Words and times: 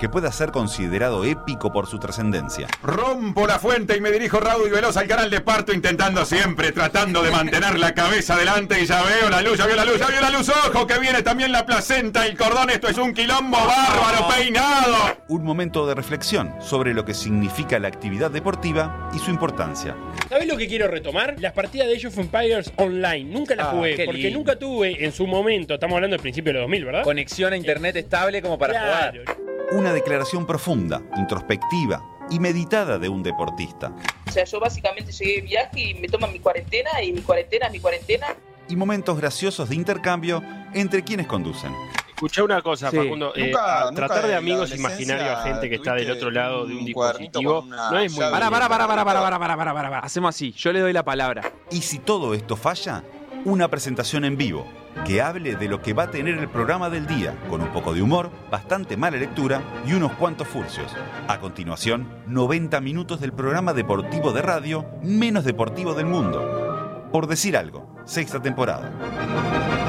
que 0.00 0.08
pueda 0.08 0.32
ser 0.32 0.50
considerado 0.50 1.24
épico 1.24 1.70
por 1.72 1.86
su 1.86 1.98
trascendencia. 1.98 2.66
Rompo 2.82 3.46
la 3.46 3.58
fuente 3.58 3.96
y 3.96 4.00
me 4.00 4.10
dirijo 4.10 4.40
raudo 4.40 4.66
y 4.66 4.70
veloz 4.70 4.96
al 4.96 5.06
canal 5.06 5.30
de 5.30 5.40
parto, 5.42 5.72
intentando 5.72 6.24
siempre, 6.24 6.72
tratando 6.72 7.22
de 7.22 7.30
mantener 7.30 7.78
la 7.78 7.94
cabeza 7.94 8.34
adelante 8.34 8.80
y 8.80 8.86
ya 8.86 9.02
veo 9.02 9.28
la 9.30 9.42
luz, 9.42 9.58
ya 9.58 9.66
veo 9.66 9.76
la 9.76 9.84
luz, 9.84 9.98
ya 9.98 10.06
veo 10.08 10.20
la 10.20 10.30
luz, 10.30 10.48
ojo, 10.48 10.86
que 10.86 10.98
viene 10.98 11.22
también 11.22 11.52
la 11.52 11.66
placenta, 11.66 12.26
el 12.26 12.36
cordón, 12.36 12.70
esto 12.70 12.88
es 12.88 12.96
un 12.98 13.12
quilombo 13.12 13.58
bárbaro, 13.58 14.26
peinado. 14.34 14.96
Un 15.28 15.44
momento 15.44 15.86
de 15.86 15.94
reflexión 15.94 16.54
sobre 16.60 16.94
lo 16.94 17.04
que 17.04 17.12
significa 17.14 17.78
la 17.78 17.88
actividad 17.88 18.30
deportiva 18.30 19.10
y 19.14 19.18
su 19.18 19.30
importancia. 19.30 19.94
¿Sabes 20.28 20.46
lo 20.48 20.56
que 20.56 20.66
quiero 20.66 20.88
retomar? 20.88 21.36
Las 21.38 21.52
partidas 21.52 21.86
de 21.88 21.96
Age 21.96 22.06
of 22.08 22.18
Empires 22.18 22.72
online. 22.76 23.24
Nunca 23.30 23.54
las 23.54 23.66
Ah, 23.66 23.70
jugué, 23.72 24.04
porque 24.06 24.22
lindo. 24.22 24.38
nunca 24.38 24.56
tuve 24.56 25.04
en 25.04 25.12
su 25.12 25.26
momento, 25.26 25.74
estamos 25.74 25.96
hablando 25.96 26.14
del 26.14 26.22
principio 26.22 26.50
de 26.52 26.60
los 26.60 26.62
2000, 26.62 26.84
¿verdad? 26.86 27.04
Conexión 27.04 27.52
a 27.52 27.56
internet 27.56 27.96
estable 27.96 28.40
como 28.40 28.58
para 28.58 28.72
Claro. 28.72 29.20
jugar. 29.24 29.49
Una 29.72 29.92
declaración 29.92 30.46
profunda, 30.46 31.02
introspectiva 31.16 32.04
y 32.30 32.38
meditada 32.40 32.98
de 32.98 33.08
un 33.08 33.22
deportista. 33.22 33.92
O 34.28 34.30
sea, 34.32 34.44
yo 34.44 34.60
básicamente 34.60 35.12
llegué 35.12 35.36
de 35.36 35.40
viaje 35.42 35.80
y 35.80 35.94
me 35.94 36.08
toman 36.08 36.32
mi 36.32 36.38
cuarentena 36.40 37.02
y 37.02 37.12
mi 37.12 37.20
cuarentena 37.22 37.68
mi 37.70 37.80
cuarentena. 37.80 38.26
Y 38.68 38.76
momentos 38.76 39.16
graciosos 39.18 39.68
de 39.68 39.74
intercambio 39.76 40.42
entre 40.74 41.02
quienes 41.02 41.26
conducen. 41.26 41.72
Escuché 42.08 42.42
una 42.42 42.60
cosa, 42.62 42.90
Sí. 42.90 42.98
Facundo. 42.98 43.32
eh, 43.34 43.46
Nunca- 43.46 43.90
tratar 43.94 44.16
nunca 44.18 44.28
de 44.28 44.34
amigos 44.36 44.74
imaginarios 44.74 45.28
a 45.38 45.42
gente 45.42 45.68
que 45.70 45.76
está 45.76 45.94
del 45.94 46.10
otro 46.10 46.30
lado 46.30 46.66
de 46.66 46.74
un 46.76 46.84
dispositivo 46.84 47.64
no 47.66 47.98
es 47.98 48.12
muy 48.12 48.20
para, 48.20 48.50
para, 48.50 48.68
para, 48.68 48.86
para, 48.88 49.04
para, 49.04 49.22
para, 49.24 49.38
para, 49.38 49.56
para, 49.56 49.74
para. 49.74 49.98
Hacemos 50.00 50.28
así. 50.34 50.52
Yo 50.52 50.72
le 50.72 50.80
doy 50.80 50.92
la 50.92 51.02
palabra. 51.04 51.50
Y 51.70 51.80
si 51.80 51.98
todo 51.98 52.34
esto 52.34 52.56
falla, 52.56 53.02
una 53.44 53.68
presentación 53.68 54.24
en 54.24 54.36
vivo 54.36 54.66
que 55.06 55.22
hable 55.22 55.56
de 55.56 55.68
lo 55.68 55.80
que 55.80 55.92
va 55.92 56.04
a 56.04 56.10
tener 56.10 56.38
el 56.38 56.48
programa 56.48 56.90
del 56.90 57.06
día, 57.06 57.36
con 57.48 57.62
un 57.62 57.72
poco 57.72 57.94
de 57.94 58.02
humor, 58.02 58.30
bastante 58.50 58.96
mala 58.96 59.16
lectura 59.16 59.62
y 59.86 59.94
unos 59.94 60.12
cuantos 60.12 60.48
furcios. 60.48 60.94
A 61.28 61.38
continuación, 61.40 62.08
90 62.26 62.80
minutos 62.80 63.20
del 63.20 63.32
programa 63.32 63.72
deportivo 63.72 64.32
de 64.32 64.42
radio 64.42 64.86
menos 65.02 65.44
deportivo 65.44 65.94
del 65.94 66.06
mundo. 66.06 67.08
Por 67.12 67.26
decir 67.26 67.56
algo, 67.56 67.88
sexta 68.04 68.42
temporada. 68.42 69.79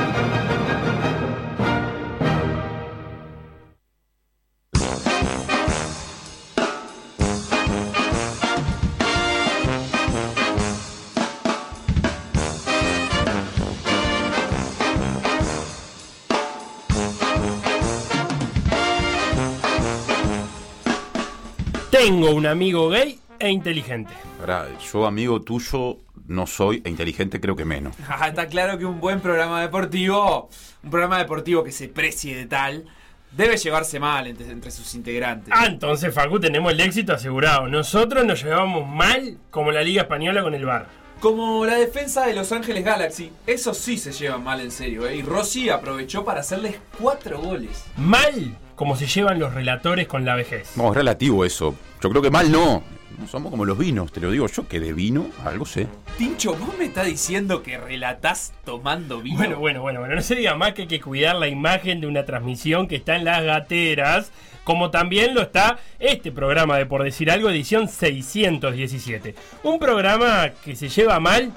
Tengo 22.01 22.31
un 22.31 22.47
amigo 22.47 22.89
gay 22.89 23.19
e 23.37 23.51
inteligente. 23.51 24.11
Pará, 24.39 24.67
yo 24.91 25.05
amigo 25.05 25.39
tuyo 25.43 25.99
no 26.25 26.47
soy 26.47 26.81
e 26.83 26.89
inteligente 26.89 27.39
creo 27.39 27.55
que 27.55 27.63
menos. 27.63 27.95
Ajá, 28.07 28.27
Está 28.29 28.47
claro 28.47 28.79
que 28.79 28.85
un 28.85 28.99
buen 28.99 29.21
programa 29.21 29.61
deportivo, 29.61 30.49
un 30.81 30.89
programa 30.89 31.19
deportivo 31.19 31.63
que 31.63 31.71
se 31.71 31.89
precie 31.89 32.35
de 32.35 32.47
tal, 32.47 32.85
debe 33.33 33.55
llevarse 33.55 33.99
mal 33.99 34.25
entre, 34.25 34.49
entre 34.49 34.71
sus 34.71 34.95
integrantes. 34.95 35.53
Ah, 35.55 35.67
entonces, 35.67 36.11
Facu, 36.11 36.39
tenemos 36.39 36.71
el 36.71 36.79
éxito 36.79 37.13
asegurado. 37.13 37.67
Nosotros 37.67 38.25
nos 38.25 38.43
llevamos 38.43 38.89
mal 38.89 39.37
como 39.51 39.71
la 39.71 39.83
Liga 39.83 40.01
Española 40.01 40.41
con 40.41 40.55
el 40.55 40.65
bar. 40.65 40.87
Como 41.19 41.67
la 41.67 41.75
defensa 41.75 42.25
de 42.25 42.33
Los 42.33 42.51
Ángeles 42.51 42.83
Galaxy, 42.83 43.31
eso 43.45 43.75
sí 43.75 43.99
se 43.99 44.11
llevan 44.11 44.43
mal 44.43 44.59
en 44.59 44.71
serio. 44.71 45.07
¿eh? 45.07 45.17
Y 45.17 45.21
Rossi 45.21 45.69
aprovechó 45.69 46.25
para 46.25 46.39
hacerles 46.39 46.77
cuatro 46.99 47.37
goles. 47.37 47.85
Mal 47.95 48.57
como 48.81 48.95
se 48.95 49.05
llevan 49.05 49.37
los 49.37 49.53
relatores 49.53 50.07
con 50.07 50.25
la 50.25 50.33
vejez. 50.33 50.75
No, 50.75 50.89
es 50.89 50.95
relativo 50.95 51.45
eso. 51.45 51.75
Yo 52.01 52.09
creo 52.09 52.19
que 52.19 52.31
mal 52.31 52.51
no. 52.51 52.81
No 53.19 53.27
somos 53.27 53.51
como 53.51 53.63
los 53.63 53.77
vinos, 53.77 54.11
te 54.11 54.19
lo 54.19 54.31
digo 54.31 54.47
yo, 54.47 54.67
que 54.67 54.79
de 54.79 54.91
vino 54.91 55.27
algo 55.45 55.67
sé. 55.67 55.85
Tincho, 56.17 56.55
¿vos 56.55 56.75
me 56.79 56.85
estás 56.85 57.05
diciendo 57.05 57.61
que 57.61 57.77
relatás 57.77 58.53
tomando 58.65 59.21
vino? 59.21 59.37
Bueno, 59.37 59.59
bueno, 59.59 59.81
bueno, 59.83 59.99
bueno, 59.99 60.15
no 60.15 60.21
se 60.23 60.33
diga 60.33 60.55
más 60.55 60.73
que 60.73 60.81
hay 60.81 60.87
que 60.87 60.99
cuidar 60.99 61.35
la 61.35 61.47
imagen 61.47 62.01
de 62.01 62.07
una 62.07 62.25
transmisión 62.25 62.87
que 62.87 62.95
está 62.95 63.15
en 63.15 63.23
las 63.23 63.43
gateras, 63.43 64.31
como 64.63 64.89
también 64.89 65.35
lo 65.35 65.43
está 65.43 65.77
este 65.99 66.31
programa 66.31 66.79
de 66.79 66.87
Por 66.87 67.03
Decir 67.03 67.29
Algo, 67.29 67.51
edición 67.51 67.87
617. 67.87 69.35
Un 69.61 69.77
programa 69.77 70.49
que 70.65 70.75
se 70.75 70.89
lleva 70.89 71.19
mal 71.19 71.51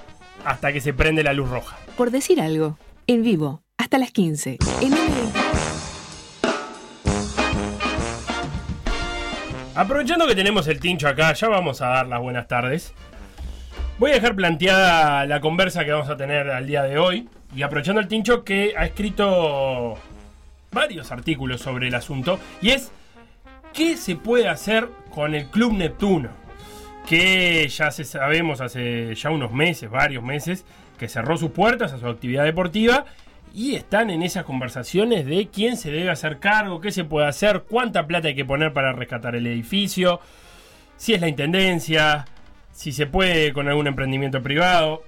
hasta 0.44 0.74
que 0.74 0.82
se 0.82 0.92
prende 0.92 1.22
la 1.22 1.32
luz 1.32 1.48
roja. 1.48 1.78
Por 1.96 2.10
decir 2.10 2.42
algo, 2.42 2.76
en 3.06 3.22
vivo, 3.22 3.62
hasta 3.78 3.96
las 3.96 4.10
15. 4.10 4.58
En 4.82 4.92
M20. 4.92 5.73
Aprovechando 9.76 10.28
que 10.28 10.36
tenemos 10.36 10.68
el 10.68 10.78
tincho 10.78 11.08
acá, 11.08 11.32
ya 11.32 11.48
vamos 11.48 11.82
a 11.82 11.88
dar 11.88 12.06
las 12.06 12.20
buenas 12.20 12.46
tardes. 12.46 12.94
Voy 13.98 14.12
a 14.12 14.14
dejar 14.14 14.36
planteada 14.36 15.26
la 15.26 15.40
conversa 15.40 15.84
que 15.84 15.90
vamos 15.90 16.08
a 16.08 16.16
tener 16.16 16.48
al 16.48 16.68
día 16.68 16.84
de 16.84 16.96
hoy. 16.96 17.28
Y 17.56 17.62
aprovechando 17.62 18.00
el 18.00 18.06
tincho 18.06 18.44
que 18.44 18.74
ha 18.76 18.84
escrito 18.84 19.98
varios 20.70 21.10
artículos 21.10 21.60
sobre 21.60 21.88
el 21.88 21.94
asunto. 21.96 22.38
Y 22.62 22.70
es, 22.70 22.92
¿qué 23.72 23.96
se 23.96 24.14
puede 24.14 24.48
hacer 24.48 24.88
con 25.10 25.34
el 25.34 25.46
Club 25.46 25.72
Neptuno? 25.72 26.28
Que 27.08 27.66
ya 27.68 27.90
se 27.90 28.04
sabemos 28.04 28.60
hace 28.60 29.12
ya 29.16 29.30
unos 29.30 29.50
meses, 29.50 29.90
varios 29.90 30.22
meses, 30.22 30.64
que 30.98 31.08
cerró 31.08 31.36
sus 31.36 31.50
puertas 31.50 31.92
a 31.92 31.98
su 31.98 32.06
actividad 32.06 32.44
deportiva. 32.44 33.06
Y 33.54 33.76
están 33.76 34.10
en 34.10 34.24
esas 34.24 34.44
conversaciones 34.44 35.26
de 35.26 35.46
quién 35.46 35.76
se 35.76 35.92
debe 35.92 36.10
hacer 36.10 36.40
cargo, 36.40 36.80
qué 36.80 36.90
se 36.90 37.04
puede 37.04 37.28
hacer, 37.28 37.62
cuánta 37.68 38.04
plata 38.04 38.26
hay 38.26 38.34
que 38.34 38.44
poner 38.44 38.72
para 38.72 38.92
rescatar 38.92 39.36
el 39.36 39.46
edificio, 39.46 40.20
si 40.96 41.14
es 41.14 41.20
la 41.20 41.28
intendencia, 41.28 42.24
si 42.72 42.90
se 42.90 43.06
puede 43.06 43.52
con 43.52 43.68
algún 43.68 43.86
emprendimiento 43.86 44.42
privado. 44.42 45.04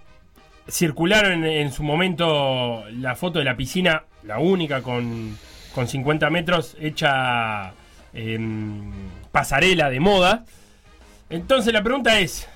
Circularon 0.69 1.45
en, 1.45 1.73
su 1.73 1.83
momento 1.83 2.85
la 2.93 3.17
foto 3.17 3.41
de 3.41 3.45
la 3.45 3.57
piscina, 3.57 4.05
la 4.23 4.39
única 4.39 4.81
con, 4.81 5.37
con 5.75 5.89
50 5.89 6.31
metros, 6.31 6.77
hecha 6.81 7.73
en 8.15 8.93
pasarela 9.33 9.91
de 9.91 9.99
moda. 9.99 10.45
Entonces 11.31 11.73
la 11.73 11.83
pregunta 11.83 12.21
es, 12.21 12.49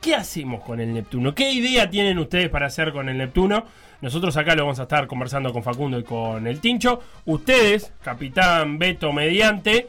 ¿qué 0.00 0.14
hacemos 0.14 0.62
con 0.62 0.80
el 0.80 0.94
Neptuno? 0.94 1.34
¿Qué 1.34 1.52
idea 1.52 1.90
tienen 1.90 2.18
ustedes 2.18 2.48
para 2.48 2.68
hacer 2.68 2.92
con 2.92 3.10
el 3.10 3.18
Neptuno? 3.18 3.66
Nosotros 4.00 4.36
acá 4.36 4.54
lo 4.54 4.62
vamos 4.64 4.78
a 4.80 4.84
estar 4.84 5.06
conversando 5.06 5.52
con 5.52 5.62
Facundo 5.62 5.98
y 5.98 6.04
con 6.04 6.46
el 6.46 6.60
Tincho. 6.60 7.00
Ustedes, 7.26 7.92
Capitán 8.02 8.78
Beto 8.78 9.12
mediante, 9.12 9.88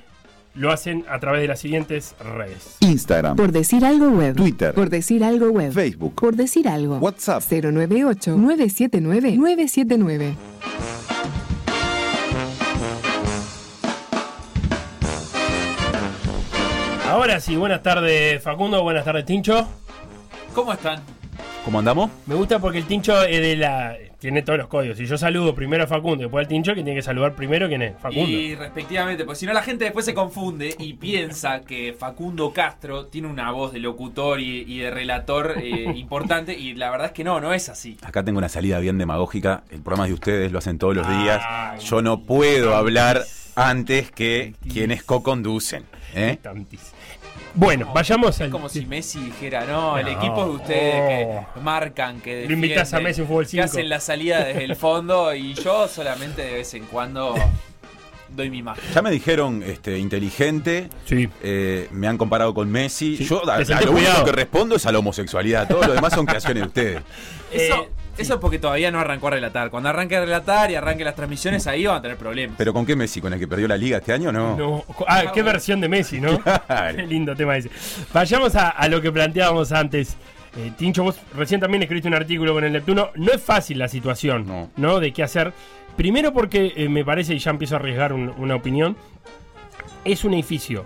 lo 0.56 0.72
hacen 0.72 1.06
a 1.10 1.18
través 1.20 1.42
de 1.42 1.48
las 1.48 1.60
siguientes 1.60 2.14
redes. 2.20 2.76
Instagram, 2.82 3.38
Por 3.38 3.52
decir 3.54 3.86
algo 3.86 4.10
web. 4.10 4.36
Twitter, 4.36 4.74
Por 4.74 4.90
decir 4.90 5.24
algo 5.24 5.50
web. 5.52 5.72
Facebook, 5.72 6.14
Por 6.16 6.36
decir 6.36 6.68
algo. 6.68 6.98
WhatsApp. 6.98 7.42
098-979-979. 7.44 10.36
Ahora 17.10 17.40
sí, 17.40 17.56
buenas 17.56 17.84
tardes 17.84 18.42
Facundo, 18.42 18.82
buenas 18.84 19.04
tardes 19.04 19.26
Tincho. 19.26 19.68
¿Cómo 20.54 20.74
están? 20.74 21.02
¿Cómo 21.64 21.78
andamos? 21.78 22.10
Me 22.26 22.34
gusta 22.34 22.58
porque 22.58 22.80
el 22.80 22.86
Tincho 22.86 23.24
es 23.24 23.40
de 23.40 23.56
la... 23.56 23.96
Tiene 24.18 24.42
todos 24.42 24.58
los 24.58 24.68
códigos. 24.68 24.98
Si 24.98 25.06
yo 25.06 25.18
saludo 25.18 25.54
primero 25.56 25.84
a 25.84 25.88
Facundo 25.88 26.18
y 26.18 26.26
después 26.26 26.46
al 26.46 26.48
Tincho, 26.48 26.74
que 26.74 26.84
tiene 26.84 26.96
que 26.96 27.02
saludar 27.04 27.36
primero 27.36 27.68
quién 27.68 27.82
es. 27.84 27.98
Facundo. 28.00 28.30
Y 28.30 28.56
respectivamente, 28.56 29.26
pues 29.26 29.38
si 29.38 29.46
no 29.46 29.54
la 29.54 29.62
gente 29.62 29.84
después 29.86 30.06
se 30.06 30.14
confunde 30.14 30.76
y 30.80 30.94
piensa 30.94 31.62
que 31.62 31.96
Facundo 31.98 32.52
Castro 32.52 33.06
tiene 33.06 33.28
una 33.28 33.52
voz 33.52 33.74
de 33.74 33.80
locutor 33.80 34.40
y, 34.40 34.62
y 34.62 34.80
de 34.80 34.92
relator 34.92 35.56
eh, 35.62 35.92
importante 35.96 36.58
y 36.58 36.74
la 36.74 36.90
verdad 36.90 37.08
es 37.08 37.14
que 37.14 37.24
no, 37.24 37.40
no 37.40 37.54
es 37.54 37.70
así. 37.70 37.98
Acá 38.04 38.24
tengo 38.24 38.40
una 38.40 38.50
salida 38.50 38.80
bien 38.80 38.98
demagógica. 38.98 39.64
El 39.70 39.82
programa 39.82 40.06
es 40.06 40.10
de 40.10 40.16
ustedes, 40.16 40.52
lo 40.52 40.60
hacen 40.60 40.80
todos 40.80 40.96
los 40.96 41.08
días. 41.08 41.42
Ay, 41.48 41.80
Yo 41.80 42.02
no 42.02 42.22
puedo 42.22 42.76
hablar 42.76 43.24
antes 43.56 44.12
que 44.12 44.56
quienes 44.72 45.04
co-conducen. 45.04 45.84
¿eh? 46.16 46.38
Bueno, 47.54 47.92
vayamos 47.94 48.36
Es 48.36 48.42
al... 48.42 48.50
como 48.50 48.70
si 48.70 48.86
Messi 48.86 49.20
dijera, 49.20 49.66
no, 49.66 49.98
el 49.98 50.06
No. 50.06 50.12
equipo 50.12 50.46
de 50.46 50.52
ustedes 50.52 51.28
Oh. 51.30 51.54
que 51.54 51.60
marcan, 51.60 52.22
que 52.22 52.46
Lo 52.48 52.54
invitas 52.54 52.94
a 52.94 52.98
defienden, 52.98 53.04
Messi 53.04 53.22
en 53.22 53.28
fútbol 53.28 53.44
que 53.44 53.50
5. 53.52 53.64
hacen 53.66 53.90
la 53.90 54.00
salida 54.00 54.44
desde 54.46 54.64
el 54.64 54.76
fondo 54.78 55.34
y 55.36 55.54
yo 55.56 55.88
solamente 55.90 56.44
de 56.44 56.54
vez 56.54 56.74
en 56.76 56.86
cuando 56.86 57.36
doy 58.30 58.50
mi 58.50 58.60
imagen. 58.60 58.82
Ya 58.94 59.02
me 59.02 59.12
dijeron 59.12 59.62
este, 59.64 59.98
inteligente, 60.00 60.88
Sí. 61.06 61.28
eh, 61.44 61.90
me 61.92 62.08
han 62.08 62.18
comparado 62.18 62.54
con 62.54 62.72
Messi. 62.72 63.18
Sí, 63.18 63.26
Yo 63.26 63.42
a, 63.50 63.60
lo 63.82 63.92
único 63.92 64.24
que 64.24 64.32
respondo 64.32 64.76
es 64.78 64.86
a 64.86 64.92
la 64.94 65.00
homosexualidad. 65.00 65.68
Todo 65.68 65.86
lo 65.86 65.94
demás 65.94 66.14
son 66.14 66.26
creaciones 66.28 66.62
de 66.64 66.68
ustedes. 66.68 67.02
Eso, 67.52 67.76
Eh, 67.84 67.90
Eso 68.18 68.34
es 68.36 68.40
porque 68.40 68.60
todavía 68.60 68.92
no 68.92 69.00
arrancó 69.00 69.28
a 69.28 69.32
relatar. 69.32 69.70
Cuando 69.72 69.90
arranque 69.90 70.16
a 70.18 70.22
relatar 70.22 70.70
y 70.70 70.76
arranque 70.76 71.04
las 71.04 71.16
transmisiones, 71.16 71.66
ahí 71.68 71.86
van 71.86 71.96
a 71.98 72.02
tener 72.02 72.18
problemas. 72.18 72.56
¿Pero 72.58 72.74
con 72.74 72.86
qué 72.86 72.96
Messi? 72.96 73.22
¿Con 73.22 73.34
el 73.34 73.40
que 73.40 73.48
perdió 73.48 73.68
la 73.68 73.78
liga 73.78 73.98
este 73.98 74.14
año? 74.14 74.32
No. 74.32 74.56
No. 74.58 74.86
Ah, 75.08 75.24
qué 75.34 75.42
versión 75.42 75.80
de 75.82 75.88
Messi, 75.90 76.20
¿no? 76.20 76.40
Claro. 76.68 76.98
Qué 76.98 77.08
lindo 77.08 77.36
tema 77.36 77.58
ese. 77.58 77.70
Vayamos 78.14 78.56
a, 78.56 78.70
a 78.70 78.88
lo 78.90 79.02
que 79.02 79.12
planteábamos 79.12 79.72
antes. 79.72 80.16
Eh, 80.58 80.72
Tincho, 80.78 81.04
vos 81.04 81.18
recién 81.36 81.62
también 81.62 81.82
escribiste 81.84 82.10
un 82.10 82.14
artículo 82.16 82.54
con 82.54 82.64
el 82.66 82.74
Neptuno. 82.74 83.10
No 83.16 83.32
es 83.32 83.42
fácil 83.42 83.80
la 83.80 83.88
situación, 83.88 84.46
No. 84.46 84.70
¿no? 84.76 85.00
De 85.00 85.14
qué 85.14 85.24
hacer. 85.24 85.54
Primero 85.96 86.34
porque 86.34 86.74
eh, 86.76 86.90
me 86.90 87.06
parece, 87.06 87.34
y 87.34 87.40
ya 87.40 87.52
empiezo 87.52 87.76
a 87.76 87.80
arriesgar 87.80 88.12
un- 88.14 88.34
una 88.38 88.56
opinión, 88.56 88.96
es 90.04 90.24
un 90.26 90.34
edificio 90.34 90.84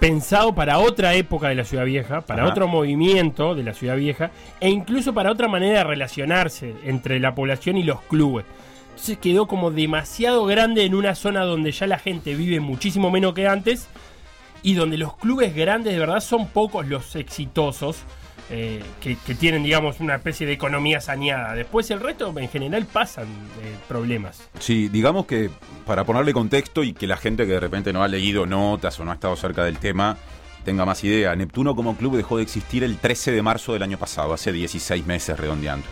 pensado 0.00 0.54
para 0.54 0.78
otra 0.78 1.14
época 1.14 1.48
de 1.48 1.54
la 1.54 1.64
Ciudad 1.64 1.84
Vieja, 1.84 2.20
para 2.20 2.42
Ajá. 2.42 2.52
otro 2.52 2.68
movimiento 2.68 3.54
de 3.54 3.62
la 3.62 3.74
Ciudad 3.74 3.96
Vieja, 3.96 4.30
e 4.60 4.68
incluso 4.68 5.12
para 5.12 5.30
otra 5.30 5.48
manera 5.48 5.78
de 5.78 5.84
relacionarse 5.84 6.74
entre 6.84 7.18
la 7.20 7.34
población 7.34 7.76
y 7.76 7.82
los 7.82 8.00
clubes. 8.02 8.44
Entonces 8.90 9.18
quedó 9.18 9.46
como 9.46 9.70
demasiado 9.70 10.44
grande 10.44 10.84
en 10.84 10.94
una 10.94 11.14
zona 11.14 11.42
donde 11.44 11.72
ya 11.72 11.86
la 11.86 11.98
gente 11.98 12.34
vive 12.34 12.60
muchísimo 12.60 13.10
menos 13.10 13.34
que 13.34 13.46
antes 13.46 13.88
y 14.62 14.74
donde 14.74 14.98
los 14.98 15.16
clubes 15.16 15.54
grandes 15.54 15.92
de 15.92 16.00
verdad 16.00 16.20
son 16.20 16.48
pocos 16.48 16.86
los 16.86 17.14
exitosos 17.14 17.98
eh, 18.50 18.82
que, 19.00 19.16
tienen, 19.34 19.62
digamos, 19.62 20.00
una 20.00 20.16
especie 20.16 20.46
de 20.46 20.54
economía 20.54 21.00
saneada. 21.00 21.54
Después 21.54 21.90
el 21.90 22.00
resto 22.00 22.32
en 22.38 22.48
general 22.48 22.86
pasan 22.86 23.26
eh, 23.26 23.76
problemas. 23.86 24.48
Sí, 24.58 24.88
digamos 24.88 25.26
que 25.26 25.50
para 25.86 26.04
ponerle 26.04 26.32
contexto 26.32 26.82
y 26.82 26.94
que 26.94 27.06
la 27.06 27.16
gente 27.16 27.46
que 27.46 27.52
de 27.52 27.60
repente 27.60 27.92
no 27.92 28.02
ha 28.02 28.08
leído 28.08 28.46
notas 28.46 28.98
o 29.00 29.04
no 29.04 29.10
ha 29.10 29.14
estado 29.14 29.36
cerca 29.36 29.64
del 29.64 29.78
tema 29.78 30.16
tenga 30.64 30.84
más 30.84 31.02
idea, 31.02 31.34
Neptuno 31.34 31.74
como 31.74 31.96
club 31.96 32.16
dejó 32.16 32.36
de 32.36 32.42
existir 32.42 32.84
el 32.84 32.98
13 32.98 33.32
de 33.32 33.40
marzo 33.40 33.72
del 33.72 33.82
año 33.82 33.96
pasado, 33.96 34.34
hace 34.34 34.52
16 34.52 35.06
meses 35.06 35.38
redondeando. 35.38 35.86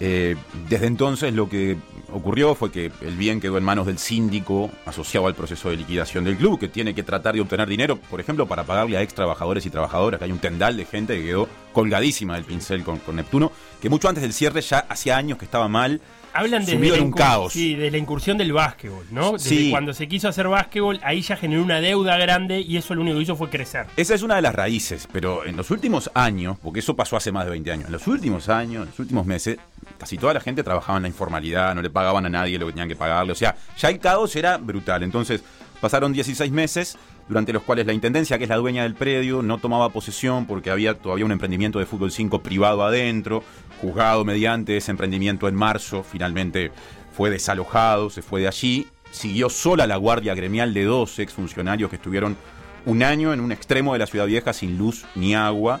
Eh, 0.00 0.36
desde 0.68 0.86
entonces 0.86 1.32
lo 1.32 1.48
que 1.48 1.76
ocurrió 2.12 2.54
fue 2.54 2.70
que 2.70 2.92
el 3.00 3.16
bien 3.16 3.40
quedó 3.40 3.58
en 3.58 3.64
manos 3.64 3.86
del 3.86 3.98
síndico 3.98 4.70
asociado 4.84 5.26
al 5.26 5.34
proceso 5.34 5.70
de 5.70 5.76
liquidación 5.76 6.24
del 6.24 6.36
club, 6.36 6.58
que 6.58 6.68
tiene 6.68 6.94
que 6.94 7.02
tratar 7.02 7.34
de 7.34 7.40
obtener 7.40 7.68
dinero, 7.68 7.96
por 7.98 8.20
ejemplo, 8.20 8.46
para 8.46 8.64
pagarle 8.64 8.96
a 8.96 9.02
ex 9.02 9.14
trabajadores 9.14 9.64
y 9.66 9.70
trabajadoras, 9.70 10.18
que 10.18 10.24
hay 10.26 10.32
un 10.32 10.38
tendal 10.38 10.76
de 10.76 10.84
gente 10.84 11.16
que 11.16 11.24
quedó 11.24 11.48
colgadísima 11.72 12.34
del 12.34 12.44
pincel 12.44 12.84
con, 12.84 12.98
con 13.00 13.16
Neptuno, 13.16 13.50
que 13.80 13.88
mucho 13.88 14.08
antes 14.08 14.22
del 14.22 14.32
cierre 14.32 14.60
ya 14.60 14.80
hacía 14.88 15.16
años 15.16 15.38
que 15.38 15.44
estaba 15.44 15.68
mal. 15.68 16.00
Hablan 16.32 16.66
de, 16.66 16.76
de 16.76 17.00
un 17.00 17.12
caos. 17.12 17.54
Sí, 17.54 17.74
de 17.74 17.90
la 17.90 17.96
incursión 17.96 18.36
del 18.36 18.52
básquetbol, 18.52 19.06
¿no? 19.10 19.32
Desde 19.32 19.48
Sí. 19.48 19.70
cuando 19.70 19.94
se 19.94 20.06
quiso 20.06 20.28
hacer 20.28 20.46
básquetbol, 20.48 21.00
ahí 21.02 21.22
ya 21.22 21.34
generó 21.38 21.62
una 21.62 21.80
deuda 21.80 22.18
grande 22.18 22.60
y 22.60 22.76
eso 22.76 22.94
lo 22.94 23.00
único 23.00 23.16
que 23.16 23.22
hizo 23.22 23.36
fue 23.36 23.48
crecer. 23.48 23.86
Esa 23.96 24.14
es 24.14 24.22
una 24.22 24.36
de 24.36 24.42
las 24.42 24.54
raíces, 24.54 25.08
pero 25.10 25.46
en 25.46 25.56
los 25.56 25.70
últimos 25.70 26.10
años, 26.12 26.58
porque 26.62 26.80
eso 26.80 26.94
pasó 26.94 27.16
hace 27.16 27.32
más 27.32 27.46
de 27.46 27.52
20 27.52 27.72
años, 27.72 27.86
en 27.86 27.92
los 27.92 28.06
últimos 28.06 28.50
años, 28.50 28.82
en 28.82 28.88
los 28.90 28.98
últimos 28.98 29.24
meses, 29.24 29.56
casi 29.98 30.18
toda 30.18 30.34
la 30.34 30.40
gente 30.40 30.62
trabajaba 30.62 30.98
en 30.98 31.02
la 31.02 31.08
informalidad, 31.08 31.74
no 31.74 31.82
le 31.82 31.90
pagaban 31.90 32.26
a 32.26 32.28
nadie 32.28 32.58
lo 32.58 32.66
que 32.66 32.72
tenían 32.72 32.88
que 32.88 32.96
pagarle, 32.96 33.32
o 33.32 33.36
sea, 33.36 33.56
ya 33.78 33.88
el 33.88 33.98
caos 33.98 34.34
era 34.36 34.56
brutal. 34.58 35.02
Entonces, 35.02 35.42
pasaron 35.80 36.12
16 36.12 36.50
meses 36.52 36.98
durante 37.28 37.52
los 37.52 37.62
cuales 37.62 37.86
la 37.86 37.92
intendencia, 37.92 38.38
que 38.38 38.44
es 38.44 38.50
la 38.50 38.56
dueña 38.56 38.84
del 38.84 38.94
predio, 38.94 39.42
no 39.42 39.58
tomaba 39.58 39.88
posesión 39.90 40.46
porque 40.46 40.70
había 40.70 40.94
todavía 40.94 41.24
un 41.24 41.32
emprendimiento 41.32 41.78
de 41.78 41.86
fútbol 41.86 42.12
5 42.12 42.40
privado 42.40 42.84
adentro, 42.84 43.42
juzgado 43.80 44.24
mediante 44.24 44.76
ese 44.76 44.92
emprendimiento 44.92 45.48
en 45.48 45.54
marzo, 45.54 46.04
finalmente 46.04 46.70
fue 47.12 47.30
desalojado, 47.30 48.10
se 48.10 48.22
fue 48.22 48.42
de 48.42 48.48
allí, 48.48 48.86
siguió 49.10 49.48
sola 49.48 49.86
la 49.86 49.96
guardia 49.96 50.34
gremial 50.34 50.74
de 50.74 50.84
dos 50.84 51.18
exfuncionarios 51.18 51.90
que 51.90 51.96
estuvieron 51.96 52.36
un 52.84 53.02
año 53.02 53.32
en 53.32 53.40
un 53.40 53.52
extremo 53.52 53.92
de 53.92 53.98
la 53.98 54.06
ciudad 54.06 54.26
vieja 54.26 54.52
sin 54.52 54.78
luz 54.78 55.04
ni 55.14 55.34
agua. 55.34 55.80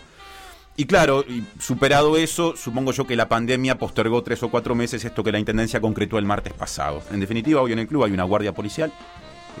Y 0.78 0.84
claro, 0.84 1.24
superado 1.58 2.18
eso, 2.18 2.54
supongo 2.54 2.92
yo 2.92 3.06
que 3.06 3.16
la 3.16 3.30
pandemia 3.30 3.78
postergó 3.78 4.22
tres 4.22 4.42
o 4.42 4.50
cuatro 4.50 4.74
meses 4.74 5.02
esto 5.06 5.24
que 5.24 5.32
la 5.32 5.38
Intendencia 5.38 5.80
concretó 5.80 6.18
el 6.18 6.26
martes 6.26 6.52
pasado. 6.52 7.02
En 7.10 7.20
definitiva, 7.20 7.62
hoy 7.62 7.72
en 7.72 7.78
el 7.78 7.88
club 7.88 8.04
hay 8.04 8.12
una 8.12 8.24
guardia 8.24 8.52
policial. 8.52 8.92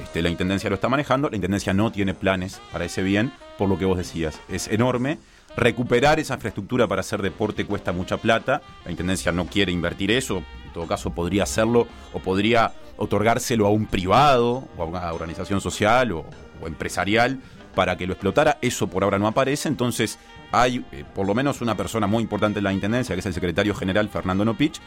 Este, 0.02 0.20
la 0.20 0.28
Intendencia 0.28 0.68
lo 0.68 0.74
está 0.74 0.90
manejando. 0.90 1.30
La 1.30 1.36
Intendencia 1.36 1.72
no 1.72 1.90
tiene 1.90 2.12
planes 2.12 2.60
para 2.70 2.84
ese 2.84 3.02
bien, 3.02 3.32
por 3.56 3.66
lo 3.66 3.78
que 3.78 3.86
vos 3.86 3.96
decías. 3.96 4.38
Es 4.50 4.68
enorme. 4.68 5.18
Recuperar 5.56 6.20
esa 6.20 6.34
infraestructura 6.34 6.86
para 6.86 7.00
hacer 7.00 7.22
deporte 7.22 7.64
cuesta 7.64 7.92
mucha 7.92 8.18
plata. 8.18 8.60
La 8.84 8.90
Intendencia 8.90 9.32
no 9.32 9.46
quiere 9.46 9.72
invertir 9.72 10.10
eso. 10.10 10.42
En 10.66 10.72
todo 10.74 10.86
caso, 10.86 11.14
podría 11.14 11.44
hacerlo 11.44 11.86
o 12.12 12.18
podría 12.18 12.74
otorgárselo 12.98 13.66
a 13.66 13.70
un 13.70 13.86
privado 13.86 14.68
o 14.76 14.82
a 14.82 14.84
una 14.84 15.12
organización 15.14 15.62
social 15.62 16.12
o, 16.12 16.26
o 16.60 16.66
empresarial 16.66 17.40
para 17.76 17.96
que 17.96 18.06
lo 18.06 18.14
explotara. 18.14 18.58
Eso 18.62 18.88
por 18.88 19.04
ahora 19.04 19.20
no 19.20 19.28
aparece. 19.28 19.68
Entonces 19.68 20.18
hay 20.50 20.84
eh, 20.90 21.04
por 21.14 21.26
lo 21.26 21.34
menos 21.34 21.60
una 21.60 21.76
persona 21.76 22.08
muy 22.08 22.22
importante 22.22 22.58
en 22.58 22.64
la 22.64 22.72
Intendencia, 22.72 23.14
que 23.14 23.20
es 23.20 23.26
el 23.26 23.34
secretario 23.34 23.74
general 23.74 24.08
Fernando 24.08 24.44
Nopich, 24.44 24.80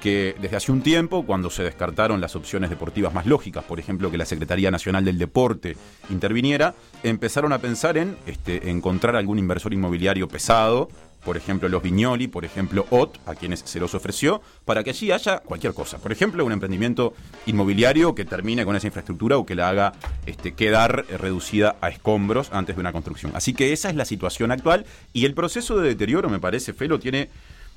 que 0.00 0.36
desde 0.38 0.56
hace 0.56 0.70
un 0.70 0.82
tiempo, 0.82 1.24
cuando 1.24 1.48
se 1.48 1.62
descartaron 1.62 2.20
las 2.20 2.36
opciones 2.36 2.68
deportivas 2.68 3.14
más 3.14 3.24
lógicas, 3.24 3.64
por 3.64 3.80
ejemplo, 3.80 4.10
que 4.10 4.18
la 4.18 4.26
Secretaría 4.26 4.70
Nacional 4.70 5.02
del 5.02 5.16
Deporte 5.16 5.78
interviniera, 6.10 6.74
empezaron 7.02 7.54
a 7.54 7.58
pensar 7.58 7.96
en 7.96 8.18
este, 8.26 8.68
encontrar 8.68 9.16
algún 9.16 9.38
inversor 9.38 9.72
inmobiliario 9.72 10.28
pesado, 10.28 10.88
por 11.24 11.36
ejemplo 11.36 11.68
los 11.68 11.82
Viñoli, 11.82 12.28
por 12.28 12.44
ejemplo 12.44 12.86
OT, 12.90 13.18
a 13.26 13.34
quienes 13.34 13.60
se 13.60 13.80
los 13.80 13.94
ofreció, 13.94 14.42
para 14.64 14.84
que 14.84 14.90
allí 14.90 15.10
haya 15.10 15.38
cualquier 15.38 15.74
cosa. 15.74 15.98
Por 15.98 16.12
ejemplo, 16.12 16.44
un 16.44 16.52
emprendimiento 16.52 17.14
inmobiliario 17.46 18.14
que 18.14 18.24
termine 18.24 18.64
con 18.64 18.76
esa 18.76 18.86
infraestructura 18.86 19.38
o 19.38 19.46
que 19.46 19.54
la 19.54 19.68
haga 19.68 19.92
este, 20.26 20.54
quedar 20.54 21.06
eh, 21.08 21.16
reducida 21.16 21.76
a 21.80 21.88
escombros 21.88 22.50
antes 22.52 22.76
de 22.76 22.80
una 22.80 22.92
construcción. 22.92 23.32
Así 23.34 23.54
que 23.54 23.72
esa 23.72 23.88
es 23.88 23.96
la 23.96 24.04
situación 24.04 24.50
actual 24.50 24.86
y 25.12 25.24
el 25.24 25.34
proceso 25.34 25.78
de 25.78 25.88
deterioro, 25.88 26.28
me 26.28 26.38
parece, 26.38 26.72
Felo, 26.72 26.98
tiene 26.98 27.30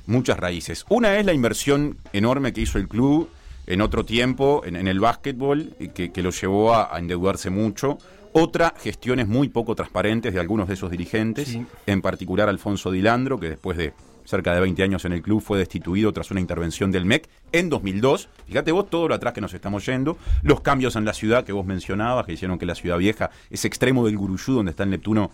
muchas 0.06 0.38
raíces. 0.38 0.86
Una 0.90 1.18
es 1.18 1.26
la 1.26 1.34
inversión 1.34 1.98
enorme 2.14 2.54
que 2.54 2.62
hizo 2.62 2.78
el 2.78 2.88
club 2.88 3.30
en 3.68 3.82
otro 3.82 4.06
tiempo 4.06 4.62
en, 4.66 4.88
el 4.88 5.00
básquetbol, 5.00 5.74
y 5.78 5.90
que, 5.90 6.12
que 6.12 6.24
lo 6.24 6.32
llevó 6.32 6.74
a 6.74 6.98
endeudarse 6.98 7.50
mucho. 7.50 7.98
Otra, 8.34 8.74
gestiones 8.82 9.28
muy 9.28 9.50
poco 9.50 9.76
transparentes 9.76 10.34
de 10.34 10.40
algunos 10.40 10.68
de 10.68 10.76
esos 10.76 10.92
dirigentes, 10.92 11.48
Sí. 11.50 11.66
en 11.86 12.02
particular 12.02 12.50
Alfonso 12.50 12.92
Dilandro, 12.92 13.40
que 13.40 13.50
después 13.50 13.78
de 13.78 13.94
cerca 14.26 14.54
de 14.54 14.60
20 14.60 14.84
años 14.84 15.06
en 15.06 15.14
el 15.14 15.22
club 15.22 15.42
fue 15.42 15.58
destituido 15.58 16.12
tras 16.12 16.32
una 16.32 16.42
intervención 16.42 16.92
del 16.92 17.06
MEC 17.06 17.30
en 17.54 17.70
2002. 17.70 18.28
Fíjate 18.46 18.74
vos 18.74 18.90
todo 18.90 19.08
lo 19.08 19.16
atrás 19.16 19.34
que 19.34 19.40
nos 19.40 19.54
estamos 19.54 19.86
yendo, 19.86 20.18
los 20.44 20.60
cambios 20.60 20.98
en 20.98 21.06
la 21.06 21.14
ciudad 21.14 21.46
que 21.46 21.54
vos 21.54 21.66
mencionabas, 21.66 22.26
que 22.26 22.34
hicieron 22.34 22.60
que 22.60 22.66
la 22.66 22.76
ciudad 22.76 22.98
vieja, 22.98 23.30
ese 23.50 23.68
extremo 23.68 24.06
del 24.06 24.18
Guruyú 24.18 24.54
donde 24.56 24.72
está 24.72 24.84
el 24.84 24.90
Neptuno, 24.90 25.32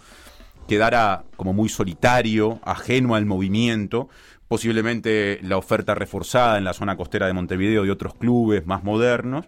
quedara 0.67 1.23
como 1.35 1.53
muy 1.53 1.69
solitario, 1.69 2.59
ajeno 2.63 3.15
al 3.15 3.25
movimiento. 3.25 4.09
Posiblemente 4.47 5.39
la 5.41 5.57
oferta 5.57 5.95
reforzada 5.95 6.59
en 6.59 6.63
la 6.63 6.73
zona 6.73 6.95
costera 6.95 7.25
de 7.25 7.33
Montevideo 7.33 7.85
y 7.85 7.89
otros 7.89 8.13
clubes 8.13 8.65
más 8.67 8.83
modernos. 8.83 9.45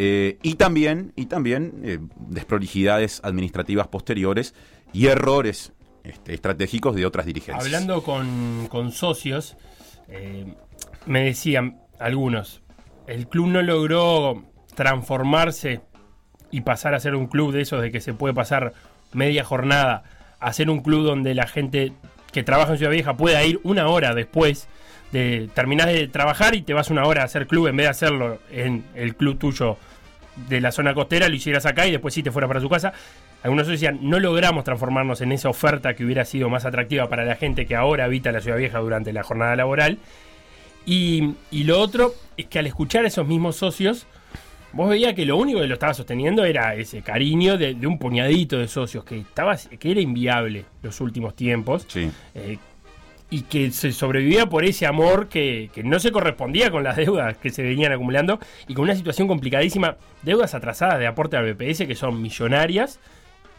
Eh, 0.00 0.38
y 0.42 0.54
también, 0.54 1.12
y 1.16 1.26
también 1.26 1.80
eh, 1.82 1.98
desprolijidades 2.28 3.20
administrativas 3.24 3.88
posteriores 3.88 4.54
y 4.92 5.08
errores 5.08 5.72
este, 6.04 6.34
estratégicos 6.34 6.94
de 6.94 7.04
otras 7.04 7.26
dirigencias. 7.26 7.64
Hablando 7.64 8.04
con, 8.04 8.92
socios, 8.92 9.56
eh, 10.08 10.54
me 11.04 11.24
decían 11.24 11.80
algunos, 11.98 12.62
el 13.08 13.26
club 13.26 13.48
no 13.48 13.60
logró 13.60 14.44
transformarse 14.76 15.80
y 16.52 16.60
pasar 16.60 16.94
a 16.94 17.00
ser 17.00 17.16
un 17.16 17.26
club 17.26 17.52
de 17.52 17.62
esos 17.62 17.82
de 17.82 17.90
que 17.90 18.00
se 18.00 18.14
puede 18.14 18.32
pasar 18.32 18.74
media 19.12 19.42
jornada 19.42 20.04
a 20.38 20.52
ser 20.52 20.70
un 20.70 20.80
club 20.80 21.04
donde 21.04 21.34
la 21.34 21.48
gente 21.48 21.92
que 22.32 22.44
trabaja 22.44 22.72
en 22.72 22.78
Ciudad 22.78 22.92
Vieja 22.92 23.16
pueda 23.16 23.42
ir 23.44 23.60
una 23.64 23.88
hora 23.88 24.14
después 24.14 24.68
de 25.12 25.48
terminar 25.54 25.88
de 25.88 26.08
trabajar 26.08 26.54
y 26.54 26.62
te 26.62 26.74
vas 26.74 26.90
una 26.90 27.04
hora 27.04 27.22
a 27.22 27.24
hacer 27.24 27.46
club 27.46 27.68
en 27.68 27.76
vez 27.76 27.86
de 27.86 27.90
hacerlo 27.90 28.38
en 28.50 28.84
el 28.94 29.16
club 29.16 29.38
tuyo 29.38 29.78
de 30.48 30.60
la 30.60 30.70
zona 30.70 30.94
costera, 30.94 31.28
lo 31.28 31.34
hicieras 31.34 31.66
acá 31.66 31.86
y 31.86 31.92
después 31.92 32.14
sí 32.14 32.22
te 32.22 32.30
fuera 32.30 32.46
para 32.46 32.60
su 32.60 32.68
casa. 32.68 32.92
Algunos 33.42 33.66
decían, 33.66 33.98
no 34.02 34.18
logramos 34.18 34.64
transformarnos 34.64 35.20
en 35.20 35.32
esa 35.32 35.48
oferta 35.48 35.94
que 35.94 36.04
hubiera 36.04 36.24
sido 36.24 36.48
más 36.48 36.64
atractiva 36.64 37.08
para 37.08 37.24
la 37.24 37.36
gente 37.36 37.66
que 37.66 37.76
ahora 37.76 38.04
habita 38.04 38.32
la 38.32 38.40
Ciudad 38.40 38.58
Vieja 38.58 38.78
durante 38.78 39.12
la 39.12 39.22
jornada 39.22 39.54
laboral. 39.56 39.98
Y, 40.86 41.34
y 41.50 41.64
lo 41.64 41.80
otro 41.80 42.14
es 42.36 42.46
que 42.46 42.58
al 42.58 42.66
escuchar 42.66 43.04
a 43.04 43.08
esos 43.08 43.26
mismos 43.26 43.56
socios, 43.56 44.06
vos 44.72 44.88
veías 44.88 45.14
que 45.14 45.24
lo 45.24 45.36
único 45.36 45.60
que 45.60 45.66
lo 45.66 45.74
estaba 45.74 45.94
sosteniendo 45.94 46.44
era 46.44 46.74
ese 46.74 47.02
cariño 47.02 47.56
de, 47.58 47.74
de 47.74 47.86
un 47.86 47.98
puñadito 47.98 48.58
de 48.58 48.68
socios 48.68 49.04
que, 49.04 49.18
estaba, 49.18 49.56
que 49.56 49.90
era 49.90 50.00
inviable 50.00 50.64
los 50.82 51.00
últimos 51.00 51.36
tiempos. 51.36 51.84
Sí. 51.88 52.10
Eh, 52.34 52.58
y 53.30 53.42
que 53.42 53.70
se 53.70 53.92
sobrevivía 53.92 54.46
por 54.46 54.64
ese 54.64 54.86
amor 54.86 55.28
que, 55.28 55.70
que 55.74 55.82
no 55.82 55.98
se 55.98 56.12
correspondía 56.12 56.70
con 56.70 56.82
las 56.84 56.96
deudas 56.96 57.36
que 57.36 57.50
se 57.50 57.62
venían 57.62 57.92
acumulando 57.92 58.38
y 58.66 58.74
con 58.74 58.84
una 58.84 58.94
situación 58.94 59.28
complicadísima, 59.28 59.96
deudas 60.22 60.54
atrasadas 60.54 60.98
de 60.98 61.06
aporte 61.06 61.36
al 61.36 61.52
BPS 61.52 61.86
que 61.86 61.94
son 61.94 62.20
millonarias 62.22 62.98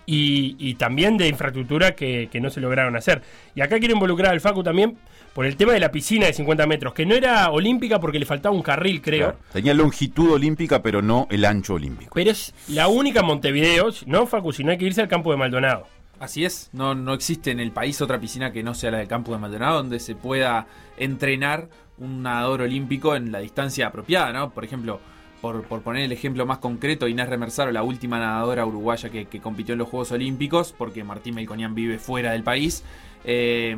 y, 0.05 0.55
y 0.57 0.73
también 0.73 1.17
de 1.17 1.27
infraestructura 1.27 1.93
que, 1.93 2.29
que 2.31 2.41
no 2.41 2.49
se 2.49 2.61
lograron 2.61 2.95
hacer. 2.95 3.21
Y 3.53 3.61
acá 3.61 3.77
quiero 3.77 3.93
involucrar 3.93 4.31
al 4.31 4.41
Facu 4.41 4.63
también 4.63 4.97
por 5.33 5.45
el 5.45 5.55
tema 5.55 5.73
de 5.73 5.79
la 5.79 5.91
piscina 5.91 6.25
de 6.25 6.33
50 6.33 6.65
metros, 6.65 6.93
que 6.95 7.05
no 7.05 7.13
era 7.13 7.51
olímpica 7.51 7.99
porque 7.99 8.17
le 8.17 8.25
faltaba 8.25 8.55
un 8.55 8.63
carril, 8.63 9.01
creo. 9.03 9.33
Claro. 9.33 9.38
Tenía 9.53 9.75
longitud 9.75 10.31
olímpica, 10.31 10.81
pero 10.81 11.03
no 11.03 11.27
el 11.29 11.45
ancho 11.45 11.75
olímpico. 11.75 12.11
Pero 12.15 12.31
es 12.31 12.55
la 12.69 12.88
única 12.88 13.19
en 13.19 13.27
Montevideo, 13.27 13.89
no 14.07 14.25
Facu, 14.25 14.51
si 14.51 14.63
no 14.63 14.71
hay 14.71 14.79
que 14.79 14.85
irse 14.85 15.01
al 15.01 15.07
campo 15.07 15.29
de 15.29 15.38
Maldonado. 15.38 15.85
Así 16.19 16.43
es, 16.43 16.69
no, 16.73 16.95
no 16.95 17.13
existe 17.13 17.51
en 17.51 17.61
el 17.61 17.71
país 17.71 18.01
otra 18.01 18.19
piscina 18.19 18.51
que 18.51 18.61
no 18.61 18.73
sea 18.73 18.91
la 18.91 18.97
del 18.97 19.07
campo 19.07 19.31
de 19.31 19.38
Maldonado 19.38 19.77
donde 19.77 19.99
se 20.01 20.15
pueda 20.15 20.67
entrenar 20.97 21.69
un 21.97 22.23
nadador 22.23 22.63
olímpico 22.63 23.15
en 23.15 23.31
la 23.31 23.39
distancia 23.39 23.88
apropiada, 23.88 24.33
¿no? 24.33 24.49
Por 24.51 24.65
ejemplo, 24.65 24.99
por, 25.41 25.63
por 25.63 25.81
poner 25.81 26.03
el 26.03 26.11
ejemplo 26.11 26.45
más 26.45 26.57
concreto, 26.57 27.07
Inés 27.07 27.29
Remersaro, 27.29 27.71
la 27.71 27.83
última 27.83 28.19
nadadora 28.19 28.65
uruguaya 28.65 29.09
que, 29.09 29.25
que 29.25 29.39
compitió 29.39 29.73
en 29.73 29.79
los 29.79 29.88
Juegos 29.88 30.11
Olímpicos, 30.11 30.73
porque 30.77 31.03
Martín 31.03 31.35
Melconian 31.35 31.73
vive 31.73 31.99
fuera 31.99 32.33
del 32.33 32.43
país, 32.43 32.83
eh, 33.23 33.77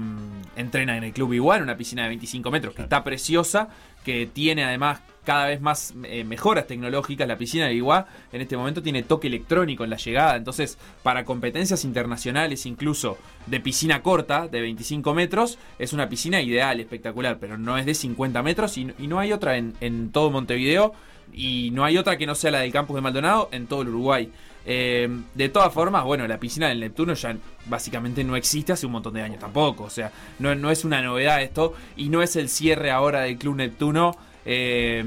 entrena 0.55 0.97
en 0.97 1.03
el 1.03 1.13
Club 1.13 1.33
Igual, 1.33 1.61
una 1.61 1.77
piscina 1.77 2.03
de 2.03 2.09
25 2.09 2.51
metros, 2.51 2.73
que 2.73 2.81
está 2.83 3.03
preciosa, 3.03 3.69
que 4.03 4.25
tiene 4.25 4.63
además 4.63 5.01
cada 5.25 5.47
vez 5.47 5.61
más 5.61 5.93
eh, 6.03 6.23
mejoras 6.23 6.67
tecnológicas. 6.67 7.27
La 7.27 7.37
piscina 7.37 7.67
de 7.67 7.73
Iguá 7.73 8.07
en 8.31 8.41
este 8.41 8.57
momento 8.57 8.81
tiene 8.81 9.03
toque 9.03 9.27
electrónico 9.27 9.83
en 9.83 9.89
la 9.89 9.97
llegada. 9.97 10.35
Entonces, 10.35 10.77
para 11.03 11.25
competencias 11.25 11.85
internacionales, 11.85 12.65
incluso 12.65 13.17
de 13.45 13.59
piscina 13.59 14.01
corta, 14.01 14.47
de 14.47 14.61
25 14.61 15.13
metros, 15.13 15.57
es 15.79 15.93
una 15.93 16.09
piscina 16.09 16.41
ideal, 16.41 16.79
espectacular, 16.79 17.37
pero 17.39 17.57
no 17.57 17.77
es 17.77 17.85
de 17.85 17.93
50 17.93 18.41
metros 18.43 18.77
y, 18.77 18.91
y 18.99 19.07
no 19.07 19.19
hay 19.19 19.33
otra 19.33 19.57
en, 19.57 19.73
en 19.81 20.11
todo 20.11 20.31
Montevideo. 20.31 20.93
Y 21.33 21.71
no 21.71 21.85
hay 21.85 21.97
otra 21.97 22.17
que 22.17 22.25
no 22.25 22.35
sea 22.35 22.51
la 22.51 22.59
del 22.59 22.73
campus 22.73 22.95
de 22.95 23.01
Maldonado 23.01 23.47
en 23.53 23.67
todo 23.67 23.83
el 23.83 23.89
Uruguay. 23.89 24.29
Eh, 24.65 25.09
de 25.33 25.49
todas 25.49 25.73
formas, 25.73 26.03
bueno, 26.03 26.27
la 26.27 26.39
piscina 26.39 26.67
del 26.67 26.79
Neptuno 26.79 27.13
ya 27.13 27.35
básicamente 27.65 28.23
no 28.23 28.35
existe 28.35 28.73
hace 28.73 28.85
un 28.85 28.91
montón 28.91 29.13
de 29.13 29.21
años 29.21 29.39
tampoco. 29.39 29.83
O 29.83 29.89
sea, 29.89 30.11
no, 30.39 30.53
no 30.55 30.69
es 30.71 30.85
una 30.85 31.01
novedad 31.01 31.41
esto 31.41 31.73
y 31.95 32.09
no 32.09 32.21
es 32.21 32.35
el 32.35 32.49
cierre 32.49 32.91
ahora 32.91 33.21
del 33.21 33.37
Club 33.37 33.55
Neptuno. 33.55 34.15
Eh, 34.45 35.03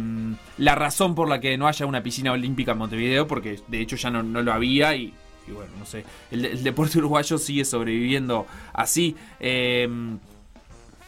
la 0.59 0.75
razón 0.75 1.15
por 1.15 1.29
la 1.29 1.41
que 1.41 1.57
no 1.59 1.67
haya 1.67 1.87
una 1.87 2.03
piscina 2.03 2.33
olímpica 2.33 2.73
en 2.73 2.79
Montevideo, 2.79 3.27
porque 3.27 3.61
de 3.69 3.81
hecho 3.81 3.97
ya 3.97 4.11
no, 4.11 4.23
no 4.23 4.43
lo 4.43 4.53
había 4.53 4.95
y, 4.95 5.13
y 5.49 5.53
bueno, 5.53 5.73
no 5.79 5.87
sé, 5.87 6.05
el, 6.31 6.45
el 6.45 6.63
deporte 6.63 6.99
uruguayo 6.99 7.39
sigue 7.39 7.65
sobreviviendo 7.65 8.47
así. 8.73 9.17
Eh, 9.41 9.89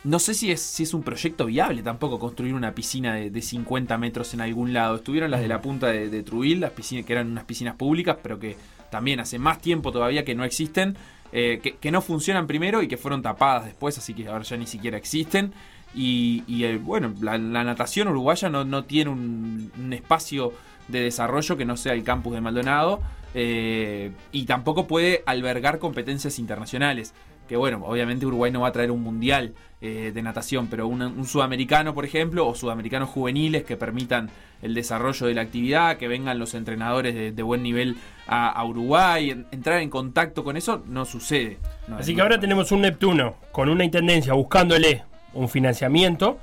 no 0.07 0.21
sé 0.21 0.35
si 0.35 0.53
es, 0.53 0.63
si 0.63 0.85
es 0.85 0.95
un 0.95 1.03
proyecto 1.03 1.47
viable 1.47 1.83
tampoco 1.83 2.21
construir 2.21 2.55
una 2.55 2.73
piscina 2.73 3.15
de, 3.15 3.29
de 3.29 3.43
50 3.43 3.99
metros 3.99 4.35
en 4.35 4.41
algún 4.41 4.73
lado. 4.73 4.97
Estuvieron 4.97 5.33
las 5.33 5.41
de 5.41 5.49
la 5.49 5.61
punta 5.61 5.89
de, 5.89 6.09
de 6.09 6.23
Trubil, 6.23 6.61
las 6.61 6.71
piscinas 6.71 7.05
que 7.05 7.13
eran 7.13 7.29
unas 7.29 7.43
piscinas 7.43 7.75
públicas, 7.75 8.17
pero 8.23 8.39
que 8.39 8.57
también 8.89 9.19
hace 9.19 9.41
más 9.41 9.61
tiempo 9.61 9.91
todavía 9.91 10.25
que 10.25 10.37
no 10.37 10.45
existen, 10.45 10.97
eh, 11.33 11.59
que, 11.61 11.75
que 11.77 11.91
no 11.91 12.03
funcionan 12.03 12.47
primero 12.47 12.83
y 12.83 12.89
que 12.89 12.97
fueron 12.97 13.21
tapadas 13.21 13.65
después, 13.65 13.99
así 13.99 14.15
que 14.15 14.29
ahora 14.29 14.45
ya 14.45 14.57
ni 14.57 14.67
siquiera 14.67 14.97
existen. 14.97 15.53
Y, 15.95 16.45
y, 16.47 16.65
eh, 16.65 16.77
bueno, 16.79 17.15
la, 17.21 17.39
la 17.39 17.65
natación 17.65 18.09
uruguaya 18.09 18.49
no, 18.49 18.65
no 18.65 18.85
tiene 18.85 19.11
un, 19.11 19.71
un 19.79 19.93
espacio 19.93 20.53
de 20.89 21.01
desarrollo 21.01 21.57
que 21.57 21.65
no 21.65 21.77
sea 21.77 21.95
el 21.95 22.05
campus 22.05 22.35
de 22.35 22.41
Maldonado 22.41 23.01
eh, 23.35 24.13
y 24.33 24.45
tampoco 24.45 24.87
puede 24.87 25.23
albergar 25.27 25.79
competencias 25.79 26.39
internacionales. 26.39 27.15
Que 27.49 27.57
bueno, 27.57 27.83
obviamente 27.85 28.27
Uruguay 28.27 28.51
no 28.51 28.63
va 28.63 28.69
a 28.69 28.73
traer 28.73 28.91
un 28.91 29.03
mundial 29.05 29.55
eh, 29.81 30.11
de 30.13 30.21
natación, 30.23 30.67
pero 30.67 30.89
un, 30.89 31.01
un 31.01 31.27
sudamericano, 31.27 31.95
por 31.95 32.05
ejemplo, 32.05 32.45
o 32.47 32.57
sudamericanos 32.57 33.09
juveniles 33.09 33.63
que 33.63 33.77
permitan 33.77 34.31
el 34.63 34.75
desarrollo 34.75 35.27
de 35.29 35.35
la 35.35 35.43
actividad, 35.43 35.97
que 35.97 36.09
vengan 36.09 36.41
los 36.41 36.55
entrenadores 36.55 37.15
de, 37.15 37.31
de 37.31 37.43
buen 37.45 37.63
nivel 37.63 37.97
a, 38.27 38.49
a 38.49 38.65
Uruguay, 38.65 39.31
en- 39.31 39.47
entrar 39.53 39.81
en 39.81 39.91
contacto 39.91 40.43
con 40.43 40.57
eso 40.57 40.83
no 40.89 41.05
sucede. 41.05 41.59
No, 41.87 41.99
Así 41.99 42.17
que 42.17 42.21
ahora 42.23 42.41
tenemos 42.41 42.73
un 42.73 42.81
Neptuno 42.81 43.37
con 43.53 43.69
una 43.69 43.85
intendencia 43.85 44.33
buscándole 44.33 45.05
un 45.37 45.49
financiamiento, 45.49 46.39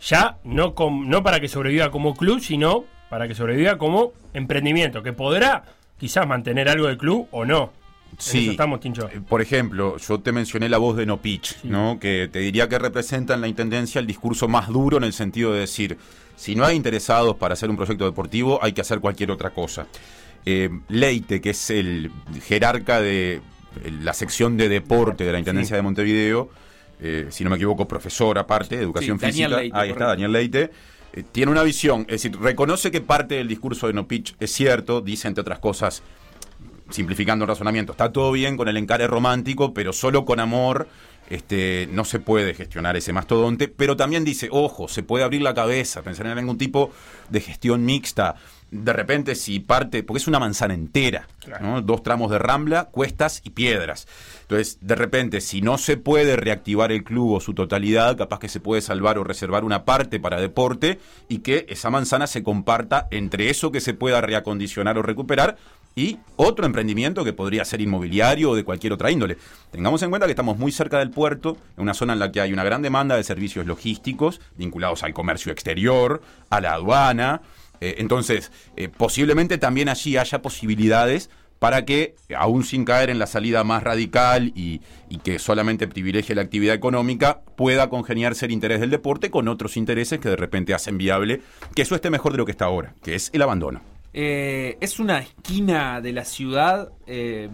ya 0.00 0.38
no, 0.44 0.74
com- 0.74 1.08
no 1.08 1.22
para 1.22 1.40
que 1.40 1.48
sobreviva 1.48 1.90
como 1.90 2.14
club, 2.14 2.40
sino 2.40 2.84
para 3.10 3.26
que 3.28 3.34
sobreviva 3.34 3.78
como 3.78 4.12
emprendimiento, 4.34 5.02
que 5.02 5.12
podrá 5.12 5.64
quizás 5.98 6.26
mantener 6.26 6.68
algo 6.68 6.86
del 6.86 6.98
club 6.98 7.26
o 7.30 7.44
no. 7.44 7.72
En 8.12 8.16
Sí. 8.18 8.42
eso 8.44 8.50
estamos, 8.52 8.80
Tincho. 8.80 9.08
Eh, 9.08 9.20
Por 9.28 9.42
ejemplo, 9.42 9.96
yo 9.98 10.20
te 10.20 10.32
mencioné 10.32 10.68
la 10.68 10.78
voz 10.78 10.96
de 10.96 11.04
No 11.04 11.18
Pitch, 11.18 11.62
¿no? 11.64 11.98
Que 12.00 12.28
te 12.32 12.38
diría 12.38 12.68
que 12.68 12.78
representa 12.78 13.34
en 13.34 13.40
la 13.42 13.48
intendencia 13.48 13.98
el 14.00 14.06
discurso 14.06 14.48
más 14.48 14.68
duro 14.68 14.96
en 14.96 15.04
el 15.04 15.12
sentido 15.12 15.52
de 15.52 15.60
decir, 15.60 15.98
si 16.36 16.54
no 16.54 16.64
hay 16.64 16.76
interesados 16.76 17.36
para 17.36 17.52
hacer 17.54 17.68
un 17.68 17.76
proyecto 17.76 18.04
deportivo, 18.06 18.58
hay 18.62 18.72
que 18.72 18.80
hacer 18.80 19.00
cualquier 19.00 19.30
otra 19.30 19.50
cosa. 19.50 19.86
Eh, 20.46 20.70
Leite, 20.88 21.40
que 21.40 21.50
es 21.50 21.68
el 21.70 22.10
jerarca 22.46 23.00
de 23.00 23.40
la 24.02 24.14
sección 24.14 24.56
de 24.56 24.68
deporte 24.70 25.24
de 25.24 25.32
la 25.32 25.38
Intendencia 25.38 25.76
de 25.76 25.82
Montevideo, 25.82 26.48
eh, 27.00 27.26
si 27.30 27.44
no 27.44 27.50
me 27.50 27.56
equivoco, 27.56 27.86
profesor 27.86 28.38
aparte 28.38 28.76
de 28.76 28.82
educación 28.82 29.18
Sí, 29.18 29.26
física, 29.26 29.48
Leite, 29.48 29.76
ahí 29.76 29.90
está. 29.90 30.06
Daniel 30.06 30.32
Leite, 30.32 30.70
eh, 31.12 31.24
tiene 31.30 31.52
una 31.52 31.62
visión, 31.62 32.02
es 32.02 32.22
decir, 32.22 32.38
reconoce 32.40 32.90
que 32.90 33.00
parte 33.00 33.36
del 33.36 33.48
discurso 33.48 33.86
de 33.86 33.92
No 33.92 34.06
Pitch 34.06 34.34
es 34.40 34.52
cierto, 34.52 35.00
dice 35.00 35.28
entre 35.28 35.42
otras 35.42 35.58
cosas, 35.58 36.02
simplificando 36.90 37.44
el 37.44 37.48
razonamiento, 37.48 37.92
está 37.92 38.12
todo 38.12 38.32
bien 38.32 38.56
con 38.56 38.68
el 38.68 38.76
encare 38.76 39.06
romántico, 39.06 39.74
pero 39.74 39.92
solo 39.92 40.24
con 40.24 40.40
amor 40.40 40.88
este, 41.30 41.88
no 41.92 42.04
se 42.04 42.20
puede 42.20 42.54
gestionar 42.54 42.96
ese 42.96 43.12
mastodonte, 43.12 43.68
pero 43.68 43.96
también 43.96 44.24
dice, 44.24 44.48
ojo, 44.50 44.88
se 44.88 45.02
puede 45.02 45.24
abrir 45.24 45.42
la 45.42 45.54
cabeza, 45.54 46.02
pensar 46.02 46.26
en 46.26 46.38
algún 46.38 46.56
tipo 46.56 46.90
de 47.28 47.40
gestión 47.40 47.84
mixta. 47.84 48.36
De 48.70 48.92
repente, 48.92 49.34
si 49.34 49.60
parte, 49.60 50.02
porque 50.02 50.18
es 50.18 50.28
una 50.28 50.38
manzana 50.38 50.74
entera, 50.74 51.26
¿no? 51.60 51.80
dos 51.80 52.02
tramos 52.02 52.30
de 52.30 52.38
rambla, 52.38 52.84
cuestas 52.84 53.40
y 53.44 53.50
piedras. 53.50 54.06
Entonces, 54.42 54.78
de 54.80 54.94
repente, 54.94 55.40
si 55.40 55.62
no 55.62 55.78
se 55.78 55.96
puede 55.96 56.36
reactivar 56.36 56.92
el 56.92 57.04
club 57.04 57.32
o 57.32 57.40
su 57.40 57.54
totalidad, 57.54 58.16
capaz 58.16 58.38
que 58.38 58.48
se 58.48 58.60
puede 58.60 58.82
salvar 58.82 59.18
o 59.18 59.24
reservar 59.24 59.64
una 59.64 59.84
parte 59.84 60.20
para 60.20 60.40
deporte 60.40 60.98
y 61.28 61.38
que 61.38 61.66
esa 61.68 61.88
manzana 61.88 62.26
se 62.26 62.42
comparta 62.42 63.08
entre 63.10 63.48
eso 63.48 63.72
que 63.72 63.80
se 63.80 63.94
pueda 63.94 64.20
reacondicionar 64.20 64.98
o 64.98 65.02
recuperar 65.02 65.56
y 65.98 66.18
otro 66.36 66.64
emprendimiento 66.64 67.24
que 67.24 67.32
podría 67.32 67.64
ser 67.64 67.80
inmobiliario 67.80 68.50
o 68.50 68.54
de 68.54 68.64
cualquier 68.64 68.92
otra 68.92 69.10
índole. 69.10 69.36
Tengamos 69.72 70.00
en 70.02 70.10
cuenta 70.10 70.26
que 70.26 70.32
estamos 70.32 70.56
muy 70.56 70.70
cerca 70.70 70.98
del 70.98 71.10
puerto, 71.10 71.56
en 71.76 71.82
una 71.82 71.94
zona 71.94 72.12
en 72.12 72.20
la 72.20 72.30
que 72.30 72.40
hay 72.40 72.52
una 72.52 72.62
gran 72.62 72.82
demanda 72.82 73.16
de 73.16 73.24
servicios 73.24 73.66
logísticos 73.66 74.40
vinculados 74.56 75.02
al 75.02 75.12
comercio 75.12 75.50
exterior, 75.50 76.22
a 76.50 76.60
la 76.60 76.74
aduana. 76.74 77.42
Eh, 77.80 77.96
entonces, 77.98 78.50
eh, 78.76 78.88
posiblemente 78.88 79.58
también 79.58 79.88
allí 79.88 80.16
haya 80.16 80.42
posibilidades 80.42 81.30
para 81.58 81.84
que, 81.84 82.14
aún 82.36 82.62
sin 82.62 82.84
caer 82.84 83.10
en 83.10 83.18
la 83.18 83.26
salida 83.26 83.64
más 83.64 83.82
radical 83.82 84.52
y, 84.54 84.80
y 85.08 85.18
que 85.18 85.38
solamente 85.38 85.88
privilegie 85.88 86.34
la 86.34 86.42
actividad 86.42 86.74
económica, 86.74 87.40
pueda 87.56 87.90
congeniarse 87.90 88.46
el 88.46 88.52
interés 88.52 88.80
del 88.80 88.90
deporte 88.90 89.30
con 89.30 89.48
otros 89.48 89.76
intereses 89.76 90.20
que 90.20 90.28
de 90.28 90.36
repente 90.36 90.72
hacen 90.72 90.98
viable 90.98 91.40
que 91.74 91.82
eso 91.82 91.94
esté 91.94 92.10
mejor 92.10 92.32
de 92.32 92.38
lo 92.38 92.44
que 92.44 92.52
está 92.52 92.66
ahora, 92.66 92.94
que 93.02 93.14
es 93.14 93.30
el 93.32 93.42
abandono. 93.42 93.80
Eh, 94.20 94.76
es 94.80 94.98
una 94.98 95.20
esquina 95.20 96.00
de 96.00 96.12
la 96.12 96.24
ciudad 96.24 96.90
eh, 97.06 97.48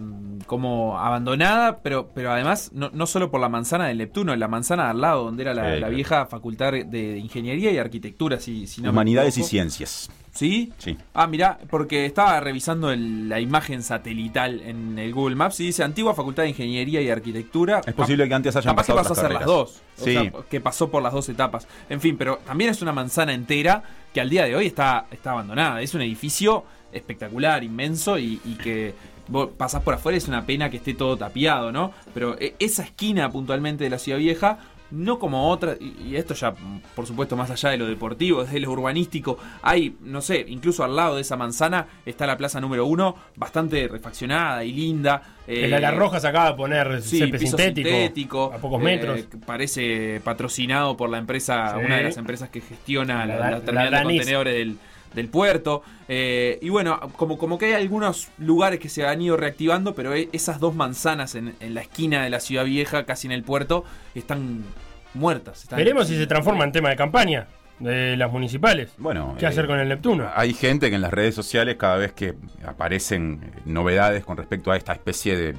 como 0.47 0.97
abandonada, 0.97 1.83
pero, 1.83 2.09
pero 2.11 2.31
además 2.31 2.71
no, 2.73 2.89
no 2.91 3.05
solo 3.05 3.29
por 3.29 3.39
la 3.39 3.49
manzana 3.49 3.85
del 3.85 3.99
Neptuno, 3.99 4.35
la 4.35 4.47
manzana 4.47 4.85
de 4.85 4.89
al 4.89 5.01
lado, 5.01 5.25
donde 5.25 5.43
era 5.43 5.53
la, 5.53 5.61
Sí, 5.61 5.69
la 5.73 5.77
claro. 5.77 5.95
vieja 5.95 6.25
facultad 6.25 6.71
de 6.71 7.19
Ingeniería 7.19 7.69
y 7.71 7.77
Arquitectura, 7.77 8.39
si, 8.39 8.65
si 8.65 8.81
no 8.81 8.85
me 8.87 8.93
Humanidades 8.93 9.37
y 9.37 9.43
ciencias. 9.43 10.09
¿Sí? 10.35 10.71
Sí. 10.77 10.97
Ah, 11.13 11.27
mira, 11.27 11.57
porque 11.69 12.05
estaba 12.05 12.39
revisando 12.41 12.91
el- 12.91 13.29
la 13.29 13.39
imagen 13.39 13.81
satelital 13.81 14.59
en 14.61 14.99
el 14.99 15.13
Google 15.13 15.35
Maps 15.35 15.61
y 15.61 15.67
dice 15.67 15.81
antigua 15.83 16.13
Facultad 16.13 16.43
de 16.43 16.49
Ingeniería 16.49 17.01
y 17.01 17.09
Arquitectura. 17.09 17.81
Es 17.85 17.93
posible 17.93 18.27
que 18.27 18.33
antes 18.33 18.53
hayan 18.55 18.73
Capaz 18.75 18.85
que 18.85 18.93
pasado 18.93 19.09
pasó 19.15 19.21
a 19.21 19.23
ser 19.29 19.33
las 19.33 19.45
dos. 19.45 19.81
O 19.99 20.03
Sí. 20.03 20.11
sea, 20.13 20.31
que 20.49 20.59
pasó 20.61 20.91
por 20.91 21.01
las 21.01 21.13
dos 21.13 21.29
etapas. 21.29 21.67
En 21.89 22.01
fin, 22.01 22.17
pero 22.17 22.39
también 22.45 22.69
es 22.69 22.81
una 22.81 22.91
manzana 22.91 23.33
entera 23.33 23.81
que 24.13 24.19
al 24.19 24.29
día 24.29 24.43
de 24.43 24.55
hoy 24.55 24.67
está, 24.67 25.05
está 25.09 25.31
abandonada. 25.31 25.81
Es 25.81 25.93
un 25.93 26.01
edificio 26.01 26.65
espectacular, 26.91 27.63
inmenso 27.63 28.19
y, 28.19 28.39
y 28.43 28.55
que 28.55 28.93
vos 29.27 29.49
pasás 29.57 29.81
por 29.83 29.93
afuera 29.93 30.17
es 30.17 30.27
una 30.27 30.45
pena 30.45 30.69
que 30.69 30.77
esté 30.77 30.93
todo 30.93 31.17
tapiado, 31.17 31.71
¿no? 31.71 31.91
Pero 32.13 32.37
eh, 32.39 32.55
esa 32.59 32.83
esquina 32.83 33.29
puntualmente 33.31 33.83
de 33.85 33.89
la 33.89 33.99
ciudad 33.99 34.19
vieja 34.19 34.59
no 34.91 35.17
como 35.19 35.49
otra, 35.49 35.75
y 35.79 36.15
esto 36.15 36.33
ya, 36.33 36.53
por 36.95 37.05
supuesto, 37.07 37.35
más 37.35 37.49
allá 37.51 37.69
de 37.71 37.77
lo 37.77 37.85
deportivo, 37.87 38.43
desde 38.43 38.59
lo 38.59 38.71
urbanístico, 38.71 39.37
hay, 39.61 39.95
no 40.01 40.21
sé, 40.21 40.45
incluso 40.47 40.83
al 40.83 40.95
lado 40.95 41.15
de 41.15 41.21
esa 41.21 41.35
manzana 41.35 41.87
está 42.05 42.25
la 42.27 42.37
plaza 42.37 42.61
número 42.61 42.85
uno, 42.85 43.15
bastante 43.35 43.87
refaccionada 43.87 44.63
y 44.63 44.71
linda. 44.71 45.21
El 45.47 45.73
eh, 45.73 45.75
Ala 45.75 45.91
Roja 45.91 46.19
se 46.19 46.27
acaba 46.27 46.51
de 46.51 46.55
poner 46.57 47.01
Sí, 47.01 47.19
piso 47.27 47.57
sintético, 47.57 47.89
sintético, 47.89 48.53
a 48.53 48.57
pocos 48.57 48.79
eh, 48.81 48.83
metros. 48.83 49.21
que 49.25 49.37
parece 49.37 50.21
patrocinado 50.23 50.95
por 50.95 51.09
la 51.09 51.17
empresa, 51.17 51.75
Sí. 51.79 51.85
una 51.85 51.97
de 51.97 52.03
las 52.03 52.17
empresas 52.17 52.49
que 52.49 52.61
gestiona 52.61 53.25
la, 53.25 53.35
La- 53.35 53.39
la 53.39 53.51
la 53.51 53.61
terminal 53.61 53.91
de 53.91 54.03
contenedores 54.03 54.53
del, 54.53 54.77
del 55.15 55.29
puerto. 55.29 55.81
Eh, 56.07 56.59
y 56.61 56.69
bueno, 56.69 56.99
como, 57.15 57.37
como 57.37 57.57
que 57.57 57.65
hay 57.67 57.73
algunos 57.73 58.27
lugares 58.37 58.79
que 58.79 58.89
se 58.89 59.07
han 59.07 59.21
ido 59.21 59.37
reactivando, 59.37 59.95
pero 59.95 60.13
e- 60.13 60.29
esas 60.33 60.59
dos 60.59 60.75
manzanas 60.75 61.33
en, 61.35 61.55
en 61.59 61.73
la 61.73 61.81
esquina 61.81 62.23
de 62.23 62.29
la 62.29 62.39
ciudad 62.39 62.65
vieja, 62.65 63.05
casi 63.05 63.27
en 63.27 63.31
el 63.31 63.43
puerto, 63.43 63.83
están 64.13 64.63
muertas. 65.13 65.63
están- 65.63 65.77
Veremos 65.77 66.07
si 66.07 66.17
se 66.17 66.27
transforma 66.27 66.63
en 66.65 66.71
tema 66.71 66.89
de 66.89 66.95
campaña 66.97 67.47
de 67.79 68.15
las 68.15 68.31
municipales. 68.31 68.89
Bueno, 68.97 69.35
¿Qué 69.39 69.45
eh, 69.45 69.47
hacer 69.47 69.65
con 69.67 69.79
el 69.79 69.89
Neptuno? 69.89 70.29
Hay 70.35 70.53
gente 70.53 70.89
que 70.89 70.95
en 70.95 71.01
las 71.01 71.11
redes 71.11 71.35
sociales, 71.35 71.75
cada 71.77 71.97
vez 71.97 72.13
que 72.13 72.33
aparecen 72.65 73.41
eh, 73.43 73.59
novedades 73.65 74.23
con 74.23 74.37
respecto 74.37 74.71
a 74.71 74.77
esta 74.77 74.93
especie 74.93 75.35
de 75.35 75.55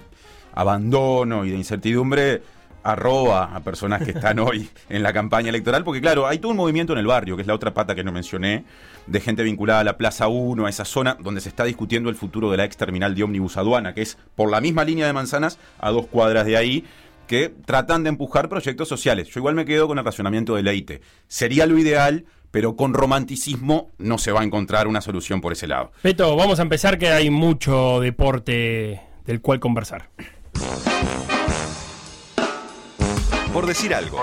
abandono 0.54 1.44
y 1.44 1.50
de 1.50 1.56
incertidumbre, 1.56 2.42
arroba 2.86 3.56
a 3.56 3.60
personas 3.60 4.02
que 4.02 4.12
están 4.12 4.38
hoy 4.38 4.68
en 4.88 5.02
la 5.02 5.12
campaña 5.12 5.48
electoral, 5.48 5.82
porque 5.82 6.00
claro, 6.00 6.26
hay 6.26 6.38
todo 6.38 6.52
un 6.52 6.56
movimiento 6.56 6.92
en 6.92 7.00
el 7.00 7.06
barrio, 7.06 7.34
que 7.36 7.42
es 7.42 7.48
la 7.48 7.54
otra 7.54 7.74
pata 7.74 7.94
que 7.94 8.04
no 8.04 8.12
mencioné, 8.12 8.64
de 9.06 9.20
gente 9.20 9.42
vinculada 9.42 9.80
a 9.80 9.84
la 9.84 9.96
Plaza 9.96 10.28
1, 10.28 10.66
a 10.66 10.70
esa 10.70 10.84
zona 10.84 11.16
donde 11.20 11.40
se 11.40 11.48
está 11.48 11.64
discutiendo 11.64 12.08
el 12.10 12.14
futuro 12.14 12.50
de 12.50 12.56
la 12.56 12.64
ex 12.64 12.76
terminal 12.76 13.14
de 13.14 13.24
ómnibus 13.24 13.56
aduana, 13.56 13.92
que 13.92 14.02
es 14.02 14.18
por 14.36 14.50
la 14.50 14.60
misma 14.60 14.84
línea 14.84 15.06
de 15.06 15.12
manzanas, 15.12 15.58
a 15.80 15.90
dos 15.90 16.06
cuadras 16.06 16.46
de 16.46 16.56
ahí, 16.56 16.84
que 17.26 17.52
tratan 17.64 18.04
de 18.04 18.10
empujar 18.10 18.48
proyectos 18.48 18.88
sociales. 18.88 19.28
Yo 19.28 19.40
igual 19.40 19.56
me 19.56 19.64
quedo 19.64 19.88
con 19.88 19.98
el 19.98 20.04
racionamiento 20.04 20.54
de 20.54 20.62
Leite. 20.62 21.00
Sería 21.26 21.66
lo 21.66 21.76
ideal, 21.78 22.24
pero 22.52 22.76
con 22.76 22.94
romanticismo 22.94 23.90
no 23.98 24.18
se 24.18 24.30
va 24.30 24.42
a 24.42 24.44
encontrar 24.44 24.86
una 24.86 25.00
solución 25.00 25.40
por 25.40 25.52
ese 25.52 25.66
lado. 25.66 25.90
Peto, 26.02 26.36
vamos 26.36 26.60
a 26.60 26.62
empezar 26.62 26.98
que 26.98 27.08
hay 27.08 27.30
mucho 27.30 27.98
deporte 28.00 29.00
del 29.24 29.40
cual 29.40 29.58
conversar. 29.58 30.08
Por 33.56 33.64
decir 33.64 33.94
algo. 33.94 34.22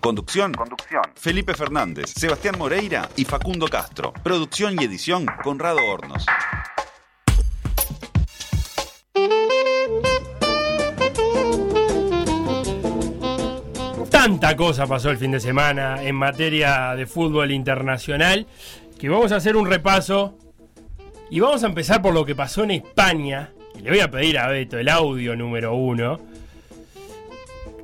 Conducción. 0.00 0.54
Felipe 1.16 1.52
Fernández, 1.52 2.14
Sebastián 2.16 2.54
Moreira 2.56 3.10
y 3.14 3.26
Facundo 3.26 3.68
Castro. 3.68 4.14
Producción 4.22 4.80
y 4.80 4.84
edición 4.84 5.26
Conrado 5.42 5.76
Hornos. 5.86 6.24
Tanta 14.08 14.56
cosa 14.56 14.86
pasó 14.86 15.10
el 15.10 15.18
fin 15.18 15.32
de 15.32 15.40
semana 15.40 16.02
en 16.02 16.14
materia 16.14 16.94
de 16.94 17.04
fútbol 17.04 17.50
internacional 17.50 18.46
que 18.98 19.10
vamos 19.10 19.30
a 19.32 19.36
hacer 19.36 19.58
un 19.58 19.66
repaso 19.66 20.38
y 21.30 21.40
vamos 21.40 21.62
a 21.64 21.66
empezar 21.66 22.00
por 22.00 22.14
lo 22.14 22.24
que 22.24 22.34
pasó 22.34 22.64
en 22.64 22.70
España. 22.70 23.52
Y 23.74 23.82
le 23.82 23.90
voy 23.90 24.00
a 24.00 24.10
pedir 24.10 24.38
a 24.38 24.48
Beto 24.48 24.78
el 24.78 24.88
audio 24.88 25.36
número 25.36 25.74
uno. 25.74 26.27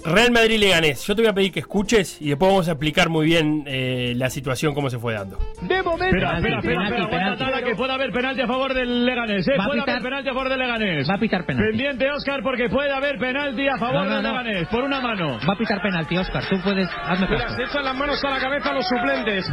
Real 0.04 0.30
Madrid 0.32 0.58
Leganés. 0.60 1.06
Yo 1.06 1.14
te 1.16 1.22
voy 1.22 1.30
a 1.30 1.32
pedir 1.32 1.50
que 1.52 1.60
escuches 1.60 2.20
y 2.20 2.28
después 2.28 2.50
vamos 2.50 2.68
a 2.68 2.72
explicar 2.72 3.08
muy 3.08 3.26
bien 3.26 3.64
eh, 3.66 4.12
la 4.16 4.28
situación, 4.28 4.74
cómo 4.74 4.90
se 4.90 4.98
fue 4.98 5.14
dando. 5.14 5.38
De 5.62 5.82
momento. 5.82 6.04
Espera, 6.16 6.36
espera, 6.36 6.58
espera, 6.58 7.36
Tala, 7.36 7.62
que 7.62 7.74
puede 7.74 7.92
haber 7.92 8.10
penalti 8.12 8.42
a 8.42 8.46
favor 8.46 8.74
del 8.74 9.06
Leganés. 9.06 9.48
¿eh? 9.48 9.52
Va 9.58 9.64
a 9.64 9.66
Puede 9.68 9.80
pitar- 9.80 9.90
haber 9.96 10.02
penalti 10.02 10.28
a 10.28 10.32
favor 10.34 10.48
del 10.50 10.58
Leganés. 10.58 11.08
Va 11.10 11.14
a 11.14 11.18
pitar 11.18 11.46
penalti. 11.46 11.68
Pendiente, 11.70 12.10
Oscar, 12.12 12.40
porque 12.42 12.68
puede 12.68 12.92
haber 12.92 13.18
penalti 13.18 13.66
a 13.66 13.78
favor 13.78 13.94
No, 13.94 14.04
no, 14.04 14.14
del 14.16 14.22
no. 14.22 14.28
Leganés. 14.42 14.68
Por 14.68 14.84
una 14.84 15.00
mano. 15.00 15.38
Va 15.48 15.54
a 15.54 15.56
pitar 15.56 15.80
penalti, 15.80 16.16
Oscar. 16.18 16.44
Tú 16.50 16.56
puedes. 16.62 16.88
Hazme 17.04 17.26
Mira, 17.30 17.42
caso. 17.44 17.56
se 17.56 17.62
echan 17.62 17.84
las 17.84 17.96
manos 17.96 18.22
a 18.24 18.30
la 18.30 18.38
cabeza 18.40 18.72
los 18.74 18.86
suplentes. 18.86 19.50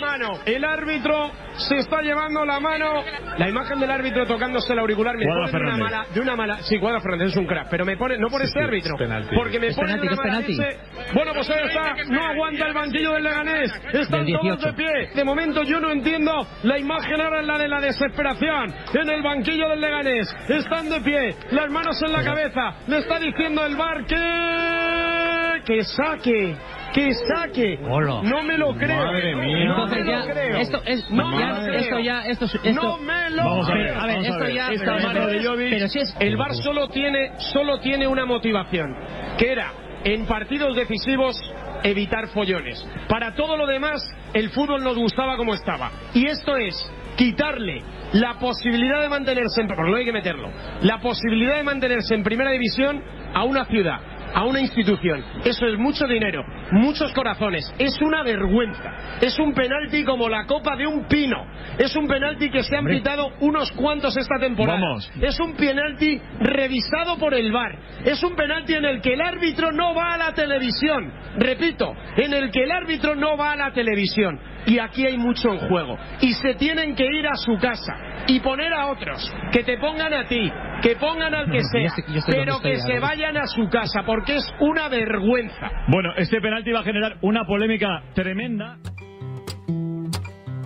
Mano. 0.00 0.28
El 0.44 0.64
árbitro 0.64 1.30
se 1.56 1.76
está 1.76 2.00
llevando 2.02 2.44
la 2.44 2.58
mano. 2.58 3.02
La 3.38 3.48
imagen 3.48 3.78
del 3.78 3.90
árbitro 3.90 4.26
tocándose 4.26 4.72
el 4.72 4.78
auricular 4.80 5.16
me 5.16 5.24
pone 5.24 5.50
de 5.52 5.56
una 5.66 5.76
mala, 5.76 6.06
de 6.12 6.20
una 6.20 6.36
mala. 6.36 6.58
Sí, 6.62 6.78
Cuadra 6.78 7.00
Fernández 7.00 7.28
es 7.28 7.36
un 7.36 7.46
crack, 7.46 7.68
pero 7.70 7.84
me 7.84 7.96
pone 7.96 8.18
no 8.18 8.28
por 8.28 8.42
este 8.42 8.58
sí, 8.58 8.64
árbitro, 8.64 8.94
es 8.94 8.98
penalti. 9.00 9.34
porque 9.34 9.60
me 9.60 9.72
pone 9.72 9.83
de 9.83 9.83
penalti, 9.84 10.56
que 10.56 10.68
es 10.68 11.14
bueno, 11.14 11.32
pues 11.34 11.50
ahí 11.50 11.66
está. 11.66 11.94
No 12.08 12.24
aguanta 12.24 12.66
el 12.66 12.74
banquillo 12.74 13.12
del 13.12 13.24
Leganés. 13.24 13.72
Están 13.92 14.24
Del 14.24 14.34
todos 14.34 14.58
18. 14.58 14.66
de 14.66 14.72
pie. 14.72 15.10
De 15.14 15.24
momento 15.24 15.62
yo 15.62 15.80
no 15.80 15.90
entiendo 15.90 16.46
la 16.62 16.78
imagen 16.78 17.20
ahora 17.20 17.40
es 17.40 17.46
la 17.46 17.58
de 17.58 17.68
la 17.68 17.80
desesperación 17.80 18.74
en 18.94 19.10
el 19.10 19.22
banquillo 19.22 19.68
del 19.68 19.80
Leganés. 19.80 20.34
Están 20.48 20.88
de 20.88 21.00
pie, 21.00 21.36
las 21.50 21.70
manos 21.70 22.00
en 22.02 22.12
la 22.12 22.24
cabeza. 22.24 22.74
Le 22.86 22.98
está 22.98 23.18
diciendo 23.18 23.64
el 23.66 23.76
bar 23.76 24.04
que 24.06 25.33
que 25.62 25.84
saque, 25.84 26.56
que 26.92 27.12
saque. 27.14 27.78
No 27.78 28.42
me 28.42 28.58
lo 28.58 28.74
creo. 28.74 28.96
Madre 29.06 29.34
mía. 29.36 29.64
No 29.66 29.84
Entonces 29.84 30.06
ya. 30.06 30.18
lo 30.18 30.24
creo. 30.32 30.56
Esto 30.56 30.82
es. 30.84 31.10
No 31.10 31.38
ya- 31.38 31.46
me 31.46 31.66
lo 31.68 31.74
esto 31.74 31.94
creo. 31.96 32.04
ya. 32.04 32.20
Esto, 32.26 32.44
esto, 32.46 32.72
No 32.72 32.98
me 32.98 33.30
lo 33.30 33.44
Vamos 33.44 33.68
a 33.68 33.72
creo. 33.72 33.84
ver, 33.84 33.94
A 34.02 34.06
ver, 34.06 34.18
esto 34.18 34.34
a 34.34 34.38
ver. 34.38 34.54
ya. 34.54 34.68
De 34.70 35.44
Jovic, 35.44 35.70
Pero 35.70 35.88
si 35.88 35.98
es. 36.00 36.16
el 36.20 36.36
VAR 36.36 36.54
solo 36.54 36.88
tiene, 36.88 37.32
solo 37.38 37.78
tiene 37.80 38.06
una 38.06 38.24
motivación, 38.26 38.94
que 39.38 39.52
era 39.52 39.72
en 40.04 40.26
partidos 40.26 40.76
decisivos 40.76 41.36
evitar 41.82 42.28
follones. 42.28 42.86
Para 43.08 43.34
todo 43.34 43.56
lo 43.56 43.66
demás, 43.66 44.00
el 44.32 44.50
fútbol 44.50 44.82
nos 44.82 44.96
gustaba 44.96 45.36
como 45.36 45.54
estaba. 45.54 45.90
Y 46.14 46.26
esto 46.26 46.56
es 46.56 46.74
quitarle 47.16 47.82
la 48.12 48.34
posibilidad 48.34 49.00
de 49.00 49.08
mantenerse, 49.08 49.60
en, 49.60 49.68
porque 49.68 49.90
no 49.90 49.96
hay 49.96 50.04
que 50.04 50.12
meterlo, 50.12 50.50
la 50.82 50.98
posibilidad 51.00 51.56
de 51.56 51.62
mantenerse 51.62 52.14
en 52.14 52.22
primera 52.22 52.50
división 52.50 53.02
a 53.34 53.44
una 53.44 53.64
ciudad, 53.66 54.00
a 54.34 54.44
una 54.44 54.60
institución. 54.60 55.24
Eso 55.44 55.66
es 55.66 55.78
mucho 55.78 56.06
dinero, 56.06 56.44
muchos 56.72 57.12
corazones. 57.12 57.72
Es 57.78 58.00
una 58.00 58.22
vergüenza. 58.22 59.18
Es 59.20 59.38
un 59.38 59.54
penalti 59.54 60.04
como 60.04 60.28
la 60.28 60.44
copa 60.44 60.76
de 60.76 60.86
un 60.86 61.06
pino. 61.06 61.46
Es 61.78 61.94
un 61.96 62.06
penalti 62.06 62.50
que 62.50 62.62
se 62.62 62.76
han 62.76 62.84
pitado 62.84 63.30
unos 63.40 63.70
cuantos 63.72 64.16
esta 64.16 64.38
temporada. 64.38 64.80
Vamos. 64.80 65.10
Es 65.20 65.38
un 65.40 65.54
penalti 65.54 66.20
revisado 66.40 67.16
por 67.18 67.34
el 67.34 67.52
VAR. 67.52 67.78
Es 68.04 68.22
un 68.22 68.34
penalti 68.34 68.74
en 68.74 68.84
el 68.84 69.00
que 69.00 69.14
el 69.14 69.20
árbitro 69.20 69.72
no 69.72 69.94
va 69.94 70.14
a 70.14 70.18
la 70.18 70.32
televisión. 70.32 71.12
Repito, 71.36 71.94
en 72.16 72.32
el 72.34 72.50
que 72.50 72.64
el 72.64 72.72
árbitro 72.72 73.14
no 73.14 73.36
va 73.36 73.52
a 73.52 73.56
la 73.56 73.72
televisión. 73.72 74.38
Y 74.66 74.78
aquí 74.78 75.06
hay 75.06 75.16
mucho 75.16 75.52
en 75.52 75.68
juego. 75.68 75.98
Y 76.20 76.32
se 76.32 76.54
tienen 76.54 76.94
que 76.94 77.04
ir 77.04 77.26
a 77.26 77.36
su 77.36 77.56
casa 77.58 77.94
y 78.26 78.40
poner 78.40 78.72
a 78.72 78.86
otros. 78.86 79.32
Que 79.52 79.62
te 79.62 79.78
pongan 79.78 80.12
a 80.14 80.24
ti, 80.24 80.50
que 80.82 80.96
pongan 80.96 81.34
al 81.34 81.50
que 81.50 81.62
sea. 81.64 81.86
estoy 81.86 82.22
Pero 82.26 82.60
que 82.60 82.78
se 82.80 82.98
vayan 82.98 83.36
a 83.36 83.46
su 83.46 83.68
casa 83.68 84.02
porque 84.04 84.36
es 84.36 84.44
una 84.60 84.88
vergüenza. 84.88 85.70
Bueno, 85.88 86.10
este 86.16 86.40
penalti 86.40 86.72
va 86.72 86.80
a 86.80 86.84
generar 86.84 87.18
una 87.22 87.44
polémica 87.44 88.02
tremenda. 88.14 88.78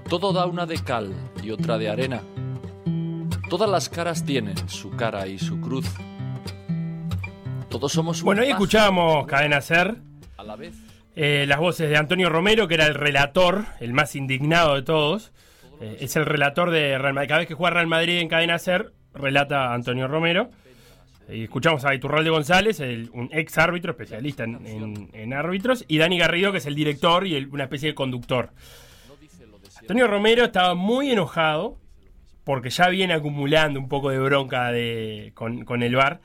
Todo 0.09 0.33
da 0.33 0.47
una 0.47 0.67
de 0.67 0.83
cal 0.83 1.13
y 1.43 1.51
otra 1.51 1.79
de 1.79 1.91
arena. 1.91 2.21
Todas 3.51 3.69
las 3.71 3.89
caras 3.89 4.25
tienen 4.25 4.57
su 4.69 4.91
cara 4.97 5.27
y 5.27 5.39
su 5.39 5.61
cruz. 5.61 5.87
Todos 7.69 7.93
somos 7.93 8.23
Bueno, 8.23 8.43
ahí 8.43 8.49
paso 8.49 8.63
escuchábamos 8.63 9.27
Cadena 9.27 9.61
Ser. 9.61 9.97
a 10.37 10.43
la 10.43 10.57
vez. 10.57 10.75
Eh, 11.15 11.47
las 11.47 11.59
voces 11.59 11.91
de 11.91 11.97
Antonio 11.97 12.31
Romero, 12.31 12.69
que 12.69 12.75
era 12.75 12.87
el 12.87 12.95
relator, 12.95 13.65
el 13.81 13.93
más 13.93 14.15
indignado 14.17 14.75
de 14.77 14.83
todos. 14.83 15.33
Eh, 15.81 15.99
es 16.01 16.17
el 16.17 16.25
relator 16.27 16.71
de 16.71 16.97
Real 16.97 17.15
Madrid. 17.15 17.29
Cada 17.29 17.39
vez 17.41 17.49
que 17.49 17.55
juega 17.55 17.75
Real 17.75 17.87
Madrid 17.87 18.19
en 18.19 18.29
Cadena 18.29 18.59
Ser, 18.59 18.93
relata 19.19 19.75
Antonio 19.75 20.09
Romero. 20.09 20.51
Y 21.29 21.45
escuchamos 21.45 21.85
a 21.85 21.95
Iturralde 21.95 22.31
González, 22.31 22.81
un 22.81 23.29
ex 23.33 23.59
árbitro, 23.59 23.91
especialista 23.91 24.45
en, 24.45 25.33
árbitros, 25.35 25.85
y 25.87 25.99
Dani 25.99 26.19
Garrido, 26.19 26.53
que 26.53 26.59
es 26.59 26.67
el 26.67 26.75
director 26.75 27.27
y 27.27 27.45
una 27.45 27.65
especie 27.65 27.91
de 27.91 27.95
conductor. 27.95 28.51
Antonio 29.81 30.07
Romero 30.07 30.45
estaba 30.45 30.75
muy 30.75 31.11
enojado 31.11 31.77
porque 32.45 32.71
ya 32.71 32.89
viene 32.89 33.13
acumulando 33.13 33.79
un 33.79 33.89
poco 33.89 34.09
de 34.09 34.19
bronca 34.19 34.73
de, 34.73 35.33
con, 35.35 35.67
con 35.67 35.83
el 35.83 35.95
VAR. 35.95 36.21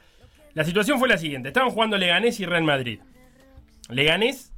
La 0.53 0.63
situación 0.63 0.99
fue 0.99 1.09
la 1.09 1.17
siguiente: 1.17 1.49
estaban 1.49 1.71
jugando 1.71 1.97
Leganés 1.97 2.39
y 2.39 2.45
Real 2.45 2.63
Madrid. 2.63 2.99
Leganés 3.89 4.53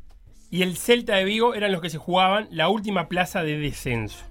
y 0.52 0.62
el 0.62 0.78
Celta 0.78 1.16
de 1.16 1.26
Vigo 1.26 1.56
eran 1.56 1.72
los 1.72 1.82
que 1.82 1.90
se 1.90 1.98
jugaban 1.98 2.48
la 2.52 2.70
última 2.70 3.08
plaza 3.08 3.44
de 3.44 3.58
descenso. 3.58 4.24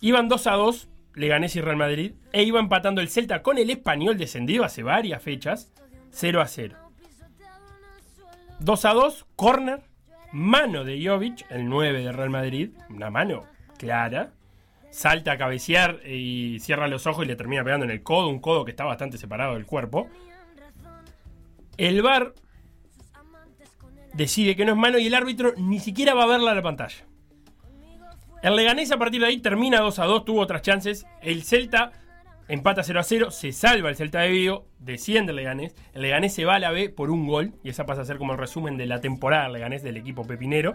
Iban 0.00 0.28
2 0.28 0.46
a 0.46 0.52
2, 0.52 0.88
Leganés 1.14 1.56
y 1.56 1.60
Real 1.60 1.76
Madrid, 1.76 2.14
e 2.32 2.42
iba 2.42 2.60
empatando 2.60 3.00
el 3.00 3.08
Celta 3.08 3.42
con 3.42 3.58
el 3.58 3.70
español 3.70 4.16
descendido 4.16 4.64
hace 4.64 4.82
varias 4.82 5.22
fechas, 5.22 5.72
0 6.10 6.40
a 6.40 6.46
0. 6.46 6.76
2 8.60 8.84
a 8.84 8.92
2, 8.92 9.26
corner, 9.36 9.80
mano 10.32 10.84
de 10.84 11.04
Jovic, 11.04 11.44
el 11.50 11.68
9 11.68 12.04
de 12.04 12.12
Real 12.12 12.30
Madrid, 12.30 12.70
una 12.88 13.10
mano 13.10 13.44
clara, 13.76 14.32
salta 14.90 15.32
a 15.32 15.38
cabecear 15.38 16.00
y 16.06 16.58
cierra 16.60 16.86
los 16.86 17.06
ojos 17.06 17.24
y 17.24 17.28
le 17.28 17.36
termina 17.36 17.64
pegando 17.64 17.84
en 17.84 17.90
el 17.90 18.02
codo, 18.02 18.28
un 18.28 18.40
codo 18.40 18.64
que 18.64 18.70
está 18.70 18.84
bastante 18.84 19.18
separado 19.18 19.54
del 19.54 19.66
cuerpo. 19.66 20.08
El 21.76 22.02
VAR 22.02 22.34
decide 24.14 24.54
que 24.54 24.64
no 24.64 24.72
es 24.72 24.78
mano 24.78 24.98
y 24.98 25.06
el 25.06 25.14
árbitro 25.14 25.54
ni 25.56 25.80
siquiera 25.80 26.14
va 26.14 26.24
a 26.24 26.28
verla 26.28 26.52
a 26.52 26.54
la 26.54 26.62
pantalla. 26.62 27.06
El 28.42 28.56
Leganés 28.56 28.90
a 28.90 28.98
partir 28.98 29.20
de 29.20 29.28
ahí 29.28 29.38
termina 29.38 29.80
2 29.80 29.98
a 29.98 30.04
2, 30.04 30.24
tuvo 30.24 30.40
otras 30.40 30.62
chances. 30.62 31.06
El 31.20 31.44
Celta 31.44 31.92
empata 32.48 32.82
0 32.82 33.00
a 33.00 33.02
0, 33.02 33.30
se 33.30 33.52
salva 33.52 33.88
el 33.88 33.96
Celta 33.96 34.20
de 34.20 34.30
Vigo, 34.30 34.66
desciende 34.78 35.30
el 35.30 35.36
Leganés. 35.36 35.74
El 35.94 36.02
Leganés 36.02 36.34
se 36.34 36.44
va 36.44 36.56
a 36.56 36.58
la 36.58 36.70
B 36.70 36.90
por 36.90 37.10
un 37.10 37.26
gol 37.26 37.52
y 37.62 37.70
esa 37.70 37.86
pasa 37.86 38.02
a 38.02 38.04
ser 38.04 38.18
como 38.18 38.32
el 38.32 38.38
resumen 38.38 38.76
de 38.76 38.86
la 38.86 39.00
temporada 39.00 39.44
del 39.44 39.54
Leganés 39.54 39.82
del 39.82 39.96
equipo 39.96 40.26
pepinero. 40.26 40.74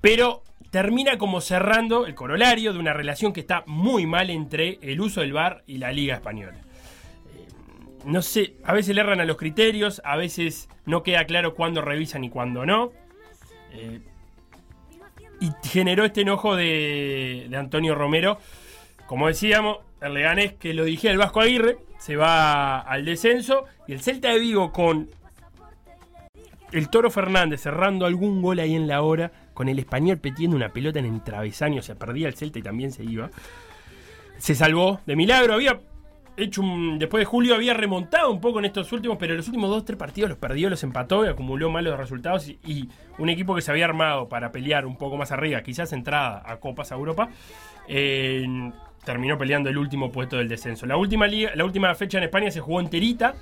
Pero 0.00 0.42
termina 0.70 1.16
como 1.16 1.40
cerrando 1.40 2.06
el 2.06 2.14
corolario 2.14 2.72
de 2.72 2.78
una 2.78 2.92
relación 2.92 3.32
que 3.32 3.40
está 3.40 3.64
muy 3.66 4.06
mal 4.06 4.30
entre 4.30 4.78
el 4.82 5.00
uso 5.00 5.20
del 5.20 5.32
VAR 5.32 5.62
y 5.66 5.78
la 5.78 5.92
Liga 5.92 6.14
Española 6.14 6.58
no 8.04 8.22
sé, 8.22 8.54
a 8.64 8.72
veces 8.72 8.94
le 8.94 9.00
erran 9.00 9.20
a 9.20 9.24
los 9.24 9.36
criterios, 9.36 10.02
a 10.04 10.16
veces 10.16 10.68
no 10.86 11.02
queda 11.02 11.24
claro 11.24 11.54
cuándo 11.54 11.82
revisan 11.82 12.24
y 12.24 12.30
cuándo 12.30 12.66
no. 12.66 12.92
Eh, 13.72 14.00
y 15.42 15.68
generó 15.68 16.04
este 16.04 16.20
enojo 16.20 16.54
de, 16.54 17.46
de 17.50 17.56
Antonio 17.56 17.96
Romero. 17.96 18.38
Como 19.06 19.26
decíamos, 19.26 19.78
el 20.00 20.14
Leganés 20.14 20.52
que 20.54 20.72
lo 20.72 20.84
dije 20.84 21.10
el 21.10 21.18
Vasco 21.18 21.40
Aguirre, 21.40 21.78
se 21.98 22.14
va 22.14 22.78
al 22.78 23.04
descenso. 23.04 23.64
Y 23.88 23.92
el 23.92 24.00
Celta 24.00 24.28
de 24.28 24.38
Vigo 24.38 24.72
con 24.72 25.10
el 26.70 26.88
Toro 26.88 27.10
Fernández 27.10 27.60
cerrando 27.60 28.06
algún 28.06 28.40
gol 28.40 28.60
ahí 28.60 28.74
en 28.74 28.86
la 28.86 29.02
hora, 29.02 29.32
con 29.52 29.68
el 29.68 29.80
español 29.80 30.18
petiendo 30.18 30.56
una 30.56 30.68
pelota 30.68 31.00
en 31.00 31.06
el 31.06 31.22
travesaño, 31.22 31.82
se 31.82 31.96
perdía 31.96 32.28
el 32.28 32.34
Celta 32.34 32.60
y 32.60 32.62
también 32.62 32.92
se 32.92 33.02
iba. 33.02 33.28
Se 34.38 34.54
salvó 34.54 35.00
de 35.06 35.16
milagro, 35.16 35.54
había 35.54 35.80
hecho 36.36 36.62
después 36.98 37.20
de 37.20 37.24
julio 37.24 37.54
había 37.54 37.74
remontado 37.74 38.30
un 38.30 38.40
poco 38.40 38.58
en 38.58 38.64
estos 38.64 38.92
últimos, 38.92 39.18
pero 39.18 39.34
los 39.34 39.46
últimos 39.46 39.70
dos 39.70 39.84
tres 39.84 39.98
partidos 39.98 40.30
los 40.30 40.38
perdió, 40.38 40.70
los 40.70 40.82
empató 40.82 41.24
y 41.24 41.28
acumuló 41.28 41.70
malos 41.70 41.98
resultados 41.98 42.48
y, 42.48 42.88
un 43.18 43.28
equipo 43.28 43.54
que 43.54 43.60
se 43.60 43.70
había 43.70 43.84
armado 43.84 44.28
para 44.28 44.50
pelear 44.50 44.86
un 44.86 44.96
poco 44.96 45.16
más 45.16 45.32
arriba, 45.32 45.62
quizás 45.62 45.92
entrada 45.92 46.42
a 46.44 46.56
Copas 46.56 46.92
a 46.92 46.94
Europa, 46.94 47.28
eh, 47.88 48.46
terminó 49.04 49.36
peleando 49.36 49.68
el 49.68 49.76
último 49.76 50.10
puesto 50.10 50.36
del 50.38 50.48
descenso. 50.48 50.86
La 50.86 50.96
última 50.96 51.26
la 51.26 51.64
última 51.64 51.94
fecha 51.94 52.18
en 52.18 52.24
España 52.24 52.50
se 52.50 52.60
jugó 52.60 52.80
enterita 52.80 53.34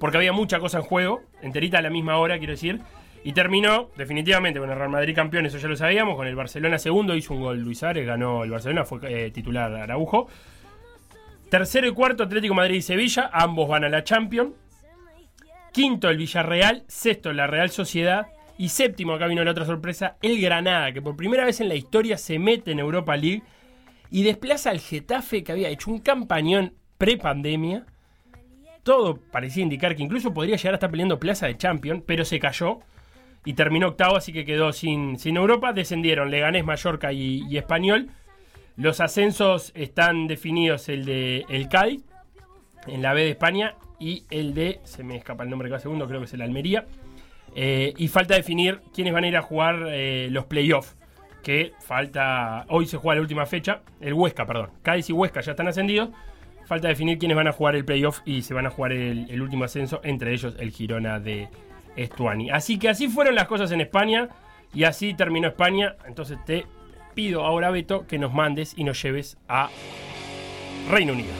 porque 0.00 0.16
había 0.16 0.32
mucha 0.32 0.58
cosa 0.58 0.78
en 0.78 0.84
juego, 0.84 1.22
enterita 1.42 1.78
a 1.78 1.82
la 1.82 1.90
misma 1.90 2.16
hora, 2.16 2.38
quiero 2.38 2.52
decir. 2.52 2.80
Y 3.22 3.32
terminó 3.32 3.90
definitivamente 3.98 4.58
con 4.58 4.70
el 4.70 4.76
Real 4.76 4.88
Madrid 4.88 5.14
campeón, 5.14 5.44
eso 5.44 5.58
ya 5.58 5.68
lo 5.68 5.76
sabíamos, 5.76 6.16
con 6.16 6.26
el 6.26 6.34
Barcelona 6.34 6.78
segundo, 6.78 7.14
hizo 7.14 7.34
un 7.34 7.42
gol 7.42 7.60
Luis 7.60 7.82
Ares, 7.82 8.06
ganó 8.06 8.44
el 8.44 8.50
Barcelona, 8.50 8.86
fue 8.86 8.98
eh, 9.02 9.30
titular 9.30 9.74
Araujo. 9.74 10.26
Tercero 11.50 11.88
y 11.88 11.92
cuarto 11.92 12.22
Atlético 12.22 12.54
Madrid 12.54 12.76
y 12.76 12.82
Sevilla, 12.82 13.28
ambos 13.32 13.68
van 13.68 13.82
a 13.82 13.88
la 13.88 14.04
Champions. 14.04 14.52
Quinto 15.72 16.08
el 16.08 16.16
Villarreal, 16.16 16.84
sexto 16.86 17.32
la 17.32 17.48
Real 17.48 17.70
Sociedad 17.70 18.28
y 18.56 18.68
séptimo, 18.68 19.14
acá 19.14 19.26
vino 19.26 19.42
la 19.42 19.50
otra 19.50 19.64
sorpresa, 19.64 20.16
el 20.22 20.40
Granada, 20.40 20.92
que 20.92 21.02
por 21.02 21.16
primera 21.16 21.44
vez 21.44 21.60
en 21.60 21.68
la 21.68 21.74
historia 21.74 22.18
se 22.18 22.38
mete 22.38 22.70
en 22.70 22.78
Europa 22.78 23.16
League 23.16 23.42
y 24.12 24.22
desplaza 24.22 24.70
al 24.70 24.78
Getafe 24.78 25.42
que 25.42 25.50
había 25.50 25.70
hecho 25.70 25.90
un 25.90 25.98
campañón 25.98 26.74
pre-pandemia. 26.98 27.84
Todo 28.84 29.16
parecía 29.16 29.64
indicar 29.64 29.96
que 29.96 30.04
incluso 30.04 30.32
podría 30.32 30.56
llegar 30.56 30.74
a 30.74 30.76
estar 30.76 30.90
peleando 30.90 31.18
plaza 31.18 31.46
de 31.46 31.56
Champions, 31.56 32.04
pero 32.06 32.24
se 32.24 32.38
cayó 32.38 32.78
y 33.44 33.54
terminó 33.54 33.88
octavo, 33.88 34.16
así 34.16 34.32
que 34.32 34.44
quedó 34.44 34.72
sin, 34.72 35.18
sin 35.18 35.36
Europa. 35.36 35.72
Descendieron 35.72 36.30
Leganés, 36.30 36.64
Mallorca 36.64 37.12
y, 37.12 37.42
y 37.48 37.56
Español. 37.56 38.10
Los 38.80 39.00
ascensos 39.00 39.72
están 39.74 40.26
definidos 40.26 40.88
el 40.88 41.04
de 41.04 41.44
el 41.50 41.68
Cádiz 41.68 42.02
en 42.86 43.02
la 43.02 43.12
B 43.12 43.24
de 43.24 43.28
España 43.28 43.74
y 43.98 44.24
el 44.30 44.54
de, 44.54 44.80
se 44.84 45.04
me 45.04 45.16
escapa 45.16 45.44
el 45.44 45.50
nombre 45.50 45.68
cada 45.68 45.80
segundo, 45.80 46.08
creo 46.08 46.20
que 46.20 46.24
es 46.24 46.32
el 46.32 46.40
Almería. 46.40 46.86
Eh, 47.54 47.92
y 47.98 48.08
falta 48.08 48.36
definir 48.36 48.80
quiénes 48.94 49.12
van 49.12 49.24
a 49.24 49.28
ir 49.28 49.36
a 49.36 49.42
jugar 49.42 49.84
eh, 49.88 50.28
los 50.30 50.46
playoffs. 50.46 50.96
Que 51.42 51.72
falta. 51.78 52.64
Hoy 52.70 52.86
se 52.86 52.96
juega 52.96 53.16
la 53.16 53.20
última 53.20 53.44
fecha. 53.44 53.82
El 54.00 54.14
Huesca, 54.14 54.46
perdón. 54.46 54.70
Cádiz 54.80 55.10
y 55.10 55.12
Huesca 55.12 55.42
ya 55.42 55.50
están 55.50 55.68
ascendidos. 55.68 56.08
Falta 56.64 56.88
definir 56.88 57.18
quiénes 57.18 57.36
van 57.36 57.48
a 57.48 57.52
jugar 57.52 57.76
el 57.76 57.84
playoff 57.84 58.20
y 58.24 58.40
se 58.40 58.54
van 58.54 58.64
a 58.66 58.70
jugar 58.70 58.92
el, 58.92 59.28
el 59.28 59.42
último 59.42 59.64
ascenso. 59.64 60.00
Entre 60.04 60.32
ellos 60.32 60.56
el 60.58 60.70
Girona 60.70 61.20
de 61.20 61.48
Estuani. 61.96 62.48
Así 62.48 62.78
que 62.78 62.88
así 62.88 63.08
fueron 63.08 63.34
las 63.34 63.46
cosas 63.46 63.72
en 63.72 63.82
España. 63.82 64.30
Y 64.72 64.84
así 64.84 65.12
terminó 65.12 65.48
España. 65.48 65.96
Entonces 66.06 66.38
te 66.46 66.64
pido 67.20 67.44
ahora, 67.44 67.70
Beto, 67.70 68.06
que 68.06 68.16
nos 68.18 68.32
mandes 68.32 68.72
y 68.78 68.84
nos 68.84 69.02
lleves 69.02 69.36
a 69.46 69.68
Reino 70.90 71.12
Unido. 71.12 71.34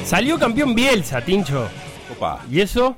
Salió 0.05 0.39
campeón 0.39 0.73
Bielsa, 0.73 1.21
Tincho. 1.21 1.69
Opa. 2.11 2.43
¿Y 2.49 2.61
eso? 2.61 2.97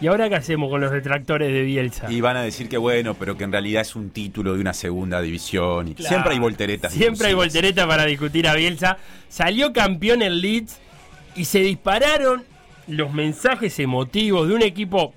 ¿Y 0.00 0.06
ahora 0.06 0.28
qué 0.30 0.36
hacemos 0.36 0.70
con 0.70 0.80
los 0.80 0.90
detractores 0.92 1.52
de 1.52 1.62
Bielsa? 1.62 2.10
Y 2.10 2.20
van 2.22 2.36
a 2.38 2.42
decir 2.42 2.68
que 2.68 2.78
bueno, 2.78 3.14
pero 3.14 3.36
que 3.36 3.44
en 3.44 3.52
realidad 3.52 3.82
es 3.82 3.94
un 3.94 4.10
título 4.10 4.54
de 4.54 4.60
una 4.60 4.72
segunda 4.72 5.20
división. 5.20 5.88
Y 5.88 5.94
Claro. 5.94 6.08
Siempre 6.08 6.32
hay 6.32 6.38
volteretas. 6.38 6.92
Siempre 6.92 7.26
hay 7.28 7.34
discursivas. 7.34 7.46
voltereta 7.54 7.86
para 7.86 8.06
discutir 8.06 8.48
a 8.48 8.54
Bielsa. 8.54 8.96
Salió 9.28 9.72
campeón 9.74 10.22
en 10.22 10.40
Leeds 10.40 10.78
y 11.36 11.44
se 11.44 11.60
dispararon 11.60 12.44
los 12.86 13.12
mensajes 13.12 13.78
emotivos 13.78 14.48
de 14.48 14.54
un 14.54 14.62
equipo. 14.62 15.14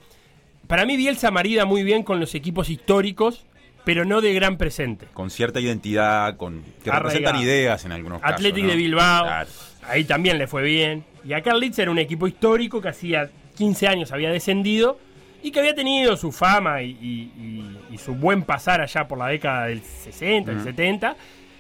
Para 0.68 0.86
mí, 0.86 0.98
Bielsa 0.98 1.32
marida 1.32 1.66
muy 1.66 1.84
bien 1.84 2.04
con 2.04 2.20
los 2.20 2.36
equipos 2.36 2.70
históricos, 2.70 3.46
pero 3.86 4.04
no 4.06 4.20
de 4.22 4.34
gran 4.34 4.58
presente. 4.58 5.08
Con 5.14 5.30
cierta 5.30 5.60
identidad, 5.62 6.36
con 6.38 6.62
que 6.84 6.90
Arraigado. 6.90 7.04
representan 7.10 7.42
ideas 7.42 7.86
en 7.86 7.92
algunos 7.94 8.22
casos. 8.22 8.36
Athletic 8.36 8.64
¿no? 8.66 8.70
de 8.72 8.76
Bilbao, 8.76 9.24
Claro. 9.26 9.50
ahí 9.88 10.04
también 10.04 10.38
le 10.38 10.48
fue 10.48 10.64
bien. 10.64 11.04
Y 11.26 11.34
acá 11.34 11.52
el 11.52 11.60
Leeds 11.62 11.80
era 11.80 11.90
un 11.92 12.00
equipo 12.00 12.28
histórico 12.28 12.82
que 12.82 12.90
hacía 12.90 13.30
15 13.56 13.88
años 13.88 14.12
había 14.12 14.32
descendido 14.32 14.98
y 15.42 15.52
que 15.52 15.60
había 15.60 15.76
tenido 15.76 16.16
su 16.18 16.32
fama 16.32 16.82
y, 16.82 16.92
y- 17.02 17.32
y- 17.38 17.94
y 17.96 17.98
su 17.98 18.16
buen 18.16 18.44
pasar 18.44 18.82
allá 18.82 19.08
por 19.08 19.18
la 19.18 19.28
década 19.28 19.66
del 19.68 19.82
60, 19.82 20.52
el 20.52 20.58
Ujú. 20.58 20.66
70, 20.68 21.16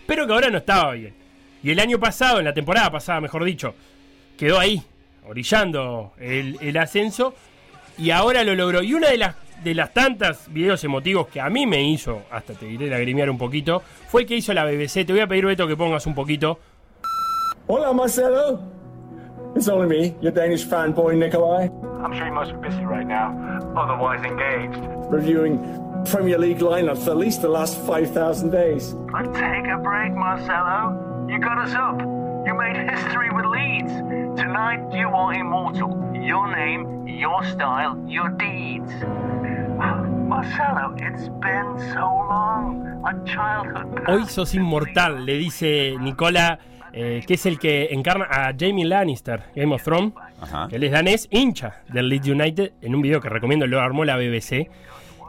pero 0.08 0.26
que 0.26 0.34
ahora 0.34 0.50
no 0.50 0.58
estaba 0.60 0.94
bien. 0.94 1.14
Y 1.62 1.72
el 1.72 1.80
año 1.80 2.00
pasado, 2.00 2.40
en 2.40 2.46
la 2.46 2.54
temporada 2.54 2.92
pasada, 2.92 3.22
mejor 3.22 3.44
dicho, 3.44 3.74
quedó 4.38 4.60
ahí, 4.60 4.82
orillando 5.28 6.14
el, 6.20 6.58
el 6.62 6.78
ascenso 6.78 7.34
y 7.98 8.10
ahora 8.12 8.44
lo 8.44 8.56
logró. 8.56 8.82
Y 8.84 8.94
una 8.94 9.10
de 9.10 9.18
las, 9.18 9.36
de 9.64 9.74
las 9.76 9.94
tantas 9.94 10.52
videos 10.52 10.84
emotivos 10.84 11.28
que 11.28 11.40
a 11.40 11.50
mí 11.50 11.66
me 11.66 11.84
hizo, 11.88 12.24
hasta 12.32 12.54
te 12.54 12.66
diré 12.66 12.88
lagrimear 12.90 13.30
un 13.30 13.38
poquito, 13.38 13.82
fue 14.10 14.22
el 14.22 14.28
que 14.28 14.36
hizo 14.36 14.54
la 14.54 14.66
BBC. 14.66 15.06
Te 15.06 15.14
voy 15.14 15.22
a 15.22 15.28
pedir, 15.28 15.46
Beto, 15.46 15.68
que 15.68 15.78
pongas 15.78 16.06
un 16.06 16.16
poquito. 16.16 16.60
Hola, 17.68 17.94
Marcelo. 17.94 18.60
It's 19.56 19.68
only 19.68 19.88
me, 19.88 20.16
your 20.20 20.32
Danish 20.32 20.66
fanboy 20.66 21.18
Nikolai, 21.18 21.70
I'm 22.04 22.12
sure 22.14 22.26
you 22.26 22.34
must 22.34 22.52
be 22.54 22.68
busy 22.68 22.84
right 22.84 23.06
now, 23.08 23.30
otherwise 23.78 24.24
engaged. 24.26 24.78
reviewing 25.10 25.58
Premier 26.06 26.38
League 26.38 26.60
lineups 26.60 27.06
for 27.06 27.12
at 27.12 27.18
least 27.18 27.42
the 27.42 27.48
last 27.48 27.78
5,000 27.78 28.50
days. 28.50 28.94
But 29.12 29.34
take 29.34 29.68
a 29.68 29.78
break, 29.78 30.12
Marcelo. 30.12 31.28
You 31.30 31.40
got 31.40 31.60
us 31.60 31.74
up. 31.74 32.02
You 32.46 32.54
made 32.56 32.76
history 32.90 33.30
with 33.30 33.46
Leeds. 33.46 33.94
Tonight 34.42 34.92
you 34.92 35.08
are 35.08 35.34
immortal. 35.34 35.92
Your 36.14 36.54
name, 36.54 37.08
your 37.08 37.42
style, 37.46 38.04
your 38.06 38.30
deeds. 38.30 38.92
Marcelo, 40.34 40.94
it's 40.98 41.30
been 41.40 41.70
so 41.94 42.04
long. 42.28 42.84
A 43.06 43.14
childhood. 43.26 44.04
Hoy 44.08 44.26
sos 44.28 44.56
inmortal, 44.56 45.26
le 45.26 45.38
dice 45.38 45.96
Nicola, 46.00 46.60
eh, 46.94 47.24
que 47.26 47.34
es 47.34 47.46
el 47.46 47.58
que 47.60 47.88
encarna 47.92 48.26
a 48.30 48.54
Jamie 48.58 48.86
Lannister, 48.86 49.44
Game 49.56 49.74
of 49.74 49.84
Thrones. 49.84 50.14
Ajá. 50.40 50.68
Él 50.72 50.84
es 50.84 50.92
danés, 50.92 51.28
hincha 51.32 51.82
del 51.92 52.10
Leeds 52.10 52.28
United, 52.28 52.74
en 52.82 52.96
un 52.96 53.02
video 53.02 53.20
que 53.20 53.30
recomiendo, 53.30 53.66
lo 53.66 53.82
armó 53.82 54.06
la 54.06 54.16
BBC. 54.16 54.70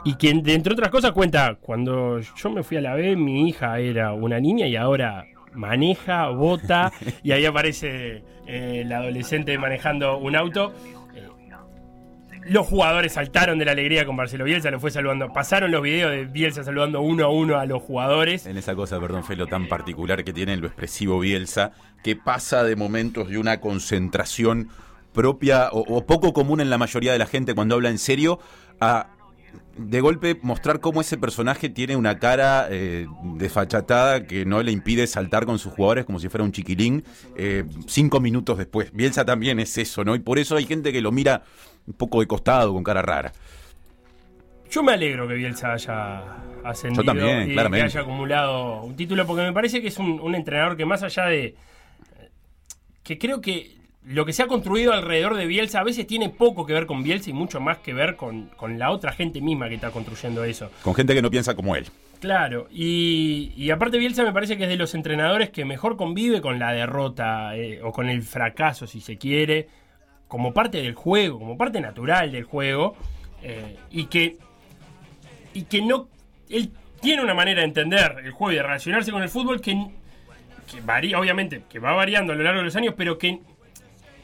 Y 0.05 0.15
quien, 0.15 0.49
entre 0.49 0.75
otras 0.75 0.91
cosas, 0.91 1.13
cuenta, 1.13 1.57
cuando 1.59 2.21
yo 2.21 2.51
me 2.51 2.63
fui 2.63 2.77
a 2.77 2.83
la 2.83 2.95
B, 2.95 3.17
mi 3.17 3.49
hija 3.49 3.79
era 3.79 4.13
una 4.13 4.39
niña 4.39 4.67
y 4.67 4.77
ahora 4.77 5.25
maneja, 5.55 6.29
vota, 6.29 6.93
y 7.23 7.33
ahí 7.33 7.47
aparece 7.47 8.23
eh, 8.47 8.83
el 8.83 8.93
adolescente 8.93 9.57
manejando 9.57 10.19
un 10.19 10.37
auto. 10.37 10.75
Los 12.47 12.67
jugadores 12.67 13.15
saltaron 13.15 13.59
de 13.59 13.65
la 13.65 13.73
alegría 13.73 14.05
con 14.05 14.17
Marcelo 14.17 14.45
Bielsa, 14.45 14.71
lo 14.71 14.79
fue 14.79 14.91
saludando. 14.91 15.33
Pasaron 15.33 15.71
los 15.71 15.83
videos 15.83 16.11
de 16.11 16.25
Bielsa 16.27 16.63
saludando 16.63 17.01
uno 17.01 17.25
a 17.25 17.29
uno 17.29 17.59
a 17.59 17.65
los 17.65 17.83
jugadores. 17.83 18.47
En 18.47 18.59
esa 18.59 18.75
cosa, 18.75 19.01
perdón, 19.01 19.25
Felo, 19.25 19.47
tan 19.47 19.67
particular 19.67 20.25
que 20.25 20.33
tiene 20.33 20.57
lo 20.57 20.67
expresivo 20.67 21.19
Bielsa, 21.21 21.73
que 22.03 22.17
pasa 22.17 22.63
de 22.63 22.77
momentos 22.77 23.31
de 23.31 23.39
una 23.39 23.61
concentración 23.61 24.69
propia 25.13 25.71
o, 25.71 25.81
o 25.81 26.05
poco 26.07 26.33
común 26.33 26.61
en 26.61 26.69
la 26.69 26.77
mayoría 26.77 27.13
de 27.13 27.19
la 27.19 27.27
gente 27.27 27.55
cuando 27.55 27.77
habla 27.77 27.89
en 27.89 27.99
serio, 27.99 28.39
a 28.81 29.09
de 29.77 30.01
golpe 30.01 30.39
mostrar 30.43 30.81
cómo 30.81 31.01
ese 31.01 31.19
personaje 31.19 31.69
tiene 31.69 31.97
una 31.97 32.19
cara 32.19 32.69
eh, 32.71 33.07
desfachatada 33.37 34.27
que 34.27 34.45
no 34.45 34.63
le 34.63 34.71
impide 34.71 35.07
saltar 35.07 35.47
con 35.47 35.59
sus 35.59 35.73
jugadores 35.73 36.05
como 36.05 36.21
si 36.21 36.29
fuera 36.29 36.45
un 36.45 36.53
chiquilín 36.53 37.05
eh, 37.37 37.65
cinco 37.87 38.21
minutos 38.21 38.59
después. 38.59 38.93
Bielsa 38.93 39.25
también 39.25 39.59
es 39.59 39.77
eso, 39.79 40.05
¿no? 40.05 40.15
Y 40.15 40.21
por 40.21 40.39
eso 40.39 40.57
hay 40.57 40.65
gente 40.65 40.93
que 40.93 41.01
lo 41.01 41.11
mira 41.11 41.43
un 41.87 41.95
poco 41.95 42.21
de 42.21 42.27
costado, 42.27 42.73
con 42.73 42.83
cara 42.83 43.03
rara. 43.03 43.33
Yo 44.71 44.83
me 44.83 44.93
alegro 44.93 45.29
que 45.29 45.35
Bielsa 45.35 45.73
haya 45.75 46.23
ascendido 46.65 47.03
Yo 47.03 47.07
también, 47.07 47.51
y 47.51 47.53
claramente. 47.53 47.87
que 47.87 47.93
haya 47.93 48.01
acumulado 48.01 48.83
un 48.83 48.97
título, 48.97 49.27
porque 49.27 49.43
me 49.43 49.53
parece 49.53 49.81
que 49.81 49.89
es 49.89 49.99
un, 49.99 50.19
un 50.21 50.35
entrenador 50.35 50.77
que 50.77 50.85
más 50.85 51.03
allá 51.03 51.27
de... 51.27 51.55
que 53.03 53.19
creo 53.19 53.41
que 53.41 53.75
lo 54.07 54.27
que 54.27 54.33
se 54.33 54.43
ha 54.43 54.47
construido 54.47 54.93
alrededor 54.93 55.35
de 55.37 55.47
Bielsa 55.47 55.81
a 55.81 55.85
veces 55.85 56.07
tiene 56.07 56.29
poco 56.29 56.67
que 56.67 56.73
ver 56.73 56.87
con 56.87 57.03
Bielsa 57.03 57.31
y 57.31 57.33
mucho 57.33 57.61
más 57.61 57.79
que 57.79 57.95
ver 57.95 58.17
con, 58.17 58.47
con 58.57 58.79
la 58.79 58.91
otra 58.91 59.13
gente 59.13 59.41
misma 59.41 59.69
que 59.69 59.77
está 59.77 59.91
construyendo 59.91 60.45
eso. 60.45 60.71
Con 60.83 60.95
gente 60.95 61.15
que 61.15 61.23
no 61.23 61.31
piensa 61.31 61.55
como 61.55 61.77
él. 61.77 61.87
Claro, 62.21 62.67
y, 62.71 63.53
y 63.57 63.71
aparte 63.71 63.99
Bielsa 63.99 64.25
me 64.25 64.33
parece 64.33 64.57
que 64.57 64.65
es 64.65 64.69
de 64.69 64.77
los 64.77 64.95
entrenadores 64.95 65.51
que 65.51 65.65
mejor 65.65 65.97
convive 65.97 66.41
con 66.41 66.59
la 66.59 66.73
derrota 66.73 67.57
eh, 67.57 67.81
o 67.83 67.93
con 67.93 68.09
el 68.09 68.23
fracaso, 68.23 68.87
si 68.87 69.01
se 69.01 69.19
quiere, 69.19 69.69
como 70.29 70.53
parte 70.53 70.83
del 70.83 70.95
juego, 70.95 71.39
como 71.39 71.57
parte 71.57 71.81
natural 71.81 72.33
del 72.33 72.45
juego, 72.45 72.97
eh, 73.43 73.77
y 73.91 74.07
que 74.07 74.37
y 75.53 75.63
que 75.63 75.83
no 75.83 76.09
él 76.49 76.71
tiene 77.01 77.23
una 77.23 77.35
manera 77.35 77.61
de 77.61 77.67
entender 77.67 78.17
el 78.25 78.33
juego 78.33 78.53
y 78.53 78.57
de 78.57 78.63
relacionarse 78.63 79.13
con 79.13 79.23
el 79.23 79.29
fútbol 79.29 79.61
que, 79.61 79.77
varía, 80.85 81.19
obviamente, 81.19 81.63
que 81.69 81.79
va 81.79 81.93
variando 81.93 82.33
a 82.33 82.37
lo 82.37 82.43
largo 82.43 82.61
de 82.61 82.65
los 82.65 82.77
años, 82.77 82.95
pero 82.97 83.19
que 83.19 83.41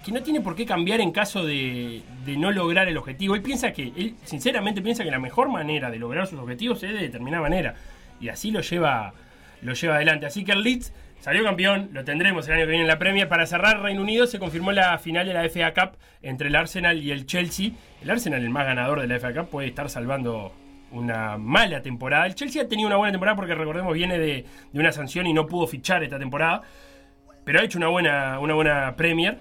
que 0.05 0.13
no 0.13 0.23
tiene 0.23 0.41
por 0.41 0.57
qué 0.57 0.65
cambiar 0.65 1.03
en 1.03 1.13
caso 1.13 1.45
de, 1.45 2.01
de 2.25 2.37
no 2.39 2.51
lograr 2.51 2.89
el 2.89 2.97
objetivo. 2.97 3.35
Él 3.35 3.43
piensa 3.43 3.73
que, 3.73 3.93
él 3.95 4.15
sinceramente 4.25 4.81
piensa 4.81 5.05
que 5.05 5.11
la 5.11 5.19
mejor 5.19 5.51
manera 5.51 5.91
de 5.91 5.99
lograr 5.99 6.27
sus 6.27 6.39
objetivos 6.39 6.83
es 6.83 6.95
de 6.95 7.01
determinada 7.01 7.43
manera. 7.43 7.75
Y 8.19 8.31
así 8.31 8.51
lo 8.51 8.63
lleva, 8.63 9.13
lo 9.61 9.75
lleva 9.75 9.97
adelante. 9.97 10.25
Así 10.25 10.43
que 10.43 10.53
el 10.53 10.63
Leeds 10.63 10.95
salió 11.21 11.45
campeón, 11.45 11.91
lo 11.93 12.05
tendremos 12.05 12.47
el 12.49 12.55
año 12.55 12.63
que 12.65 12.71
viene 12.71 12.83
en 12.83 12.89
la 12.89 12.99
Premier. 12.99 13.29
Para 13.29 13.47
cerrar 13.47 13.81
Reino 13.83 14.03
Unido 14.03 14.27
se 14.27 14.39
confirmó 14.39 14.73
la 14.73 14.99
final 14.99 15.27
de 15.27 15.35
la 15.35 15.49
FA 15.49 15.73
Cup 15.73 15.99
entre 16.23 16.49
el 16.49 16.57
Arsenal 16.57 17.03
y 17.03 17.11
el 17.13 17.27
Chelsea. 17.27 17.71
El 18.03 18.11
Arsenal, 18.11 18.43
el 18.43 18.51
más 18.51 18.67
ganador 18.67 19.01
de 19.01 19.07
la 19.07 19.19
FA 19.19 19.33
Cup, 19.33 19.49
puede 19.51 19.69
estar 19.69 19.89
salvando 19.89 20.53
una 20.91 21.39
mala 21.39 21.83
temporada. 21.83 22.27
El 22.27 22.35
Chelsea 22.35 22.63
ha 22.63 22.69
tenido 22.69 22.89
una 22.89 22.97
buena 22.97 23.13
temporada 23.13 23.37
porque 23.37 23.55
recordemos 23.55 23.95
viene 23.95 24.19
de, 24.19 24.45
de 24.73 24.81
una 24.81 24.91
sanción 24.93 25.27
y 25.27 25.33
no 25.33 25.47
pudo 25.47 25.67
fichar 25.67 26.03
esta 26.03 26.19
temporada 26.19 26.63
pero 27.45 27.61
ha 27.61 27.65
hecho 27.65 27.79
una 27.79 27.89
buena, 27.89 28.39
una 28.39 28.55
buena 28.55 28.95
Premier. 28.97 29.39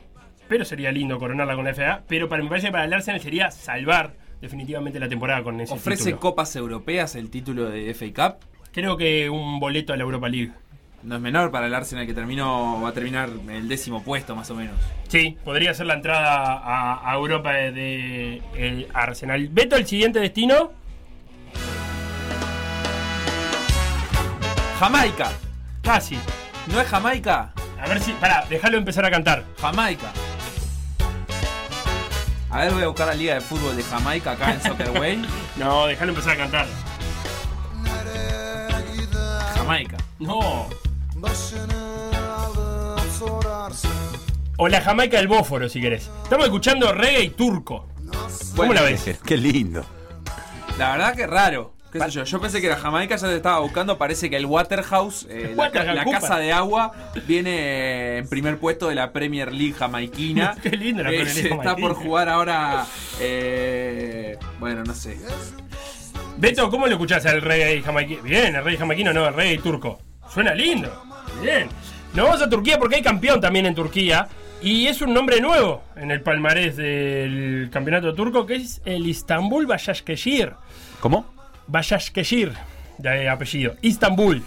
Pero 0.48 0.66
sería 0.66 0.92
lindo 0.92 1.20
coronarla 1.20 1.56
con 1.56 1.66
la 1.66 1.74
FA. 1.76 2.04
Pero 2.08 2.28
para, 2.28 2.42
me 2.42 2.50
parece 2.50 2.68
que 2.68 2.72
para 2.72 2.86
el 2.86 2.94
Arsenal 2.94 3.22
sería 3.22 3.52
salvar 3.52 4.14
definitivamente 4.42 5.00
la 5.00 5.08
temporada 5.08 5.44
con 5.44 5.62
ese 5.62 5.74
¿Ofrece 5.74 6.06
título. 6.06 6.20
copas 6.20 6.56
europeas 6.56 7.16
el 7.16 7.30
título 7.30 7.70
de 7.70 7.94
FA 7.94 8.06
Cup? 8.40 8.48
Creo 8.72 8.98
que 8.98 9.30
un 9.30 9.60
boleto 9.60 9.94
a 9.94 9.98
la 9.98 10.04
Europa 10.04 10.28
League. 10.28 10.52
No 11.04 11.16
es 11.16 11.22
menor 11.22 11.50
para 11.52 11.68
el 11.68 11.74
Arsenal 11.74 12.06
que 12.06 12.14
terminó, 12.14 12.82
va 12.82 12.90
a 12.90 12.92
terminar 12.92 13.30
en 13.30 13.50
el 13.50 13.68
décimo 13.68 14.04
puesto 14.04 14.36
más 14.36 14.50
o 14.52 14.56
menos. 14.56 14.76
Sí, 15.08 15.38
podría 15.46 15.74
ser 15.74 15.86
la 15.86 15.94
entrada 15.94 16.54
a, 16.54 17.10
a 17.10 17.16
Europa 17.16 17.54
de, 17.54 17.72
de 17.72 18.42
el 18.56 18.88
Arsenal. 18.94 19.48
Beto, 19.50 19.76
el 19.78 19.88
siguiente 19.88 20.20
destino. 20.20 20.72
Jamaica. 24.80 25.32
Casi. 25.84 26.18
¿No 26.68 26.80
es 26.80 26.88
Jamaica? 26.88 27.54
A 27.82 27.88
ver 27.88 28.00
si. 28.02 28.12
Pará, 28.14 28.46
déjalo 28.50 28.78
empezar 28.78 29.06
a 29.06 29.12
cantar. 29.12 29.44
Jamaica. 29.60 30.12
A 32.50 32.60
ver, 32.62 32.74
voy 32.74 32.84
a 32.84 32.88
buscar 32.88 33.08
la 33.08 33.14
liga 33.14 33.36
de 33.36 33.42
fútbol 33.42 33.76
de 33.76 33.84
Jamaica 33.84 34.32
acá 34.32 34.54
en 34.54 34.62
Soccerway. 34.62 35.22
No, 35.58 35.88
déjalo 35.88 36.12
empezar 36.12 36.34
a 36.34 36.38
cantar. 36.38 36.68
Jamaica. 39.56 39.98
No. 40.20 40.70
O 44.58 44.68
la 44.68 44.82
Jamaica 44.82 45.18
del 45.18 45.28
Bósforo, 45.28 45.70
si 45.70 45.80
querés. 45.80 46.10
Estamos 46.24 46.46
escuchando 46.46 46.92
reggae 46.92 47.24
y 47.24 47.30
turco. 47.30 47.88
¿Cómo 47.96 48.28
Bueno, 48.56 48.74
la 48.74 48.82
ves? 48.84 49.18
Qué 49.26 49.38
lindo. 49.38 49.86
La 50.78 50.92
verdad 50.92 51.16
que 51.16 51.28
raro. 51.28 51.74
¿Qué 51.92 52.00
sé 52.00 52.10
yo? 52.12 52.24
Yo 52.24 52.40
pensé 52.40 52.62
que 52.62 52.68
era 52.68 52.76
Jamaica, 52.76 53.16
ya 53.16 53.28
te 53.30 53.36
estaba 53.36 53.60
buscando. 53.60 53.98
Parece 53.98 54.30
que 54.30 54.36
el 54.38 54.46
Waterhouse, 54.46 55.26
eh, 55.30 55.54
la, 55.56 55.64
Waterhouse, 55.64 55.96
la 55.96 56.06
casa 56.06 56.38
de 56.38 56.52
agua, 56.52 56.92
viene 57.26 58.18
en 58.18 58.28
primer 58.30 58.60
puesto 58.60 58.90
de 58.90 58.96
la 58.96 59.12
Premier 59.12 59.52
League 59.52 59.74
jamaiquina. 59.74 60.56
Qué 60.62 60.70
lindo 60.72 61.02
la 61.04 61.10
Eh, 61.10 61.16
Premier 61.16 61.36
League 61.36 61.50
se 61.50 61.56
Está 61.56 61.76
por 61.76 61.96
jugar 61.96 62.30
ahora. 62.30 62.86
eh, 63.20 64.38
bueno, 64.60 64.84
no 64.84 64.94
sé. 64.94 65.18
Beto, 66.38 66.70
¿cómo 66.70 66.86
lo 66.86 66.94
escuchás 66.94 67.26
al 67.26 67.42
reggae 67.42 67.82
jamaiquino? 67.82 68.22
Bien, 68.22 68.56
el 68.56 68.64
reggae 68.64 68.78
jamaiquino 68.78 69.12
no, 69.12 69.28
el 69.28 69.34
reggae 69.34 69.58
turco. 69.58 70.00
Suena 70.34 70.54
lindo. 70.54 70.92
Bien. 71.42 71.68
Nos 72.14 72.26
vamos 72.26 72.42
a 72.42 72.50
Turquía 72.50 72.78
porque 72.78 72.98
hay 72.98 73.02
campeón 73.02 73.42
también 73.42 73.66
en 73.66 73.76
Turquía. 73.76 74.28
Y 74.62 74.88
es 74.88 75.02
un 75.02 75.14
nombre 75.14 75.40
nuevo 75.40 75.84
en 75.96 76.12
el 76.12 76.22
palmarés 76.22 76.76
del 76.76 77.70
campeonato 77.72 78.14
turco 78.14 78.46
que 78.46 78.56
es 78.56 78.82
el 78.84 79.08
Istanbul 79.08 79.66
Başakşehir. 79.66 80.54
¿Cómo? 81.00 81.26
Başakşehir, 81.68 82.52
de 82.98 83.30
apellido. 83.30 83.76
Istanbul. 83.82 84.44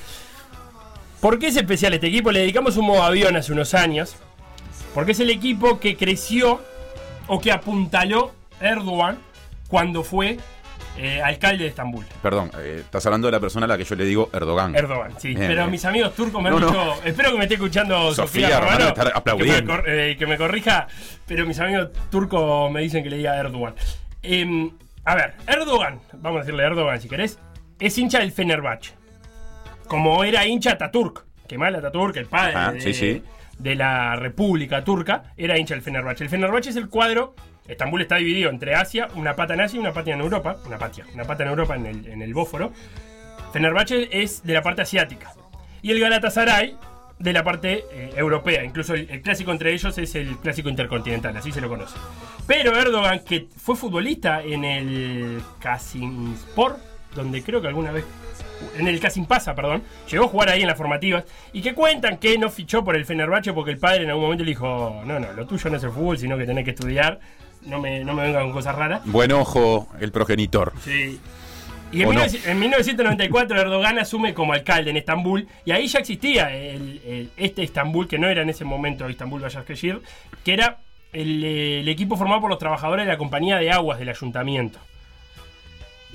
¿Por 1.20 1.38
qué 1.38 1.46
es 1.46 1.56
especial 1.56 1.94
este 1.94 2.08
equipo? 2.08 2.30
Le 2.30 2.40
dedicamos 2.40 2.76
un 2.76 2.86
modo 2.86 3.02
avión 3.02 3.36
hace 3.36 3.52
unos 3.52 3.72
años. 3.74 4.16
Porque 4.92 5.12
es 5.12 5.20
el 5.20 5.30
equipo 5.30 5.80
que 5.80 5.96
creció 5.96 6.60
o 7.26 7.40
que 7.40 7.50
apuntaló 7.50 8.32
Erdogan 8.60 9.18
cuando 9.68 10.02
fue 10.02 10.38
eh, 10.98 11.22
alcalde 11.22 11.64
de 11.64 11.70
Estambul. 11.70 12.04
Perdón, 12.22 12.50
eh, 12.58 12.78
estás 12.80 13.04
hablando 13.06 13.26
de 13.28 13.32
la 13.32 13.40
persona 13.40 13.64
a 13.64 13.68
la 13.68 13.78
que 13.78 13.84
yo 13.84 13.94
le 13.96 14.04
digo 14.04 14.28
Erdogan. 14.32 14.74
Erdogan, 14.74 15.18
sí. 15.18 15.28
Bien, 15.28 15.40
Pero 15.48 15.60
bien. 15.62 15.70
mis 15.70 15.84
amigos 15.84 16.14
turcos 16.14 16.42
me 16.42 16.48
han 16.50 16.54
No, 16.54 16.60
no. 16.60 16.66
dicho. 16.68 16.94
Espero 17.04 17.30
que 17.32 17.36
me 17.38 17.42
esté 17.44 17.54
escuchando 17.54 18.12
Sofía, 18.14 18.48
Sofía 18.50 18.60
Romano. 18.60 18.94
Que, 19.36 19.44
me, 19.44 19.82
eh, 19.86 20.16
que 20.18 20.26
me 20.26 20.36
corrija. 20.36 20.86
Pero 21.26 21.46
mis 21.46 21.58
amigos 21.60 21.88
turcos 22.10 22.70
me 22.70 22.80
dicen 22.82 23.02
que 23.02 23.10
le 23.10 23.16
diga 23.18 23.36
Erdogan. 23.38 23.74
Em, 24.22 24.70
a 25.04 25.14
ver, 25.14 25.34
Erdogan, 25.46 26.00
vamos 26.14 26.38
a 26.38 26.40
decirle 26.42 26.62
Erdogan 26.64 27.00
si 27.00 27.08
querés, 27.08 27.38
es 27.80 27.96
hincha 27.98 28.18
del 28.20 28.32
Fenerbahce. 28.32 28.92
Como 29.88 30.22
era 30.24 30.46
hincha 30.46 30.72
Ataturk. 30.72 31.24
Kemal 31.48 31.74
Ataturk, 31.74 32.16
el 32.16 32.26
padre 32.26 32.54
Ajá, 32.54 32.72
de, 32.72 32.80
sí, 32.80 32.94
sí. 32.94 33.22
de 33.58 33.74
la 33.74 34.16
República 34.16 34.84
Turca, 34.84 35.24
era 35.36 35.58
hincha 35.58 35.74
del 35.74 35.82
Fenerbahce. 35.82 36.24
El 36.24 36.30
Fenerbahce 36.30 36.70
es 36.70 36.76
el 36.76 36.88
cuadro. 36.88 37.34
Estambul 37.66 38.02
está 38.02 38.16
dividido 38.16 38.50
entre 38.50 38.74
Asia, 38.74 39.08
una 39.14 39.36
pata 39.36 39.54
en 39.54 39.60
Asia 39.60 39.76
y 39.76 39.80
una 39.80 39.92
pata 39.92 40.10
en 40.10 40.20
Europa. 40.20 40.56
Una 40.66 40.78
patia, 40.78 41.06
una 41.14 41.24
pata 41.24 41.44
en 41.44 41.50
Europa 41.50 41.76
en 41.76 41.86
el, 41.86 42.06
en 42.06 42.22
el 42.22 42.34
Bósforo. 42.34 42.72
Fenerbahce 43.52 44.08
es 44.10 44.42
de 44.42 44.54
la 44.54 44.62
parte 44.62 44.82
asiática. 44.82 45.32
Y 45.82 45.90
el 45.90 46.00
Galatasaray 46.00 46.76
de 47.18 47.32
la 47.32 47.44
parte 47.44 47.84
eh, 47.92 48.10
europea. 48.16 48.64
Incluso 48.64 48.94
el, 48.94 49.08
el 49.10 49.22
clásico 49.22 49.52
entre 49.52 49.72
ellos 49.72 49.96
es 49.98 50.14
el 50.14 50.36
clásico 50.38 50.68
intercontinental, 50.68 51.36
así 51.36 51.52
se 51.52 51.60
lo 51.60 51.68
conoce. 51.68 51.96
Pero 52.46 52.76
Erdogan, 52.76 53.20
que 53.20 53.46
fue 53.56 53.76
futbolista 53.76 54.42
en 54.42 54.64
el 54.64 55.42
Kasimspor, 55.60 56.76
donde 57.14 57.42
creo 57.42 57.60
que 57.60 57.68
alguna 57.68 57.92
vez. 57.92 58.04
En 58.78 58.86
el 58.86 59.00
Kasimpasa, 59.00 59.54
perdón. 59.54 59.82
Llegó 60.10 60.24
a 60.24 60.28
jugar 60.28 60.48
ahí 60.48 60.62
en 60.62 60.68
las 60.68 60.78
formativas. 60.78 61.24
Y 61.52 61.62
que 61.62 61.74
cuentan 61.74 62.18
que 62.18 62.38
no 62.38 62.50
fichó 62.50 62.84
por 62.84 62.96
el 62.96 63.04
Fenerbahce 63.04 63.52
porque 63.52 63.72
el 63.72 63.78
padre 63.78 64.04
en 64.04 64.10
algún 64.10 64.24
momento 64.24 64.44
le 64.44 64.50
dijo: 64.50 65.02
No, 65.04 65.18
no, 65.20 65.32
lo 65.32 65.46
tuyo 65.46 65.70
no 65.70 65.76
es 65.76 65.84
el 65.84 65.90
fútbol, 65.90 66.18
sino 66.18 66.36
que 66.36 66.46
tenés 66.46 66.64
que 66.64 66.70
estudiar. 66.70 67.20
No 67.66 67.78
me, 67.80 68.04
no 68.04 68.12
me 68.14 68.22
vengan 68.24 68.44
con 68.44 68.52
cosas 68.52 68.74
raras. 68.74 69.02
Buen 69.04 69.32
ojo, 69.32 69.88
el 70.00 70.10
progenitor. 70.12 70.72
Sí. 70.82 71.20
Y 71.92 72.02
en, 72.02 72.08
¿O 72.08 72.12
no? 72.14 72.20
19- 72.22 72.46
en 72.48 72.58
1994 72.58 73.60
Erdogan 73.60 73.98
asume 73.98 74.32
como 74.34 74.52
alcalde 74.54 74.90
en 74.90 74.96
Estambul 74.96 75.46
y 75.64 75.72
ahí 75.72 75.86
ya 75.86 75.98
existía 75.98 76.50
el- 76.56 77.00
el- 77.06 77.30
este 77.36 77.62
Estambul, 77.62 78.08
que 78.08 78.18
no 78.18 78.28
era 78.28 78.42
en 78.42 78.48
ese 78.50 78.64
momento 78.64 79.06
Estambul 79.06 79.42
Başakşehir, 79.42 80.00
que 80.44 80.54
era 80.54 80.78
el, 81.12 81.44
el 81.44 81.88
equipo 81.88 82.16
formado 82.16 82.40
por 82.40 82.50
los 82.50 82.58
trabajadores 82.58 83.04
de 83.06 83.12
la 83.12 83.18
compañía 83.18 83.58
de 83.58 83.70
aguas 83.70 83.98
del 83.98 84.08
ayuntamiento. 84.08 84.78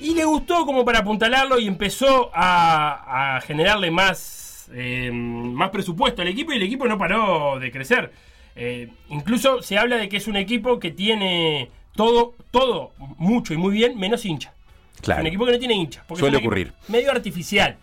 Y 0.00 0.14
le 0.14 0.24
gustó 0.24 0.64
como 0.66 0.84
para 0.84 1.00
apuntalarlo 1.00 1.58
y 1.58 1.66
empezó 1.66 2.30
a, 2.34 3.36
a 3.36 3.40
generarle 3.40 3.90
más, 3.90 4.68
eh, 4.74 5.10
más 5.12 5.70
presupuesto 5.70 6.22
al 6.22 6.28
equipo 6.28 6.52
y 6.52 6.56
el 6.56 6.62
equipo 6.62 6.86
no 6.86 6.98
paró 6.98 7.58
de 7.58 7.70
crecer. 7.72 8.12
Eh, 8.60 8.90
incluso 9.08 9.62
se 9.62 9.78
habla 9.78 9.96
de 9.96 10.08
que 10.08 10.16
es 10.16 10.26
un 10.26 10.34
equipo 10.34 10.80
que 10.80 10.90
tiene 10.90 11.70
todo, 11.94 12.34
todo 12.50 12.92
mucho 13.16 13.54
y 13.54 13.56
muy 13.56 13.72
bien, 13.72 13.96
menos 13.96 14.24
hincha. 14.24 14.52
Claro. 15.00 15.20
Es 15.20 15.22
un 15.22 15.26
equipo 15.28 15.46
que 15.46 15.52
no 15.52 15.58
tiene 15.60 15.74
hincha. 15.74 16.02
porque 16.08 16.20
Suele 16.20 16.38
ocurrir. 16.38 16.72
Medio 16.88 17.12
artificial. 17.12 17.76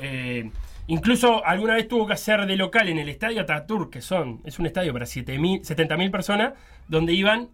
Eh, 0.00 0.48
incluso 0.86 1.44
alguna 1.44 1.74
vez 1.74 1.88
tuvo 1.88 2.06
que 2.06 2.12
hacer 2.12 2.46
de 2.46 2.56
local 2.56 2.88
en 2.88 3.00
el 3.00 3.08
estadio 3.08 3.40
Ataturk, 3.40 3.90
que 3.90 4.00
son, 4.00 4.40
es 4.44 4.60
un 4.60 4.66
estadio 4.66 4.92
para 4.92 5.06
7.000 5.06 5.62
70.000 5.62 6.10
personas, 6.12 6.52
donde 6.86 7.14
iban 7.14 7.48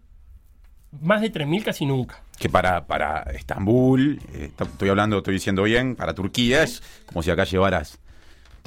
más 1.00 1.22
de 1.22 1.33
3.000 1.33 1.64
casi 1.64 1.87
nunca. 1.87 2.22
Que 2.38 2.50
para, 2.50 2.87
para 2.87 3.22
Estambul, 3.33 4.20
eh, 4.35 4.50
estoy 4.59 4.90
hablando, 4.90 5.18
estoy 5.18 5.35
diciendo 5.35 5.62
bien, 5.62 5.96
para 5.96 6.14
Turquía 6.14 6.64
es 6.64 6.83
como 7.07 7.22
si 7.22 7.31
acá 7.31 7.44
llevaras 7.44 7.98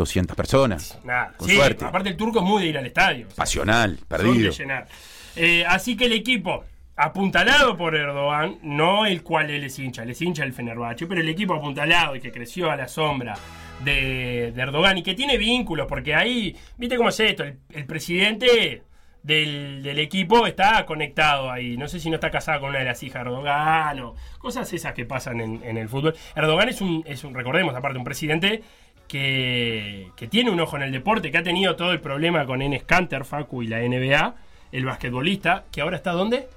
200 0.01 0.35
personas. 0.35 0.99
Nada. 1.03 1.33
Con 1.37 1.47
Sí, 1.49 1.55
suerte. 1.55 1.85
aparte 1.85 2.09
el 2.09 2.17
turco 2.17 2.39
es 2.39 2.45
muy 2.45 2.61
de 2.63 2.69
ir 2.69 2.77
al 2.77 2.85
estadio. 2.85 3.27
Pasional, 3.35 3.97
perdido. 4.07 4.51
llenar. 4.51 4.87
Eh, 5.35 5.63
así 5.67 5.95
que 5.95 6.05
el 6.05 6.13
equipo, 6.13 6.65
apuntalado 6.95 7.77
por 7.77 7.95
Erdogan, 7.95 8.57
no 8.63 9.05
el 9.05 9.23
cual 9.23 9.49
él 9.49 9.63
es 9.63 9.79
hincha, 9.79 10.03
él 10.03 10.09
es 10.11 10.21
hincha 10.21 10.43
del 10.43 10.53
Fenerbahce, 10.53 11.07
pero 11.07 11.21
el 11.21 11.29
equipo 11.29 11.53
apuntalado 11.55 12.15
y 12.15 12.19
que 12.21 12.31
creció 12.31 12.69
a 12.69 12.75
la 12.75 12.87
sombra 12.87 13.35
de, 13.83 14.51
de 14.53 14.61
Erdogan 14.61 14.97
y 14.97 15.03
que 15.03 15.13
tiene 15.15 15.37
vínculos, 15.37 15.87
porque 15.87 16.13
ahí, 16.13 16.55
viste 16.77 16.97
cómo 16.97 17.09
es 17.09 17.19
esto, 17.19 17.43
el, 17.43 17.57
el 17.71 17.85
presidente 17.85 18.83
del, 19.23 19.81
del 19.83 19.99
equipo 19.99 20.45
está 20.47 20.85
conectado 20.85 21.49
ahí, 21.51 21.77
no 21.77 21.87
sé 21.87 21.99
si 21.99 22.09
no 22.09 22.15
está 22.15 22.29
casado 22.31 22.61
con 22.61 22.69
una 22.71 22.79
de 22.79 22.85
las 22.85 23.01
hijas 23.03 23.23
de 23.23 23.29
Erdogan 23.29 23.99
o 24.01 24.15
cosas 24.39 24.71
esas 24.73 24.93
que 24.93 25.05
pasan 25.05 25.39
en, 25.41 25.63
en 25.63 25.77
el 25.77 25.87
fútbol. 25.89 26.15
Erdogan 26.35 26.69
es 26.69 26.81
un, 26.81 27.03
es 27.07 27.23
un, 27.23 27.33
recordemos 27.33 27.73
aparte, 27.75 27.97
un 27.97 28.03
presidente 28.03 28.63
que, 29.11 30.07
que 30.15 30.27
tiene 30.27 30.49
un 30.51 30.59
ojo 30.61 30.77
en 30.77 30.83
el 30.83 30.91
deporte, 30.93 31.31
que 31.31 31.37
ha 31.37 31.43
tenido 31.43 31.75
todo 31.75 31.91
el 31.91 31.99
problema 31.99 32.45
con 32.45 32.61
Enes 32.61 32.83
Kanter, 32.83 33.25
Facu 33.25 33.61
y 33.61 33.67
la 33.67 33.79
NBA, 33.79 34.35
el 34.71 34.85
basquetbolista, 34.85 35.65
que 35.69 35.81
ahora 35.81 35.97
está 35.97 36.13
¿dónde? 36.13 36.47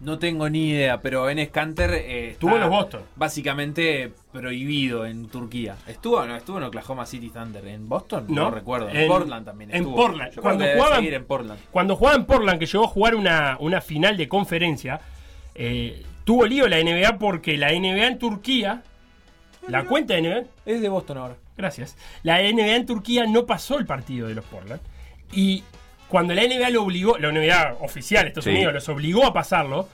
No 0.00 0.18
tengo 0.18 0.50
ni 0.50 0.70
idea, 0.70 1.00
pero 1.00 1.28
Enes 1.30 1.50
Kanter 1.50 1.92
eh, 1.92 2.30
Estuvo 2.30 2.56
en 2.56 2.62
los 2.62 2.70
Boston. 2.70 3.02
Básicamente 3.14 4.12
prohibido 4.32 5.06
en 5.06 5.28
Turquía. 5.28 5.76
¿Estuvo 5.86 6.24
no? 6.26 6.34
¿Estuvo 6.36 6.58
en 6.58 6.64
Oklahoma 6.64 7.06
City 7.06 7.30
Thunder? 7.30 7.64
¿En 7.68 7.88
Boston? 7.88 8.26
No, 8.28 8.50
recuerdo. 8.50 8.88
En, 8.88 8.96
en- 8.96 9.08
Portland 9.08 9.46
también 9.46 9.70
en 9.70 9.76
estuvo. 9.76 9.94
Portland. 9.94 10.32
Yo 10.34 10.42
creo 10.42 10.56
Cuando 10.58 10.94
seguir 10.96 11.14
en 11.14 11.24
Portland. 11.24 11.60
Cuando 11.70 11.94
jugaba 11.96 12.16
en 12.16 12.24
Portland, 12.24 12.58
que 12.58 12.66
llegó 12.66 12.84
a 12.84 12.88
jugar 12.88 13.14
una, 13.14 13.56
una 13.60 13.80
final 13.80 14.16
de 14.16 14.28
conferencia, 14.28 15.00
eh, 15.54 16.02
tuvo 16.24 16.44
lío 16.44 16.66
la 16.66 16.82
NBA 16.82 17.18
porque 17.18 17.56
la 17.56 17.68
NBA 17.70 18.06
en 18.08 18.18
Turquía, 18.18 18.82
la 19.68 19.84
cuenta 19.84 20.14
de 20.14 20.22
NBA, 20.22 20.44
Es 20.66 20.80
de 20.80 20.88
Boston 20.88 21.18
ahora. 21.18 21.36
gracias, 21.56 21.96
la 22.22 22.38
NBA 22.42 22.76
en 22.76 22.86
Turquía 22.86 23.26
no 23.26 23.46
pasó 23.46 23.78
el 23.78 23.86
partido 23.86 24.28
de 24.28 24.34
los 24.34 24.44
Portland. 24.44 24.80
Y 25.32 25.62
cuando 26.08 26.34
la 26.34 26.42
NBA 26.42 26.70
lo 26.70 26.82
obligó, 26.84 27.18
la 27.18 27.30
NBA 27.30 27.76
oficial 27.80 28.22
de 28.24 28.28
Estados 28.28 28.44
Sí. 28.44 28.50
Unidos 28.50 28.72
los 28.74 28.88
obligó 28.88 29.26
a 29.26 29.32
pasarlo, 29.32 29.88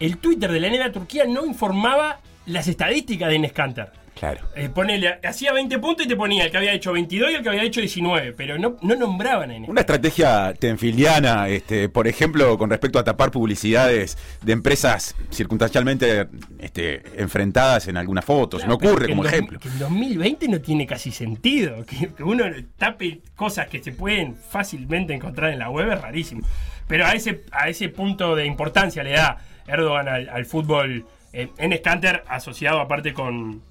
el 0.00 0.18
Twitter 0.18 0.50
de 0.52 0.60
la 0.60 0.68
NBA 0.68 0.92
Turquía 0.92 1.24
no 1.26 1.46
informaba 1.46 2.18
las 2.46 2.66
estadísticas 2.68 3.28
de 3.28 3.36
Enes 3.36 3.52
Kanter. 3.52 3.90
Claro. 4.22 4.40
Eh, 4.54 4.68
ponele, 4.68 5.18
hacía 5.24 5.52
20 5.52 5.80
puntos 5.80 6.06
y 6.06 6.08
te 6.08 6.14
ponía 6.14 6.44
el 6.44 6.52
que 6.52 6.56
había 6.56 6.72
hecho 6.72 6.92
22 6.92 7.32
y 7.32 7.34
el 7.34 7.42
que 7.42 7.48
había 7.48 7.64
hecho 7.64 7.80
19, 7.80 8.34
pero 8.34 8.56
no, 8.56 8.76
no 8.80 8.94
nombraban 8.94 9.50
en 9.50 9.68
Una 9.68 9.80
estrategia 9.80 10.54
tenfiliana, 10.54 11.48
este, 11.48 11.88
por 11.88 12.06
ejemplo, 12.06 12.56
con 12.56 12.70
respecto 12.70 13.00
a 13.00 13.04
tapar 13.04 13.32
publicidades 13.32 14.16
de 14.40 14.52
empresas 14.52 15.16
circunstancialmente 15.28 16.28
este, 16.60 17.02
enfrentadas 17.20 17.88
en 17.88 17.96
algunas 17.96 18.24
fotos. 18.24 18.64
Me 18.64 18.74
ocurre 18.74 19.08
como 19.08 19.24
ejemplo. 19.24 19.58
Que 19.58 19.66
en 19.66 19.80
2020 19.80 20.46
no 20.46 20.60
tiene 20.60 20.86
casi 20.86 21.10
sentido. 21.10 21.84
Que, 21.84 22.14
que 22.14 22.22
uno 22.22 22.44
tape 22.78 23.22
cosas 23.34 23.66
que 23.66 23.82
se 23.82 23.90
pueden 23.90 24.36
fácilmente 24.36 25.12
encontrar 25.14 25.52
en 25.52 25.58
la 25.58 25.68
web 25.68 25.90
es 25.90 26.00
rarísimo. 26.00 26.46
Pero 26.86 27.06
a 27.06 27.14
ese, 27.14 27.42
a 27.50 27.68
ese 27.68 27.88
punto 27.88 28.36
de 28.36 28.46
importancia 28.46 29.02
le 29.02 29.14
da 29.14 29.38
Erdogan 29.66 30.06
al, 30.06 30.28
al 30.28 30.44
fútbol 30.46 31.06
eh, 31.32 31.48
en 31.58 31.76
Scanter, 31.76 32.22
asociado 32.28 32.78
aparte 32.78 33.12
con, 33.12 33.62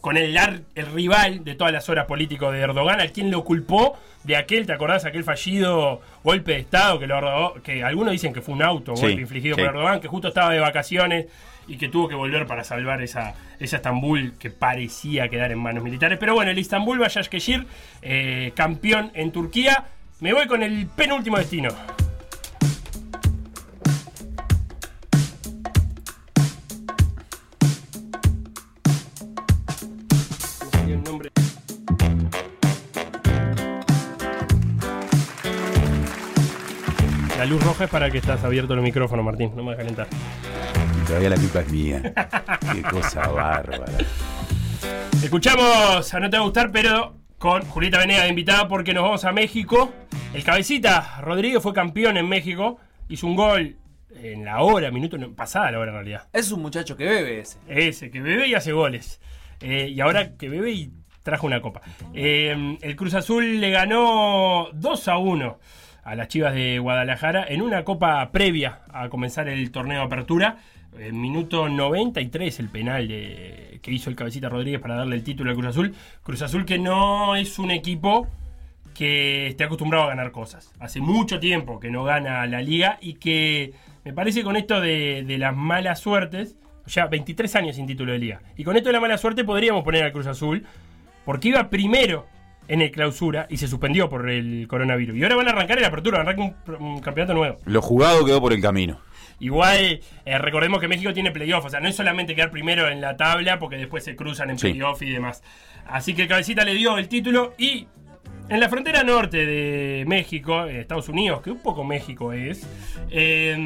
con 0.00 0.16
el, 0.16 0.36
el 0.74 0.86
rival 0.86 1.44
de 1.44 1.54
todas 1.54 1.72
las 1.72 1.88
horas 1.88 2.06
políticos 2.06 2.52
de 2.52 2.60
Erdogan, 2.60 3.00
al 3.00 3.12
quien 3.12 3.30
lo 3.30 3.44
culpó 3.44 3.98
de 4.24 4.36
aquel, 4.36 4.66
¿te 4.66 4.72
acordás? 4.72 5.04
Aquel 5.04 5.24
fallido 5.24 6.00
golpe 6.22 6.52
de 6.52 6.58
Estado 6.58 6.98
que, 6.98 7.06
lo, 7.06 7.54
que 7.62 7.82
algunos 7.84 8.12
dicen 8.12 8.32
que 8.32 8.40
fue 8.40 8.54
un 8.54 8.62
auto 8.62 8.96
Sí, 8.96 9.02
golpe 9.02 9.20
infligido 9.22 9.56
sí. 9.56 9.62
por 9.62 9.70
Erdogan, 9.70 10.00
que 10.00 10.08
justo 10.08 10.28
estaba 10.28 10.52
de 10.52 10.60
vacaciones 10.60 11.26
y 11.66 11.76
que 11.76 11.88
tuvo 11.88 12.08
que 12.08 12.14
volver 12.14 12.46
para 12.46 12.64
salvar 12.64 13.02
esa, 13.02 13.34
esa 13.58 13.76
Estambul 13.76 14.32
que 14.38 14.50
parecía 14.50 15.28
quedar 15.28 15.52
en 15.52 15.58
manos 15.58 15.84
militares. 15.84 16.18
Pero 16.18 16.34
bueno, 16.34 16.50
el 16.50 16.58
Istambul 16.58 16.98
Başakşehir, 16.98 17.66
eh, 18.02 18.52
campeón 18.56 19.12
en 19.14 19.30
Turquía. 19.30 19.84
Me 20.20 20.32
voy 20.32 20.46
con 20.46 20.62
el 20.62 20.86
penúltimo 20.86 21.38
destino. 21.38 21.68
La 37.40 37.46
luz 37.46 37.64
roja 37.64 37.84
es 37.84 37.90
para 37.90 38.10
que 38.10 38.18
estás 38.18 38.44
abierto 38.44 38.74
el 38.74 38.82
micrófono, 38.82 39.22
Martín. 39.22 39.50
No 39.56 39.64
me 39.64 39.70
dejes 39.70 39.86
calentar. 39.86 40.08
Y 41.00 41.06
todavía 41.06 41.30
la 41.30 41.36
culpa 41.36 41.60
es 41.60 41.72
mía. 41.72 42.02
Qué 42.70 42.82
cosa 42.82 43.28
bárbara. 43.28 43.86
Escuchamos 45.22 46.12
a 46.12 46.20
No 46.20 46.28
Te 46.28 46.36
Va 46.36 46.42
a 46.42 46.44
Gustar, 46.44 46.70
pero 46.70 47.16
con 47.38 47.62
Julieta 47.62 47.96
Venegas 47.96 48.24
de 48.24 48.28
invitada 48.28 48.68
porque 48.68 48.92
nos 48.92 49.04
vamos 49.04 49.24
a 49.24 49.32
México. 49.32 49.90
El 50.34 50.44
cabecita 50.44 51.22
Rodríguez 51.22 51.62
fue 51.62 51.72
campeón 51.72 52.18
en 52.18 52.28
México. 52.28 52.76
Hizo 53.08 53.26
un 53.26 53.36
gol 53.36 53.78
en 54.16 54.44
la 54.44 54.60
hora, 54.60 54.90
minuto, 54.90 55.16
pasada 55.34 55.70
la 55.70 55.78
hora 55.78 55.92
en 55.92 55.96
realidad. 55.96 56.28
Es 56.34 56.52
un 56.52 56.60
muchacho 56.60 56.94
que 56.94 57.06
bebe 57.06 57.40
ese. 57.40 57.58
Ese, 57.68 58.10
que 58.10 58.20
bebe 58.20 58.48
y 58.48 58.54
hace 58.54 58.72
goles. 58.72 59.18
Eh, 59.60 59.88
y 59.88 59.98
ahora 60.02 60.36
que 60.36 60.50
bebe 60.50 60.72
y 60.72 60.92
trajo 61.22 61.46
una 61.46 61.62
copa. 61.62 61.80
Eh, 62.12 62.76
el 62.82 62.96
Cruz 62.96 63.14
Azul 63.14 63.62
le 63.62 63.70
ganó 63.70 64.68
2 64.74 65.08
a 65.08 65.16
1 65.16 65.58
a 66.04 66.14
las 66.14 66.28
Chivas 66.28 66.54
de 66.54 66.78
Guadalajara 66.78 67.44
en 67.48 67.62
una 67.62 67.84
copa 67.84 68.30
previa 68.32 68.80
a 68.92 69.08
comenzar 69.08 69.48
el 69.48 69.70
torneo 69.70 69.98
de 70.00 70.04
apertura. 70.04 70.58
En 70.98 71.20
minuto 71.20 71.68
93 71.68 72.58
el 72.60 72.68
penal 72.68 73.06
de- 73.08 73.78
que 73.82 73.92
hizo 73.92 74.10
el 74.10 74.16
cabecita 74.16 74.48
Rodríguez 74.48 74.80
para 74.80 74.96
darle 74.96 75.16
el 75.16 75.22
título 75.24 75.50
al 75.50 75.56
Cruz 75.56 75.68
Azul. 75.68 75.94
Cruz 76.22 76.42
Azul 76.42 76.64
que 76.64 76.78
no 76.78 77.36
es 77.36 77.58
un 77.58 77.70
equipo 77.70 78.26
que 78.94 79.46
esté 79.48 79.64
acostumbrado 79.64 80.06
a 80.06 80.08
ganar 80.08 80.32
cosas. 80.32 80.72
Hace 80.80 81.00
mucho 81.00 81.38
tiempo 81.40 81.78
que 81.80 81.90
no 81.90 82.04
gana 82.04 82.44
la 82.46 82.60
liga 82.60 82.98
y 83.00 83.14
que 83.14 83.72
me 84.04 84.12
parece 84.12 84.42
con 84.42 84.56
esto 84.56 84.80
de, 84.80 85.22
de 85.26 85.38
las 85.38 85.54
malas 85.54 86.00
suertes, 86.00 86.56
ya 86.86 87.06
23 87.06 87.54
años 87.56 87.76
sin 87.76 87.86
título 87.86 88.12
de 88.12 88.18
liga, 88.18 88.42
y 88.56 88.64
con 88.64 88.76
esto 88.76 88.88
de 88.88 88.94
la 88.94 89.00
mala 89.00 89.16
suerte 89.16 89.44
podríamos 89.44 89.84
poner 89.84 90.02
al 90.02 90.12
Cruz 90.12 90.26
Azul, 90.26 90.66
porque 91.24 91.48
iba 91.48 91.70
primero 91.70 92.26
en 92.70 92.80
el 92.82 92.90
clausura 92.92 93.46
y 93.50 93.56
se 93.56 93.66
suspendió 93.68 94.08
por 94.08 94.30
el 94.30 94.66
coronavirus. 94.68 95.16
Y 95.16 95.22
ahora 95.24 95.36
van 95.36 95.48
a 95.48 95.50
arrancar 95.50 95.76
en 95.78 95.82
la 95.82 95.88
apertura, 95.88 96.20
arranca 96.20 96.42
un, 96.42 96.54
un 96.86 97.00
campeonato 97.00 97.34
nuevo. 97.34 97.58
Lo 97.66 97.82
jugado 97.82 98.24
quedó 98.24 98.40
por 98.40 98.52
el 98.52 98.62
camino. 98.62 99.00
Igual, 99.40 100.00
eh, 100.24 100.38
recordemos 100.38 100.80
que 100.80 100.86
México 100.88 101.12
tiene 101.12 101.30
playoff, 101.32 101.64
o 101.64 101.70
sea, 101.70 101.80
no 101.80 101.88
es 101.88 101.96
solamente 101.96 102.34
quedar 102.34 102.50
primero 102.50 102.88
en 102.88 103.00
la 103.00 103.16
tabla, 103.16 103.58
porque 103.58 103.76
después 103.76 104.04
se 104.04 104.14
cruzan 104.14 104.50
en 104.50 104.58
Sí. 104.58 104.68
playoff 104.70 105.00
y 105.02 105.10
demás. 105.10 105.42
Así 105.86 106.14
que 106.14 106.22
el 106.22 106.28
cabecita 106.28 106.64
le 106.64 106.74
dio 106.74 106.96
el 106.98 107.08
título 107.08 107.54
y 107.58 107.86
en 108.50 108.60
la 108.60 108.68
frontera 108.68 109.02
norte 109.02 109.46
de 109.46 110.04
México, 110.06 110.66
eh, 110.66 110.80
Estados 110.80 111.08
Unidos, 111.08 111.40
que 111.40 111.50
un 111.50 111.62
poco 111.62 111.84
México 111.84 112.32
es, 112.32 112.66
eh, 113.10 113.56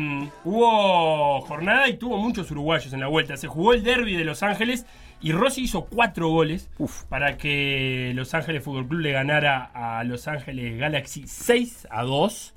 hubo 0.45 1.41
jornada 1.43 1.89
y 1.89 1.97
tuvo 1.97 2.19
muchos 2.19 2.51
uruguayos 2.51 2.93
en 2.93 3.01
la 3.01 3.09
vuelta. 3.09 3.37
Se 3.37 3.49
jugó 3.49 3.73
el 3.75 3.83
derby 3.83 4.15
de 4.17 4.25
Los 4.25 4.43
Ángeles 4.43 4.87
y 5.25 5.33
Rossi 5.33 5.63
hizo 5.63 5.87
cuatro 5.87 6.29
goles 6.29 6.69
para 7.09 7.39
que 7.39 8.13
Los 8.15 8.35
Ángeles 8.35 8.63
Fútbol 8.63 8.87
Club 8.87 9.01
le 9.01 9.13
ganara 9.13 9.71
a 9.75 10.05
Los 10.05 10.29
Ángeles 10.29 10.79
Galaxy 10.79 11.25
6 11.27 11.89
a 11.91 12.03
2 12.03 12.55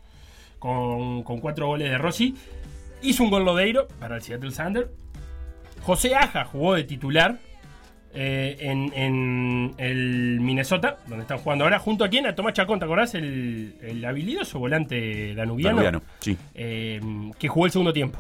con, 0.60 1.24
con 1.24 1.40
cuatro 1.40 1.68
goles 1.68 1.90
de 1.90 1.98
Rossi. 1.98 2.36
Hizo 3.02 3.24
un 3.24 3.30
gol 3.30 3.46
Lodeiro 3.46 3.88
para 4.00 4.18
el 4.18 4.22
Seattle 4.22 4.52
Sander. 4.52 4.92
José 5.82 6.14
Aja 6.16 6.44
jugó 6.44 6.74
de 6.74 6.84
titular 6.84 7.40
eh, 8.14 8.58
en, 8.60 8.92
en 8.94 9.74
el 9.78 10.40
Minnesota, 10.42 10.98
donde 11.08 11.22
están 11.22 11.38
jugando 11.38 11.64
ahora, 11.64 11.80
junto 11.80 12.04
a 12.04 12.10
quién? 12.10 12.26
A 12.26 12.36
Tomás 12.36 12.52
Chacón, 12.52 12.80
¿te 12.80 12.86
acordás? 12.86 13.16
El, 13.16 13.76
el 13.82 14.04
habilidoso 14.04 14.60
volante 14.60 15.34
danubiano, 15.36 15.78
Danubiano, 15.84 16.02
sí. 16.20 16.36
eh, 16.54 17.00
que 17.40 17.48
jugó 17.48 17.66
el 17.68 17.72
segundo 17.72 17.94
tiempo. 17.94 18.20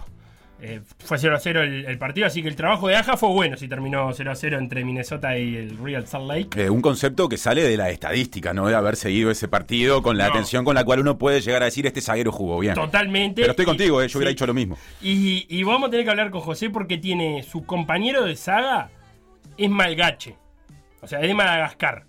Eh, 0.59 0.81
fue 0.97 1.19
0 1.19 1.35
a 1.35 1.39
0 1.39 1.61
el, 1.61 1.85
el 1.85 1.97
partido, 1.99 2.25
así 2.25 2.41
que 2.41 2.47
el 2.47 2.55
trabajo 2.55 2.87
de 2.87 2.95
Aja 2.95 3.15
fue 3.15 3.29
bueno 3.29 3.57
si 3.57 3.67
terminó 3.67 4.11
0 4.11 4.31
a 4.31 4.35
0 4.35 4.57
entre 4.57 4.83
Minnesota 4.83 5.37
y 5.37 5.55
el 5.55 5.77
Real 5.77 6.07
Salt 6.07 6.27
Lake. 6.27 6.63
Eh, 6.65 6.69
un 6.71 6.81
concepto 6.81 7.29
que 7.29 7.37
sale 7.37 7.61
de 7.61 7.77
la 7.77 7.91
estadística, 7.91 8.53
no 8.55 8.65
de 8.67 8.73
haber 8.75 8.95
seguido 8.95 9.29
ese 9.29 9.47
partido 9.47 10.01
con 10.01 10.17
la 10.17 10.25
No. 10.25 10.33
atención 10.33 10.65
con 10.65 10.73
la 10.73 10.83
cual 10.83 10.99
uno 11.01 11.19
puede 11.19 11.41
llegar 11.41 11.61
a 11.61 11.65
decir 11.65 11.85
este 11.85 12.01
zaguero 12.01 12.31
jugó 12.31 12.57
bien. 12.57 12.73
Totalmente. 12.73 13.41
Pero 13.41 13.51
estoy 13.51 13.63
Y- 13.63 13.67
contigo, 13.67 14.01
eh, 14.01 14.07
yo 14.07 14.17
hubiera 14.17 14.29
dicho 14.31 14.47
lo 14.47 14.55
mismo. 14.55 14.77
Y, 14.99 15.45
y 15.47 15.61
vamos 15.61 15.89
a 15.89 15.91
tener 15.91 16.05
que 16.05 16.09
hablar 16.11 16.31
con 16.31 16.41
José 16.41 16.71
porque 16.71 16.97
tiene 16.97 17.43
su 17.43 17.63
compañero 17.63 18.25
de 18.25 18.35
saga 18.35 18.89
es 19.57 19.69
Malgache. 19.69 20.35
O 21.01 21.07
sea, 21.07 21.19
es 21.21 21.27
de 21.27 21.33
Madagascar. 21.35 22.05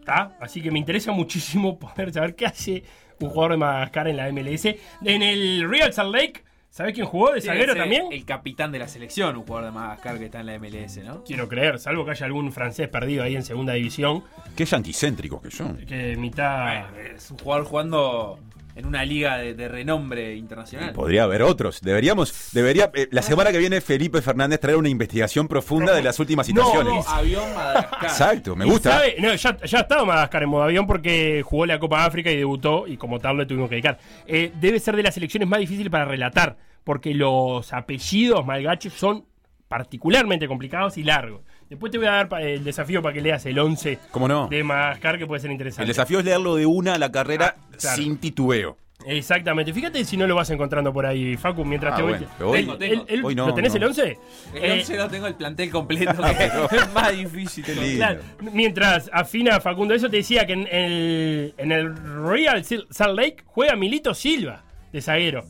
¿Está? 0.00 0.36
Así 0.40 0.60
que 0.60 0.70
me 0.72 0.78
interesa 0.80 1.12
muchísimo 1.12 1.78
poder 1.78 2.12
saber 2.12 2.34
qué 2.34 2.46
hace 2.46 2.82
un 3.20 3.28
jugador 3.30 3.52
de 3.52 3.58
Madagascar 3.58 4.08
en 4.08 4.16
la 4.16 4.28
MLS. 4.32 4.66
En 5.04 5.22
el 5.22 5.68
Real 5.68 5.92
Salt 5.92 6.12
Lake, 6.14 6.42
¿sabés 6.76 6.92
quién 6.92 7.06
jugó 7.06 7.32
de 7.32 7.40
zaguero 7.40 7.74
también? 7.74 8.04
El 8.12 8.26
capitán 8.26 8.70
de 8.70 8.78
la 8.78 8.86
selección, 8.86 9.34
un 9.34 9.44
jugador 9.44 9.70
de 9.70 9.70
Madagascar 9.72 10.18
que 10.18 10.26
está 10.26 10.40
en 10.40 10.46
la 10.46 10.58
MLS, 10.58 10.98
¿no? 10.98 11.24
Quiero 11.24 11.48
creer, 11.48 11.78
salvo 11.78 12.04
que 12.04 12.10
haya 12.10 12.26
algún 12.26 12.52
francés 12.52 12.88
perdido 12.88 13.24
ahí 13.24 13.34
en 13.34 13.42
segunda 13.42 13.72
división. 13.72 14.22
Qué 14.54 14.68
anticéntricos 14.70 15.40
que 15.40 15.50
son. 15.50 15.78
Que 15.78 16.16
mitad. 16.16 16.94
Es 16.98 17.30
un 17.30 17.38
jugador 17.38 17.64
jugando 17.64 18.38
en 18.76 18.86
una 18.86 19.04
liga 19.04 19.38
de, 19.38 19.54
de 19.54 19.68
renombre 19.68 20.36
internacional. 20.36 20.92
Podría 20.92 21.24
haber 21.24 21.42
otros. 21.42 21.80
Deberíamos, 21.80 22.50
debería, 22.52 22.90
eh, 22.94 23.08
la 23.10 23.22
semana 23.22 23.50
que 23.50 23.58
viene 23.58 23.80
Felipe 23.80 24.20
Fernández 24.22 24.60
traer 24.60 24.76
una 24.76 24.88
investigación 24.90 25.48
profunda 25.48 25.94
de 25.94 26.02
las 26.02 26.20
últimas 26.20 26.46
No, 26.50 26.62
situaciones. 26.62 27.06
Avión 27.08 27.54
Madagascar. 27.54 28.04
Exacto, 28.04 28.54
me 28.54 28.66
gusta. 28.66 28.90
sabe- 28.92 29.16
no, 29.18 29.34
ya, 29.34 29.56
ya 29.64 29.78
ha 29.78 29.80
estado 29.80 30.04
Madagascar 30.06 30.42
en 30.42 30.48
modo 30.50 30.62
avión 30.64 30.86
porque 30.86 31.42
jugó 31.44 31.64
la 31.66 31.78
Copa 31.78 32.04
África 32.04 32.30
y 32.30 32.36
debutó 32.36 32.86
y 32.86 32.96
como 32.98 33.18
tal 33.18 33.38
le 33.38 33.46
tuvimos 33.46 33.68
que 33.70 33.76
dedicar. 33.76 33.98
Eh, 34.26 34.52
debe 34.60 34.78
ser 34.78 34.94
de 34.94 35.02
las 35.02 35.14
selecciones 35.14 35.48
más 35.48 35.58
difíciles 35.58 35.90
para 35.90 36.04
relatar 36.04 36.56
porque 36.84 37.14
los 37.14 37.72
apellidos 37.72 38.44
malgaches 38.44 38.92
son 38.92 39.24
particularmente 39.68 40.46
complicados 40.48 40.96
y 40.96 41.02
largos. 41.02 41.40
Después 41.68 41.90
te 41.92 41.98
voy 41.98 42.06
a 42.06 42.24
dar 42.24 42.28
el 42.42 42.62
desafío 42.64 43.02
para 43.02 43.12
que 43.12 43.20
leas 43.20 43.44
el 43.46 43.58
11 43.58 43.98
¿Cómo 44.10 44.28
no? 44.28 44.46
de 44.48 44.62
Madagascar 44.62 45.18
que 45.18 45.26
puede 45.26 45.40
ser 45.40 45.50
interesante. 45.50 45.82
El 45.82 45.88
desafío 45.88 46.20
es 46.20 46.24
leerlo 46.24 46.54
de 46.56 46.66
una 46.66 46.94
a 46.94 46.98
la 46.98 47.10
carrera 47.10 47.56
Ah, 47.58 47.76
claro. 47.78 47.96
sin 48.02 48.18
titubeo. 48.18 48.76
Exactamente. 49.04 49.72
Fíjate 49.72 50.04
si 50.04 50.16
no 50.16 50.26
lo 50.26 50.34
vas 50.34 50.48
encontrando 50.50 50.92
por 50.92 51.06
ahí, 51.06 51.36
Facu, 51.36 51.64
mientras 51.64 51.92
Ah, 51.92 51.96
te 51.96 52.02
voy. 52.02 52.12
bueno, 52.12 52.26
hoy- 52.40 52.58
El- 52.58 52.82
el- 52.92 53.04
el- 53.08 53.24
hoy 53.24 53.34
no, 53.34 53.46
¿Lo 53.48 53.54
tenés 53.54 53.72
no. 53.72 53.76
el 53.78 53.84
11? 53.84 54.18
El 54.54 54.64
Eh, 54.64 54.72
11 54.80 54.96
no 54.96 55.08
tengo 55.08 55.26
el 55.26 55.34
plantel 55.34 55.70
completo, 55.70 56.12
que 56.70 56.76
es 56.76 56.92
más 56.94 57.16
difícil. 57.16 57.64
Claro, 57.96 58.20
mientras 58.52 59.10
afina 59.12 59.60
Facundo 59.60 59.94
eso, 59.94 60.08
te 60.08 60.16
decía 60.18 60.46
que 60.46 60.54
en 60.54 60.66
el, 60.70 61.54
en 61.58 61.72
el 61.72 61.94
Real 62.26 62.64
Salt 62.64 63.16
Lake 63.18 63.36
juega 63.44 63.76
Milito 63.76 64.14
Silva, 64.14 64.64
de 64.92 65.00
zaguero, 65.02 65.44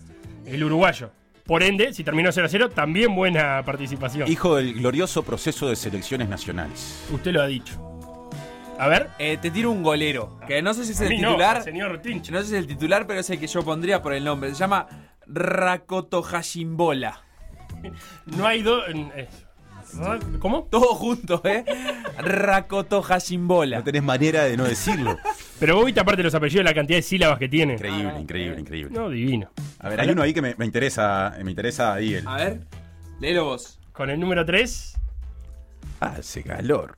el 0.45 0.63
uruguayo. 0.65 1.11
Por 1.47 1.63
ende, 1.63 1.93
si 1.95 2.03
terminó 2.03 2.33
0 2.33 2.47
a 2.47 2.49
0, 2.51 2.71
también 2.71 3.15
buena 3.15 3.63
participación. 3.65 4.29
Hijo 4.29 4.57
del 4.57 4.75
glorioso 4.75 5.23
proceso 5.23 5.69
de 5.69 5.77
selecciones 5.77 6.29
nacionales. 6.29 7.07
Usted 7.13 7.33
lo 7.33 7.43
ha 7.43 7.47
dicho. 7.47 7.81
A 8.79 8.89
ver. 8.89 9.09
Eh, 9.19 9.39
te 9.41 9.51
tiro 9.51 9.71
un 9.71 9.83
golero, 9.83 10.39
que 10.47 10.61
no 10.61 10.75
sé 10.75 10.85
si 10.85 10.93
es 10.93 11.01
A 11.01 11.05
el 11.05 11.11
mí 11.11 11.19
no, 11.21 11.29
titular. 11.31 11.57
al 11.59 11.63
señor 11.63 12.03
Tinch. 12.03 12.31
No 12.31 12.41
sé 12.43 12.49
si 12.49 12.55
es 12.55 12.59
el 12.61 12.67
titular, 12.67 13.07
pero 13.07 13.21
es 13.21 13.31
el 13.31 13.39
que 13.39 13.47
yo 13.47 13.63
pondría 13.63 14.03
por 14.03 14.13
el 14.13 14.25
nombre. 14.25 14.51
Se 14.51 14.57
llama 14.57 14.87
Rakoto 15.27 16.23
Hashimbola. 16.23 17.23
No 18.27 18.47
hay 18.47 18.63
dos. 18.63 18.83
¿Cómo? 20.39 20.65
Todo 20.71 20.95
junto, 20.95 21.41
¿eh? 21.45 21.65
Rakoto 22.19 23.03
Hashimbola. 23.03 23.79
No 23.79 23.85
tenés 23.85 24.03
manera 24.03 24.45
de 24.45 24.57
no 24.57 24.65
decirlo. 24.65 25.19
Pero 25.59 25.77
vos 25.77 25.85
viste 25.87 26.01
aparte 26.01 26.23
los 26.23 26.35
apellidos, 26.35 26.65
la 26.65 26.75
cantidad 26.75 26.99
de 26.99 27.03
sílabas 27.03 27.39
que 27.39 27.49
tiene. 27.49 27.75
Increíble, 27.75 28.21
increíble, 28.21 28.61
increíble. 28.61 28.99
No, 28.99 29.09
divino. 29.09 29.51
A 29.79 29.89
ver, 29.89 30.01
hay 30.01 30.11
uno 30.11 30.23
ahí 30.23 30.35
que 30.35 30.43
me, 30.43 30.55
me 30.57 30.65
interesa, 30.67 31.35
me 31.43 31.51
interesa 31.51 31.95
ahí 31.95 32.15
el. 32.15 32.27
A 32.29 32.37
ver, 32.37 32.61
léelo 33.21 33.45
vos. 33.45 33.79
Con 33.93 34.11
el 34.11 34.21
número 34.21 34.45
3. 34.45 34.95
Hace 36.01 36.43
calor. 36.43 36.97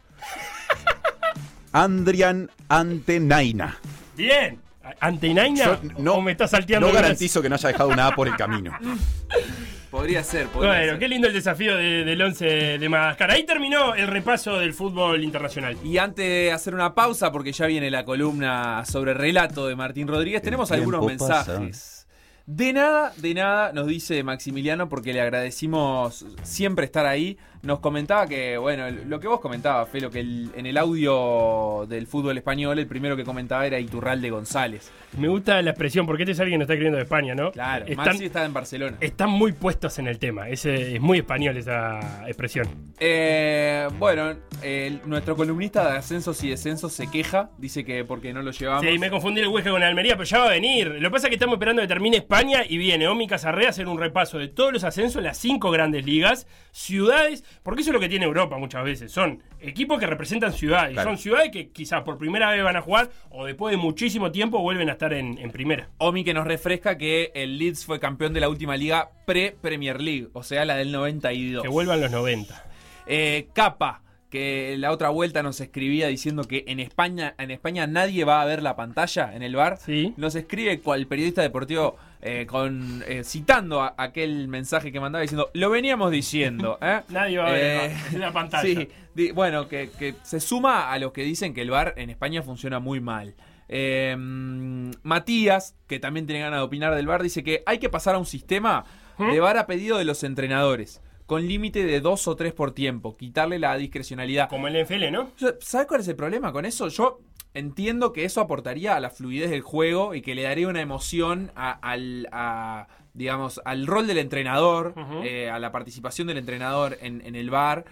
Andrian 1.72 2.50
Antenaina. 2.68 3.78
Bien. 4.16 4.58
¿Antenaina? 5.00 5.64
Yo 5.64 5.78
no, 5.98 6.14
¿O 6.14 6.22
me 6.22 6.32
está 6.32 6.48
salteando? 6.48 6.88
no 6.88 6.94
garantizo 6.94 7.42
que 7.42 7.48
no 7.48 7.54
haya 7.56 7.68
dejado 7.68 7.90
una 7.90 8.06
A 8.08 8.14
por 8.14 8.26
el 8.26 8.36
camino. 8.36 8.72
Podría 9.90 10.22
ser, 10.22 10.48
podría 10.48 10.72
Bueno, 10.72 10.90
ser. 10.92 10.98
qué 10.98 11.08
lindo 11.08 11.28
el 11.28 11.32
desafío 11.32 11.74
de- 11.76 12.04
del 12.04 12.20
11 12.20 12.44
de 12.78 12.88
Madagascar. 12.90 13.30
Ahí 13.30 13.44
terminó 13.44 13.94
el 13.94 14.06
repaso 14.06 14.58
del 14.58 14.74
fútbol 14.74 15.24
internacional. 15.24 15.76
Y 15.82 15.96
antes 15.96 16.26
de 16.26 16.52
hacer 16.52 16.74
una 16.74 16.94
pausa, 16.94 17.32
porque 17.32 17.52
ya 17.52 17.66
viene 17.66 17.90
la 17.90 18.04
columna 18.04 18.84
sobre 18.84 19.14
relato 19.14 19.66
de 19.66 19.76
Martín 19.76 20.06
Rodríguez, 20.06 20.42
tenemos 20.42 20.70
algunos 20.72 21.00
pasa. 21.16 21.58
mensajes. 21.58 22.06
De 22.44 22.72
nada, 22.72 23.12
de 23.16 23.34
nada, 23.34 23.72
nos 23.72 23.86
dice 23.86 24.22
Maximiliano, 24.22 24.88
porque 24.88 25.12
le 25.12 25.20
agradecimos 25.20 26.24
siempre 26.42 26.84
estar 26.86 27.04
ahí. 27.06 27.36
Nos 27.62 27.80
comentaba 27.80 28.26
que, 28.26 28.56
bueno, 28.56 28.88
lo 28.90 29.18
que 29.20 29.26
vos 29.28 29.40
comentabas, 29.40 29.88
Felo, 29.88 30.10
que 30.10 30.20
el- 30.20 30.50
en 30.56 30.66
el 30.66 30.76
audio 30.78 31.86
del 31.88 32.06
fútbol 32.06 32.36
español, 32.38 32.78
el 32.78 32.86
primero 32.86 33.16
que 33.16 33.24
comentaba 33.24 33.66
era 33.66 33.78
Iturralde 33.80 34.30
González. 34.30 34.90
Me 35.16 35.28
gusta 35.28 35.60
la 35.62 35.70
expresión, 35.70 36.06
porque 36.06 36.22
este 36.22 36.32
es 36.32 36.40
alguien 36.40 36.54
que 36.54 36.58
nos 36.58 36.64
está 36.66 36.74
escribiendo 36.74 36.98
de 36.98 37.02
España, 37.04 37.34
¿no? 37.34 37.50
Claro, 37.52 37.86
Están, 37.86 38.04
Maxi 38.06 38.24
está 38.26 38.44
en 38.44 38.52
Barcelona. 38.52 38.96
están 39.00 39.30
muy 39.30 39.52
puestos 39.52 39.98
en 39.98 40.06
el 40.06 40.18
tema. 40.18 40.48
Es, 40.48 40.66
eh, 40.66 40.96
es 40.96 41.00
muy 41.00 41.18
español 41.18 41.56
esa 41.56 42.24
expresión. 42.26 42.68
Eh, 43.00 43.88
bueno, 43.98 44.34
el- 44.62 45.00
nuestro 45.06 45.34
columnista 45.36 45.90
de 45.92 45.98
ascensos 45.98 46.42
y 46.44 46.50
descensos 46.50 46.92
se 46.92 47.10
queja, 47.10 47.50
dice 47.58 47.84
que 47.84 48.04
porque 48.04 48.32
no 48.32 48.42
lo 48.42 48.50
llevamos. 48.50 48.84
Sí, 48.84 48.98
me 48.98 49.10
confundí 49.10 49.40
el 49.40 49.48
Huesca 49.48 49.70
con 49.70 49.82
el 49.82 49.88
Almería, 49.88 50.14
pero 50.16 50.24
ya 50.24 50.38
va 50.38 50.46
a 50.46 50.50
venir. 50.50 50.88
Lo 50.88 51.08
que 51.08 51.10
pasa 51.12 51.26
es 51.26 51.30
que 51.30 51.34
estamos 51.36 51.54
esperando 51.54 51.82
que 51.82 51.88
termine 51.88 52.18
España 52.18 52.62
y 52.68 52.76
viene 52.76 53.08
Omi 53.08 53.26
Casarrea 53.26 53.68
a 53.68 53.70
hacer 53.70 53.88
un 53.88 53.98
repaso 53.98 54.38
de 54.38 54.48
todos 54.48 54.72
los 54.72 54.84
ascensos 54.84 55.16
en 55.16 55.24
las 55.24 55.38
cinco 55.38 55.70
grandes 55.70 56.04
ligas, 56.04 56.46
ciudades, 56.72 57.44
porque 57.62 57.82
eso 57.82 57.90
es 57.90 57.94
lo 57.94 58.00
que 58.00 58.08
tiene 58.08 58.24
Europa 58.24 58.58
muchas 58.58 58.84
veces. 58.84 59.12
Son 59.12 59.42
equipos 59.60 59.98
que 59.98 60.06
representan 60.06 60.52
ciudades. 60.52 60.92
Claro. 60.92 61.10
Son 61.10 61.18
ciudades 61.18 61.50
que 61.50 61.70
quizás 61.70 62.02
por 62.02 62.18
primera 62.18 62.50
vez 62.50 62.62
van 62.62 62.76
a 62.76 62.82
jugar 62.82 63.10
o 63.30 63.44
después 63.44 63.72
de 63.72 63.76
muchísimo 63.76 64.30
tiempo 64.30 64.60
vuelven 64.60 64.88
a 64.88 64.92
estar 64.92 65.12
en, 65.12 65.38
en 65.38 65.50
primera. 65.50 65.90
Omi 65.98 66.24
que 66.24 66.34
nos 66.34 66.46
refresca 66.46 66.98
que 66.98 67.32
el 67.34 67.58
Leeds 67.58 67.84
fue 67.84 68.00
campeón 68.00 68.32
de 68.32 68.40
la 68.40 68.48
última 68.48 68.76
liga 68.76 69.10
pre-Premier 69.26 70.00
League, 70.00 70.28
o 70.32 70.42
sea, 70.42 70.64
la 70.64 70.76
del 70.76 70.92
92. 70.92 71.62
Que 71.62 71.68
vuelvan 71.68 72.00
los 72.00 72.10
90. 72.10 72.64
Eh, 73.06 73.48
Capa, 73.54 74.02
que 74.30 74.76
la 74.78 74.90
otra 74.92 75.08
vuelta 75.08 75.42
nos 75.42 75.60
escribía 75.60 76.08
diciendo 76.08 76.44
que 76.44 76.64
en 76.68 76.80
España, 76.80 77.34
en 77.38 77.50
España 77.50 77.86
nadie 77.86 78.24
va 78.24 78.42
a 78.42 78.44
ver 78.44 78.62
la 78.62 78.76
pantalla 78.76 79.34
en 79.34 79.42
el 79.42 79.56
bar. 79.56 79.78
Nos 80.16 80.34
escribe 80.34 80.80
cual 80.80 81.06
periodista 81.06 81.42
deportivo 81.42 81.96
eh, 82.20 82.46
con 82.48 83.02
eh, 83.06 83.22
citando 83.24 83.80
a- 83.80 83.94
aquel 83.96 84.48
mensaje 84.48 84.90
que 84.92 85.00
mandaba 85.00 85.22
diciendo, 85.22 85.50
lo 85.54 85.70
veníamos 85.70 86.10
diciendo. 86.10 86.78
¿eh?". 86.82 87.00
Nadie 87.08 87.38
va 87.38 87.46
a 87.48 87.52
ver 87.52 87.90
Eh, 87.90 88.18
la 88.18 88.32
pantalla. 88.32 88.62
Sí, 88.68 88.88
di- 89.14 89.30
bueno, 89.30 89.68
que, 89.68 89.90
que 89.98 90.14
se 90.22 90.40
suma 90.40 90.90
a 90.92 90.98
los 90.98 91.12
que 91.12 91.22
dicen 91.22 91.54
que 91.54 91.62
el 91.62 91.70
bar 91.70 91.94
en 91.96 92.10
España 92.10 92.42
funciona 92.42 92.80
muy 92.80 93.00
mal. 93.00 93.34
Eh, 93.70 94.16
mm, 94.18 94.90
Matías, 95.02 95.76
que 95.86 96.00
también 96.00 96.26
tiene 96.26 96.40
ganas 96.40 96.60
de 96.60 96.64
opinar 96.64 96.94
del 96.94 97.06
bar, 97.06 97.22
dice 97.22 97.44
que 97.44 97.62
hay 97.66 97.78
que 97.78 97.88
pasar 97.88 98.14
a 98.14 98.18
un 98.18 98.26
sistema 98.26 98.84
¿Mm? 99.18 99.30
de 99.30 99.40
bar 99.40 99.56
a 99.58 99.66
pedido 99.66 99.98
de 99.98 100.04
los 100.04 100.22
entrenadores, 100.24 101.00
con 101.28 101.46
límite 101.46 101.84
de 101.84 102.00
dos 102.00 102.26
o 102.26 102.34
tres 102.36 102.54
por 102.54 102.72
tiempo, 102.72 103.14
quitarle 103.16 103.58
la 103.58 103.76
discrecionalidad. 103.76 104.48
Como 104.48 104.66
el 104.66 104.82
NFL, 104.84 105.12
¿no? 105.12 105.30
¿Sabes 105.60 105.86
cuál 105.86 106.00
es 106.00 106.08
el 106.08 106.16
problema 106.16 106.52
con 106.52 106.64
eso? 106.64 106.88
Yo 106.88 107.20
entiendo 107.52 108.14
que 108.14 108.24
eso 108.24 108.40
aportaría 108.40 108.96
a 108.96 109.00
la 109.00 109.10
fluidez 109.10 109.50
del 109.50 109.60
juego 109.60 110.14
y 110.14 110.22
que 110.22 110.34
le 110.34 110.42
daría 110.44 110.68
una 110.68 110.80
emoción 110.80 111.52
a- 111.54 111.72
al, 111.72 112.28
a, 112.32 112.88
digamos, 113.12 113.60
al 113.66 113.86
rol 113.86 114.06
del 114.06 114.16
entrenador, 114.18 114.94
eh, 115.22 115.50
a 115.50 115.58
la 115.58 115.70
participación 115.70 116.28
del 116.28 116.38
entrenador 116.38 116.96
en, 117.02 117.20
en 117.26 117.36
el 117.36 117.50
bar. 117.50 117.84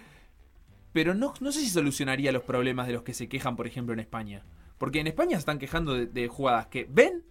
Pero 0.95 1.15
no, 1.15 1.35
no 1.41 1.53
sé 1.53 1.61
si 1.61 1.69
solucionaría 1.69 2.33
los 2.33 2.43
problemas 2.43 2.87
de 2.87 2.95
los 2.95 3.03
que 3.03 3.13
se 3.13 3.29
quejan, 3.29 3.55
por 3.55 3.67
ejemplo, 3.67 3.93
en 3.93 4.01
España. 4.01 4.45
Porque 4.79 5.01
en 5.01 5.09
España 5.09 5.33
se 5.33 5.41
están 5.41 5.59
quejando 5.59 5.93
de, 5.95 6.07
de 6.07 6.29
jugadas 6.29 6.69
que 6.69 6.87
ven 6.89 7.23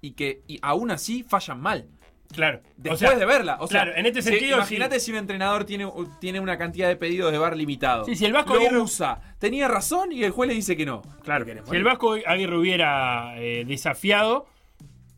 y 0.00 0.12
que 0.12 0.42
y 0.46 0.58
aún 0.62 0.90
así 0.90 1.22
fallan 1.22 1.60
mal. 1.60 1.86
Claro. 2.32 2.60
Después 2.76 3.00
sea, 3.00 3.16
de 3.18 3.26
verla. 3.26 3.56
O 3.60 3.66
sea, 3.66 3.82
claro, 3.82 3.96
en 3.98 4.06
este 4.06 4.22
sentido, 4.22 4.56
Imagínate 4.56 5.00
si 5.00 5.10
un 5.10 5.16
entrenador 5.18 5.64
tiene, 5.64 5.90
tiene 6.20 6.38
una 6.40 6.56
cantidad 6.56 6.88
de 6.88 6.96
pedidos 6.96 7.32
de 7.32 7.38
bar 7.38 7.56
limitado. 7.56 8.04
Sí, 8.04 8.14
si 8.14 8.24
el 8.24 8.32
Vasco 8.32 8.54
lo 8.54 8.60
Aguirre- 8.60 8.80
usa. 8.80 9.20
Tenía 9.38 9.66
razón 9.68 10.12
y 10.12 10.22
el 10.22 10.30
juez 10.30 10.48
le 10.48 10.54
dice 10.54 10.76
que 10.76 10.86
no. 10.86 11.02
Claro, 11.24 11.44
si 11.68 11.76
el 11.76 11.84
Vasco 11.84 12.16
Aguirre 12.24 12.56
hubiera 12.56 13.34
eh, 13.38 13.64
desafiado, 13.66 14.46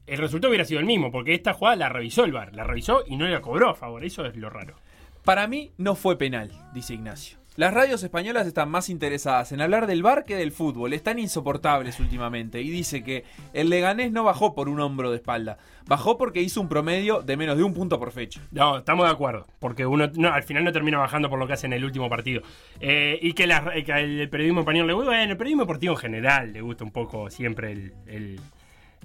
el 0.07 0.19
resultado 0.19 0.51
hubiera 0.51 0.65
sido 0.65 0.81
el 0.81 0.87
mismo, 0.87 1.11
porque 1.13 1.35
esta 1.35 1.53
jugada 1.53 1.77
la 1.77 1.89
revisó 1.89 2.25
el 2.25 2.33
VAR, 2.33 2.55
la 2.55 2.65
revisó 2.65 3.05
y 3.07 3.17
no 3.17 3.27
la 3.27 3.41
cobró 3.41 3.71
a 3.71 3.75
favor, 3.75 4.05
eso 4.05 4.25
es 4.25 4.37
lo 4.37 4.49
raro. 4.49 4.77
Para 5.25 5.47
mí 5.47 5.73
no 5.77 5.95
fue 5.95 6.17
penal, 6.17 6.51
dice 6.75 6.95
Ignacio. 6.95 7.39
Las 7.57 7.75
radios 7.75 8.03
españolas 8.03 8.47
están 8.47 8.71
más 8.71 8.89
interesadas 8.89 9.53
en 9.53 9.61
hablar 9.61 9.87
del 9.87 10.03
bar 10.03 10.25
que 10.25 10.37
del 10.37 10.53
fútbol. 10.53 10.95
Están 10.95 11.19
insoportables 11.19 12.01
últimamente. 12.01 12.63
Y 12.63 12.71
dice 12.71 13.05
que 13.05 13.25
el 13.53 13.69
Leganés 13.69 14.11
no 14.11 14.25
bajó 14.25 14.55
por 14.55 14.71
un 14.71 14.81
hombro 14.81 15.11
de 15.11 15.17
espalda. 15.17 15.59
Bajó 15.87 16.17
porque 16.17 16.41
hizo 16.41 16.63
un 16.63 16.69
promedio 16.71 17.21
de 17.21 17.37
menos 17.37 17.59
de 17.59 17.63
un 17.63 17.75
punto 17.75 17.99
por 17.99 18.11
fecha. 18.11 18.41
No, 18.53 18.79
estamos 18.79 19.05
de 19.07 19.13
acuerdo, 19.13 19.47
porque 19.59 19.85
uno 19.85 20.07
no, 20.15 20.33
al 20.33 20.45
final 20.45 20.65
no 20.65 20.73
termina 20.73 20.97
bajando 20.99 21.29
por 21.29 21.39
lo 21.39 21.47
que 21.47 21.53
hace 21.53 21.67
en 21.67 21.75
el 21.75 21.85
último 21.85 22.09
partido. 22.09 22.41
Eh, 22.81 23.19
y 23.21 23.35
que, 23.35 23.47
la- 23.47 23.71
que 23.85 23.93
el 23.93 24.31
periodismo 24.31 24.61
español 24.61 24.87
le 24.87 24.95
gusta, 24.95 25.11
bueno, 25.11 25.31
el 25.33 25.37
periodismo 25.37 25.65
deportivo 25.65 25.93
en 25.93 25.99
general 26.01 26.53
le 26.55 26.63
gusta 26.63 26.85
un 26.85 26.91
poco 26.91 27.29
siempre 27.29 27.93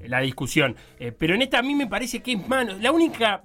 la 0.06 0.20
discusión. 0.22 0.78
Eh, 1.00 1.12
pero 1.12 1.36
en 1.36 1.42
esta 1.42 1.60
a 1.60 1.64
mí 1.64 1.76
me 1.76 1.88
parece 1.88 2.22
que 2.22 2.32
es 2.34 2.48
mano. 2.48 2.76
La 2.80 2.94
única, 2.94 3.42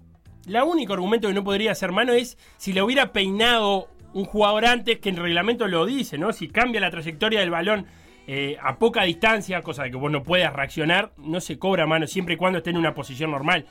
la 0.47 0.63
único 0.65 0.93
argumento 0.93 1.27
que 1.27 1.35
no 1.35 1.43
podría 1.43 1.75
ser 1.75 1.91
mano 1.91 2.13
es 2.13 2.39
si 2.57 2.73
le 2.73 2.83
hubiera 2.83 3.13
peinado 3.13 3.89
un 4.15 4.25
jugador 4.25 4.67
antes, 4.67 4.99
que 4.99 5.11
el 5.11 5.17
reglamento 5.17 5.67
lo 5.69 5.87
dice, 5.87 6.19
¿no? 6.19 6.33
Si 6.33 6.49
cambia 6.49 6.81
la 6.81 6.91
trayectoria 6.91 7.41
del 7.41 7.51
balón 7.51 7.87
eh, 8.27 8.57
a 8.63 8.79
poca 8.79 9.03
distancia, 9.03 9.63
cosa 9.63 9.85
de 9.85 9.91
que 9.91 9.97
vos 9.97 10.11
no 10.11 10.23
puedas 10.23 10.53
reaccionar, 10.53 11.13
no 11.17 11.41
se 11.41 11.59
cobra 11.59 11.87
mano 11.87 12.07
siempre 12.07 12.35
y 12.35 12.37
cuando 12.37 12.59
esté 12.59 12.71
en 12.71 12.77
una 12.77 12.95
posición 12.95 13.31
normal. 13.31 13.67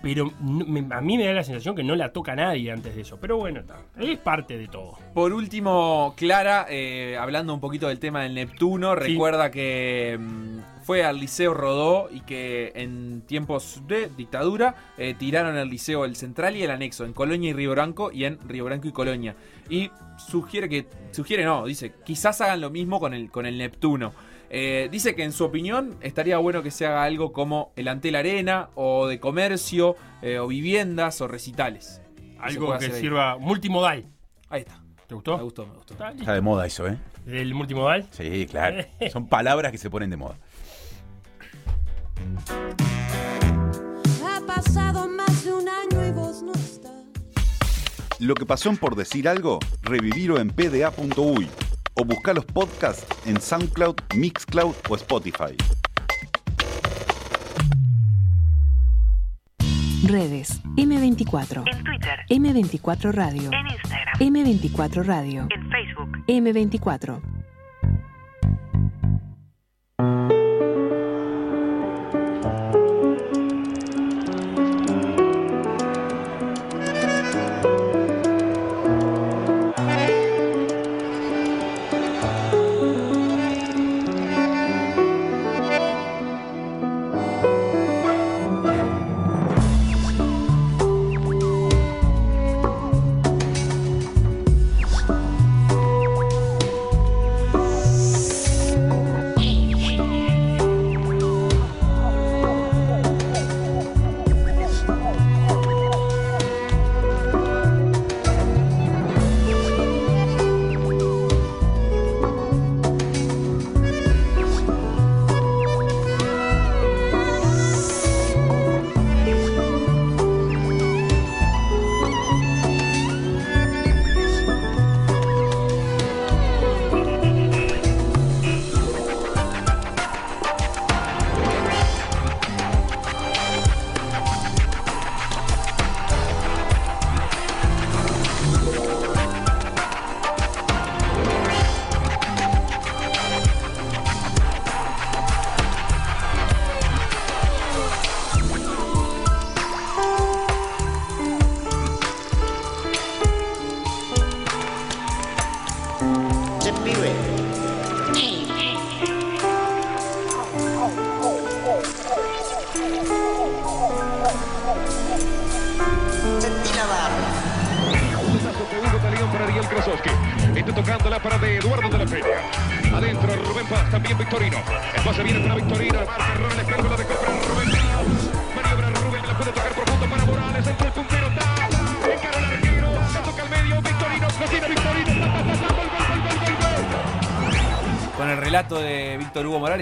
Pero 0.00 0.32
a 0.90 1.00
mí 1.00 1.18
me 1.18 1.26
da 1.26 1.32
la 1.32 1.42
sensación 1.42 1.74
que 1.74 1.82
no 1.82 1.96
la 1.96 2.12
toca 2.12 2.36
nadie 2.36 2.70
antes 2.70 2.94
de 2.94 3.00
eso. 3.02 3.18
Pero 3.20 3.36
bueno, 3.36 3.60
está, 3.60 3.78
es 3.98 4.16
parte 4.18 4.56
de 4.56 4.68
todo. 4.68 4.96
Por 5.12 5.32
último, 5.32 6.14
Clara, 6.16 6.66
eh, 6.70 7.16
hablando 7.20 7.52
un 7.52 7.60
poquito 7.60 7.88
del 7.88 7.98
tema 7.98 8.22
del 8.22 8.34
Neptuno, 8.34 8.94
Sí. 8.94 9.00
recuerda 9.00 9.50
que 9.50 10.16
mm, 10.20 10.84
fue 10.84 11.04
al 11.04 11.18
Liceo 11.18 11.52
Rodó 11.52 12.08
y 12.12 12.20
que 12.20 12.70
en 12.76 13.22
tiempos 13.22 13.82
de 13.88 14.08
dictadura 14.16 14.76
eh, 14.98 15.14
tiraron 15.18 15.56
el 15.56 15.68
Liceo 15.68 16.04
el 16.04 16.14
Central 16.14 16.56
y 16.56 16.62
el 16.62 16.70
Anexo, 16.70 17.04
en 17.04 17.12
Colonia 17.12 17.50
y 17.50 17.52
Río 17.52 17.72
Branco 17.72 18.12
y 18.12 18.24
en 18.24 18.38
Río 18.48 18.66
Branco 18.66 18.86
y 18.86 18.92
Colonia. 18.92 19.34
Y 19.68 19.90
sugiere 20.16 20.68
que, 20.68 20.86
sugiere 21.10 21.44
no, 21.44 21.66
dice, 21.66 21.92
quizás 22.04 22.40
hagan 22.40 22.60
lo 22.60 22.70
mismo 22.70 23.00
con 23.00 23.14
el, 23.14 23.30
con 23.32 23.46
el 23.46 23.58
Neptuno. 23.58 24.12
Eh, 24.50 24.88
dice 24.90 25.14
que 25.14 25.24
en 25.24 25.32
su 25.32 25.44
opinión 25.44 25.96
estaría 26.00 26.38
bueno 26.38 26.62
que 26.62 26.70
se 26.70 26.86
haga 26.86 27.02
algo 27.02 27.32
como 27.32 27.72
el 27.76 27.88
Antel 27.88 28.16
Arena 28.16 28.70
o 28.74 29.06
de 29.06 29.20
comercio 29.20 29.96
eh, 30.22 30.38
o 30.38 30.46
viviendas 30.46 31.20
o 31.20 31.28
recitales. 31.28 32.00
Algo 32.38 32.78
que 32.78 32.86
ahí. 32.86 32.92
sirva 32.92 33.36
multimodal. 33.38 34.06
Ahí 34.48 34.60
está. 34.60 34.80
¿Te 35.06 35.14
gustó? 35.14 35.36
Me 35.36 35.42
gustó, 35.42 35.66
me 35.66 35.74
gustó. 35.74 35.94
Está 35.94 36.34
de 36.34 36.40
moda 36.40 36.66
eso, 36.66 36.86
¿eh? 36.86 36.98
¿Del 37.24 37.54
multimodal? 37.54 38.06
Sí, 38.10 38.46
claro. 38.46 38.84
Son 39.12 39.26
palabras 39.26 39.72
que 39.72 39.78
se 39.78 39.90
ponen 39.90 40.10
de 40.10 40.16
moda. 40.16 40.36
Ha 44.24 44.40
pasado 44.46 45.08
más 45.08 45.44
de 45.44 45.52
un 45.52 45.68
año 45.68 46.06
y 46.06 46.12
vos 46.12 46.42
no 46.42 46.52
estás. 46.52 46.92
Lo 48.18 48.34
que 48.34 48.46
pasó 48.46 48.70
en 48.70 48.76
por 48.76 48.96
decir 48.96 49.28
algo, 49.28 49.58
revivirlo 49.82 50.40
en 50.40 50.50
pda.uy 50.50 51.48
o 51.98 52.04
buscar 52.04 52.34
los 52.34 52.44
podcasts 52.44 53.06
en 53.26 53.40
SoundCloud, 53.40 53.96
Mixcloud 54.14 54.74
o 54.88 54.94
Spotify. 54.94 55.56
Redes 60.04 60.62
M24. 60.76 61.64
En 61.66 61.84
Twitter. 61.84 62.18
M24 62.30 63.12
Radio. 63.12 63.50
En 63.52 63.66
Instagram. 63.66 64.14
M24 64.20 65.04
Radio. 65.04 65.46
En 65.50 65.70
Facebook. 65.70 66.24
M24. 66.26 67.37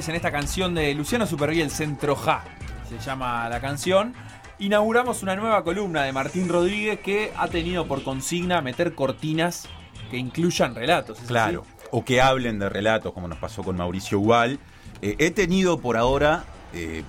En 0.08 0.14
esta 0.14 0.30
canción 0.30 0.74
de 0.74 0.94
Luciano 0.94 1.26
Superviel, 1.26 1.70
Centro 1.70 2.14
Ja, 2.16 2.44
se 2.88 2.98
llama 2.98 3.48
la 3.48 3.60
canción. 3.60 4.14
Inauguramos 4.58 5.22
una 5.22 5.36
nueva 5.36 5.64
columna 5.64 6.02
de 6.04 6.12
Martín 6.12 6.48
Rodríguez 6.48 7.00
que 7.00 7.32
ha 7.36 7.48
tenido 7.48 7.86
por 7.86 8.02
consigna 8.02 8.60
meter 8.62 8.94
cortinas 8.94 9.68
que 10.10 10.16
incluyan 10.16 10.74
relatos. 10.74 11.18
¿es 11.18 11.24
así? 11.24 11.28
Claro. 11.28 11.64
O 11.90 12.04
que 12.04 12.20
hablen 12.20 12.58
de 12.58 12.68
relatos, 12.68 13.12
como 13.12 13.28
nos 13.28 13.38
pasó 13.38 13.62
con 13.62 13.76
Mauricio 13.76 14.18
Gual. 14.18 14.58
Eh, 15.02 15.16
he 15.18 15.30
tenido 15.30 15.78
por 15.80 15.96
ahora 15.96 16.44
eh, 16.72 17.02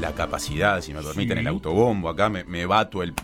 la 0.00 0.12
capacidad, 0.12 0.80
si 0.80 0.92
me 0.94 1.02
permiten, 1.02 1.38
el 1.38 1.46
autobombo. 1.46 2.08
Acá 2.08 2.28
me, 2.28 2.44
me 2.44 2.66
bato 2.66 3.02
el 3.02 3.14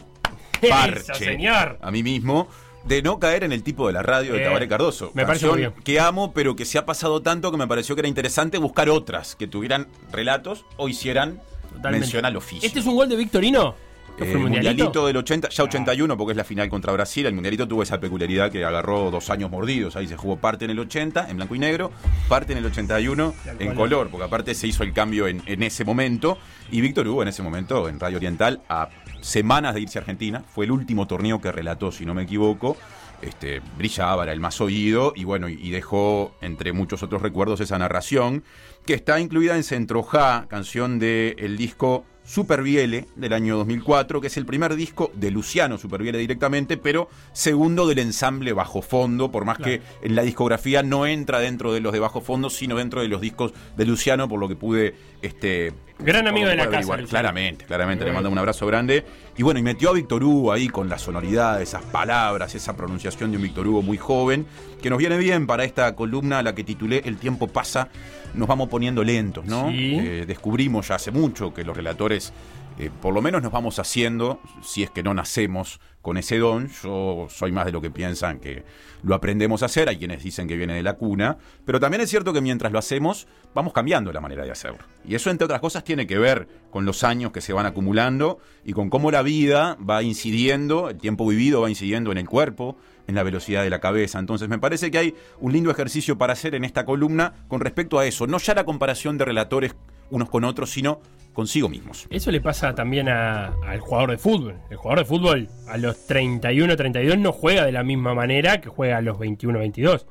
Eso, 0.61 0.71
parche 0.71 1.15
señor. 1.15 1.79
a 1.81 1.91
mí 1.91 2.03
mismo. 2.03 2.49
De 2.85 3.03
no 3.03 3.19
caer 3.19 3.45
en 3.45 3.53
el 3.53 3.63
tipo 3.63 3.87
de 3.87 3.93
la 3.93 4.03
radio 4.03 4.33
de 4.33 4.41
Eh, 4.43 4.45
Tabaré 4.45 4.67
Cardoso. 4.69 5.11
me 5.15 5.27
parece 5.27 5.47
Canción 5.47 5.51
muy 5.51 5.59
bien. 5.75 5.85
que 5.85 6.01
amo, 6.01 6.33
pero 6.33 6.57
que 6.57 6.65
se 6.65 6.79
ha 6.79 6.87
pasado 6.87 7.21
tanto 7.23 7.51
que 7.51 7.57
me 7.59 7.67
pareció 7.67 7.95
que 7.95 8.01
era 8.01 8.09
interesante 8.09 8.59
buscar 8.59 8.89
otras 8.89 9.37
que 9.37 9.47
tuvieran 9.47 9.89
relatos 10.13 10.65
o 10.77 10.89
hicieran 10.89 11.41
Totalmente. 11.71 12.01
mención 12.07 12.25
al 12.25 12.37
oficio. 12.37 12.67
¿Este 12.67 12.81
es 12.81 12.87
un 12.87 12.97
gol 12.97 13.09
de 13.09 13.17
Victorino? 13.17 13.75
¿Qué 14.19 14.25
Eh, 14.25 14.27
fue 14.27 14.33
el 14.33 14.37
el 14.37 14.43
mundialito? 14.43 14.85
mundialito 14.85 15.07
del 15.07 15.17
80, 15.19 15.49
ya 15.51 15.63
81, 15.65 16.17
porque 16.17 16.33
es 16.33 16.37
la 16.37 16.45
final 16.45 16.69
contra 16.69 16.93
Brasil. 16.93 17.25
El 17.27 17.35
mundialito 17.35 17.69
tuvo 17.69 17.83
esa 17.85 18.01
peculiaridad 18.01 18.51
que 18.51 18.65
agarró 18.65 19.11
dos 19.11 19.31
años 19.31 19.51
mordidos. 19.51 19.95
Ahí 19.97 20.09
se 20.09 20.17
jugó 20.17 20.37
parte 20.39 20.65
en 20.65 20.73
el 20.73 20.79
80, 20.81 21.31
en 21.31 21.37
blanco 21.37 21.55
y 21.55 21.59
negro, 21.61 21.93
parte 22.29 22.53
en 22.53 22.59
el 22.59 22.67
81, 22.67 23.35
en 23.59 23.75
color, 23.75 24.09
porque 24.11 24.25
aparte 24.25 24.55
se 24.55 24.67
hizo 24.67 24.83
el 24.83 24.93
cambio 24.93 25.29
en, 25.29 25.43
en 25.47 25.63
ese 25.63 25.85
momento. 25.85 26.37
Y 26.71 26.81
Víctor 26.81 27.07
Hugo, 27.09 27.23
en 27.23 27.29
ese 27.29 27.43
momento, 27.43 27.89
en 27.89 28.01
Radio 28.01 28.17
Oriental, 28.19 28.61
a 28.69 28.89
semanas 29.21 29.75
de 29.75 29.83
irse 29.83 29.99
a 29.99 30.01
Argentina, 30.03 30.43
fue 30.53 30.65
el 30.65 30.73
último 30.73 31.07
torneo 31.07 31.41
que 31.41 31.53
relató, 31.53 31.93
si 31.93 32.05
no 32.05 32.13
me 32.15 32.23
equivoco. 32.25 32.77
Este, 33.23 33.61
brillaba, 33.77 34.23
era 34.23 34.33
el 34.33 34.39
más 34.39 34.61
oído 34.61 35.13
y 35.17 35.25
bueno, 35.25 35.49
y 35.49 35.71
dejó 35.71 36.37
entre 36.41 36.73
muchos 36.73 37.03
otros 37.03 37.21
recuerdos 37.21 37.61
esa 37.61 37.77
narración 37.77 38.45
que 38.87 38.95
está 38.95 39.19
incluida 39.19 39.57
en 39.57 39.65
Centroja, 39.65 40.47
canción 40.49 41.01
del 41.01 41.57
disco 41.57 42.05
Superviele 42.29 43.07
del 43.17 43.33
año 43.33 43.57
2004, 43.57 44.21
que 44.21 44.27
es 44.27 44.37
el 44.37 44.45
primer 44.45 44.77
disco 44.77 45.11
de 45.15 45.31
Luciano 45.31 45.79
Superviele 45.79 46.19
directamente, 46.19 46.77
pero 46.77 47.09
segundo 47.33 47.87
del 47.87 48.01
ensamble 48.01 48.53
Bajo 48.53 48.83
Fondo, 48.83 49.33
por 49.33 49.47
más 49.47 49.57
que 49.57 49.81
en 50.03 50.15
la 50.15 50.21
discografía 50.21 50.83
no 50.83 51.07
entra 51.07 51.39
dentro 51.39 51.73
de 51.73 51.81
los 51.81 51.91
de 51.95 52.01
Bajo 52.01 52.21
Fondo, 52.21 52.51
sino 52.51 52.77
dentro 52.77 53.01
de 53.01 53.09
los 53.09 53.23
discos 53.23 53.55
de 53.79 53.87
Luciano, 53.87 54.29
por 54.29 54.39
lo 54.41 54.47
que 54.47 54.57
pude 54.57 54.95
este 55.23 55.73
Gran 56.01 56.29
amigo 56.29 56.49
de 56.49 56.55
la 56.55 56.71
casa. 56.71 56.97
Claramente, 57.09 57.65
claramente, 57.65 58.05
le 58.05 58.13
mando 58.13 58.31
un 58.31 58.39
abrazo 58.39 58.67
grande. 58.69 59.05
Y 59.37 59.43
bueno, 59.43 59.59
y 59.59 59.65
metió 59.65 59.91
a 59.91 59.93
Víctor 59.95 60.23
Hugo 60.23 60.53
ahí 60.53 60.69
con 60.69 60.89
la 60.89 60.97
sonoridad, 60.97 61.61
esas 61.61 61.83
palabras, 61.83 62.55
esa 62.55 62.77
pronunciación 62.77 63.33
de 63.33 63.37
un 63.37 63.43
Víctor 63.43 63.67
Hugo 63.67 63.83
muy 63.83 63.99
joven, 63.99 64.47
que 64.81 64.91
nos 64.91 64.99
viene 64.99 65.19
bien 65.19 65.49
para 65.49 65.65
esta 65.65 65.97
columna 65.97 66.39
a 66.39 66.43
la 66.45 66.55
que 66.55 66.63
titulé 66.63 67.03
El 67.05 67.17
tiempo 67.17 67.49
pasa, 67.49 67.89
nos 68.35 68.49
vamos 68.49 68.69
poniendo 68.69 69.05
lentos, 69.05 69.45
¿no? 69.45 69.71
Sí. 69.71 69.99
Eh, 69.99 70.25
descubrimos 70.27 70.89
ya 70.89 70.97
hace 70.97 71.11
mucho 71.11 71.53
que 71.53 71.65
los 71.65 71.77
relatores, 71.77 72.33
eh, 72.79 72.91
por 73.03 73.15
lo 73.15 73.23
menos 73.23 73.43
nos 73.43 73.53
vamos 73.53 73.79
haciendo, 73.79 74.41
si 74.63 74.83
es 74.83 74.91
que 74.91 75.03
no 75.03 75.15
nacemos 75.15 75.81
con 76.03 76.17
ese 76.17 76.39
don. 76.39 76.69
Yo 76.83 77.27
soy 77.31 77.53
más 77.53 77.67
de 77.67 77.73
lo 77.73 77.81
que 77.81 77.91
piensan 77.91 78.39
que 78.39 78.65
lo 79.03 79.15
aprendemos 79.15 79.63
a 79.63 79.67
hacer, 79.67 79.89
hay 79.89 79.99
quienes 79.99 80.23
dicen 80.23 80.49
que 80.49 80.57
viene 80.57 80.75
de 80.75 80.83
la 80.83 80.95
cuna, 80.95 81.39
pero 81.65 81.81
también 81.81 82.01
es 82.01 82.11
cierto 82.11 82.33
que 82.33 82.41
mientras 82.41 82.73
lo 82.73 82.79
hacemos, 82.79 83.27
vamos 83.55 83.73
cambiando 83.73 84.13
la 84.13 84.21
manera 84.21 84.45
de 84.45 84.51
hacerlo. 84.51 84.79
Y 85.05 85.15
eso, 85.15 85.31
entre 85.31 85.45
otras 85.45 85.61
cosas, 85.61 85.85
tiene 85.85 86.07
que 86.07 86.19
ver 86.19 86.49
con 86.71 86.85
los 86.85 87.05
años 87.05 87.33
que 87.33 87.41
se 87.41 87.53
van 87.53 87.67
acumulando 87.67 88.39
y 88.65 88.73
con 88.73 88.91
cómo 88.91 89.11
la 89.11 89.23
vida 89.23 89.77
va 89.79 90.03
incidiendo, 90.03 90.91
el 90.91 90.99
tiempo 90.99 91.27
vivido 91.27 91.61
va 91.63 91.71
incidiendo 91.71 92.13
en 92.13 92.19
el 92.19 92.29
cuerpo, 92.29 92.77
en 93.09 93.15
la 93.17 93.25
velocidad 93.25 93.65
de 93.65 93.71
la 93.71 93.81
cabeza. 93.81 94.19
Entonces 94.21 94.49
me 94.49 94.59
parece 94.59 94.91
que 94.93 94.99
hay 94.99 95.15
un 95.41 95.53
lindo 95.53 95.71
ejercicio 95.73 96.17
para 96.17 96.35
hacer 96.35 96.55
en 96.55 96.65
esta 96.65 96.85
columna 96.85 97.33
con 97.49 97.61
respecto 97.61 97.99
a 97.99 98.07
eso. 98.07 98.27
No 98.29 98.39
ya 98.39 98.55
la 98.55 98.65
comparación 98.65 99.19
de 99.19 99.25
relatores 99.25 99.75
unos 100.11 100.31
con 100.31 100.45
otros, 100.45 100.71
sino 100.71 101.01
consigo 101.33 101.69
mismos. 101.69 102.07
Eso 102.11 102.31
le 102.31 102.41
pasa 102.41 102.75
también 102.75 103.09
a- 103.09 103.55
al 103.67 103.81
jugador 103.81 104.11
de 104.13 104.19
fútbol. 104.19 104.57
El 104.71 104.77
jugador 104.77 105.01
de 105.01 105.05
fútbol 105.05 105.49
a 105.69 105.77
los 105.79 106.07
31, 106.07 106.77
32 106.77 107.19
no 107.19 107.33
juega 107.33 107.65
de 107.65 107.73
la 107.73 107.83
misma 107.83 108.15
manera 108.15 108.61
que 108.61 108.69
juega 108.69 108.99
a 108.99 109.01
los 109.01 109.19
21, 109.19 109.59
22. 109.59 110.07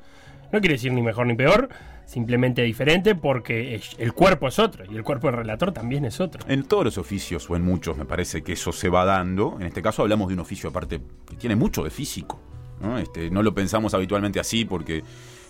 No 0.52 0.60
quiere 0.60 0.74
decir 0.74 0.92
ni 0.92 1.02
mejor 1.02 1.26
ni 1.26 1.34
peor, 1.34 1.68
simplemente 2.06 2.62
diferente 2.62 3.14
porque 3.14 3.78
el 3.98 4.12
cuerpo 4.14 4.48
es 4.48 4.58
otro 4.58 4.84
y 4.90 4.96
el 4.96 5.02
cuerpo 5.02 5.26
del 5.26 5.36
relator 5.36 5.72
también 5.72 6.04
es 6.06 6.20
otro. 6.20 6.40
En 6.48 6.62
todos 6.64 6.84
los 6.84 6.96
oficios 6.98 7.48
o 7.50 7.56
en 7.56 7.62
muchos 7.62 7.96
me 7.98 8.06
parece 8.06 8.42
que 8.42 8.52
eso 8.54 8.72
se 8.72 8.88
va 8.88 9.04
dando. 9.04 9.56
En 9.60 9.66
este 9.66 9.82
caso 9.82 10.02
hablamos 10.02 10.28
de 10.28 10.34
un 10.34 10.40
oficio 10.40 10.70
aparte 10.70 11.00
que 11.28 11.36
tiene 11.36 11.54
mucho 11.56 11.84
de 11.84 11.90
físico. 11.90 12.40
¿No? 12.80 12.98
Este, 12.98 13.30
no 13.30 13.42
lo 13.42 13.54
pensamos 13.54 13.94
habitualmente 13.94 14.40
así 14.40 14.64
porque 14.64 15.02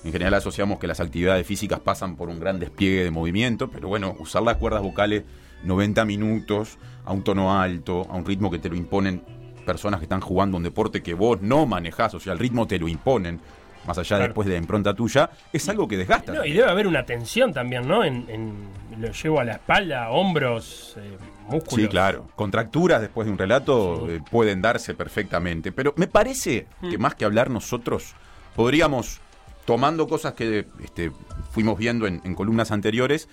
en 0.04 0.12
general 0.12 0.34
asociamos 0.34 0.78
que 0.78 0.86
las 0.86 1.00
actividades 1.00 1.46
físicas 1.46 1.80
pasan 1.80 2.16
por 2.16 2.28
un 2.28 2.38
gran 2.40 2.58
despliegue 2.60 3.04
de 3.04 3.10
movimiento, 3.10 3.68
pero 3.68 3.88
bueno, 3.88 4.14
usar 4.18 4.42
las 4.42 4.56
cuerdas 4.56 4.82
vocales 4.82 5.24
90 5.64 6.04
minutos 6.04 6.78
a 7.04 7.12
un 7.12 7.22
tono 7.24 7.58
alto, 7.58 8.06
a 8.08 8.14
un 8.16 8.24
ritmo 8.24 8.50
que 8.50 8.58
te 8.58 8.68
lo 8.68 8.76
imponen 8.76 9.22
personas 9.66 9.98
que 10.00 10.04
están 10.04 10.20
jugando 10.20 10.56
un 10.56 10.62
deporte 10.62 11.02
que 11.02 11.14
vos 11.14 11.40
no 11.42 11.66
manejás, 11.66 12.14
o 12.14 12.20
sea, 12.20 12.32
el 12.32 12.38
ritmo 12.38 12.66
te 12.66 12.78
lo 12.78 12.88
imponen, 12.88 13.40
más 13.86 13.98
allá 13.98 14.08
Claro. 14.16 14.24
después 14.24 14.46
de 14.46 14.54
la 14.54 14.58
impronta 14.60 14.94
tuya, 14.94 15.30
es 15.52 15.68
algo 15.68 15.86
que 15.88 15.96
desgasta. 15.96 16.32
No, 16.32 16.44
y 16.44 16.52
debe 16.52 16.70
haber 16.70 16.86
una 16.86 17.04
tensión 17.04 17.52
también, 17.52 17.86
¿no? 17.88 18.04
En, 18.04 18.24
en- 18.28 18.68
lo 19.00 19.10
llevo 19.12 19.40
a 19.40 19.44
la 19.44 19.52
espalda, 19.52 20.10
hombros, 20.10 20.94
eh, 20.98 21.16
músculos. 21.48 21.84
Sí, 21.84 21.88
claro. 21.88 22.26
Contracturas 22.36 23.00
después 23.00 23.26
de 23.26 23.32
un 23.32 23.38
relato 23.38 24.08
eh, 24.08 24.20
pueden 24.30 24.62
darse 24.62 24.94
perfectamente. 24.94 25.72
Pero 25.72 25.94
me 25.96 26.06
parece 26.06 26.66
que 26.80 26.98
más 26.98 27.14
que 27.14 27.24
hablar 27.24 27.50
nosotros, 27.50 28.14
podríamos, 28.54 29.20
tomando 29.64 30.06
cosas 30.06 30.34
que 30.34 30.66
este, 30.82 31.12
fuimos 31.50 31.78
viendo 31.78 32.06
en, 32.06 32.20
en 32.24 32.34
columnas 32.34 32.70
anteriores, 32.70 33.28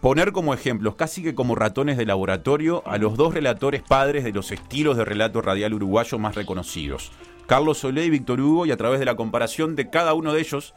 poner 0.00 0.32
como 0.32 0.52
ejemplos, 0.52 0.96
casi 0.96 1.22
que 1.22 1.34
como 1.34 1.54
ratones 1.54 1.96
de 1.96 2.04
laboratorio, 2.04 2.82
a 2.86 2.98
los 2.98 3.16
dos 3.16 3.32
relatores 3.34 3.82
padres 3.82 4.24
de 4.24 4.32
los 4.32 4.50
estilos 4.50 4.96
de 4.96 5.04
relato 5.04 5.40
radial 5.40 5.74
uruguayo 5.74 6.18
más 6.18 6.34
reconocidos. 6.34 7.12
Carlos 7.46 7.78
Solé 7.78 8.04
y 8.06 8.10
Víctor 8.10 8.40
Hugo, 8.40 8.66
y 8.66 8.72
a 8.72 8.76
través 8.76 8.98
de 8.98 9.06
la 9.06 9.14
comparación 9.14 9.76
de 9.76 9.90
cada 9.90 10.14
uno 10.14 10.32
de 10.32 10.40
ellos 10.40 10.74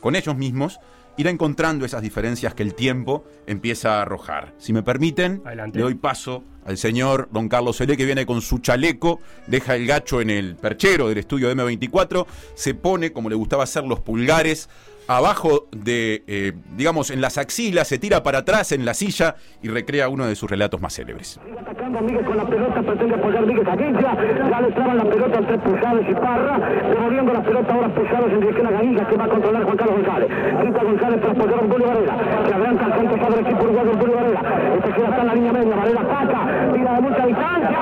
con 0.00 0.14
ellos 0.14 0.36
mismos, 0.36 0.78
ir 1.16 1.26
encontrando 1.26 1.84
esas 1.84 2.02
diferencias 2.02 2.54
que 2.54 2.62
el 2.62 2.74
tiempo 2.74 3.24
empieza 3.46 3.98
a 3.98 4.02
arrojar. 4.02 4.54
Si 4.58 4.72
me 4.72 4.82
permiten, 4.82 5.42
Adelante. 5.44 5.78
le 5.78 5.84
doy 5.84 5.94
paso 5.94 6.44
al 6.64 6.76
señor 6.76 7.28
don 7.32 7.48
Carlos 7.48 7.76
Solé 7.76 7.96
que 7.96 8.04
viene 8.04 8.26
con 8.26 8.42
su 8.42 8.58
chaleco, 8.58 9.20
deja 9.46 9.76
el 9.76 9.86
gacho 9.86 10.20
en 10.20 10.30
el 10.30 10.56
perchero 10.56 11.08
del 11.08 11.18
estudio 11.18 11.48
de 11.48 11.56
M24, 11.56 12.26
se 12.54 12.74
pone, 12.74 13.12
como 13.12 13.28
le 13.28 13.36
gustaba 13.36 13.64
hacer, 13.64 13.84
los 13.84 14.00
pulgares 14.00 14.68
abajo 15.08 15.68
de, 15.72 16.22
eh, 16.26 16.52
digamos, 16.76 17.10
en 17.10 17.20
las 17.20 17.38
axilas, 17.38 17.88
se 17.88 17.98
tira 17.98 18.22
para 18.22 18.38
atrás 18.38 18.72
en 18.72 18.84
la 18.84 18.94
silla 18.94 19.36
y 19.62 19.68
recrea 19.68 20.08
uno 20.08 20.26
de 20.26 20.34
sus 20.34 20.50
relatos 20.50 20.80
más 20.80 20.94
célebres. 20.94 21.40
Atacando 21.60 22.00
Miguel 22.00 22.24
con 22.24 22.36
la 22.36 22.44
pelota, 22.44 22.82
pretende 22.82 23.14
apoyar 23.14 23.46
Miguel 23.46 23.68
a 23.68 23.76
ya 23.76 24.60
le 24.60 24.72
traban 24.72 24.96
la 24.96 25.04
pelota 25.04 25.38
entre 25.38 25.58
Pujados 25.58 26.04
y 26.08 26.14
Parra, 26.14 26.58
devolviendo 26.88 27.32
la 27.32 27.42
pelota 27.42 27.74
ahora 27.74 27.94
Pujados 27.94 28.32
en 28.32 28.40
dirección 28.40 28.66
a 28.66 28.70
Gaviga 28.70 29.08
que 29.08 29.16
va 29.16 29.24
a 29.24 29.28
controlar 29.28 29.64
Juan 29.64 29.76
Carlos 29.76 29.96
González. 29.96 30.28
Quita 30.62 30.84
González 30.84 31.20
para 31.20 31.32
apoyar 31.32 31.58
a 31.58 31.72
Julio 31.72 31.86
Varela, 31.86 32.16
se 32.46 32.54
adelanta 32.54 32.84
al 32.84 32.92
centro 32.98 33.16
para 33.16 33.34
el 33.34 33.46
equipo 33.46 33.64
uruguayo 33.64 33.92
Julio 33.98 34.16
Varela, 34.16 34.40
este 34.76 34.90
queda 34.90 35.08
hasta 35.08 35.20
en 35.20 35.26
la 35.26 35.34
línea 35.34 35.52
media, 35.52 35.76
Varela 35.76 36.00
ataca, 36.00 36.72
tira 36.74 36.92
de 36.94 37.00
mucha 37.00 37.26
distancia. 37.26 37.76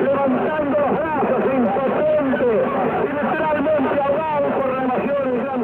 levantando 0.00 0.78
los 0.78 0.92
brazos, 0.98 1.42
impotente, 1.54 2.50
y 3.02 3.08
literalmente 3.08 4.00
ahogado 4.02 4.46
por 4.56 4.68
la 4.72 4.82
emoción 4.84 5.22
y 5.26 5.38
gran 5.42 5.60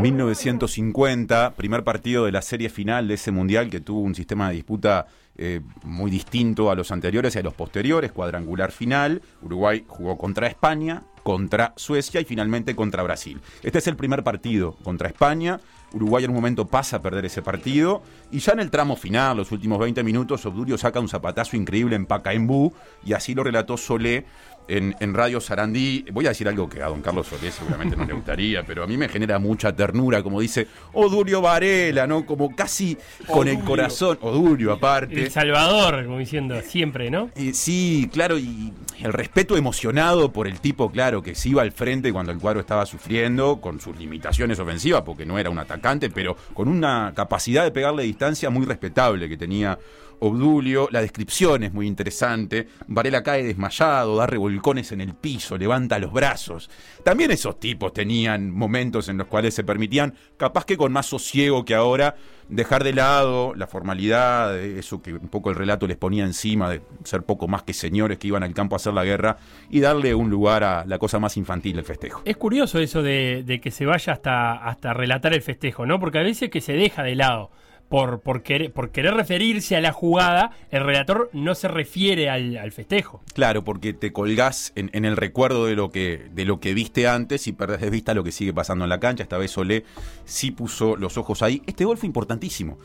1950, 0.00 1.54
primer 1.56 1.84
partido 1.84 2.24
de 2.24 2.32
la 2.32 2.40
serie 2.40 2.70
final 2.70 3.06
de 3.06 3.14
ese 3.14 3.30
mundial 3.32 3.68
que 3.68 3.80
tuvo 3.80 4.00
un 4.00 4.14
sistema 4.14 4.48
de 4.48 4.54
disputa 4.54 5.06
eh, 5.36 5.60
muy 5.84 6.10
distinto 6.10 6.70
a 6.70 6.74
los 6.74 6.90
anteriores 6.90 7.36
y 7.36 7.38
a 7.38 7.42
los 7.42 7.52
posteriores, 7.52 8.10
cuadrangular 8.10 8.72
final. 8.72 9.20
Uruguay 9.42 9.84
jugó 9.86 10.16
contra 10.16 10.46
España, 10.46 11.02
contra 11.22 11.74
Suecia 11.76 12.20
y 12.20 12.24
finalmente 12.24 12.74
contra 12.74 13.02
Brasil. 13.02 13.40
Este 13.62 13.78
es 13.78 13.86
el 13.88 13.96
primer 13.96 14.24
partido 14.24 14.76
contra 14.82 15.08
España. 15.08 15.60
Uruguay 15.92 16.24
en 16.24 16.30
un 16.30 16.36
momento 16.36 16.66
pasa 16.66 16.96
a 16.96 17.02
perder 17.02 17.24
ese 17.24 17.42
partido 17.42 18.02
y 18.30 18.38
ya 18.38 18.52
en 18.52 18.60
el 18.60 18.70
tramo 18.70 18.96
final, 18.96 19.36
los 19.36 19.52
últimos 19.52 19.78
20 19.80 20.02
minutos, 20.04 20.46
Obdurio 20.46 20.78
saca 20.78 21.00
un 21.00 21.08
zapatazo 21.08 21.56
increíble 21.56 21.96
en 21.96 22.06
Pacaembú 22.06 22.72
y 23.04 23.12
así 23.12 23.34
lo 23.34 23.42
relató 23.42 23.76
Solé 23.76 24.24
en, 24.68 24.94
en 25.00 25.14
Radio 25.14 25.40
Sarandí. 25.40 26.04
Voy 26.12 26.26
a 26.26 26.30
decir 26.30 26.48
algo 26.48 26.68
que 26.68 26.82
a 26.82 26.86
don 26.86 27.02
Carlos 27.02 27.26
Solé 27.26 27.50
seguramente 27.50 27.96
no 27.96 28.04
le 28.04 28.12
gustaría, 28.12 28.62
pero 28.66 28.84
a 28.84 28.86
mí 28.86 28.96
me 28.96 29.08
genera 29.08 29.38
mucha 29.38 29.74
ternura, 29.74 30.22
como 30.22 30.40
dice 30.40 30.66
Odurio 30.92 31.40
Varela, 31.40 32.06
¿no? 32.06 32.24
Como 32.24 32.54
casi 32.54 32.96
con 33.26 33.48
el 33.48 33.60
corazón. 33.60 34.18
Odurio, 34.20 34.72
aparte. 34.72 35.24
El 35.24 35.30
Salvador, 35.30 36.04
como 36.04 36.18
diciendo, 36.18 36.60
siempre, 36.62 37.10
¿no? 37.10 37.30
Eh, 37.34 37.52
sí, 37.54 38.08
claro, 38.12 38.38
y 38.38 38.72
el 39.00 39.12
respeto 39.12 39.56
emocionado 39.56 40.32
por 40.32 40.46
el 40.46 40.60
tipo, 40.60 40.90
claro, 40.90 41.22
que 41.22 41.34
se 41.34 41.50
iba 41.50 41.62
al 41.62 41.72
frente 41.72 42.12
cuando 42.12 42.32
el 42.32 42.38
cuadro 42.38 42.60
estaba 42.60 42.86
sufriendo, 42.86 43.60
con 43.60 43.80
sus 43.80 43.96
limitaciones 43.96 44.58
ofensivas, 44.58 45.02
porque 45.02 45.24
no 45.24 45.38
era 45.38 45.50
un 45.50 45.58
atacante, 45.58 46.10
pero 46.10 46.36
con 46.54 46.68
una 46.68 47.12
capacidad 47.14 47.64
de 47.64 47.70
pegarle 47.70 48.02
distancia 48.02 48.50
muy 48.50 48.66
respetable 48.66 49.28
que 49.28 49.36
tenía 49.36 49.78
Obdulio. 50.20 50.88
La 50.90 51.00
descripción 51.00 51.62
es 51.62 51.72
muy 51.72 51.86
interesante. 51.86 52.68
Varela 52.86 53.22
cae 53.22 53.42
desmayado, 53.42 54.16
da 54.16 54.26
revolcones 54.26 54.92
en 54.92 55.00
el 55.00 55.14
piso, 55.14 55.58
levanta 55.58 55.98
los 55.98 56.12
brazos. 56.12 56.70
También 57.04 57.30
esos 57.30 57.58
tipos 57.58 57.92
tenían 57.92 58.50
momentos 58.50 59.08
en 59.08 59.18
los 59.18 59.26
cuales 59.26 59.54
se 59.54 59.64
permitían, 59.64 60.14
capaz 60.36 60.64
que 60.64 60.76
con 60.76 60.92
más 60.92 61.06
sosiego 61.06 61.64
que 61.64 61.74
ahora, 61.74 62.14
dejar 62.48 62.84
de 62.84 62.92
lado 62.92 63.54
la 63.54 63.66
formalidad, 63.66 64.58
eso 64.58 65.02
que 65.02 65.14
un 65.14 65.28
poco 65.28 65.50
el 65.50 65.56
relato 65.56 65.86
les 65.86 65.96
ponía 65.96 66.24
encima, 66.24 66.68
de 66.70 66.82
ser 67.04 67.22
poco 67.22 67.48
más 67.48 67.62
que 67.62 67.72
señores 67.72 68.18
que 68.18 68.28
iban 68.28 68.42
al 68.42 68.54
campo 68.54 68.74
a 68.74 68.76
hacer 68.76 68.92
la 68.92 69.04
guerra, 69.04 69.38
y 69.70 69.80
darle 69.80 70.14
un 70.14 70.30
lugar 70.30 70.64
a 70.64 70.84
la 70.84 70.98
cosa 70.98 71.18
más 71.18 71.36
infantil 71.36 71.76
del 71.76 71.84
festejo. 71.84 72.22
Es 72.24 72.36
curioso 72.36 72.78
eso 72.78 73.02
de, 73.02 73.42
de 73.44 73.60
que 73.60 73.70
se 73.70 73.86
vaya 73.86 74.12
hasta, 74.12 74.54
hasta 74.54 74.92
relatar 74.92 75.32
el 75.32 75.42
festejo, 75.42 75.86
¿no? 75.86 76.00
Porque 76.00 76.18
a 76.18 76.22
veces 76.22 76.50
que 76.50 76.60
se 76.60 76.72
deja 76.72 77.02
de 77.02 77.14
lado. 77.14 77.50
Por, 77.90 78.42
querer, 78.42 78.72
por 78.72 78.92
querer 78.92 79.14
referirse 79.14 79.76
a 79.76 79.80
la 79.80 79.92
jugada, 79.92 80.52
el 80.70 80.84
relator 80.84 81.28
no 81.32 81.54
se 81.54 81.68
refiere 81.68 82.30
al, 82.30 82.70
festejo. 82.70 83.20
Claro, 83.34 83.64
porque 83.64 83.92
te 83.92 84.12
colgás 84.12 84.72
en, 84.76 84.90
en 84.92 85.04
el 85.04 85.16
recuerdo 85.16 85.66
de 85.66 85.74
lo, 85.74 85.90
que, 85.90 86.28
de 86.32 86.44
lo 86.44 86.60
que 86.60 86.72
viste 86.72 87.08
antes 87.08 87.48
y 87.48 87.52
perdés 87.52 87.80
de 87.80 87.90
vista 87.90 88.14
lo 88.14 88.22
que 88.22 88.30
sigue 88.30 88.54
pasando 88.54 88.84
en 88.84 88.90
la 88.90 89.00
cancha. 89.00 89.24
Esta 89.24 89.38
vez 89.38 89.50
Solé 89.50 89.84
sí 90.24 90.52
puso 90.52 90.94
los 90.96 91.18
ojos 91.18 91.42
ahí. 91.42 91.62
Este 91.66 91.84
gol 91.84 91.98
fue 91.98 92.06
importantísimo, 92.06 92.78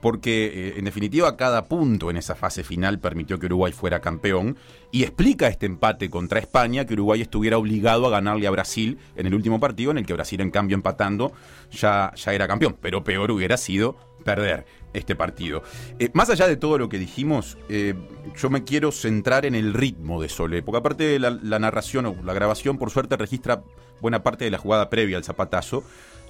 porque 0.00 0.46
eh, 0.46 0.74
en 0.78 0.84
definitiva 0.84 1.36
cada 1.36 1.66
punto 1.66 2.10
en 2.10 2.16
esa 2.16 2.34
fase 2.34 2.64
final 2.64 2.98
permitió 2.98 3.38
que 3.38 3.46
Uruguay 3.46 3.72
fuera 3.72 4.00
campeón 4.00 4.56
y 4.92 5.02
explica 5.02 5.48
este 5.48 5.66
empate 5.66 6.10
contra 6.10 6.40
España 6.40 6.84
que 6.84 6.94
Uruguay 6.94 7.20
estuviera 7.20 7.58
obligado 7.58 8.06
a 8.06 8.10
ganarle 8.10 8.46
a 8.46 8.50
Brasil 8.50 8.98
en 9.16 9.26
el 9.26 9.34
último 9.34 9.60
partido, 9.60 9.90
en 9.90 9.98
el 9.98 10.06
que 10.06 10.14
Brasil 10.14 10.40
en 10.40 10.50
cambio 10.50 10.74
empatando 10.74 11.32
ya, 11.70 12.12
ya 12.16 12.32
era 12.32 12.48
campeón. 12.48 12.76
Pero 12.80 13.04
peor 13.04 13.30
hubiera 13.30 13.56
sido 13.56 13.96
perder 14.24 14.66
este 14.92 15.14
partido. 15.14 15.62
Eh, 15.98 16.10
más 16.12 16.30
allá 16.30 16.46
de 16.46 16.56
todo 16.56 16.78
lo 16.78 16.88
que 16.88 16.98
dijimos, 16.98 17.58
eh, 17.68 17.94
yo 18.36 18.50
me 18.50 18.64
quiero 18.64 18.92
centrar 18.92 19.46
en 19.46 19.54
el 19.54 19.74
ritmo 19.74 20.20
de 20.20 20.28
Solé, 20.28 20.62
porque 20.62 20.78
aparte 20.78 21.04
de 21.04 21.18
la, 21.18 21.58
narración 21.58 22.06
o 22.06 22.16
la 22.24 22.32
grabación, 22.32 22.78
por 22.78 22.90
suerte 22.90 23.16
registra 23.16 23.62
buena 24.00 24.22
parte 24.22 24.44
de 24.44 24.50
la 24.50 24.58
jugada 24.58 24.90
previa 24.90 25.16
al 25.16 25.24
zapatazo. 25.24 25.84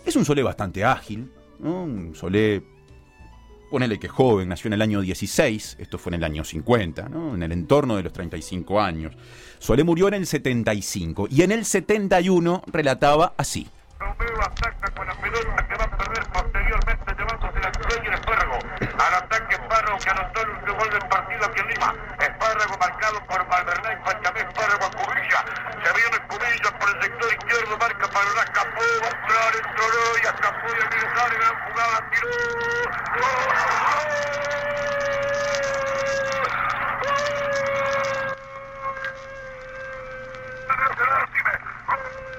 Es 0.05 0.17
un 0.17 0.25
Solé 0.25 0.43
bastante 0.43 0.85
ágil, 0.85 1.31
¿no? 1.59 1.85
un 1.85 2.15
Solé 2.15 2.63
ponele 3.71 3.99
que 3.99 4.09
joven, 4.09 4.49
nació 4.49 4.69
en 4.69 4.75
el 4.75 4.83
año 4.83 5.01
16, 5.01 5.77
esto 5.79 5.97
fue 5.97 6.11
en 6.11 6.15
el 6.15 6.25
año 6.25 6.45
50, 6.45 7.09
¿no? 7.09 7.35
en 7.35 7.43
el 7.43 7.53
entorno 7.53 7.97
de 7.97 8.03
los 8.03 8.13
35 8.13 8.81
años. 8.81 9.15
Solé 9.59 9.85
murió 9.85 10.09
en 10.09 10.15
el 10.15 10.27
75 10.27 11.29
y 11.31 11.43
en 11.43 11.53
el 11.53 11.65
71 11.65 12.63
relataba 12.67 13.35
así. 13.37 13.69
Al 18.81 19.15
ataque 19.15 19.55
Espárrago 19.55 19.99
que 19.99 20.11
anotó 20.11 20.43
el 20.43 20.51
último 20.51 20.75
gol 20.77 20.91
del 20.91 21.09
partido 21.09 21.45
aquí 21.45 21.61
en 21.61 21.69
Lima. 21.69 21.95
Espárrago 22.19 22.79
marcado 22.79 23.27
por 23.27 23.47
Malverná 23.49 23.93
y 23.93 23.97
Pachamé 24.05 24.41
Espárrago 24.41 24.85
a 24.85 24.91
Cubilla. 24.91 25.45
Se 25.83 25.93
viene 25.93 26.19
Cubilla 26.29 26.79
por 26.79 26.89
el 26.89 27.03
sector 27.03 27.33
izquierdo, 27.33 27.79
marca 27.79 28.09
para 28.09 28.31
una 28.31 28.43
escapó, 28.43 28.83
va 29.03 29.07
a 29.07 29.11
entrar, 29.11 29.55
entró 29.57 29.85
y 30.17 30.27
escapó 30.27 30.69
y 30.69 30.81
el 30.81 30.89
militar, 30.91 31.31
gran 31.35 31.55
jugada, 31.65 32.11
tiró. 32.11 32.29
La 33.21 33.51
y 41.51 41.59
segundo 41.77 41.85
gol 41.87 42.09
de 42.15 42.30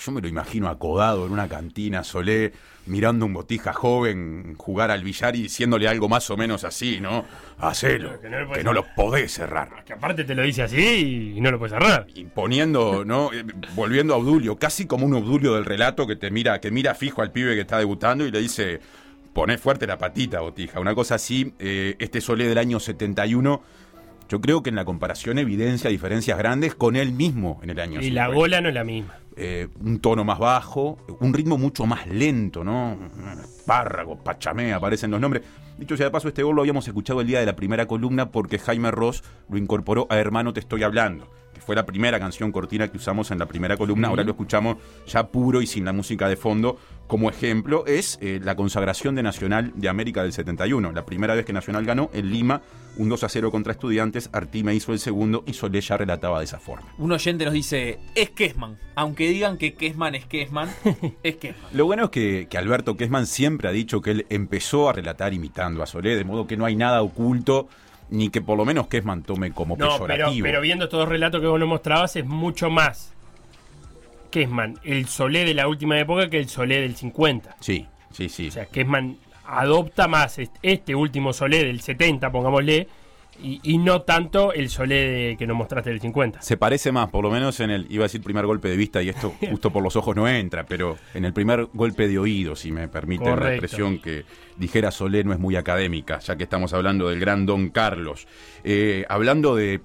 yo 0.00 0.12
me 0.12 0.20
lo 0.22 0.28
imagino 0.28 0.68
acodado 0.68 1.26
en 1.26 1.32
una 1.32 1.48
cantina, 1.48 2.02
Solé, 2.02 2.54
mirando 2.86 3.26
un 3.26 3.34
botija 3.34 3.72
joven 3.72 4.54
jugar 4.56 4.90
al 4.90 5.04
billar 5.04 5.36
y 5.36 5.42
diciéndole 5.42 5.86
algo 5.86 6.08
más 6.08 6.28
o 6.30 6.36
menos 6.36 6.64
así, 6.64 7.00
¿no? 7.00 7.24
Hacelo, 7.58 8.20
Que 8.20 8.28
no 8.28 8.40
lo 8.40 8.46
podés 8.46 8.58
que 8.58 8.64
no 8.64 8.72
lo 8.72 8.86
podés 8.96 9.32
cerrar. 9.32 9.84
Que 9.84 9.92
aparte 9.92 10.24
te 10.24 10.34
lo 10.34 10.42
dice 10.42 10.62
así 10.62 11.34
y 11.36 11.40
no 11.40 11.50
lo 11.50 11.58
puedes 11.58 11.72
cerrar. 11.72 12.06
Imponiendo, 12.14 13.04
¿no? 13.04 13.32
Eh, 13.32 13.44
Volviendo 13.74 14.14
a 14.14 14.16
Obdulio, 14.16 14.56
casi 14.56 14.86
como 14.86 15.06
un 15.06 15.14
Obdulio 15.14 15.54
del 15.54 15.64
relato 15.64 16.06
que 16.06 16.16
te 16.16 16.30
mira, 16.30 16.60
que 16.60 16.70
mira 16.70 16.94
fijo 16.94 17.22
al 17.22 17.30
pibe 17.32 17.54
que 17.54 17.60
está 17.60 17.78
debutando 17.78 18.26
y 18.26 18.30
le 18.30 18.40
dice, 18.40 18.80
poné 19.32 19.58
fuerte 19.58 19.86
la 19.86 19.98
patita, 19.98 20.40
botija. 20.40 20.80
Una 20.80 20.94
cosa 20.94 21.16
así, 21.16 21.52
eh, 21.58 21.96
este 21.98 22.20
Solé 22.20 22.48
del 22.48 22.58
año 22.58 22.80
71, 22.80 23.62
yo 24.28 24.40
creo 24.40 24.62
que 24.62 24.70
en 24.70 24.76
la 24.76 24.84
comparación 24.84 25.38
evidencia 25.38 25.90
diferencias 25.90 26.38
grandes 26.38 26.74
con 26.74 26.96
él 26.96 27.12
mismo 27.12 27.60
en 27.62 27.70
el 27.70 27.80
año 27.80 28.00
Y 28.00 28.10
la 28.10 28.24
50. 28.26 28.34
gola 28.34 28.60
no 28.60 28.68
es 28.68 28.74
la 28.74 28.84
misma. 28.84 29.14
Eh, 29.36 29.68
un 29.80 30.00
tono 30.00 30.24
más 30.24 30.38
bajo, 30.38 30.98
un 31.20 31.32
ritmo 31.32 31.56
mucho 31.56 31.86
más 31.86 32.06
lento, 32.06 32.64
¿no? 32.64 32.98
Párrago, 33.64 34.16
Pachamé, 34.16 34.72
aparecen 34.72 35.10
los 35.10 35.20
nombres. 35.20 35.44
Dicho 35.78 35.96
sea 35.96 36.06
de 36.06 36.10
paso, 36.10 36.28
este 36.28 36.42
gol 36.42 36.56
lo 36.56 36.62
habíamos 36.62 36.86
escuchado 36.86 37.22
el 37.22 37.26
día 37.26 37.40
de 37.40 37.46
la 37.46 37.56
primera 37.56 37.86
columna 37.86 38.30
porque 38.30 38.58
Jaime 38.58 38.90
Ross 38.90 39.22
lo 39.48 39.56
incorporó 39.56 40.06
a 40.10 40.18
Hermano 40.18 40.52
Te 40.52 40.60
Estoy 40.60 40.82
Hablando, 40.82 41.30
que 41.54 41.60
fue 41.62 41.74
la 41.74 41.86
primera 41.86 42.18
canción 42.18 42.52
cortina 42.52 42.88
que 42.88 42.98
usamos 42.98 43.30
en 43.30 43.38
la 43.38 43.46
primera 43.46 43.78
columna. 43.78 44.08
Ahora 44.08 44.24
lo 44.24 44.32
escuchamos 44.32 44.76
ya 45.06 45.28
puro 45.28 45.62
y 45.62 45.66
sin 45.66 45.86
la 45.86 45.92
música 45.92 46.28
de 46.28 46.36
fondo. 46.36 46.76
Como 47.10 47.28
ejemplo, 47.28 47.84
es 47.88 48.20
eh, 48.22 48.38
la 48.40 48.54
consagración 48.54 49.16
de 49.16 49.24
Nacional 49.24 49.72
de 49.74 49.88
América 49.88 50.22
del 50.22 50.32
71. 50.32 50.92
La 50.92 51.04
primera 51.04 51.34
vez 51.34 51.44
que 51.44 51.52
Nacional 51.52 51.84
ganó 51.84 52.08
en 52.14 52.30
Lima, 52.30 52.62
un 52.98 53.08
2 53.08 53.24
a 53.24 53.28
0 53.28 53.50
contra 53.50 53.72
Estudiantes. 53.72 54.30
Artime 54.32 54.76
hizo 54.76 54.92
el 54.92 55.00
segundo 55.00 55.42
y 55.44 55.54
Solé 55.54 55.80
ya 55.80 55.96
relataba 55.96 56.38
de 56.38 56.44
esa 56.44 56.60
forma. 56.60 56.86
Un 56.98 57.10
oyente 57.10 57.44
nos 57.44 57.52
dice, 57.52 57.98
es 58.14 58.30
Kesman. 58.30 58.78
Aunque 58.94 59.28
digan 59.28 59.58
que 59.58 59.74
Kesman 59.74 60.14
es 60.14 60.24
Kesman, 60.26 60.68
es 61.24 61.34
Kesman. 61.34 61.70
Lo 61.72 61.86
bueno 61.86 62.04
es 62.04 62.10
que, 62.10 62.46
que 62.48 62.58
Alberto 62.58 62.96
Kessman 62.96 63.26
siempre 63.26 63.66
ha 63.66 63.72
dicho 63.72 64.00
que 64.00 64.12
él 64.12 64.26
empezó 64.28 64.88
a 64.88 64.92
relatar 64.92 65.34
imitando 65.34 65.82
a 65.82 65.86
Solé, 65.86 66.14
de 66.14 66.22
modo 66.22 66.46
que 66.46 66.56
no 66.56 66.64
hay 66.64 66.76
nada 66.76 67.02
oculto, 67.02 67.68
ni 68.08 68.30
que 68.30 68.40
por 68.40 68.56
lo 68.56 68.64
menos 68.64 68.86
Kessman 68.86 69.24
tome 69.24 69.50
como 69.50 69.76
No, 69.76 69.94
pero, 69.94 70.06
peyorativo. 70.06 70.44
pero 70.44 70.60
viendo 70.60 70.84
estos 70.84 71.08
relatos 71.08 71.40
que 71.40 71.48
vos 71.48 71.58
nos 71.58 71.68
mostrabas, 71.68 72.14
es 72.14 72.24
mucho 72.24 72.70
más 72.70 73.14
Kesman, 74.30 74.78
el 74.84 75.06
Solé 75.06 75.44
de 75.44 75.54
la 75.54 75.68
última 75.68 75.98
época 75.98 76.30
que 76.30 76.38
el 76.38 76.48
Solé 76.48 76.80
del 76.80 76.96
50. 76.96 77.56
Sí, 77.60 77.86
sí, 78.12 78.28
sí. 78.28 78.48
O 78.48 78.50
sea, 78.52 78.66
Kesman 78.66 79.16
adopta 79.44 80.06
más 80.08 80.38
est- 80.38 80.56
este 80.62 80.94
último 80.94 81.32
Solé 81.32 81.64
del 81.64 81.80
70, 81.80 82.30
pongámosle, 82.30 82.86
y, 83.42 83.58
y 83.62 83.78
no 83.78 84.02
tanto 84.02 84.52
el 84.52 84.68
Solé 84.68 84.94
de- 84.96 85.36
que 85.38 85.46
nos 85.46 85.56
mostraste 85.56 85.88
del 85.90 86.00
50. 86.00 86.42
Se 86.42 86.56
parece 86.58 86.92
más, 86.92 87.08
por 87.08 87.24
lo 87.24 87.30
menos 87.30 87.58
en 87.60 87.70
el, 87.70 87.86
iba 87.88 88.04
a 88.04 88.06
decir 88.06 88.22
primer 88.22 88.44
golpe 88.46 88.68
de 88.68 88.76
vista, 88.76 89.02
y 89.02 89.08
esto 89.08 89.32
justo 89.50 89.70
por 89.72 89.82
los 89.82 89.96
ojos 89.96 90.14
no 90.14 90.28
entra, 90.28 90.66
pero 90.66 90.98
en 91.14 91.24
el 91.24 91.32
primer 91.32 91.66
golpe 91.72 92.06
de 92.06 92.18
oído, 92.18 92.54
si 92.54 92.70
me 92.70 92.86
permiten 92.88 93.40
la 93.40 93.50
expresión 93.52 93.98
que 93.98 94.24
dijera 94.56 94.90
Solé, 94.90 95.24
no 95.24 95.32
es 95.32 95.38
muy 95.38 95.56
académica, 95.56 96.18
ya 96.18 96.36
que 96.36 96.44
estamos 96.44 96.72
hablando 96.74 97.08
del 97.08 97.18
gran 97.18 97.46
Don 97.46 97.70
Carlos. 97.70 98.28
Eh, 98.62 99.06
hablando 99.08 99.56
de 99.56 99.80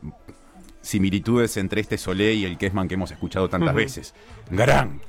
similitudes 0.85 1.57
entre 1.57 1.81
este 1.81 1.97
Solé 1.97 2.33
y 2.33 2.45
el 2.45 2.57
Kessman 2.57 2.87
que 2.87 2.93
hemos 2.93 3.11
escuchado 3.11 3.49
tantas 3.49 3.73
veces. 3.75 4.13
Gran, 4.49 5.01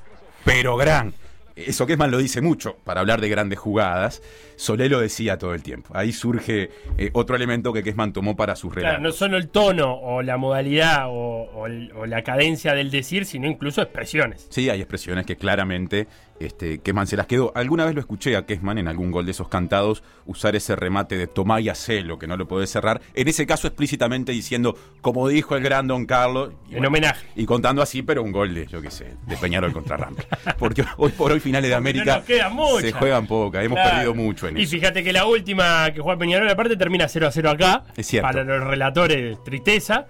pero 0.44 0.76
gran. 0.76 1.12
eso 1.54 1.86
Kessman 1.86 2.10
lo 2.10 2.18
dice 2.18 2.40
mucho 2.40 2.76
para 2.84 3.00
hablar 3.00 3.20
de 3.20 3.28
grandes 3.28 3.58
jugadas. 3.58 4.22
Solé 4.56 4.88
lo 4.88 5.00
decía 5.00 5.38
todo 5.38 5.54
el 5.54 5.62
tiempo. 5.62 5.90
Ahí 5.94 6.12
surge 6.12 6.70
eh, 6.98 7.10
otro 7.12 7.36
elemento 7.36 7.72
que 7.72 7.82
Kessman 7.82 8.12
tomó 8.12 8.36
para 8.36 8.56
sus 8.56 8.72
Claro, 8.72 8.96
relatos. 8.98 9.02
no 9.02 9.12
solo 9.12 9.36
el 9.36 9.48
tono 9.48 9.94
o 9.94 10.22
la 10.22 10.36
modalidad 10.38 11.06
o, 11.08 11.12
o 11.12 11.66
el- 11.66 11.92
o 11.92 12.06
la 12.06 12.22
cadencia 12.22 12.74
del 12.74 12.90
decir, 12.90 13.24
sino 13.26 13.46
incluso 13.46 13.82
expresiones. 13.82 14.46
Sí, 14.50 14.68
hay 14.70 14.80
expresiones 14.80 15.26
que 15.26 15.36
claramente 15.36 16.06
este, 16.41 16.78
Kessman 16.78 17.07
se 17.07 17.16
las 17.16 17.26
quedó. 17.26 17.53
Alguna 17.55 17.84
vez 17.84 17.95
lo 17.95 18.01
escuché 18.01 18.37
a 18.37 18.47
Kessman 18.47 18.78
en 18.78 18.89
algún 18.89 19.11
gol 19.11 19.24
de 19.24 19.30
esos 19.32 19.49
cantados 19.49 20.03
usar 20.26 20.57
ese 20.57 20.76
remate 20.76 21.16
de 21.16 21.26
tomá 21.26 21.61
y 21.61 21.68
hacelo, 21.68 22.18
que 22.18 22.26
no 22.26 22.37
lo 22.37 22.47
podés 22.49 22.70
cerrar. 22.70 23.01
En 23.14 23.28
ese 23.28 23.47
caso 23.47 23.66
explícitamente 23.66 24.32
diciendo, 24.32 24.76
como 25.01 25.28
dijo 25.28 25.57
el 25.57 25.62
gran 25.62 25.87
Don 25.87 26.07
Carlos. 26.07 26.53
y 26.70 26.76
En 26.76 26.84
homenaje. 26.87 27.26
Y 27.37 27.47
contando 27.47 27.82
así, 27.82 28.03
pero 28.03 28.22
un 28.22 28.32
gol 28.32 28.55
de, 28.55 28.66
yo 28.66 28.80
qué 28.82 28.91
sé, 28.91 29.14
de 29.26 29.37
Peñarol 29.37 29.72
contra 29.72 29.97
Rampla. 29.97 30.24
Porque 30.59 30.84
hoy 30.97 31.12
por 31.12 31.32
hoy 31.32 31.41
finales 31.41 31.70
de 31.70 31.76
América 31.76 32.22
se 32.26 32.93
juegan 32.93 33.26
pocas. 33.26 33.64
Hemos 33.64 33.76
Claro. 33.76 33.91
perdido 33.91 34.14
mucho 34.14 34.49
en 34.49 34.59
Y 34.59 34.62
eso. 34.62 34.70
fíjate 34.72 35.03
que 35.05 35.12
la 35.12 35.26
última 35.26 35.91
que 35.93 36.01
juega 36.01 36.18
Peñarol, 36.18 36.49
aparte, 36.49 36.76
termina 36.76 37.09
0 37.09 37.26
a 37.26 37.30
0 37.30 37.51
acá. 37.51 37.84
Es 37.97 38.07
cierto. 38.07 38.26
Para 38.28 38.45
los 38.45 38.62
relatores, 38.64 39.43
tristeza. 39.45 40.07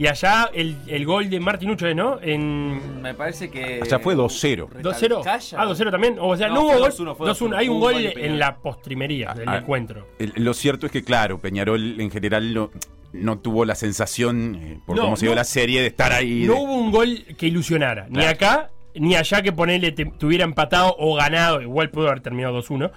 Y 0.00 0.06
allá 0.06 0.48
el, 0.54 0.76
el 0.86 1.04
gol 1.04 1.28
de 1.28 1.38
Martinucho, 1.40 1.86
¿eh, 1.86 1.94
¿no? 1.94 2.18
En. 2.22 3.02
Me 3.02 3.12
parece 3.12 3.50
que. 3.50 3.80
Allá 3.82 3.98
fue 3.98 4.16
2-0. 4.16 4.68
2-0. 4.80 5.22
Calla. 5.22 5.56
Ah, 5.60 5.66
2-0 5.66 5.90
también. 5.90 6.16
O 6.18 6.34
sea, 6.38 6.48
No, 6.48 6.54
no, 6.54 6.60
hubo 6.62 6.78
gol. 6.78 6.90
2-1, 6.90 7.16
fue 7.16 7.28
2-1. 7.28 7.34
2-1. 7.50 7.56
Hay 7.58 7.68
un 7.68 7.80
gol 7.80 7.92
gol 7.92 8.02
en 8.16 8.38
la 8.38 8.56
postrimería 8.56 9.34
del 9.34 9.46
Ah, 9.46 9.58
encuentro. 9.58 10.06
el- 10.18 10.32
lo 10.36 10.54
cierto 10.54 10.86
es 10.86 10.92
que, 10.92 11.04
claro, 11.04 11.38
Peñarol 11.38 12.00
en 12.00 12.10
general 12.10 12.54
no, 12.54 12.70
no 13.12 13.40
tuvo 13.40 13.66
la 13.66 13.74
sensación, 13.74 14.54
eh, 14.54 14.80
por 14.86 14.96
No, 14.96 15.02
cómo 15.02 15.16
se 15.16 15.26
dio 15.26 15.32
no. 15.32 15.36
la 15.36 15.44
serie, 15.44 15.82
de 15.82 15.88
estar 15.88 16.12
ahí. 16.14 16.44
No 16.46 16.54
de- 16.54 16.60
hubo 16.60 16.74
un 16.76 16.90
gol 16.92 17.22
que 17.36 17.48
ilusionara. 17.48 18.06
Ni 18.08 18.20
Claro. 18.20 18.30
acá, 18.30 18.70
ni 18.94 19.16
allá 19.16 19.42
que 19.42 19.52
ponerle 19.52 19.92
tuviera 19.92 20.44
empatado 20.44 20.96
o 20.98 21.14
ganado. 21.14 21.60
Igual 21.60 21.90
pudo 21.90 22.06
haber 22.08 22.20
terminado 22.22 22.54
2-1. 22.54 22.90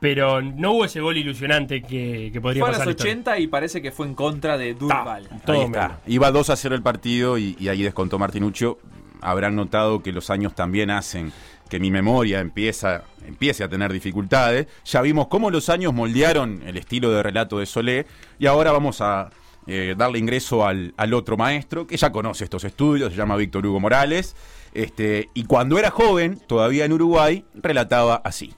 Pero 0.00 0.40
no 0.40 0.72
hubo 0.72 0.84
ese 0.84 1.00
gol 1.00 1.16
ilusionante 1.16 1.82
que, 1.82 2.30
que 2.32 2.40
podría 2.40 2.62
Fue 2.62 2.68
a 2.68 2.72
pasar. 2.72 2.86
los 2.86 2.94
en 2.94 3.06
la 3.06 3.10
historia. 3.10 3.12
80 3.32 3.38
y 3.40 3.46
parece 3.48 3.82
que 3.82 3.90
fue 3.90 4.06
en 4.06 4.14
contra 4.14 4.56
de 4.56 4.74
Durval. 4.74 5.28
Ahí 5.46 5.60
está. 5.62 6.00
Iba 6.06 6.30
2 6.30 6.50
a 6.50 6.56
0 6.56 6.74
el 6.76 6.82
partido 6.82 7.36
y, 7.36 7.56
y 7.58 7.68
ahí 7.68 7.82
descontó 7.82 8.18
Martinuccio. 8.18 8.78
Habrán 9.20 9.56
notado 9.56 10.00
que 10.02 10.12
los 10.12 10.30
años 10.30 10.54
también 10.54 10.90
hacen 10.90 11.32
que 11.68 11.80
mi 11.80 11.90
memoria 11.90 12.38
empieza, 12.40 13.02
empiece 13.26 13.64
a 13.64 13.68
tener 13.68 13.92
dificultades. 13.92 14.68
Ya 14.84 15.02
vimos 15.02 15.26
cómo 15.26 15.50
los 15.50 15.68
años 15.68 15.92
moldearon 15.92 16.62
el 16.64 16.76
estilo 16.76 17.10
de 17.10 17.22
relato 17.22 17.58
de 17.58 17.66
Solé 17.66 18.06
y 18.38 18.46
ahora 18.46 18.70
vamos 18.70 19.00
a 19.00 19.30
eh, 19.66 19.94
darle 19.98 20.18
ingreso 20.20 20.64
al, 20.64 20.94
al 20.96 21.12
otro 21.12 21.36
maestro 21.36 21.86
que 21.86 21.96
ya 21.96 22.10
conoce 22.12 22.44
estos 22.44 22.64
estudios, 22.64 23.10
se 23.12 23.18
llama 23.18 23.36
Víctor 23.36 23.66
Hugo 23.66 23.80
Morales. 23.80 24.36
Este, 24.72 25.28
y 25.34 25.44
cuando 25.44 25.78
era 25.78 25.90
joven, 25.90 26.38
todavía 26.46 26.84
en 26.84 26.92
Uruguay, 26.92 27.44
relataba 27.54 28.22
así. 28.24 28.54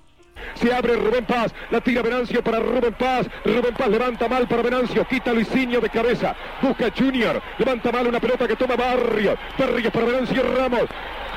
Se 0.55 0.73
abre 0.73 0.97
Rubén 0.97 1.25
Paz, 1.25 1.53
la 1.71 1.81
tira 1.81 2.03
Venancio 2.03 2.43
para 2.43 2.61
Rubén 2.61 2.95
Paz. 2.95 3.27
Rubén 3.45 3.75
Paz 3.75 3.89
levanta 3.89 4.29
mal 4.29 4.47
para 4.47 4.63
Venancio, 4.63 5.07
quita 5.07 5.33
Luisinho 5.33 5.81
de 5.81 5.89
cabeza. 5.89 6.35
Busca 6.61 6.91
Junior, 6.97 7.41
levanta 7.59 7.93
mal 7.93 8.07
una 8.07 8.21
pelota 8.21 8.47
que 8.47 8.57
toma 8.57 8.77
Barrios. 8.77 9.39
Barrios 9.59 9.93
para 9.93 10.07
Venancio 10.07 10.43
Ramos. 10.43 10.89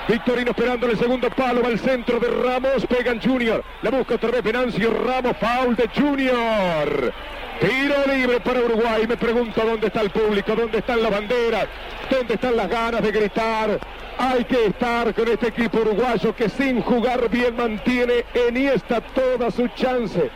Victorino 0.08 0.52
esperando 0.52 0.88
el 0.88 0.98
segundo 0.98 1.30
palo, 1.30 1.62
va 1.62 1.70
al 1.70 1.80
centro 1.80 2.20
de 2.20 2.28
Ramos, 2.28 2.86
pegan 2.88 3.22
Junior. 3.22 3.64
La 3.82 3.90
busca 3.90 4.16
otra 4.16 4.32
vez 4.32 4.44
Venancio 4.44 4.92
Ramos, 4.92 5.38
foul 5.38 5.76
de 5.76 5.90
Junior. 5.96 7.14
Tiro 7.60 7.96
libre 8.14 8.40
para 8.42 8.60
Uruguay. 8.60 9.08
Me 9.08 9.16
pregunto 9.16 9.62
dónde 9.66 9.88
está 9.88 10.02
el 10.02 10.10
público, 10.10 10.56
dónde 10.56 10.80
están 10.80 11.02
las 11.02 11.12
banderas, 11.12 11.68
dónde 12.10 12.34
están 12.34 12.58
las 12.58 12.70
ganas 12.70 13.02
de 13.02 13.12
gritar. 13.12 13.80
Hay 14.18 14.46
que 14.46 14.68
estar 14.68 15.14
con 15.14 15.28
este 15.28 15.48
equipo 15.48 15.80
uruguayo 15.80 16.36
que 16.36 16.50
sin 16.50 16.82
jugar 16.82 17.30
bien 17.30 17.56
mantiene 17.56 18.26
en 18.34 18.58
esta 18.58 19.02
toda 19.02 19.52
su 19.52 19.68
chance, 19.70 20.30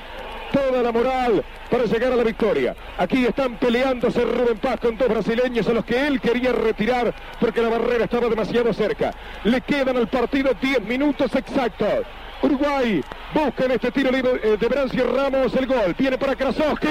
toda 0.51 0.81
la 0.81 0.91
moral 0.91 1.43
para 1.69 1.85
llegar 1.85 2.11
a 2.11 2.15
la 2.15 2.23
victoria. 2.23 2.75
Aquí 2.97 3.25
están 3.25 3.57
peleándose 3.57 4.23
Rubén 4.23 4.57
Paz 4.57 4.79
con 4.79 4.97
dos 4.97 5.07
brasileños 5.07 5.67
a 5.67 5.73
los 5.73 5.85
que 5.85 6.07
él 6.07 6.19
quería 6.19 6.51
retirar 6.51 7.13
porque 7.39 7.61
la 7.61 7.69
barrera 7.69 8.05
estaba 8.05 8.27
demasiado 8.29 8.73
cerca. 8.73 9.13
Le 9.43 9.61
quedan 9.61 9.97
al 9.97 10.07
partido 10.07 10.51
10 10.59 10.81
minutos 10.83 11.33
exactos. 11.35 12.05
Uruguay 12.41 13.03
busca 13.33 13.65
en 13.65 13.71
este 13.71 13.91
tiro 13.91 14.11
libre 14.11 14.39
eh, 14.43 14.57
de 14.59 14.67
Brancio 14.67 15.11
Ramos 15.11 15.53
el 15.55 15.65
gol. 15.65 15.95
Viene 15.97 16.17
para 16.17 16.35
Krasowski. 16.35 16.87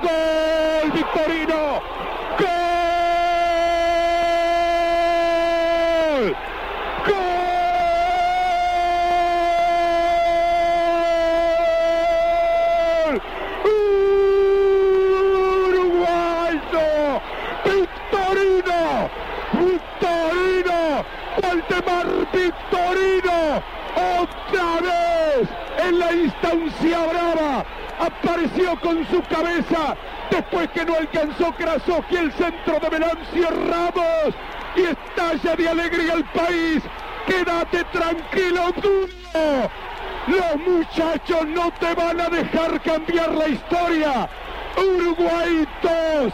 ¡Gol! 0.00 0.92
¡Victorino! 0.92 1.82
¡Gol! 2.38 2.74
¡Gol! 7.06 7.24
¡Uruguayo! 15.68 16.86
¡Victorino! 17.64 18.80
¡Victorino! 19.52 20.78
¡Valdemar 21.42 22.06
Victorino! 22.32 23.38
¡Otra 23.96 24.80
vez! 24.80 25.48
En 25.86 25.98
la 25.98 26.12
instancia 26.12 26.98
brava 27.06 27.64
apareció 28.00 28.80
con 28.80 29.06
su 29.08 29.22
cabeza 29.22 29.96
después 30.30 30.70
que 30.70 30.84
no 30.84 30.94
alcanzó 30.94 31.52
Krasowski 31.52 32.16
el 32.16 32.32
centro 32.32 32.78
de 32.80 32.88
Venancio 32.88 33.50
Ramos 33.50 34.34
y 34.76 34.80
estalla 34.80 35.56
de 35.56 35.68
alegría 35.68 36.14
el 36.14 36.24
país. 36.24 36.82
Quédate 37.26 37.84
tranquilo, 37.92 38.72
Duno. 38.82 39.70
Los 40.26 40.56
muchachos 40.66 41.46
no 41.48 41.70
te 41.78 41.94
van 41.94 42.20
a 42.20 42.28
dejar 42.30 42.80
cambiar 42.80 43.34
la 43.34 43.48
historia. 43.48 44.28
Uruguay 44.78 45.68
2, 45.82 46.32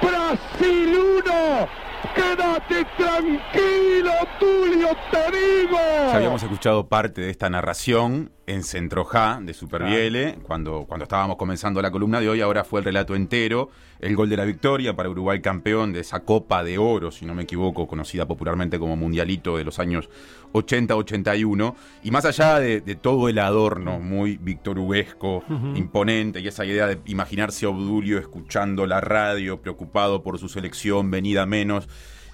Brasil 0.00 0.98
1. 1.26 1.68
Quédate 2.14 2.86
tranquilo, 2.96 4.12
Tulio, 4.40 4.88
te 5.10 5.36
digo. 5.36 5.78
Ya 5.78 6.16
habíamos 6.16 6.42
escuchado 6.42 6.88
parte 6.88 7.20
de 7.20 7.30
esta 7.30 7.50
narración 7.50 8.35
en 8.46 8.62
Centrojá 8.62 9.40
de 9.42 9.52
Superviele, 9.52 10.38
cuando, 10.42 10.84
cuando 10.86 11.02
estábamos 11.02 11.36
comenzando 11.36 11.82
la 11.82 11.90
columna 11.90 12.20
de 12.20 12.28
hoy, 12.28 12.40
ahora 12.40 12.62
fue 12.62 12.78
el 12.80 12.84
relato 12.84 13.16
entero, 13.16 13.70
el 13.98 14.14
gol 14.14 14.28
de 14.28 14.36
la 14.36 14.44
victoria 14.44 14.94
para 14.94 15.08
Uruguay 15.08 15.40
campeón 15.40 15.92
de 15.92 16.00
esa 16.00 16.20
Copa 16.20 16.62
de 16.62 16.78
Oro, 16.78 17.10
si 17.10 17.26
no 17.26 17.34
me 17.34 17.42
equivoco, 17.42 17.88
conocida 17.88 18.26
popularmente 18.26 18.78
como 18.78 18.96
Mundialito 18.96 19.56
de 19.56 19.64
los 19.64 19.78
años 19.80 20.08
80-81, 20.52 21.74
y 22.04 22.10
más 22.10 22.24
allá 22.24 22.58
de, 22.60 22.80
de 22.80 22.94
todo 22.94 23.28
el 23.28 23.38
adorno 23.38 23.98
muy 23.98 24.36
victoruguesco, 24.36 25.38
Ujú. 25.48 25.76
imponente, 25.76 26.40
y 26.40 26.48
esa 26.48 26.64
idea 26.64 26.86
de 26.86 26.98
imaginarse 27.06 27.66
a 27.66 27.70
Obdulio 27.70 28.18
escuchando 28.18 28.86
la 28.86 29.00
radio, 29.00 29.60
preocupado 29.60 30.22
por 30.22 30.38
su 30.38 30.48
selección, 30.48 31.10
venida 31.10 31.46
menos, 31.46 31.88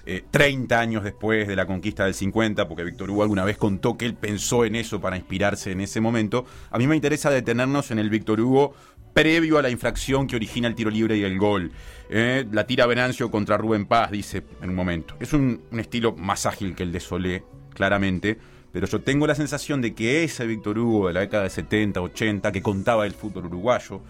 eh, 0.05 0.23
30 0.29 0.79
años 0.79 1.03
después 1.03 1.47
de 1.47 1.55
la 1.55 1.65
conquista 1.65 2.05
del 2.05 2.13
50, 2.13 2.67
porque 2.67 2.83
Víctor 2.83 3.09
Hugo 3.09 3.23
alguna 3.23 3.45
vez 3.45 3.57
contó 3.57 3.97
que 3.97 4.05
él 4.05 4.15
pensó 4.15 4.65
en 4.65 4.75
eso 4.75 4.99
para 4.99 5.15
inspirarse 5.15 5.71
en 5.71 5.81
ese 5.81 6.01
momento. 6.01 6.45
A 6.71 6.77
mí 6.77 6.87
me 6.87 6.95
interesa 6.95 7.29
detenernos 7.29 7.89
en 7.91 7.99
el 7.99 8.09
Víctor 8.09 8.41
Hugo 8.41 8.73
previo 9.13 9.59
a 9.59 9.61
la 9.61 9.69
infracción 9.69 10.27
que 10.27 10.35
origina 10.35 10.67
el 10.67 10.75
tiro 10.75 10.89
libre 10.89 11.17
y 11.17 11.23
el 11.23 11.37
gol. 11.37 11.71
Eh, 12.09 12.45
la 12.51 12.65
tira 12.67 12.85
Venancio 12.85 13.31
contra 13.31 13.57
Rubén 13.57 13.85
Paz, 13.85 14.11
dice 14.11 14.43
en 14.61 14.71
un 14.71 14.75
momento. 14.75 15.15
Es 15.19 15.33
un, 15.33 15.61
estilo 15.71 16.13
más 16.13 16.45
ágil 16.45 16.75
que 16.75 16.83
el 16.83 16.91
de 16.91 16.99
Solé, 16.99 17.43
claramente. 17.73 18.37
Pero 18.71 18.87
yo 18.87 19.01
tengo 19.01 19.27
la 19.27 19.35
sensación 19.35 19.81
de 19.81 19.93
que 19.93 20.23
ese 20.23 20.47
Víctor 20.47 20.79
Hugo 20.79 21.07
de 21.07 21.13
la 21.13 21.19
década 21.21 21.43
de 21.43 21.51
70, 21.51 22.01
80, 22.01 22.51
que 22.51 22.61
contaba 22.61 23.05
el 23.05 23.13
fútbol 23.13 23.45
uruguayo, 23.45 24.01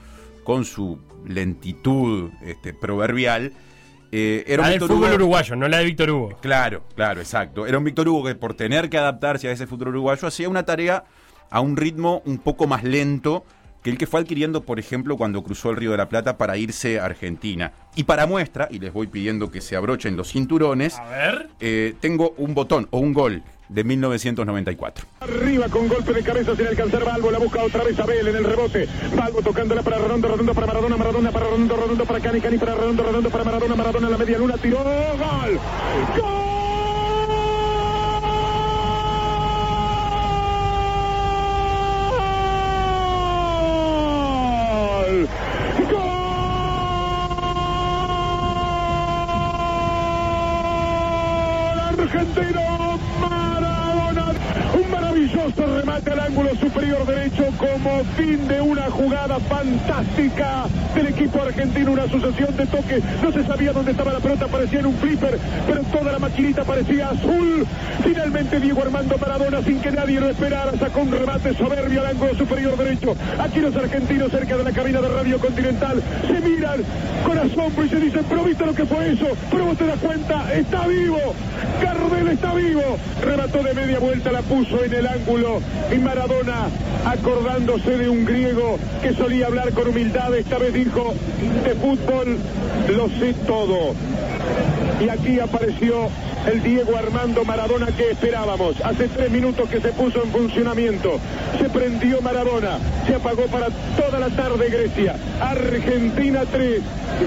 con 0.43 0.65
su 0.65 0.99
lentitud 1.27 2.31
este, 2.41 2.73
proverbial, 2.73 3.53
eh, 4.15 4.43
era 4.45 4.61
La 4.61 4.67
un 4.67 4.71
del 4.73 4.79
fútbol 4.81 4.97
Hugo- 5.07 5.15
uruguayo, 5.15 5.55
no 5.55 5.67
la 5.67 5.77
de 5.79 5.85
Víctor 5.85 6.11
Hugo. 6.11 6.37
Claro, 6.39 6.83
claro, 6.95 7.19
exacto. 7.19 7.65
Era 7.65 7.79
un 7.79 7.83
Víctor 7.83 8.07
Hugo 8.07 8.25
que 8.25 8.35
por 8.35 8.53
tener 8.53 8.87
que 8.89 8.97
adaptarse 8.99 9.47
a 9.47 9.51
ese 9.51 9.65
futuro 9.65 9.89
uruguayo 9.89 10.27
hacía 10.27 10.47
una 10.47 10.63
tarea 10.63 11.03
a 11.49 11.59
un 11.61 11.75
ritmo 11.75 12.21
un 12.25 12.37
poco 12.37 12.67
más 12.67 12.83
lento 12.83 13.43
que 13.83 13.89
el 13.89 13.97
que 13.97 14.07
fue 14.07 14.21
adquiriendo, 14.21 14.63
por 14.63 14.79
ejemplo, 14.79 15.17
cuando 15.17 15.43
cruzó 15.43 15.69
el 15.69 15.75
Río 15.75 15.91
de 15.91 15.97
la 15.97 16.09
Plata 16.09 16.37
para 16.37 16.57
irse 16.57 16.99
a 16.99 17.05
Argentina. 17.05 17.73
Y 17.95 18.05
para 18.05 18.25
muestra, 18.25 18.67
y 18.71 18.79
les 18.79 18.93
voy 18.93 19.07
pidiendo 19.07 19.51
que 19.51 19.61
se 19.61 19.75
abrochen 19.75 20.15
los 20.15 20.31
cinturones, 20.31 20.97
eh, 21.59 21.93
tengo 21.99 22.33
un 22.37 22.53
botón 22.55 22.87
o 22.91 22.99
un 22.99 23.13
gol 23.13 23.43
de 23.69 23.83
1994. 23.83 25.05
Arriba 25.19 25.67
con 25.67 25.87
golpe 25.87 26.13
de 26.13 26.23
cabeza 26.23 26.55
sin 26.55 26.67
alcanzar 26.67 27.03
Balbo, 27.03 27.31
la 27.31 27.39
busca 27.39 27.63
otra 27.63 27.83
vez 27.83 27.99
Abel 27.99 28.27
en 28.27 28.35
el 28.35 28.43
rebote. 28.43 28.87
Balbo 29.15 29.41
tocándola 29.41 29.81
para 29.81 29.97
Redondo, 29.97 30.27
Redondo 30.29 30.53
para 30.53 30.67
Maradona, 30.67 30.97
Maradona 30.97 31.31
para 31.31 31.45
Redondo, 31.45 31.75
Redondo 31.75 32.05
para 32.05 32.19
Cani, 32.19 32.39
Cani 32.39 32.57
para 32.57 32.75
Redondo, 32.75 33.03
Redondo 33.03 33.29
para 33.29 33.43
Maradona, 33.43 33.75
Maradona 33.75 34.07
en 34.07 34.11
la 34.11 34.17
media 34.17 34.37
luna, 34.37 34.57
tiró, 34.57 34.77
gol. 34.77 35.59
¡Gol! 36.17 36.52
Remate 55.93 56.11
al 56.11 56.19
ángulo 56.21 56.49
superior 56.55 57.05
derecho 57.05 57.45
como 57.57 58.03
fin 58.17 58.47
de 58.47 58.59
una 58.61 58.89
jugada 58.89 59.37
fantástica 59.39 60.65
del 60.95 61.07
equipo 61.07 61.39
argentino, 61.39 61.91
una 61.91 62.07
sucesión 62.07 62.55
de 62.57 62.65
toques. 62.65 63.03
No 63.21 63.31
se 63.31 63.45
sabía 63.45 63.73
dónde 63.73 63.91
estaba 63.91 64.11
la 64.11 64.19
pelota, 64.19 64.47
parecía 64.47 64.79
en 64.79 64.87
un 64.87 64.95
flipper, 64.95 65.37
pero 65.67 65.83
toda 65.83 66.11
la 66.11 66.17
maquinita 66.17 66.63
parecía 66.63 67.09
azul. 67.09 67.67
Finalmente 68.03 68.59
Diego 68.59 68.81
Armando 68.81 69.17
Maradona, 69.19 69.61
sin 69.61 69.79
que 69.81 69.91
nadie 69.91 70.19
lo 70.19 70.29
esperara, 70.29 70.71
sacó 70.79 71.01
un 71.01 71.11
remate 71.11 71.53
soberbio 71.53 72.01
al 72.01 72.07
ángulo 72.07 72.33
superior 72.35 72.75
derecho. 72.75 73.15
Aquí 73.39 73.59
los 73.59 73.75
argentinos 73.75 74.31
cerca 74.31 74.57
de 74.57 74.63
la 74.63 74.71
cabina 74.71 74.99
de 74.99 75.09
Radio 75.09 75.37
Continental 75.37 76.01
se 76.25 76.39
miran 76.41 76.81
con 77.23 77.37
asombro 77.37 77.85
y 77.85 77.89
se 77.89 77.99
dicen, 77.99 78.25
pero 78.27 78.43
viste 78.43 78.65
lo 78.65 78.73
que 78.73 78.85
fue 78.85 79.11
eso, 79.11 79.27
pero 79.51 79.65
vos 79.65 79.77
te 79.77 79.85
das 79.85 79.99
cuenta, 79.99 80.53
está 80.53 80.87
vivo, 80.87 81.19
Gardel 81.81 82.27
está 82.29 82.53
vivo. 82.55 82.81
Remató 83.21 83.63
de 83.63 83.73
media 83.73 83.99
vuelta, 83.99 84.31
la 84.31 84.41
puso 84.41 84.83
en 84.83 84.93
el 84.93 85.07
ángulo 85.07 85.61
y 85.91 85.99
Maradona, 85.99 86.67
acordándose 87.05 87.97
de 87.97 88.09
un 88.09 88.25
griego 88.25 88.77
que 89.01 89.13
solía 89.13 89.47
hablar 89.47 89.71
con 89.73 89.87
humildad, 89.87 90.33
esta 90.35 90.57
vez 90.57 90.73
dijo, 90.73 91.13
de 91.63 91.75
fútbol 91.75 92.37
lo 92.95 93.09
sé 93.09 93.33
todo. 93.45 93.93
Y 94.99 95.09
aquí 95.09 95.39
apareció 95.39 96.09
el 96.51 96.61
Diego 96.61 96.97
Armando 96.97 97.43
Maradona 97.45 97.87
que 97.87 98.11
esperábamos. 98.11 98.79
Hace 98.81 99.07
tres 99.07 99.31
minutos 99.31 99.69
que 99.69 99.81
se 99.81 99.89
puso 99.89 100.23
en 100.23 100.31
funcionamiento. 100.31 101.19
Se 101.59 101.69
prendió 101.69 102.21
Maradona. 102.21 102.77
Se 103.07 103.15
apagó 103.15 103.43
para 103.47 103.67
toda 103.97 104.19
la 104.19 104.29
tarde 104.29 104.69
Grecia. 104.69 105.15
Argentina 105.41 106.43
3. 106.51 106.81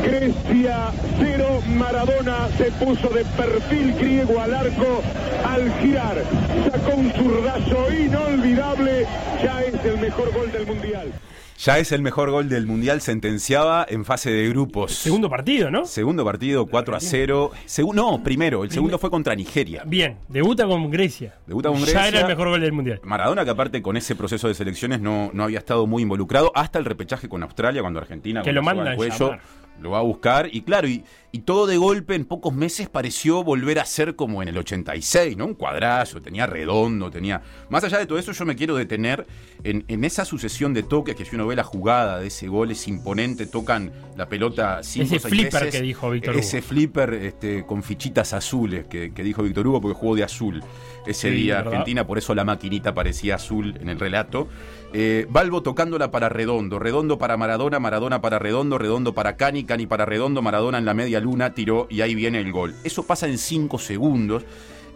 Grecia 0.05 0.91
0. 1.19 1.63
Maradona 1.77 2.49
se 2.57 2.71
puso 2.73 3.09
de 3.09 3.25
perfil 3.25 3.95
griego 3.99 4.41
al 4.41 4.55
arco 4.55 5.03
al 5.45 5.73
girar. 5.81 6.23
Sacó 6.71 6.97
un 6.97 7.13
zurdazo 7.13 7.93
inolvidable. 7.93 8.45
Ya 8.55 9.61
es 9.62 9.84
el 9.84 9.99
mejor 9.99 10.32
gol 10.32 10.53
del 10.53 10.66
Mundial. 10.66 11.12
Ya 11.59 11.78
es 11.78 11.90
el 11.90 12.03
mejor 12.03 12.30
gol 12.30 12.49
del 12.49 12.66
Mundial, 12.66 13.01
sentenciaba 13.01 13.84
en 13.88 14.05
fase 14.05 14.30
de 14.30 14.49
grupos. 14.51 14.92
Segundo 14.92 15.28
partido, 15.28 15.68
¿no? 15.70 15.84
Segundo 15.84 16.24
partido, 16.24 16.66
4 16.66 16.94
a 16.97 17.01
0. 17.01 17.51
Segu- 17.66 17.92
no, 17.94 18.22
primero, 18.22 18.62
el 18.62 18.70
segundo 18.70 18.99
fue 18.99 19.11
contra 19.11 19.34
Nigeria. 19.34 19.82
Bien, 19.86 20.18
debuta 20.28 20.64
con 20.66 20.88
Grecia. 20.90 21.34
Debuta 21.47 21.70
con 21.70 21.78
Ya 21.78 21.84
Grecia. 21.86 22.09
era 22.09 22.20
el 22.20 22.26
mejor 22.28 22.51
gol 22.51 22.61
del 22.61 22.72
mundial. 22.72 23.01
Maradona, 23.03 23.44
que 23.44 23.51
aparte 23.51 23.82
con 23.82 23.97
ese 23.97 24.14
proceso 24.14 24.47
de 24.49 24.55
selecciones 24.55 25.01
no, 25.01 25.30
no 25.32 25.42
había 25.44 25.59
estado 25.59 25.86
muy 25.88 26.03
involucrado 26.03 26.53
hasta 26.55 26.78
el 26.78 26.84
repechaje 26.84 27.28
con 27.28 27.42
Australia, 27.42 27.80
cuando 27.80 27.99
Argentina 27.99 28.42
Que 28.42 28.53
lo 28.53 28.61
la 28.61 28.64
soga 28.64 28.74
mandan 28.74 28.88
al 28.92 28.97
cuello 28.97 29.18
llamar. 29.18 29.40
Lo 29.81 29.91
va 29.91 29.99
a 29.99 30.03
buscar. 30.03 30.49
Y 30.53 30.62
claro, 30.62 30.89
y, 30.89 31.05
y 31.33 31.41
todo 31.41 31.66
de 31.66 31.77
golpe 31.77 32.14
en 32.14 32.24
pocos 32.24 32.55
meses 32.55 32.89
pareció 32.89 33.45
volver 33.45 33.79
a 33.79 33.85
ser 33.85 34.16
como 34.16 34.43
en 34.43 34.49
el 34.49 34.57
86, 34.59 35.37
¿no? 35.37 35.47
Un 35.47 35.55
cuadrazo, 35.55 36.22
tenía 36.22 36.47
redondo, 36.47 37.11
tenía. 37.11 37.43
Más 37.68 37.85
allá 37.85 37.99
de 37.99 38.07
todo 38.07 38.18
eso, 38.18 38.33
yo 38.33 38.45
me 38.45 38.57
quiero 38.57 38.77
detener 38.77 39.27
en, 39.64 39.85
en 39.89 40.05
esa 40.05 40.24
sucesión 40.24 40.72
de 40.74 40.83
toques 40.83 41.14
que 41.16 41.24
si 41.24 41.35
uno 41.37 41.47
ve 41.47 41.57
la 41.57 41.64
jugada 41.64 42.20
de 42.20 42.29
ese 42.29 42.49
gol 42.49 42.70
es 42.70 42.89
imponente, 42.89 43.47
tocan 43.47 43.93
la 44.16 44.29
pelota 44.29 44.83
cinco 44.83 45.16
Ese 45.16 45.18
seis 45.18 45.31
flipper 45.31 45.64
veces. 45.64 45.81
que 45.81 45.83
dijo 45.83 46.11
Víctor 46.11 46.37
Hugo. 46.37 46.41
Ese 46.41 46.62
flipper 46.62 47.14
este, 47.14 47.64
con 47.66 47.83
fichitas 47.83 48.33
azules 48.33 48.87
que, 48.87 49.12
que 49.12 49.22
dijo 49.22 49.43
Víctor 49.43 49.66
Hugo 49.66 49.81
porque 49.81 49.99
jugó 49.99 50.16
de 50.16 50.24
azul 50.24 50.62
ese 51.07 51.31
Sí, 51.31 51.35
día 51.35 51.57
¿verdad? 51.57 51.72
Argentina, 51.72 52.07
por 52.07 52.18
eso 52.18 52.35
la 52.35 52.45
maquinita 52.45 52.95
parecía 52.95 53.37
azul 53.37 53.77
en 53.81 53.89
el 53.89 53.99
relato. 53.99 54.49
Eh, 54.93 55.26
Balbo 55.28 55.62
tocándola 55.62 56.11
para 56.11 56.28
Redondo, 56.28 56.78
Redondo 56.78 57.18
para 57.18 57.37
Maradona, 57.37 57.80
Maradona 57.80 58.20
para 58.20 58.39
Redondo, 58.39 58.78
Redondo 58.78 59.14
para 59.14 59.37
Cani, 59.37 59.64
Cani 59.64 59.87
para 59.87 60.07
Redondo, 60.07 60.43
Maradona 60.43 60.78
en 60.78 60.84
la 60.84 60.95
media 60.95 61.20
luna 61.20 61.55
tiró 61.55 61.87
y 61.91 62.01
ahí 62.01 62.14
viene 62.14 62.41
el 62.41 62.53
gol. 62.53 62.74
Eso 62.84 63.03
pasa 63.03 63.26
en 63.26 63.39
5 63.39 63.78
segundos. 63.78 64.45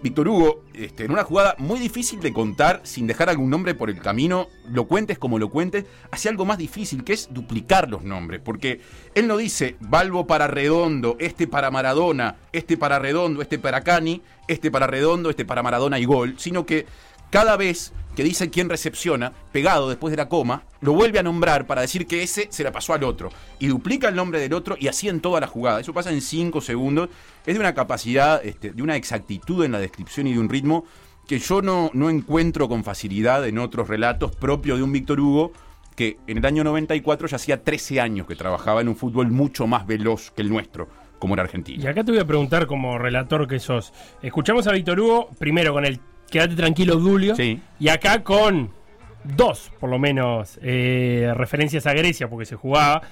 Víctor 0.02 0.28
Hugo, 0.28 0.62
este, 0.72 1.04
en 1.04 1.10
una 1.10 1.24
jugada 1.24 1.54
muy 1.58 1.78
difícil 1.78 2.20
de 2.20 2.32
contar 2.32 2.80
sin 2.84 3.06
dejar 3.06 3.28
algún 3.28 3.50
nombre 3.50 3.74
por 3.74 3.90
el 3.90 4.00
camino, 4.00 4.48
lo 4.70 4.86
cuentes 4.86 5.18
como 5.18 5.38
lo 5.38 5.50
cuentes, 5.50 5.84
hace 6.10 6.30
algo 6.30 6.46
más 6.46 6.56
difícil, 6.56 7.04
que 7.04 7.12
es 7.12 7.28
duplicar 7.30 7.90
los 7.90 8.02
nombres, 8.02 8.40
porque 8.42 8.80
él 9.14 9.26
no 9.26 9.36
dice 9.36 9.76
Balbo 9.80 10.26
para 10.26 10.46
Redondo, 10.46 11.16
este 11.18 11.46
para 11.46 11.70
Maradona, 11.70 12.36
este 12.52 12.78
para 12.78 12.98
Redondo, 12.98 13.42
este 13.42 13.58
para 13.58 13.82
Cani, 13.82 14.22
este 14.48 14.70
para 14.70 14.86
Redondo, 14.86 15.28
este 15.28 15.44
para 15.44 15.62
Maradona 15.62 15.98
y 15.98 16.06
gol, 16.06 16.34
sino 16.38 16.64
que 16.64 16.86
cada 17.28 17.58
vez 17.58 17.92
que 18.14 18.24
dice 18.24 18.50
quién 18.50 18.68
recepciona, 18.68 19.32
pegado 19.52 19.88
después 19.88 20.10
de 20.10 20.16
la 20.16 20.28
coma, 20.28 20.64
lo 20.80 20.92
vuelve 20.92 21.18
a 21.18 21.22
nombrar 21.22 21.66
para 21.66 21.82
decir 21.82 22.06
que 22.06 22.22
ese 22.22 22.48
se 22.50 22.64
la 22.64 22.72
pasó 22.72 22.92
al 22.94 23.04
otro. 23.04 23.30
Y 23.58 23.68
duplica 23.68 24.08
el 24.08 24.16
nombre 24.16 24.40
del 24.40 24.52
otro 24.52 24.76
y 24.78 24.88
así 24.88 25.08
en 25.08 25.20
toda 25.20 25.40
la 25.40 25.46
jugada. 25.46 25.80
Eso 25.80 25.94
pasa 25.94 26.10
en 26.10 26.20
5 26.20 26.60
segundos. 26.60 27.08
Es 27.46 27.54
de 27.54 27.60
una 27.60 27.74
capacidad, 27.74 28.44
este, 28.44 28.72
de 28.72 28.82
una 28.82 28.96
exactitud 28.96 29.64
en 29.64 29.72
la 29.72 29.78
descripción 29.78 30.26
y 30.26 30.32
de 30.32 30.38
un 30.38 30.48
ritmo 30.48 30.84
que 31.26 31.38
yo 31.38 31.62
no, 31.62 31.90
no 31.94 32.10
encuentro 32.10 32.68
con 32.68 32.82
facilidad 32.82 33.46
en 33.46 33.58
otros 33.58 33.88
relatos 33.88 34.34
propios 34.34 34.78
de 34.78 34.84
un 34.84 34.92
Víctor 34.92 35.20
Hugo 35.20 35.52
que 35.94 36.18
en 36.26 36.38
el 36.38 36.46
año 36.46 36.64
94 36.64 37.28
ya 37.28 37.36
hacía 37.36 37.62
13 37.62 38.00
años 38.00 38.26
que 38.26 38.34
trabajaba 38.34 38.80
en 38.80 38.88
un 38.88 38.96
fútbol 38.96 39.30
mucho 39.30 39.66
más 39.66 39.86
veloz 39.86 40.30
que 40.30 40.42
el 40.42 40.48
nuestro, 40.48 40.88
como 41.18 41.34
era 41.34 41.42
Argentina. 41.42 41.84
Y 41.84 41.86
acá 41.86 42.02
te 42.02 42.10
voy 42.10 42.20
a 42.20 42.24
preguntar 42.24 42.66
como 42.66 42.98
relator 42.98 43.46
que 43.46 43.60
sos. 43.60 43.92
Escuchamos 44.22 44.66
a 44.66 44.72
Víctor 44.72 44.98
Hugo 44.98 45.30
primero 45.38 45.72
con 45.72 45.84
el 45.84 46.00
Quédate 46.30 46.54
tranquilo, 46.54 46.96
Dulio. 46.96 47.34
Sí. 47.36 47.60
Y 47.78 47.88
acá 47.88 48.22
con 48.22 48.70
dos, 49.24 49.70
por 49.80 49.90
lo 49.90 49.98
menos, 49.98 50.58
eh, 50.62 51.32
referencias 51.36 51.86
a 51.86 51.92
Grecia, 51.92 52.28
porque 52.28 52.46
se 52.46 52.56
jugaba. 52.56 53.02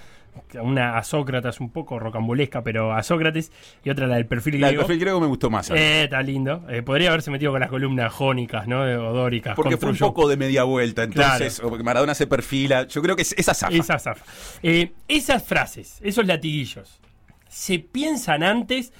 Una 0.63 0.97
a 0.97 1.03
Sócrates 1.03 1.59
un 1.59 1.71
poco 1.71 1.99
rocambolesca, 1.99 2.63
pero 2.63 2.93
a 2.93 3.03
Sócrates. 3.03 3.51
Y 3.83 3.91
otra 3.91 4.07
la 4.07 4.15
del 4.17 4.27
perfil 4.27 4.61
La 4.61 4.69
del 4.69 4.77
griego. 4.77 4.87
perfil 4.87 5.01
griego 5.01 5.21
me 5.21 5.27
gustó 5.27 5.51
más. 5.51 5.69
Eh, 5.71 6.05
está 6.05 6.23
lindo. 6.23 6.65
Eh, 6.69 6.83
podría 6.83 7.09
haberse 7.09 7.33
metido 7.33 7.51
con 7.51 7.59
las 7.61 7.69
columnas 7.69 8.13
jónicas, 8.13 8.69
¿no? 8.69 8.83
O 8.83 9.13
dóricas. 9.13 9.57
Porque 9.57 9.77
fue 9.77 9.91
un 9.91 9.97
poco 9.99 10.29
de 10.29 10.37
media 10.37 10.63
vuelta, 10.63 11.03
entonces 11.03 11.59
o 11.59 11.69
porque 11.71 11.83
Maradona 11.83 12.15
se 12.15 12.29
perfila. 12.29 12.87
Yo 12.87 13.03
creo 13.03 13.17
que 13.17 13.23
es 13.23 13.35
esa 13.37 13.53
zafa. 13.53 13.75
Esa 13.75 13.99
zafa. 13.99 14.25
Eh, 14.63 14.93
esas 15.09 15.43
frases, 15.43 15.99
esos 16.05 16.25
latiguillos, 16.25 17.01
¿se 17.49 17.81
piensan 17.81 18.45
antes? 18.45 18.93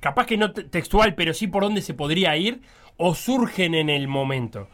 Capaz 0.00 0.24
que 0.24 0.38
no 0.38 0.52
te- 0.52 0.64
textual, 0.64 1.14
pero 1.16 1.34
sí 1.34 1.48
por 1.48 1.64
dónde 1.64 1.82
se 1.82 1.92
podría 1.92 2.34
ir, 2.38 2.62
o 2.98 3.14
surgen 3.14 3.74
en 3.74 3.88
el 3.88 4.06
momento. 4.08 4.68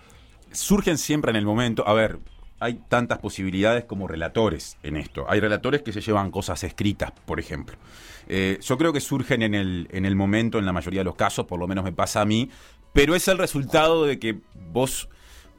surgen 0.50 0.98
siempre 0.98 1.30
en 1.30 1.36
el 1.36 1.44
momento. 1.44 1.86
A 1.86 1.92
ver, 1.92 2.18
hay 2.58 2.80
tantas 2.88 3.18
posibilidades 3.18 3.84
como 3.84 4.08
relatores 4.08 4.78
en 4.82 4.96
esto. 4.96 5.26
Hay 5.28 5.40
relatores 5.40 5.82
que 5.82 5.92
se 5.92 6.00
llevan 6.00 6.30
cosas 6.30 6.64
escritas, 6.64 7.12
por 7.26 7.38
ejemplo. 7.38 7.76
Eh, 8.28 8.58
yo 8.62 8.78
creo 8.78 8.92
que 8.92 9.00
surgen 9.00 9.42
en 9.42 9.54
el, 9.54 9.88
en 9.90 10.06
el 10.06 10.16
momento, 10.16 10.58
en 10.58 10.64
la 10.64 10.72
mayoría 10.72 11.00
de 11.00 11.04
los 11.04 11.16
casos, 11.16 11.46
por 11.46 11.58
lo 11.58 11.66
menos 11.68 11.84
me 11.84 11.92
pasa 11.92 12.22
a 12.22 12.24
mí, 12.24 12.50
pero 12.92 13.14
es 13.14 13.28
el 13.28 13.38
resultado 13.38 14.04
de 14.04 14.18
que 14.18 14.38
vos 14.72 15.08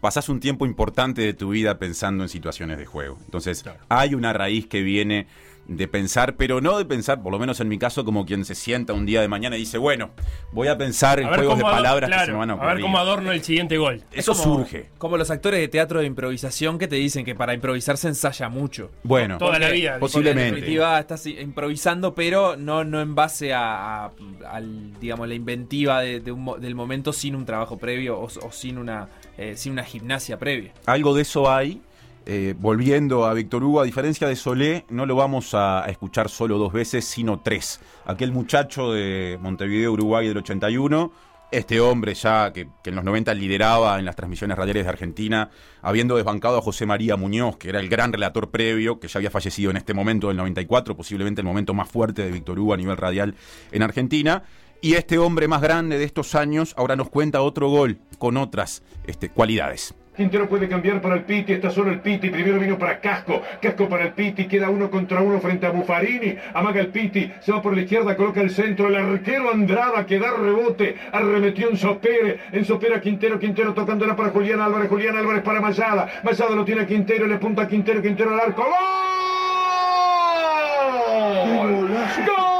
pasás 0.01 0.30
un 0.30 0.39
tiempo 0.39 0.66
importante 0.66 1.22
de 1.22 1.34
tu 1.34 1.49
vida 1.49 1.78
pensando 1.78 2.24
en 2.24 2.30
situaciones 2.30 2.78
de 2.78 2.86
juego. 2.86 3.18
Entonces, 3.26 3.63
hay 3.89 4.16
una 4.16 4.34
raíz 4.34 4.68
que 4.68 4.82
viene 4.82 5.28
de 5.68 5.88
pensar, 5.88 6.36
pero 6.36 6.61
no 6.61 6.78
de 6.78 6.86
pensar, 6.86 7.24
por 7.24 7.32
lo 7.32 7.39
menos 7.39 7.59
en 7.59 7.68
mi 7.68 7.80
caso, 7.80 8.05
como 8.05 8.26
quien 8.26 8.45
se 8.45 8.53
sienta 8.53 8.93
un 8.93 9.05
día 9.05 9.22
de 9.22 9.28
mañana 9.28 9.55
y 9.55 9.61
dice, 9.61 9.80
bueno, 9.80 10.11
voy 10.51 10.68
a 10.68 10.78
pensar 10.78 11.20
en 11.20 11.26
A 11.28 11.36
juegos 11.36 11.57
de 11.57 11.63
palabras 11.63 12.09
que 12.09 12.26
se 12.26 12.32
me 12.32 12.38
van 12.38 12.49
a 12.51 12.53
a 12.53 12.55
ocurrir. 12.57 12.74
ver 12.76 12.82
cómo 12.84 12.97
adorno 12.99 13.32
el 13.32 13.41
siguiente 13.43 13.78
gol. 13.78 14.03
Eso 14.11 14.34
Es 14.34 14.38
como- 14.39 14.57
surge. 14.59 14.89
Como 14.99 15.18
los 15.18 15.32
actores 15.32 15.59
de 15.59 15.68
teatro 15.68 15.99
de 16.01 16.05
improvisación 16.05 16.78
que 16.78 16.88
te 16.88 16.97
dicen 16.97 17.26
que 17.26 17.34
para 17.34 17.53
improvisar 17.55 17.97
se 17.97 18.09
ensaya 18.09 18.47
mucho. 18.47 18.91
Bueno, 19.03 19.38
Toda 19.39 19.57
la 19.57 19.70
vida. 19.70 19.97
Posiblemente. 19.99 20.49
En 20.49 20.55
definitiva 20.55 20.99
estás 20.99 21.26
improvisando, 21.26 22.13
pero 22.13 22.55
no, 22.57 22.84
no 22.84 23.01
en 23.01 23.16
base 23.16 23.53
a, 23.53 24.05
a- 24.05 24.11
al, 24.51 24.99
digamos, 24.99 25.28
la 25.28 25.34
inventiva 25.34 26.01
de- 26.01 26.20
de 26.20 26.32
un 26.32 26.43
mo- 26.43 26.57
del 26.57 26.76
momento 26.76 27.11
sin 27.11 27.36
un 27.36 27.45
trabajo 27.45 27.78
previo 27.80 28.20
o, 28.20 28.26
o 28.26 28.51
sin, 28.51 28.78
una, 28.78 29.07
eh, 29.38 29.53
sin 29.57 29.72
una 29.72 29.84
gimnasia 29.84 30.38
previa. 30.38 30.74
Algo 30.86 31.16
de 31.16 31.24
eso 31.24 31.51
hay. 31.51 31.82
Eh, 32.28 32.55
volviendo 32.57 33.26
a 33.26 33.34
Víctor 33.36 33.63
Hugo, 33.63 33.82
a 33.82 33.84
diferencia 33.84 34.28
de 34.28 34.36
Solé, 34.36 34.86
no 34.89 35.05
lo 35.05 35.15
vamos 35.15 35.53
a, 35.53 35.86
escuchar 35.88 36.28
solo 36.28 36.57
dos 36.57 36.73
veces, 36.73 37.05
sino 37.05 37.39
tres. 37.39 37.80
Aquel 38.05 38.32
muchacho 38.32 38.91
de 38.91 39.38
Montevideo, 39.39 39.91
Uruguay 39.91 40.28
del 40.28 40.38
81, 40.38 41.11
este 41.51 41.80
hombre 41.80 42.15
ya 42.15 42.51
que, 42.51 42.67
que 42.84 42.89
en 42.89 42.95
los 42.95 43.05
90 43.05 43.32
lideraba 43.36 43.99
en 43.99 44.05
las 44.05 44.15
transmisiones 44.15 44.57
radiales 44.57 44.86
de 44.86 44.89
Argentina, 44.89 45.51
habiendo 45.84 46.15
desbancado 46.15 46.57
a 46.57 46.61
José 46.63 46.88
María 46.88 47.15
Muñoz, 47.15 47.57
que 47.57 47.69
era 47.69 47.80
el 47.80 47.89
gran 47.89 48.11
relator 48.11 48.49
previo, 48.49 48.99
que 48.99 49.07
ya 49.07 49.19
había 49.19 49.30
fallecido 49.30 49.69
en 49.69 49.78
este 49.78 49.93
momento 49.93 50.30
del 50.30 50.38
94, 50.38 50.97
posiblemente 50.97 51.41
el 51.41 51.47
momento 51.47 51.76
más 51.76 51.89
fuerte 51.89 52.23
de 52.23 52.32
Víctor 52.32 52.59
Hugo 52.59 52.73
a 52.73 52.78
nivel 52.78 52.97
radial 52.97 53.36
en 53.71 53.84
Argentina. 53.84 54.43
Y 54.82 54.95
este 54.95 55.19
hombre 55.19 55.47
más 55.47 55.61
grande 55.61 55.99
de 55.99 56.03
estos 56.05 56.34
años 56.34 56.73
ahora 56.76 56.95
nos 56.95 57.09
cuenta 57.09 57.41
otro 57.41 57.69
gol 57.69 57.99
con 58.17 58.36
otras 58.38 58.82
este, 59.05 59.30
cualidades. 59.30 59.95
Quintero 60.16 60.47
puede 60.47 60.70
cambiar 60.70 61.01
para 61.01 61.16
el 61.16 61.24
Piti, 61.24 61.53
está 61.53 61.70
solo 61.70 61.91
el 61.91 61.99
Piti, 61.99 62.30
primero 62.30 62.57
vino 62.59 62.78
para 62.78 62.99
Casco, 62.99 63.41
Casco 63.61 63.89
para 63.89 64.03
el 64.05 64.13
Piti, 64.13 64.45
queda 64.47 64.70
uno 64.70 64.89
contra 64.89 65.22
uno 65.22 65.39
frente 65.39 65.66
a 65.66 65.72
Buffarini, 65.72 66.38
amaga 66.53 66.80
el 66.80 66.88
Piti, 66.88 67.32
se 67.41 67.51
va 67.51 67.61
por 67.61 67.76
la 67.76 67.82
izquierda, 67.82 68.16
coloca 68.16 68.41
el 68.41 68.49
centro, 68.49 68.88
el 68.88 68.95
arquero 68.95 69.51
Andrada 69.51 70.05
que 70.05 70.18
da 70.18 70.32
rebote, 70.32 70.95
arremetió 71.11 71.70
en 71.70 71.78
Sopere, 71.78 72.39
en 72.51 72.63
Sopere 72.63 72.95
a 72.95 73.01
Quintero, 73.01 73.39
Quintero 73.39 73.74
tocándola 73.74 74.16
para 74.16 74.30
Julián 74.30 74.61
Álvarez, 74.61 74.89
Julián 74.89 75.18
Álvarez 75.18 75.43
para 75.43 75.59
Mayada, 75.59 76.07
Mayada 76.24 76.55
lo 76.55 76.63
tiene 76.63 76.82
a 76.82 76.88
Quintero, 76.88 77.28
le 77.28 77.38
punta 77.38 77.63
a 77.63 77.68
Quintero, 77.68 78.01
Quintero 78.01 78.34
al 78.34 78.39
arco, 78.39 78.63
¡Gol! 82.26 82.54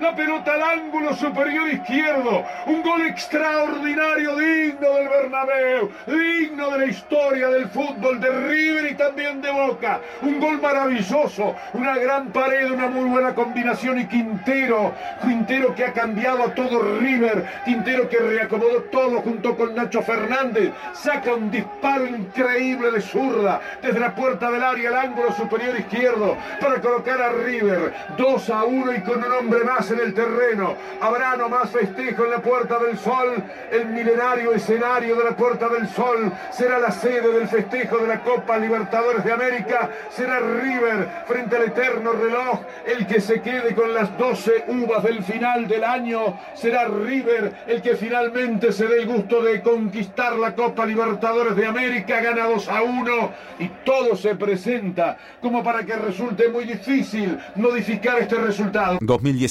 La 0.00 0.14
pelota 0.14 0.54
al 0.54 0.62
ángulo 0.62 1.14
superior 1.14 1.68
izquierdo. 1.68 2.44
Un 2.66 2.82
gol 2.82 3.02
extraordinario, 3.02 4.36
digno 4.36 4.90
del 4.90 5.08
Bernabéu, 5.08 5.90
digno 6.06 6.70
de 6.70 6.78
la 6.78 6.86
historia 6.86 7.48
del 7.48 7.68
fútbol 7.68 8.20
de 8.20 8.30
River 8.48 8.90
y 8.90 8.94
también 8.94 9.40
de 9.40 9.50
Boca. 9.50 10.00
Un 10.22 10.40
gol 10.40 10.60
maravilloso, 10.60 11.54
una 11.74 11.96
gran 11.96 12.32
pared, 12.32 12.70
una 12.70 12.88
muy 12.88 13.08
buena 13.08 13.34
combinación 13.34 14.00
y 14.00 14.06
Quintero, 14.06 14.92
Quintero 15.22 15.74
que 15.74 15.84
ha 15.84 15.92
cambiado 15.92 16.44
a 16.44 16.54
todo 16.54 16.98
River, 16.98 17.44
Quintero 17.64 18.08
que 18.08 18.18
reacomodó 18.18 18.82
todo 18.90 19.20
junto 19.20 19.56
con 19.56 19.74
Nacho 19.74 20.02
Fernández, 20.02 20.72
saca 20.92 21.34
un 21.34 21.50
disparo 21.50 22.06
increíble 22.06 22.90
de 22.90 23.00
zurda 23.00 23.60
desde 23.82 24.00
la 24.00 24.14
puerta 24.14 24.50
del 24.50 24.62
área 24.62 24.90
al 24.90 24.96
ángulo 24.96 25.32
superior 25.32 25.78
izquierdo 25.78 26.36
para 26.60 26.80
colocar 26.80 27.20
a 27.20 27.30
River 27.30 27.92
2 28.16 28.50
a 28.50 28.64
1 28.64 28.92
y 28.94 29.00
con 29.02 29.24
un 29.24 29.32
hombre 29.32 29.61
más 29.64 29.90
en 29.90 30.00
el 30.00 30.14
terreno. 30.14 30.76
Habrá 31.00 31.36
nomás 31.36 31.70
festejo 31.70 32.24
en 32.24 32.30
la 32.30 32.38
Puerta 32.40 32.78
del 32.78 32.98
Sol, 32.98 33.42
el 33.70 33.86
milenario 33.86 34.52
escenario 34.52 35.16
de 35.16 35.24
la 35.24 35.36
Puerta 35.36 35.68
del 35.68 35.88
Sol 35.88 36.32
será 36.50 36.78
la 36.78 36.90
sede 36.90 37.32
del 37.32 37.48
festejo 37.48 37.98
de 37.98 38.08
la 38.08 38.22
Copa 38.22 38.58
Libertadores 38.58 39.24
de 39.24 39.32
América, 39.32 39.90
será 40.10 40.40
River 40.40 41.08
frente 41.26 41.56
al 41.56 41.64
eterno 41.64 42.12
reloj, 42.12 42.60
el 42.86 43.06
que 43.06 43.20
se 43.20 43.40
quede 43.40 43.74
con 43.74 43.92
las 43.94 44.16
12 44.18 44.64
uvas 44.68 45.02
del 45.02 45.22
final 45.22 45.66
del 45.68 45.84
año, 45.84 46.38
será 46.54 46.86
River 46.86 47.52
el 47.66 47.82
que 47.82 47.96
finalmente 47.96 48.72
se 48.72 48.86
dé 48.86 48.98
el 48.98 49.06
gusto 49.06 49.42
de 49.42 49.62
conquistar 49.62 50.36
la 50.36 50.54
Copa 50.54 50.86
Libertadores 50.86 51.56
de 51.56 51.66
América, 51.66 52.20
gana 52.20 52.46
2 52.46 52.68
a 52.68 52.82
1 52.82 53.32
y 53.60 53.68
todo 53.84 54.16
se 54.16 54.34
presenta 54.36 55.16
como 55.40 55.62
para 55.62 55.84
que 55.84 55.94
resulte 55.94 56.48
muy 56.48 56.64
difícil 56.64 57.38
modificar 57.56 58.18
este 58.18 58.36
resultado. 58.36 58.98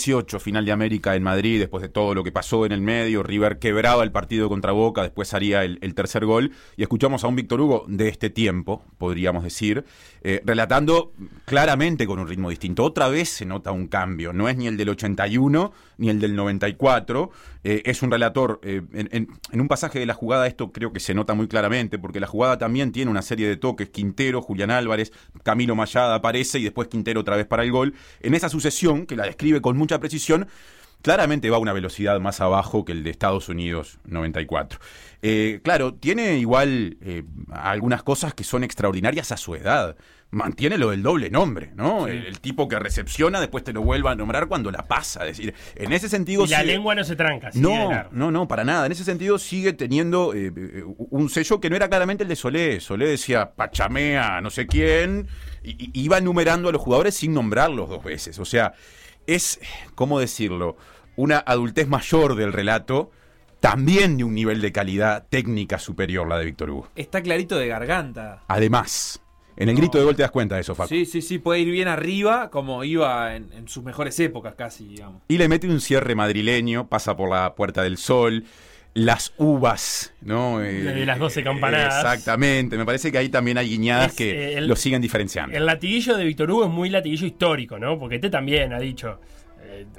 2018, 0.02 0.40
final 0.40 0.66
de 0.66 0.72
América 0.72 1.16
en 1.16 1.24
Madrid, 1.24 1.60
después 1.60 1.82
de 1.82 1.90
todo 1.90 2.16
lo 2.16 2.24
que 2.24 2.32
pasó 2.32 2.66
en 2.66 2.72
el 2.72 2.82
medio, 2.82 3.22
River 3.22 3.60
quebraba 3.60 4.04
el 4.04 4.12
partido 4.12 4.50
contra 4.50 4.72
Boca, 4.72 5.04
después 5.04 5.34
haría 5.34 5.64
el, 5.64 5.78
el 5.82 5.94
tercer 5.94 6.26
gol, 6.26 6.52
y 6.76 6.82
escuchamos 6.82 7.24
a 7.24 7.28
un 7.28 7.36
Víctor 7.36 7.62
Hugo 7.62 7.86
de 7.88 8.08
este 8.08 8.30
tiempo, 8.30 8.84
podríamos 8.98 9.44
decir, 9.44 9.86
eh, 10.24 10.42
relatando 10.44 11.14
claramente 11.46 12.08
con 12.08 12.20
un 12.20 12.28
ritmo 12.28 12.50
distinto. 12.50 12.84
Otra 12.84 13.10
vez 13.10 13.30
se 13.30 13.46
nota 13.46 13.72
un 13.72 13.88
cambio, 13.88 14.34
no 14.34 14.50
es 14.50 14.58
ni 14.58 14.68
el 14.68 14.78
del 14.78 14.90
81 14.90 15.72
ni 16.02 16.10
el 16.10 16.20
del 16.20 16.36
94, 16.36 17.30
eh, 17.64 17.84
es 17.86 18.02
un 18.02 18.10
relator, 18.10 18.60
eh, 18.64 18.82
en, 18.92 19.28
un 19.54 19.68
pasaje 19.68 20.00
de 20.00 20.08
la 20.08 20.16
jugada 20.16 20.48
esto 20.48 20.72
creo 20.72 20.92
que 20.92 21.00
se 21.00 21.14
nota 21.14 21.36
muy 21.36 21.48
claramente, 21.48 22.00
porque 22.00 22.20
la 22.20 22.26
jugada 22.26 22.58
también 22.58 22.92
tiene 22.92 23.12
una 23.12 23.22
serie 23.22 23.48
de 23.48 23.56
toques, 23.56 23.90
Quintero, 23.90 24.42
Julián 24.42 24.72
Álvarez, 24.72 25.14
Camilo 25.44 25.76
Mayada 25.76 26.16
aparece 26.16 26.58
y 26.58 26.64
después 26.64 26.88
Quintero 26.88 27.22
otra 27.22 27.36
vez 27.36 27.46
para 27.46 27.64
el 27.64 27.72
gol, 27.72 27.94
en 28.20 28.34
esa 28.34 28.50
sucesión, 28.50 29.06
que 29.06 29.16
la 29.16 29.26
describe 29.26 29.62
con 29.62 29.78
mucha 29.78 30.00
precisión, 30.00 30.48
claramente 31.04 31.52
va 31.52 31.58
a 31.58 31.60
una 31.60 31.74
velocidad 31.74 32.20
más 32.20 32.42
abajo 32.42 32.84
que 32.84 32.94
el 32.94 33.04
de 33.04 33.12
Estados 33.12 33.48
Unidos 33.48 34.00
94. 34.06 34.80
Eh, 35.22 35.60
claro, 35.64 35.94
tiene 35.94 36.40
igual 36.40 36.98
algunas 37.52 38.02
cosas 38.02 38.34
que 38.34 38.44
son 38.44 38.64
extraordinarias 38.64 39.32
a 39.32 39.38
su 39.38 39.54
edad. 39.54 39.96
Mantiene 40.34 40.78
lo 40.78 40.92
del 40.92 41.04
doble 41.04 41.30
nombre, 41.30 41.72
¿no? 41.76 42.08
El, 42.08 42.26
el 42.26 42.40
tipo 42.40 42.70
que 42.70 42.80
recepciona, 42.80 43.42
después 43.42 43.66
te 43.66 43.74
lo 43.74 43.82
vuelva 43.82 44.12
a 44.12 44.16
nombrar 44.16 44.48
cuando 44.48 44.72
la 44.72 44.88
pasa. 44.88 45.26
Es 45.28 45.38
decir, 45.38 45.54
en 45.76 45.92
ese 45.92 46.08
sentido. 46.08 46.46
Y 46.46 46.48
la 46.48 46.60
sigue- 46.62 46.72
lengua 46.72 46.96
no 46.96 47.04
se 47.04 47.18
tranca. 47.18 47.50
no, 47.56 48.06
no, 48.12 48.32
no, 48.32 48.48
para 48.48 48.64
nada. 48.64 48.86
En 48.86 48.94
ese 48.94 49.04
sentido 49.04 49.38
sigue 49.38 49.74
teniendo 49.74 50.34
eh, 50.34 50.54
eh, 50.56 50.84
un 50.86 51.30
sello 51.30 51.60
que 51.60 51.70
no 51.70 51.76
era 51.76 51.90
claramente 51.90 52.24
el 52.24 52.30
de 52.30 52.38
Solé. 52.38 52.80
Solé 52.80 53.08
decía 53.08 53.52
Pachamea, 53.52 54.40
no 54.40 54.50
sé 54.50 54.68
quién, 54.68 55.28
y, 55.64 55.72
y 55.92 56.02
iba 56.02 56.18
enumerando 56.18 56.70
a 56.70 56.72
los 56.72 56.82
jugadores 56.82 57.16
sin 57.16 57.34
nombrarlos 57.34 57.90
dos 57.90 58.02
veces. 58.04 58.40
O 58.40 58.46
sea, 58.46 58.74
es, 59.28 59.60
¿cómo 59.96 60.18
decirlo? 60.20 60.78
Una 61.18 61.40
adultez 61.40 61.90
mayor 61.90 62.36
del 62.36 62.54
relato, 62.54 63.12
también 63.60 64.16
de 64.18 64.24
un 64.24 64.34
nivel 64.34 64.62
de 64.62 64.72
calidad 64.72 65.28
técnica 65.30 65.78
superior 65.78 66.26
la 66.28 66.38
de 66.40 66.46
Víctor 66.46 66.70
Hugo. 66.70 66.88
Está 66.96 67.22
clarito 67.22 67.58
de 67.58 67.68
garganta. 67.68 68.44
Además, 68.48 69.21
en 69.58 69.70
el 69.70 69.76
grito 69.76 69.98
de 69.98 70.04
gol 70.04 70.16
te 70.16 70.22
das 70.24 70.32
cuenta 70.32 70.56
de 70.56 70.62
eso, 70.62 70.74
Facu. 70.76 70.90
Sí, 70.90 71.06
sí, 71.06 71.22
sí, 71.22 71.38
puede 71.40 71.60
ir 71.62 71.72
bien 71.72 71.88
arriba 71.88 72.50
como 72.50 72.84
iba 72.84 73.36
en, 73.36 73.52
en 73.54 73.68
sus 73.68 73.84
mejores 73.84 74.20
épocas 74.20 74.56
casi, 74.56 74.86
digamos. 74.88 75.22
Y 75.28 75.38
le 75.38 75.48
mete 75.48 75.68
un 75.68 75.82
cierre 75.82 76.16
madrileño, 76.16 76.88
pasa 76.88 77.16
por 77.16 77.30
la 77.30 77.54
Puerta 77.56 77.84
del 77.84 77.98
Sol, 77.98 78.44
las 78.94 79.34
uvas, 79.38 80.14
¿no? 80.22 80.62
Eh, 80.62 80.74
De 80.84 81.06
las 81.06 81.18
12 81.18 81.44
campanadas. 81.44 82.04
Exactamente, 82.04 82.78
me 82.78 82.86
parece 82.86 83.12
que 83.12 83.18
ahí 83.20 83.30
también 83.30 83.58
hay 83.58 83.70
guiñadas 83.70 84.08
Es, 84.10 84.14
que 84.18 84.32
eh, 84.32 84.58
el- 84.58 84.68
lo 84.68 84.76
siguen 84.76 85.02
diferenciando. 85.02 85.56
El 85.56 85.66
latiguillo 85.66 86.18
de 86.18 86.26
Víctor 86.26 86.52
Hugo 86.52 86.66
es 86.66 86.70
muy 86.72 86.90
latiguillo 86.90 87.26
histórico, 87.26 87.80
¿no? 87.80 87.98
Porque 87.98 88.16
este 88.16 88.30
también 88.30 88.74
ha 88.74 88.80
dicho 88.80 89.12
eh, 89.12 89.16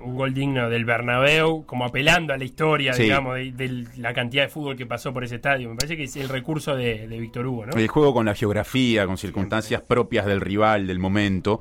un 0.03 0.17
gol 0.17 0.35
digno 0.35 0.69
del 0.71 0.85
Bernabéu, 0.85 1.65
como 1.67 1.85
apelando 1.85 2.33
a 2.33 2.37
la 2.37 2.45
historia, 2.45 2.93
Sí. 2.93 3.05
digamos, 3.05 3.37
de, 3.37 3.53
de 3.53 3.87
la 3.97 4.13
cantidad 4.15 4.45
de 4.45 4.49
fútbol 4.49 4.77
que 4.77 4.87
pasó 4.87 5.13
por 5.13 5.25
ese 5.25 5.37
estadio. 5.37 5.69
Me 5.69 5.77
parece 5.77 5.97
que 5.97 6.05
es 6.05 6.17
el 6.17 6.29
recurso 6.29 6.77
de, 6.77 7.07
de 7.09 7.19
Víctor 7.19 7.47
Hugo, 7.47 7.67
¿no? 7.67 7.73
El 7.77 7.89
juego 7.89 8.13
con 8.15 8.27
la 8.27 8.35
geografía, 8.35 9.07
con 9.07 9.17
circunstancias 9.19 9.83
propias 9.83 10.27
del 10.27 10.41
rival, 10.41 10.87
del 10.87 10.99
momento. 10.99 11.61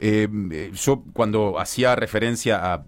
Eh, 0.00 0.28
eh, 0.52 0.70
yo 0.74 1.02
cuando 1.12 1.58
hacía 1.60 1.94
referencia 1.96 2.72
a- 2.74 2.84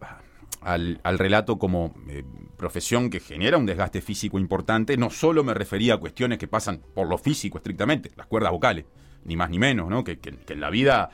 al, 0.63 1.01
al 1.03 1.19
relato 1.19 1.59
como 1.59 1.95
eh, 2.09 2.25
profesión 2.57 3.11
que 3.11 3.21
genera 3.21 3.59
un 3.59 3.67
desgaste 3.67 4.01
físico 4.01 4.39
importante, 4.39 4.97
no 4.97 5.11
solo 5.11 5.45
me 5.45 5.53
refería 5.55 5.95
a 5.95 5.99
cuestiones 5.99 6.39
que 6.39 6.49
pasan 6.49 6.81
por 6.95 7.07
lo 7.09 7.19
físico 7.19 7.59
estrictamente, 7.59 8.11
las 8.17 8.27
cuerdas 8.27 8.51
vocales, 8.51 8.87
ni 9.25 9.37
más 9.37 9.51
ni 9.51 9.59
menos, 9.59 9.89
¿no? 9.91 10.03
que, 10.05 10.19
que- 10.19 10.33
que 10.37 10.55
en 10.55 10.61
la 10.61 10.71
vida 10.71 11.11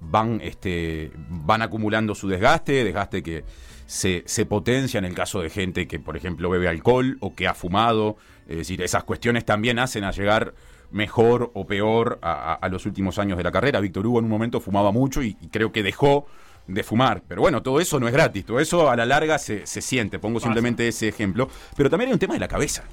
van, 0.00 0.40
este, 0.42 1.10
van 1.28 1.62
acumulando 1.62 2.14
su 2.14 2.28
desgaste, 2.28 2.84
desgaste 2.84 3.22
que 3.22 3.44
se, 3.86 4.22
se 4.26 4.46
potencia 4.46 4.98
en 4.98 5.04
el 5.04 5.14
caso 5.14 5.40
de 5.40 5.50
gente 5.50 5.86
que, 5.86 5.98
por 5.98 6.16
ejemplo, 6.16 6.48
bebe 6.50 6.68
alcohol 6.68 7.16
o 7.20 7.34
que 7.34 7.46
ha 7.48 7.54
fumado. 7.54 8.16
Es 8.48 8.56
decir, 8.58 8.82
esas 8.82 9.04
cuestiones 9.04 9.44
también 9.44 9.78
hacen 9.78 10.04
a 10.04 10.10
llegar 10.10 10.54
mejor 10.90 11.50
o 11.54 11.66
peor 11.66 12.18
a, 12.22 12.52
a- 12.52 12.54
a 12.54 12.68
los 12.68 12.86
últimos 12.86 13.18
años 13.18 13.36
de 13.38 13.44
la 13.44 13.50
carrera. 13.52 13.80
Víctor 13.80 14.06
Hugo 14.06 14.18
en 14.20 14.24
un 14.26 14.30
momento 14.30 14.60
fumaba 14.60 14.92
mucho 14.92 15.22
y, 15.22 15.36
y 15.40 15.48
creo 15.48 15.72
que 15.72 15.82
dejó 15.82 16.26
de 16.66 16.82
fumar. 16.82 17.22
Pero 17.26 17.40
bueno, 17.42 17.62
todo 17.62 17.80
eso 17.80 17.98
no 18.00 18.06
es 18.06 18.12
gratis, 18.12 18.44
todo 18.46 18.60
eso 18.60 18.90
a 18.90 18.96
la 18.96 19.04
larga 19.04 19.38
se, 19.38 19.66
se 19.66 19.82
siente. 19.82 20.18
Pongo 20.18 20.40
simplemente 20.40 20.86
ese 20.88 21.08
ejemplo. 21.08 21.48
Pero 21.76 21.90
también 21.90 22.08
hay 22.08 22.12
un 22.14 22.18
tema 22.18 22.34
de 22.34 22.40
la 22.40 22.48
cabeza. 22.48 22.84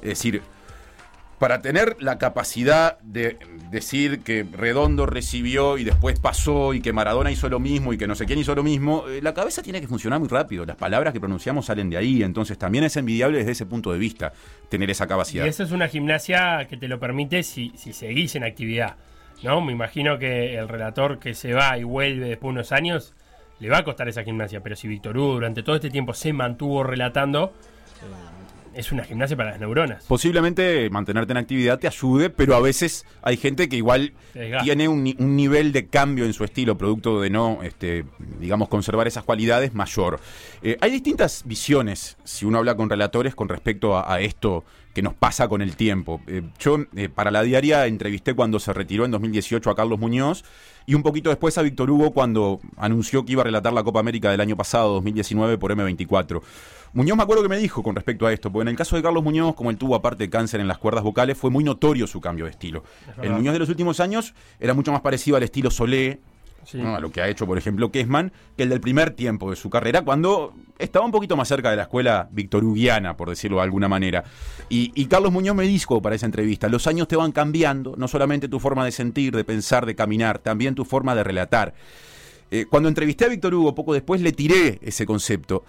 Es 0.00 0.08
decir, 0.10 0.40
para 1.42 1.60
tener 1.60 1.96
la 1.98 2.18
capacidad 2.18 3.00
de 3.00 3.36
decir 3.68 4.20
que 4.20 4.46
Redondo 4.48 5.06
recibió 5.06 5.76
y 5.76 5.82
después 5.82 6.20
pasó 6.20 6.72
y 6.72 6.80
que 6.80 6.92
Maradona 6.92 7.32
hizo 7.32 7.48
lo 7.48 7.58
mismo 7.58 7.92
y 7.92 7.98
que 7.98 8.06
no 8.06 8.14
sé 8.14 8.26
quién 8.26 8.38
hizo 8.38 8.54
lo 8.54 8.62
mismo, 8.62 9.08
eh, 9.08 9.18
la 9.20 9.34
cabeza 9.34 9.60
tiene 9.60 9.80
que 9.80 9.88
funcionar 9.88 10.20
muy 10.20 10.28
rápido. 10.28 10.64
Las 10.64 10.76
palabras 10.76 11.12
que 11.12 11.18
pronunciamos 11.18 11.66
salen 11.66 11.90
de 11.90 11.96
ahí, 11.96 12.22
entonces 12.22 12.56
también 12.58 12.84
es 12.84 12.96
envidiable 12.96 13.38
desde 13.38 13.50
ese 13.50 13.66
punto 13.66 13.92
de 13.92 13.98
vista 13.98 14.32
tener 14.68 14.88
esa 14.88 15.06
Y 15.06 15.08
capacidad. 15.08 15.44
eso 15.44 15.64
es 15.64 15.72
una 15.72 15.88
gimnasia 15.88 16.68
que 16.70 16.76
te 16.76 16.86
lo 16.86 17.00
permite 17.00 17.42
si, 17.42 17.72
si 17.74 17.92
seguís 17.92 18.36
en 18.36 18.44
actividad. 18.44 18.94
¿no? 19.42 19.60
Me 19.62 19.72
imagino 19.72 20.20
que 20.20 20.56
el 20.56 20.68
relator 20.68 21.18
que 21.18 21.34
se 21.34 21.54
va 21.54 21.76
y 21.76 21.82
vuelve 21.82 22.28
después 22.28 22.50
de 22.54 22.60
unos 22.60 22.70
años 22.70 23.14
le 23.58 23.68
va 23.68 23.78
a 23.78 23.82
costar 23.82 24.08
esa 24.08 24.22
gimnasia. 24.22 24.60
Pero 24.60 24.76
si 24.76 24.86
Víctor 24.86 25.18
Hugo 25.18 25.32
durante 25.32 25.64
todo 25.64 25.74
este 25.74 25.90
tiempo 25.90 26.14
se 26.14 26.32
mantuvo 26.32 26.84
relatando, 26.84 27.52
eh, 28.00 28.41
es 28.74 28.92
una 28.92 29.04
gimnasia 29.04 29.36
para 29.36 29.50
las 29.52 29.60
neuronas. 29.60 30.04
Posiblemente 30.04 30.88
mantenerte 30.90 31.32
en 31.32 31.36
actividad 31.36 31.78
te 31.78 31.86
ayude, 31.86 32.30
pero 32.30 32.54
a 32.54 32.60
veces 32.60 33.06
hay 33.22 33.36
gente 33.36 33.68
que 33.68 33.76
igual 33.76 34.12
tiene 34.62 34.88
un, 34.88 35.14
un 35.18 35.36
nivel 35.36 35.72
de 35.72 35.86
cambio 35.86 36.24
en 36.24 36.32
su 36.32 36.44
estilo, 36.44 36.76
producto 36.76 37.20
de 37.20 37.30
no, 37.30 37.62
este, 37.62 38.04
digamos, 38.40 38.68
conservar 38.68 39.06
esas 39.06 39.24
cualidades 39.24 39.74
mayor. 39.74 40.20
Eh, 40.62 40.76
hay 40.80 40.90
distintas 40.90 41.42
visiones, 41.44 42.16
si 42.24 42.44
uno 42.44 42.58
habla 42.58 42.76
con 42.76 42.88
relatores, 42.88 43.34
con 43.34 43.48
respecto 43.48 43.96
a, 43.96 44.12
a 44.12 44.20
esto 44.20 44.64
que 44.94 45.02
nos 45.02 45.14
pasa 45.14 45.48
con 45.48 45.62
el 45.62 45.76
tiempo. 45.76 46.20
Eh, 46.26 46.42
yo, 46.58 46.78
eh, 46.96 47.08
para 47.08 47.30
la 47.30 47.42
diaria, 47.42 47.86
entrevisté 47.86 48.34
cuando 48.34 48.58
se 48.60 48.72
retiró 48.72 49.04
en 49.04 49.10
2018 49.10 49.70
a 49.70 49.74
Carlos 49.74 49.98
Muñoz 49.98 50.44
y 50.86 50.94
un 50.94 51.02
poquito 51.02 51.30
después 51.30 51.56
a 51.58 51.62
Víctor 51.62 51.90
Hugo 51.90 52.12
cuando 52.12 52.60
anunció 52.76 53.24
que 53.24 53.32
iba 53.32 53.42
a 53.42 53.44
relatar 53.44 53.72
la 53.72 53.84
Copa 53.84 54.00
América 54.00 54.30
del 54.30 54.40
año 54.40 54.56
pasado, 54.56 54.94
2019, 54.94 55.58
por 55.58 55.74
M24. 55.74 56.42
Muñoz 56.94 57.16
me 57.16 57.22
acuerdo 57.22 57.42
que 57.42 57.48
me 57.48 57.56
dijo 57.58 57.82
con 57.82 57.94
respecto 57.96 58.26
a 58.26 58.32
esto, 58.32 58.52
porque 58.52 58.62
en 58.62 58.68
el 58.68 58.76
caso 58.76 58.96
de 58.96 59.02
Carlos 59.02 59.24
Muñoz, 59.24 59.54
como 59.54 59.70
él 59.70 59.78
tuvo 59.78 59.94
aparte 59.94 60.28
cáncer 60.28 60.60
en 60.60 60.68
las 60.68 60.76
cuerdas 60.78 61.02
vocales, 61.02 61.38
fue 61.38 61.50
muy 61.50 61.64
notorio 61.64 62.06
su 62.06 62.20
cambio 62.20 62.44
de 62.44 62.50
estilo. 62.50 62.84
El 63.22 63.30
Muñoz 63.30 63.54
de 63.54 63.58
los 63.60 63.68
últimos 63.70 63.98
años 64.00 64.34
era 64.60 64.74
mucho 64.74 64.92
más 64.92 65.00
parecido 65.00 65.36
al 65.36 65.42
estilo 65.42 65.70
Solé, 65.70 66.20
Sí. 66.64 66.78
¿no? 66.78 66.94
a 66.94 67.00
lo 67.00 67.10
que 67.10 67.20
ha 67.20 67.28
hecho, 67.28 67.44
por 67.44 67.58
ejemplo, 67.58 67.90
Kessman, 67.90 68.30
que 68.56 68.62
el 68.62 68.68
del 68.68 68.80
primer 68.80 69.10
tiempo 69.10 69.50
de 69.50 69.56
su 69.56 69.68
carrera, 69.68 70.02
cuando 70.02 70.54
estaba 70.78 71.04
un 71.04 71.10
poquito 71.10 71.36
más 71.36 71.48
cerca 71.48 71.70
de 71.70 71.76
la 71.76 71.82
escuela 71.82 72.28
victoruguiana, 72.30 73.16
por 73.16 73.28
decirlo 73.30 73.56
de 73.56 73.64
alguna 73.64 73.88
manera. 73.88 74.22
Y, 74.68 74.92
y 74.94 75.06
Carlos 75.06 75.32
Muñoz 75.32 75.56
me 75.56 75.64
dijo 75.64 76.00
para 76.00 76.14
esa 76.14 76.26
entrevista, 76.26 76.68
los 76.68 76.86
años 76.86 77.08
te 77.08 77.16
van 77.16 77.32
cambiando, 77.32 77.94
no 77.96 78.06
solamente 78.06 78.48
tu 78.48 78.60
forma 78.60 78.84
de 78.84 78.92
sentir, 78.92 79.34
de 79.34 79.42
pensar, 79.42 79.86
de 79.86 79.96
caminar, 79.96 80.38
también 80.38 80.76
tu 80.76 80.84
forma 80.84 81.16
de 81.16 81.24
relatar. 81.24 81.74
Eh, 82.52 82.66
cuando 82.70 82.88
entrevisté 82.88 83.24
a 83.24 83.28
Víctor 83.28 83.54
Hugo, 83.54 83.74
poco 83.74 83.92
después 83.92 84.20
le 84.20 84.30
tiré 84.30 84.78
ese 84.82 85.04
concepto. 85.04 85.64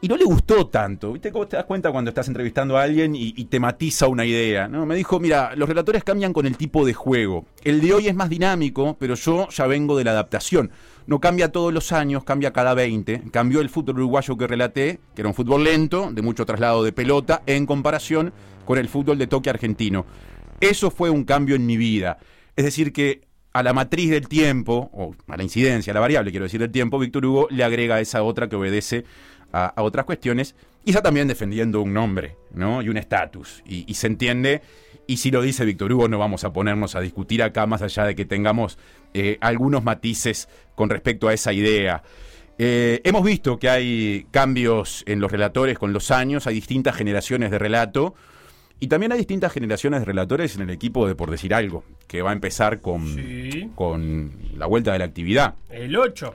Y 0.00 0.08
no 0.08 0.16
le 0.16 0.24
gustó 0.24 0.66
tanto. 0.66 1.12
¿Viste 1.12 1.32
cómo 1.32 1.46
te 1.46 1.56
das 1.56 1.64
cuenta 1.64 1.90
cuando 1.90 2.10
estás 2.10 2.28
entrevistando 2.28 2.76
a 2.76 2.82
alguien 2.82 3.14
y, 3.14 3.34
y 3.36 3.46
te 3.46 3.58
matiza 3.60 4.08
una 4.08 4.24
idea? 4.24 4.68
¿no? 4.68 4.86
Me 4.86 4.94
dijo, 4.94 5.18
mira, 5.20 5.54
los 5.56 5.68
relatores 5.68 6.04
cambian 6.04 6.32
con 6.32 6.46
el 6.46 6.56
tipo 6.56 6.84
de 6.84 6.92
juego. 6.92 7.46
El 7.64 7.80
de 7.80 7.94
hoy 7.94 8.08
es 8.08 8.14
más 8.14 8.28
dinámico, 8.28 8.96
pero 8.98 9.14
yo 9.14 9.48
ya 9.48 9.66
vengo 9.66 9.96
de 9.96 10.04
la 10.04 10.12
adaptación. 10.12 10.70
No 11.06 11.20
cambia 11.20 11.52
todos 11.52 11.72
los 11.72 11.92
años, 11.92 12.24
cambia 12.24 12.52
cada 12.52 12.74
20. 12.74 13.30
Cambió 13.30 13.60
el 13.60 13.70
fútbol 13.70 13.96
uruguayo 13.96 14.36
que 14.36 14.46
relaté, 14.46 15.00
que 15.14 15.22
era 15.22 15.28
un 15.28 15.34
fútbol 15.34 15.64
lento, 15.64 16.10
de 16.12 16.20
mucho 16.20 16.44
traslado 16.44 16.82
de 16.82 16.92
pelota, 16.92 17.42
en 17.46 17.64
comparación 17.64 18.32
con 18.64 18.78
el 18.78 18.88
fútbol 18.88 19.16
de 19.16 19.28
toque 19.28 19.48
argentino. 19.48 20.04
Eso 20.60 20.90
fue 20.90 21.10
un 21.10 21.24
cambio 21.24 21.54
en 21.54 21.64
mi 21.64 21.76
vida. 21.76 22.18
Es 22.56 22.64
decir, 22.64 22.92
que 22.92 23.22
a 23.52 23.62
la 23.62 23.72
matriz 23.72 24.10
del 24.10 24.28
tiempo, 24.28 24.90
o 24.92 25.14
a 25.28 25.36
la 25.36 25.42
incidencia, 25.42 25.92
a 25.92 25.94
la 25.94 26.00
variable, 26.00 26.30
quiero 26.30 26.44
decir, 26.44 26.60
del 26.60 26.72
tiempo, 26.72 26.98
Víctor 26.98 27.24
Hugo 27.24 27.46
le 27.50 27.64
agrega 27.64 28.00
esa 28.00 28.22
otra 28.22 28.48
que 28.48 28.56
obedece 28.56 29.04
a, 29.52 29.66
a 29.66 29.82
otras 29.82 30.04
cuestiones 30.06 30.54
y 30.84 30.90
está 30.90 31.02
también 31.02 31.26
defendiendo 31.28 31.80
un 31.82 31.92
nombre, 31.92 32.36
¿no? 32.52 32.80
Y 32.82 32.88
un 32.88 32.96
estatus. 32.96 33.62
Y, 33.66 33.84
y 33.90 33.94
se 33.94 34.06
entiende. 34.06 34.62
Y 35.08 35.16
si 35.18 35.30
lo 35.30 35.42
dice 35.42 35.64
Víctor 35.64 35.92
Hugo, 35.92 36.08
no 36.08 36.18
vamos 36.18 36.44
a 36.44 36.52
ponernos 36.52 36.94
a 36.96 37.00
discutir 37.00 37.42
acá, 37.42 37.66
más 37.66 37.82
allá 37.82 38.04
de 38.04 38.14
que 38.14 38.24
tengamos 38.24 38.78
eh, 39.14 39.38
algunos 39.40 39.82
matices 39.84 40.48
con 40.74 40.90
respecto 40.90 41.28
a 41.28 41.34
esa 41.34 41.52
idea. 41.52 42.02
Eh, 42.58 43.00
hemos 43.04 43.22
visto 43.24 43.58
que 43.58 43.68
hay 43.68 44.26
cambios 44.30 45.02
en 45.06 45.20
los 45.20 45.30
relatores 45.30 45.78
con 45.78 45.92
los 45.92 46.10
años, 46.10 46.46
hay 46.46 46.54
distintas 46.54 46.96
generaciones 46.96 47.50
de 47.50 47.58
relato. 47.58 48.14
Y 48.78 48.88
también 48.88 49.10
hay 49.12 49.18
distintas 49.18 49.52
generaciones 49.52 50.00
de 50.00 50.06
relatores 50.06 50.54
en 50.56 50.62
el 50.62 50.70
equipo 50.70 51.08
de 51.08 51.14
Por 51.14 51.30
Decir 51.30 51.54
Algo, 51.54 51.82
que 52.06 52.20
va 52.20 52.30
a 52.30 52.32
empezar 52.34 52.80
con, 52.82 53.06
Sí. 53.14 53.70
con 53.74 54.32
la 54.56 54.66
vuelta 54.66 54.92
de 54.92 54.98
la 54.98 55.06
actividad. 55.06 55.54
El 55.70 55.96
8. 55.96 56.34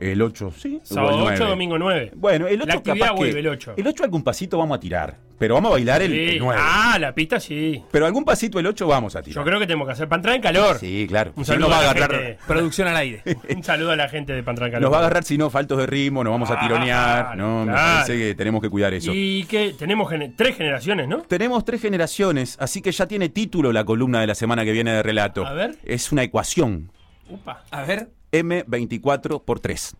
El 0.00 0.22
8, 0.22 0.52
sí. 0.56 0.80
Sábado 0.82 1.18
o 1.18 1.20
el 1.20 1.34
8, 1.34 1.34
9. 1.40 1.50
domingo 1.50 1.78
9. 1.78 2.12
Bueno, 2.16 2.46
el 2.48 2.56
8 2.62 2.66
La 2.66 2.74
actividad 2.74 3.06
capaz 3.06 3.14
que- 3.14 3.18
vuelve 3.20 3.40
el 3.40 3.48
8. 3.48 3.74
El 3.76 3.86
8 3.86 4.04
algún 4.04 4.22
pasito 4.24 4.56
vamos 4.58 4.76
a 4.78 4.80
tirar, 4.80 5.16
pero 5.38 5.54
vamos 5.54 5.68
a 5.70 5.72
bailar 5.74 6.00
el, 6.00 6.10
Sí. 6.12 6.18
el 6.36 6.38
9. 6.38 6.60
Ah, 6.64 6.96
la 6.98 7.14
pista 7.14 7.38
sí. 7.38 7.82
Pero 7.90 8.06
algún 8.06 8.24
pasito 8.24 8.58
el 8.58 8.66
8 8.66 8.86
vamos 8.86 9.14
a 9.14 9.22
tirar. 9.22 9.36
Yo 9.36 9.44
creo 9.46 9.58
que 9.60 9.66
tenemos 9.66 9.86
que 9.86 9.92
hacer 9.92 10.08
para 10.08 10.18
entrar 10.20 10.36
en 10.36 10.42
calor. 10.42 10.78
Sí, 10.78 11.04
claro. 11.06 11.32
Un 11.36 11.44
Si 11.44 11.52
saludo 11.52 11.68
no 11.68 11.70
va 11.74 11.80
a 11.80 11.88
a 11.88 11.90
agarrar- 11.90 12.10
gente. 12.12 12.38
Producción 12.46 12.88
al 12.88 12.96
aire. 12.96 13.22
Un 13.54 13.62
saludo 13.62 13.90
a 13.92 13.96
la 13.96 14.08
gente 14.08 14.32
de 14.32 14.42
Pantran 14.42 14.70
Calor. 14.70 14.82
Nos 14.84 14.92
va 14.92 14.96
a 14.96 15.00
agarrar 15.00 15.22
si 15.24 15.36
no 15.36 15.50
faltos 15.50 15.76
de 15.76 15.86
ritmo, 15.86 16.24
nos 16.24 16.30
vamos 16.32 16.50
a 16.50 16.54
Ah, 16.54 16.60
tironear. 16.60 17.36
No, 17.36 17.66
me 17.66 17.72
claro. 17.72 17.92
parece 18.04 18.16
que 18.18 18.34
tenemos 18.34 18.62
que 18.62 18.70
cuidar 18.70 18.94
eso. 18.94 19.12
Y 19.14 19.44
que 19.44 19.74
tenemos 19.78 20.08
gene- 20.10 20.32
tres 20.34 20.56
generaciones, 20.56 21.08
¿no? 21.08 21.18
Tenemos 21.22 21.62
tres 21.66 21.82
generaciones, 21.82 22.56
así 22.58 22.80
que 22.80 22.90
ya 22.90 23.06
tiene 23.06 23.28
título 23.28 23.70
la 23.72 23.84
columna 23.84 24.20
de 24.22 24.26
la 24.28 24.34
semana 24.34 24.64
que 24.64 24.72
viene 24.72 24.92
de 24.92 25.02
relato. 25.02 25.46
A 25.46 25.52
ver. 25.52 25.76
Es 25.84 26.10
una 26.10 26.22
ecuación. 26.22 26.90
Upa. 27.28 27.64
A 27.70 27.82
ver. 27.84 28.08
M24 28.32 29.42
por 29.44 29.60
3. 29.60 29.96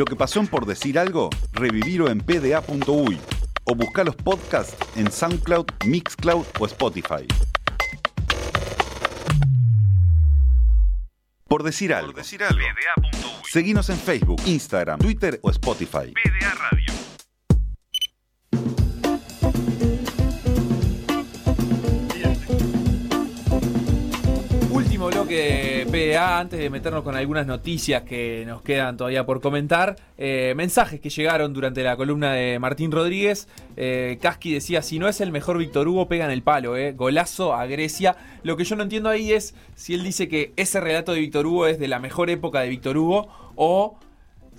Lo 0.00 0.06
que 0.06 0.16
pasó 0.16 0.40
en 0.40 0.46
por 0.46 0.64
decir 0.64 0.98
algo, 0.98 1.28
revivirlo 1.52 2.08
en 2.08 2.20
pda.uy 2.20 3.20
o 3.64 3.74
buscar 3.74 4.06
los 4.06 4.16
podcasts 4.16 4.74
en 4.96 5.12
SoundCloud, 5.12 5.66
Mixcloud 5.84 6.46
o 6.58 6.64
Spotify. 6.64 7.26
Por 11.46 11.62
decir 11.62 11.92
algo. 11.92 12.14
Seguinos 13.44 13.90
en 13.90 13.98
Facebook, 13.98 14.40
Instagram, 14.46 15.00
Twitter 15.00 15.38
o 15.42 15.50
Spotify. 15.50 16.14
Último 24.70 25.08
bloque 25.08 25.69
antes 26.16 26.58
de 26.58 26.70
meternos 26.70 27.02
con 27.02 27.16
algunas 27.16 27.46
noticias 27.46 28.02
que 28.02 28.44
nos 28.46 28.62
quedan 28.62 28.96
todavía 28.96 29.26
por 29.26 29.40
comentar. 29.40 29.96
Eh, 30.18 30.54
mensajes 30.56 31.00
que 31.00 31.10
llegaron 31.10 31.52
durante 31.52 31.82
la 31.82 31.96
columna 31.96 32.32
de 32.32 32.58
Martín 32.58 32.90
Rodríguez. 32.90 33.48
Eh, 33.76 34.18
decía, 34.44 34.82
si 34.82 34.98
no 34.98 35.08
es 35.08 35.20
el 35.20 35.32
mejor 35.32 35.58
Víctor 35.58 35.88
Hugo, 35.88 36.08
pega 36.08 36.24
en 36.24 36.30
el 36.30 36.42
palo, 36.42 36.76
eh. 36.76 36.92
Golazo 36.92 37.54
a 37.54 37.66
Grecia. 37.66 38.16
Lo 38.42 38.56
que 38.56 38.64
yo 38.64 38.76
no 38.76 38.82
entiendo 38.82 39.08
ahí 39.08 39.32
es 39.32 39.54
si 39.74 39.94
él 39.94 40.02
dice 40.02 40.28
que 40.28 40.52
ese 40.56 40.80
relato 40.80 41.12
de 41.12 41.20
Víctor 41.20 41.46
Hugo 41.46 41.66
es 41.66 41.78
de 41.78 41.88
la 41.88 41.98
mejor 41.98 42.30
época 42.30 42.60
de 42.60 42.68
Víctor 42.68 42.96
Hugo 42.96 43.28
o 43.56 43.98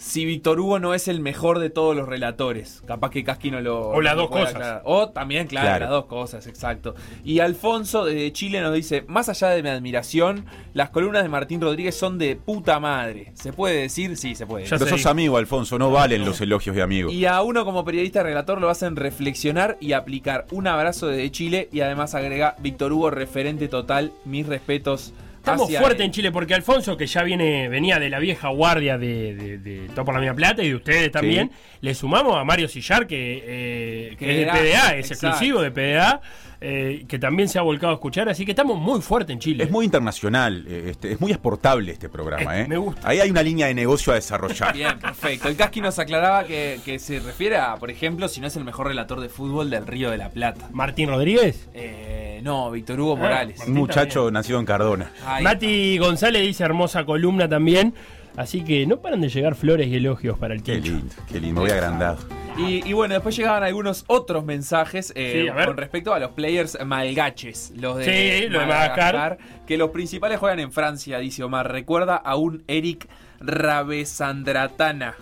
si 0.02 0.26
Víctor 0.26 0.60
Hugo 0.60 0.80
no 0.80 0.96
es 0.96 1.08
el 1.08 1.20
mejor 1.20 1.60
de 1.60 1.70
todos 1.70 1.96
los 1.96 2.08
relatores. 2.08 2.82
Capaz 2.88 3.12
que 3.12 3.24
Casqui 3.24 3.52
no 3.52 3.62
lo. 3.62 3.90
O 3.90 4.02
las 4.02 4.16
lo 4.16 4.24
dos 4.24 4.32
cosas. 4.32 4.56
aclarar. 4.56 4.82
O 4.84 5.10
también, 5.10 5.46
claro, 5.46 5.68
Claro. 5.68 5.82
las 5.82 5.90
dos 5.92 6.06
cosas, 6.06 6.48
exacto. 6.48 6.96
Y 7.24 7.38
Alfonso 7.40 8.06
desde 8.06 8.32
Chile 8.34 8.62
nos 8.62 8.74
dice: 8.74 9.06
Más 9.08 9.30
allá 9.30 9.50
de 9.50 9.62
mi 9.62 9.70
admiración, 9.70 10.46
las 10.74 10.90
columnas 10.90 11.22
de 11.22 11.30
Martín 11.30 11.62
Rodríguez 11.62 11.94
son 11.96 12.18
de 12.18 12.36
puta 12.36 12.80
madre. 12.80 13.32
¿Se 13.36 13.54
puede 13.54 13.76
decir? 13.82 14.18
Sí, 14.18 14.34
se 14.34 14.48
puede. 14.48 14.66
Pero 14.68 14.88
sos 14.88 15.06
amigo, 15.06 15.38
Alfonso, 15.38 15.78
no 15.78 15.92
valen 15.92 16.26
los 16.26 16.42
elogios 16.42 16.76
de 16.76 16.82
amigo. 16.82 17.12
Y 17.12 17.26
a 17.26 17.40
uno 17.44 17.64
como 17.64 17.86
periodista 17.86 18.24
relator 18.24 18.60
lo 18.60 18.70
hacen 18.72 18.96
reflexionar 18.96 19.78
y 19.80 19.94
aplicar. 19.94 20.48
Un 20.52 20.66
abrazo 20.66 21.08
desde 21.08 21.30
Chile 21.30 21.70
y 21.72 21.82
además 21.82 22.16
agrega 22.16 22.56
Víctor 22.58 22.92
Hugo, 22.92 23.12
referente 23.12 23.68
total. 23.68 24.12
Mis 24.26 24.48
respetos. 24.48 25.14
Estamos 25.42 25.76
fuertes 25.76 26.06
en 26.06 26.12
Chile 26.12 26.32
porque 26.32 26.54
Alfonso, 26.54 26.96
que 26.96 27.08
ya 27.08 27.24
viene 27.24 27.68
venía 27.68 27.98
de 28.00 28.10
la 28.10 28.20
vieja 28.20 28.50
guardia 28.50 29.00
de, 29.00 29.34
de, 29.34 29.58
de 29.58 29.88
Todo 29.90 30.06
por 30.06 30.14
la 30.14 30.22
Mía 30.22 30.36
Plata 30.36 30.64
y 30.64 30.70
de 30.70 30.76
ustedes 30.76 31.12
también, 31.12 31.52
le 31.82 31.96
sumamos 31.96 32.38
a 32.38 32.44
Mario 32.44 32.68
Sillar, 32.68 33.08
que, 33.08 33.44
eh, 33.44 34.16
que 34.20 34.26
Que 34.26 34.42
es 34.42 34.46
de 34.46 34.52
PDA, 34.52 34.96
es 34.96 35.10
exacto. 35.12 35.28
exclusivo 35.28 35.62
de 35.62 35.72
PDA, 35.72 36.22
eh, 36.64 37.06
que 37.08 37.18
también 37.18 37.50
se 37.50 37.58
ha 37.58 37.64
volcado 37.64 37.92
a 37.92 37.96
escuchar, 37.96 38.30
así 38.30 38.46
que 38.46 38.52
estamos 38.52 38.78
muy 38.80 39.02
fuertes 39.02 39.34
en 39.34 39.40
Chile. 39.40 39.64
Es 39.64 39.72
muy 39.72 39.84
internacional, 39.86 40.64
eh, 40.68 40.90
este, 40.92 41.12
es 41.14 41.20
muy 41.20 41.32
exportable 41.32 41.92
este 41.92 42.08
programa. 42.08 42.56
Eh, 42.58 42.62
¿eh? 42.62 42.66
me 42.68 42.78
gusta. 42.78 43.02
Ahí 43.08 43.20
hay 43.20 43.32
una 43.32 43.42
línea 43.42 43.66
de 43.68 43.74
negocio 43.74 44.14
a 44.14 44.16
desarrollar. 44.16 44.74
Bien, 44.76 45.00
perfecto. 45.00 45.48
El 45.48 45.56
Casqui 45.56 45.82
nos 45.82 45.98
aclaraba 45.98 46.44
que, 46.46 46.80
que 46.86 47.00
se 47.00 47.20
refiere 47.20 47.58
a, 47.58 47.76
por 47.78 47.90
ejemplo, 47.90 48.28
si 48.28 48.40
no 48.42 48.48
es 48.48 48.56
el 48.56 48.64
mejor 48.64 48.88
relator 48.88 49.20
de 49.20 49.30
fútbol 49.30 49.70
del 49.72 49.88
Río 49.88 50.12
de 50.12 50.18
la 50.18 50.30
Plata. 50.30 50.70
Martín 50.72 51.10
Rodríguez. 51.10 51.68
Eh, 51.74 52.40
no, 52.44 52.70
Víctor 52.72 53.00
Hugo 53.00 53.14
Ah, 53.14 53.20
Morales. 53.22 53.62
Un 53.68 53.74
muchacho 53.74 54.30
nacido 54.30 54.60
en 54.60 54.66
Cardona. 54.66 55.12
Ahí 55.26 55.44
Mati 55.44 55.98
González 55.98 56.44
dice 56.44 56.64
hermosa 56.64 57.06
columna 57.06 57.50
también, 57.50 57.94
así 58.38 58.64
que 58.64 58.86
no 58.86 58.98
paran 58.98 59.22
de 59.22 59.30
llegar 59.30 59.56
flores 59.56 59.88
y 59.88 59.96
elogios 59.96 60.38
para 60.38 60.54
el 60.54 60.62
Qué 60.64 60.76
Tincho. 60.76 60.92
lindo, 60.92 61.16
qué 61.32 61.40
lindo, 61.40 61.62
voy 61.62 61.72
agrandado. 61.72 62.18
Y, 62.58 62.88
y 62.88 62.94
bueno, 62.94 63.14
después 63.14 63.36
llegaban 63.36 63.64
algunos 63.64 64.04
otros 64.08 64.44
mensajes 64.44 65.14
eh, 65.16 65.50
Sí, 65.56 65.66
con 65.66 65.78
respecto 65.78 66.14
a 66.14 66.20
los 66.20 66.32
players 66.32 66.78
malgaches, 66.86 67.72
los 67.78 67.98
de, 67.98 68.06
Sí, 68.44 68.50
los 68.50 68.62
de 68.62 68.68
Madagascar. 68.68 69.38
que 69.66 69.78
los 69.78 69.92
principales 69.92 70.38
juegan 70.40 70.60
en 70.60 70.72
Francia, 70.72 71.18
dice 71.20 71.44
Omar. 71.44 71.72
Recuerda 71.72 72.16
a 72.18 72.36
un 72.36 72.64
Eric 72.68 73.08
Rabesandratana, 73.40 75.16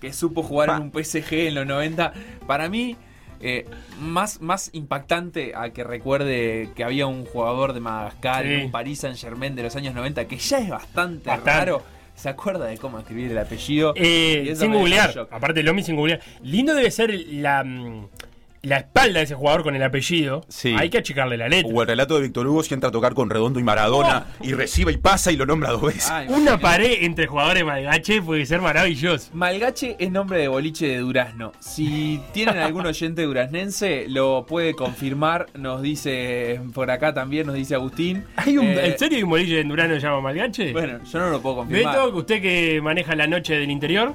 que 0.00 0.12
supo 0.12 0.42
jugar 0.42 0.68
en 0.70 0.82
un 0.82 0.92
PSG 0.92 1.32
en 1.48 1.54
los 1.54 1.66
90. 1.66 2.12
Para 2.46 2.68
mí, 2.68 2.96
eh, 3.40 3.66
más, 4.00 4.40
más 4.40 4.70
impactante 4.72 5.52
a 5.56 5.70
que 5.70 5.82
recuerde 5.84 6.70
que 6.76 6.84
había 6.84 7.06
un 7.06 7.24
jugador 7.24 7.72
de 7.72 7.80
Madagascar 7.80 8.44
Sí. 8.44 8.52
en 8.52 8.64
un 8.66 8.70
Paris 8.70 9.00
Saint 9.00 9.16
Germain 9.18 9.54
de 9.56 9.62
los 9.62 9.76
años 9.76 9.94
90, 9.94 10.26
que 10.28 10.36
ya 10.36 10.58
es 10.58 10.68
bastante, 10.68 11.28
Bastante. 11.28 11.50
raro. 11.50 11.82
¿Se 12.16 12.30
acuerda 12.30 12.64
de 12.64 12.78
cómo 12.78 12.98
escribir 12.98 13.30
el 13.30 13.38
apellido? 13.38 13.92
Eh, 13.94 14.54
sin 14.56 14.72
googlear, 14.72 15.28
aparte 15.30 15.62
Lomi 15.62 15.82
sin 15.82 15.96
googlear. 15.96 16.20
Lindo 16.42 16.74
debe 16.74 16.90
ser 16.90 17.14
la, 17.14 17.62
mm, 17.62 18.08
la 18.66 18.78
espalda 18.78 19.20
de 19.20 19.24
ese 19.24 19.34
jugador 19.34 19.62
con 19.62 19.76
el 19.76 19.82
apellido. 19.82 20.44
Sí. 20.48 20.74
Hay 20.76 20.90
que 20.90 20.98
achicarle 20.98 21.36
la 21.36 21.48
letra. 21.48 21.72
O 21.72 21.82
el 21.82 21.86
relato 21.88 22.16
de 22.16 22.22
Víctor 22.22 22.48
Hugo 22.48 22.64
si 22.64 22.74
entra 22.74 22.88
a 22.88 22.92
tocar 22.92 23.14
con 23.14 23.30
Redondo 23.30 23.60
y 23.60 23.62
Maradona 23.62 24.26
y 24.42 24.54
recibe 24.54 24.92
y 24.92 24.96
pasa 24.96 25.30
y 25.30 25.36
lo 25.36 25.46
nombra 25.46 25.70
dos 25.70 25.82
veces. 25.82 26.10
Ay, 26.10 26.26
Una 26.28 26.58
pared 26.58 26.98
entre 27.04 27.26
jugadores 27.28 27.64
malgache 27.64 28.20
puede 28.22 28.44
ser 28.44 28.60
maravilloso. 28.60 29.30
Malgache 29.34 29.94
es 30.00 30.10
nombre 30.10 30.38
de 30.40 30.48
boliche 30.48 30.88
de 30.88 30.98
Durazno. 30.98 31.52
Si 31.60 32.20
tienen 32.32 32.58
algún 32.58 32.86
oyente 32.86 33.22
duraznense, 33.22 34.06
lo 34.08 34.44
puede 34.46 34.74
confirmar. 34.74 35.46
Nos 35.54 35.80
dice 35.82 36.60
por 36.74 36.90
acá 36.90 37.14
también, 37.14 37.46
nos 37.46 37.54
dice 37.54 37.76
Agustín. 37.76 38.24
¿Hay 38.34 38.58
un, 38.58 38.66
Eh, 38.66 38.86
¿En 38.88 38.98
serio 38.98 39.16
hay 39.18 39.22
un 39.22 39.30
bolillo 39.30 39.58
en 39.58 39.68
Durano 39.68 39.94
que 39.94 40.00
se 40.00 40.06
llama 40.06 40.20
Malgache? 40.22 40.72
Bueno, 40.72 40.98
yo 41.04 41.18
no 41.20 41.30
lo 41.30 41.40
puedo 41.40 41.56
confirmar. 41.56 41.94
Beto, 41.94 42.12
que 42.12 42.18
usted 42.18 42.42
que 42.42 42.80
maneja 42.82 43.14
la 43.14 43.28
noche 43.28 43.54
del 43.54 43.70
interior, 43.70 44.12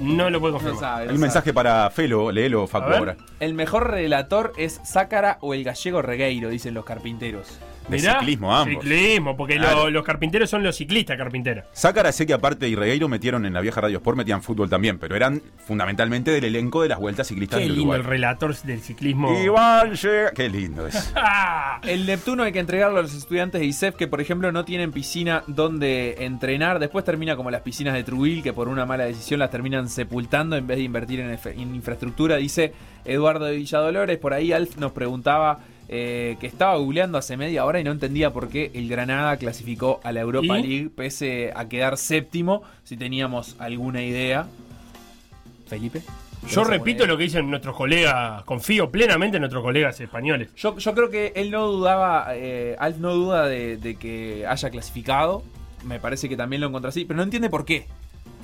no 0.00 0.30
lo 0.30 0.40
puede 0.40 0.52
no 0.52 0.58
confirmar. 0.58 0.80
sabe, 0.80 0.94
no 0.96 1.00
Hay 1.02 1.04
un 1.08 1.08
sabe. 1.16 1.18
mensaje 1.20 1.52
para 1.52 1.90
Felo, 1.90 2.30
léelo, 2.32 2.66
Facu, 2.66 2.92
ahora. 2.92 3.16
El 3.40 3.54
mejor 3.54 3.90
relator 3.90 4.52
es 4.56 4.80
Zácara 4.84 5.38
o 5.40 5.54
el 5.54 5.64
gallego 5.64 6.02
Regueiro, 6.02 6.48
dicen 6.48 6.74
los 6.74 6.84
carpinteros. 6.84 7.58
De 7.88 7.98
Mirá, 7.98 8.18
ciclismo 8.20 8.54
ambos. 8.56 8.82
Ciclismo, 8.82 9.36
porque 9.36 9.56
Claro. 9.56 9.84
lo- 9.84 9.90
los 9.90 10.04
carpinteros 10.04 10.48
son 10.48 10.62
los 10.62 10.74
ciclistas 10.76 11.18
carpinteros. 11.18 11.64
Sácara 11.72 12.12
sé 12.12 12.24
que 12.26 12.32
aparte 12.32 12.66
y 12.68 12.74
Regueiro 12.74 13.08
metieron 13.08 13.44
en 13.44 13.52
la 13.52 13.60
vieja 13.60 13.80
Radio 13.82 13.98
Sport, 13.98 14.16
metían 14.16 14.42
fútbol 14.42 14.70
también, 14.70 14.98
pero 14.98 15.14
eran 15.16 15.42
fundamentalmente 15.66 16.30
del 16.30 16.44
elenco 16.44 16.82
de 16.82 16.88
las 16.88 16.98
vueltas 16.98 17.26
ciclistas 17.28 17.58
Qué 17.58 17.64
del 17.64 17.74
lindo 17.74 17.90
Uruguay. 17.90 18.00
el 18.00 18.06
relator 18.06 18.56
del 18.62 18.80
ciclismo. 18.80 19.38
Iván 19.38 19.92
llega- 19.94 20.30
Qué 20.32 20.48
lindo 20.48 20.86
es. 20.86 21.12
El 21.82 22.06
Neptuno 22.06 22.42
hay 22.44 22.52
que 22.52 22.58
entregarlo 22.60 22.98
a 22.98 23.02
los 23.02 23.14
estudiantes 23.14 23.60
de 23.60 23.66
ISEF 23.66 23.94
que, 23.96 24.06
por 24.08 24.20
ejemplo, 24.20 24.50
no 24.52 24.64
tienen 24.64 24.90
piscina 24.92 25.42
donde 25.46 26.16
entrenar. 26.24 26.78
Después 26.78 27.04
termina 27.04 27.36
como 27.36 27.50
las 27.50 27.60
piscinas 27.62 27.94
de 27.94 28.02
Trujillo, 28.04 28.42
que 28.42 28.52
por 28.52 28.68
una 28.68 28.86
mala 28.86 29.04
decisión 29.04 29.40
las 29.40 29.50
terminan 29.50 29.88
sepultando 29.88 30.56
en 30.56 30.66
vez 30.66 30.78
de 30.78 30.84
invertir 30.84 31.20
en 31.20 31.74
infraestructura. 31.74 32.36
Dice 32.36 32.72
Eduardo 33.04 33.44
de 33.44 33.56
Villadolores. 33.56 34.18
Por 34.18 34.32
ahí 34.32 34.52
Alf 34.52 34.76
nos 34.78 34.92
preguntaba 34.92 35.58
eh, 35.88 36.36
que 36.40 36.46
estaba 36.46 36.76
googleando 36.76 37.18
hace 37.18 37.36
media 37.36 37.64
hora 37.64 37.80
y 37.80 37.84
no 37.84 37.92
entendía 37.92 38.32
por 38.32 38.48
qué 38.48 38.70
el 38.74 38.88
Granada 38.88 39.36
clasificó 39.36 40.00
a 40.02 40.12
la 40.12 40.20
Europa 40.20 40.58
¿Y? 40.58 40.62
League 40.62 40.90
pese 40.90 41.52
a 41.54 41.68
quedar 41.68 41.98
séptimo. 41.98 42.62
Si 42.84 42.96
teníamos 42.96 43.56
alguna 43.58 44.02
idea. 44.02 44.46
Felipe. 45.66 46.02
Yo 46.48 46.64
repito 46.64 47.06
lo 47.06 47.16
que 47.16 47.24
dicen 47.24 47.48
nuestros 47.48 47.74
colegas, 47.74 48.42
confío 48.44 48.90
plenamente 48.90 49.38
en 49.38 49.40
nuestros 49.40 49.62
colegas 49.62 49.98
españoles. 50.00 50.50
Yo, 50.56 50.76
yo 50.76 50.94
creo 50.94 51.08
que 51.08 51.32
él 51.36 51.50
no 51.50 51.66
dudaba, 51.68 52.26
eh, 52.32 52.76
Alf 52.78 52.98
no 52.98 53.14
duda 53.14 53.46
de, 53.46 53.78
de 53.78 53.94
que 53.96 54.44
haya 54.46 54.68
clasificado. 54.70 55.42
Me 55.84 56.00
parece 56.00 56.28
que 56.28 56.36
también 56.36 56.60
lo 56.60 56.68
encontró 56.68 56.90
así, 56.90 57.04
pero 57.04 57.16
no 57.16 57.22
entiende 57.22 57.48
por 57.48 57.64
qué. 57.64 57.86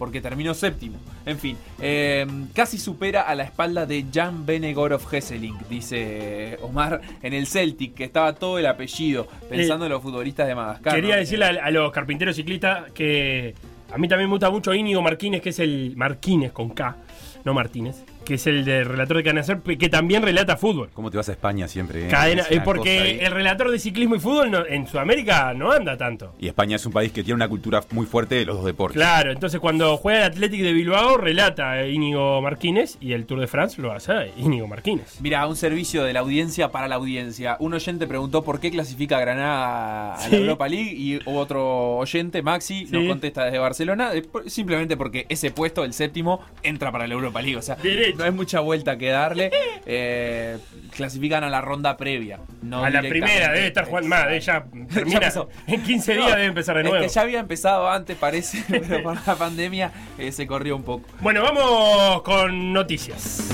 Porque 0.00 0.22
terminó 0.22 0.54
séptimo. 0.54 0.96
En 1.26 1.38
fin, 1.38 1.58
eh, 1.78 2.26
casi 2.54 2.78
supera 2.78 3.20
a 3.20 3.34
la 3.34 3.44
espalda 3.44 3.84
de 3.84 4.06
Jan 4.10 4.46
Benegorov 4.46 5.02
Hesseling, 5.12 5.58
dice 5.68 6.58
Omar, 6.62 7.02
en 7.20 7.34
el 7.34 7.46
Celtic, 7.46 7.92
que 7.92 8.04
estaba 8.04 8.34
todo 8.34 8.58
el 8.58 8.64
apellido, 8.64 9.28
pensando 9.50 9.84
en 9.84 9.92
los 9.92 10.02
futbolistas 10.02 10.48
de 10.48 10.54
Madagascar. 10.54 10.94
Quería 10.94 11.16
¿no? 11.16 11.20
decirle 11.20 11.44
a, 11.44 11.66
a 11.66 11.70
los 11.70 11.92
carpinteros 11.92 12.34
ciclistas 12.34 12.90
que 12.92 13.54
a 13.92 13.98
mí 13.98 14.08
también 14.08 14.30
me 14.30 14.34
gusta 14.36 14.48
mucho 14.48 14.72
Íñigo 14.72 15.02
Martínez, 15.02 15.42
que 15.42 15.50
es 15.50 15.58
el 15.58 15.92
Marquínez 15.96 16.52
con 16.52 16.70
K, 16.70 16.96
no 17.44 17.52
Martínez, 17.52 18.02
que 18.30 18.34
es 18.36 18.46
el 18.46 18.64
de 18.64 18.84
relator 18.84 19.16
de 19.16 19.24
Canacer, 19.24 19.58
que 19.58 19.88
también 19.88 20.22
relata 20.22 20.56
fútbol. 20.56 20.88
¿Cómo 20.94 21.10
te 21.10 21.16
vas 21.16 21.28
a 21.28 21.32
España 21.32 21.66
siempre? 21.66 22.06
eh? 22.06 22.08
Cadena, 22.08 22.42
Es 22.42 22.58
eh, 22.58 22.62
porque 22.64 23.18
el 23.26 23.32
relator 23.32 23.72
de 23.72 23.78
ciclismo 23.80 24.14
y 24.14 24.20
fútbol 24.20 24.52
no- 24.52 24.64
en 24.64 24.86
Sudamérica 24.86 25.52
no 25.52 25.72
anda 25.72 25.96
tanto. 25.96 26.36
Y 26.38 26.46
España 26.46 26.76
es 26.76 26.86
un 26.86 26.92
país 26.92 27.10
que 27.10 27.24
tiene 27.24 27.34
una 27.34 27.48
cultura 27.48 27.82
muy 27.90 28.06
fuerte 28.06 28.36
de 28.36 28.44
los 28.44 28.54
dos 28.58 28.64
deportes. 28.66 28.94
Claro, 28.96 29.32
entonces 29.32 29.58
cuando 29.58 29.96
juega 29.96 30.20
el 30.20 30.24
Athletic 30.32 30.60
de 30.62 30.72
Bilbao 30.72 31.16
relata 31.16 31.72
a 31.72 31.86
Íñigo 31.88 32.40
Martínez 32.40 32.98
y 33.00 33.14
el 33.14 33.26
Tour 33.26 33.40
de 33.40 33.48
France 33.48 33.82
lo 33.82 33.90
hace 33.90 34.30
Íñigo 34.36 34.68
Martínez. 34.68 35.18
Mira, 35.20 35.44
un 35.48 35.56
servicio 35.56 36.04
de 36.04 36.12
la 36.12 36.20
audiencia 36.20 36.68
para 36.70 36.86
la 36.86 36.94
audiencia. 36.94 37.56
Un 37.58 37.74
oyente 37.74 38.06
preguntó 38.06 38.44
por 38.44 38.60
qué 38.60 38.70
clasifica 38.70 39.16
a 39.16 39.20
Granada 39.22 40.14
a 40.14 40.28
la. 40.28 40.36
Europa 40.36 40.68
League 40.68 40.92
y 40.96 41.18
otro 41.24 41.96
oyente, 41.96 42.42
Maxi, 42.42 42.84
nos 42.90 43.02
Sí. 43.02 43.08
contesta 43.08 43.44
desde 43.46 43.58
Barcelona, 43.58 44.12
eh, 44.14 44.22
simplemente 44.46 44.96
porque 44.96 45.26
ese 45.28 45.50
puesto, 45.50 45.82
el 45.84 45.92
séptimo, 45.94 46.40
entra 46.62 46.92
para 46.92 47.08
la 47.08 47.14
Europa 47.14 47.42
League. 47.42 47.56
O 47.56 47.62
sea, 47.62 47.74
Derecho. 47.74 48.18
No 48.20 48.26
hay 48.26 48.30
mucha 48.32 48.60
vuelta 48.60 48.96
que 48.98 49.08
darle. 49.08 49.50
Eh, 49.86 50.58
clasifican 50.94 51.42
a 51.42 51.50
la 51.50 51.60
ronda 51.60 51.96
previa. 51.96 52.38
No 52.62 52.84
a 52.84 52.90
la 52.90 53.00
primera 53.00 53.52
debe 53.52 53.66
estar 53.68 53.86
jugando 53.86 54.08
más, 54.10 54.28
de 54.28 54.38
ya 54.40 54.64
termina. 54.92 55.20
pasó. 55.20 55.48
en 55.66 55.82
15 55.82 56.12
días 56.12 56.24
No, 56.28 56.30
debe 56.36 56.44
empezar 56.46 56.76
de 56.76 56.82
es 56.82 56.88
nuevo. 56.88 57.02
que 57.04 57.08
ya 57.10 57.20
había 57.22 57.40
empezado 57.40 57.90
antes, 57.90 58.16
parece, 58.16 58.62
pero 58.68 59.02
por 59.02 59.26
la 59.26 59.34
pandemia 59.36 59.90
eh, 60.18 60.30
se 60.32 60.46
corrió 60.46 60.76
un 60.76 60.82
poco. 60.82 61.08
Bueno, 61.20 61.42
vamos 61.42 62.22
con 62.22 62.72
noticias. 62.72 63.48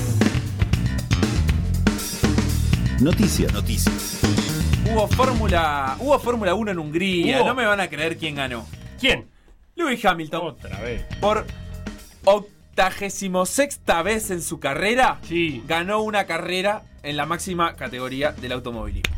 Noticias. 2.99 3.53
Noticias. 3.53 4.19
Hubo 4.91 5.07
Fórmula 5.07 5.95
hubo 5.99 6.17
Fórmula 6.19 6.53
1 6.55 6.71
en 6.71 6.79
Hungría. 6.79 7.37
Hubo. 7.39 7.47
No 7.47 7.55
me 7.55 7.65
van 7.65 7.79
a 7.79 7.87
creer 7.89 8.17
quién 8.17 8.35
ganó. 8.35 8.65
¿Quién? 8.99 9.27
Lewis 9.75 10.03
Hamilton. 10.03 10.41
Otra 10.47 10.79
vez. 10.81 11.03
Por 11.21 11.45
octagésimo 12.25 12.56
sexta 13.45 14.03
vez 14.03 14.29
en 14.29 14.41
su 14.41 14.59
carrera, 14.59 15.19
ganó 15.65 16.01
una 16.01 16.25
carrera 16.25 16.83
en 17.03 17.17
la 17.17 17.25
máxima 17.25 17.75
categoría 17.75 18.31
del 18.33 18.51
automovilismo. 18.51 19.15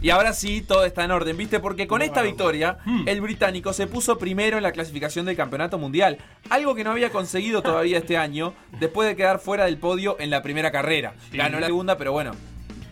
Y 0.00 0.10
ahora 0.10 0.32
sí, 0.32 0.62
todo 0.62 0.84
está 0.84 1.04
en 1.04 1.10
orden, 1.10 1.36
¿viste? 1.36 1.58
Porque 1.58 1.88
con 1.88 2.02
esta 2.02 2.22
victoria, 2.22 2.78
Hmm. 2.84 3.08
el 3.08 3.20
británico 3.20 3.72
se 3.72 3.86
puso 3.88 4.16
primero 4.16 4.56
en 4.56 4.62
la 4.62 4.70
clasificación 4.72 5.26
del 5.26 5.36
campeonato 5.36 5.76
mundial. 5.76 6.18
Algo 6.50 6.74
que 6.74 6.84
no 6.84 6.92
había 6.92 7.10
conseguido 7.10 7.62
todavía 7.62 7.98
este 7.98 8.16
año, 8.16 8.54
después 8.78 9.08
de 9.08 9.16
quedar 9.16 9.40
fuera 9.40 9.64
del 9.64 9.76
podio 9.78 10.16
en 10.20 10.30
la 10.30 10.42
primera 10.42 10.70
carrera. 10.70 11.14
Ganó 11.32 11.58
la 11.58 11.66
segunda, 11.66 11.96
pero 11.98 12.12
bueno, 12.12 12.32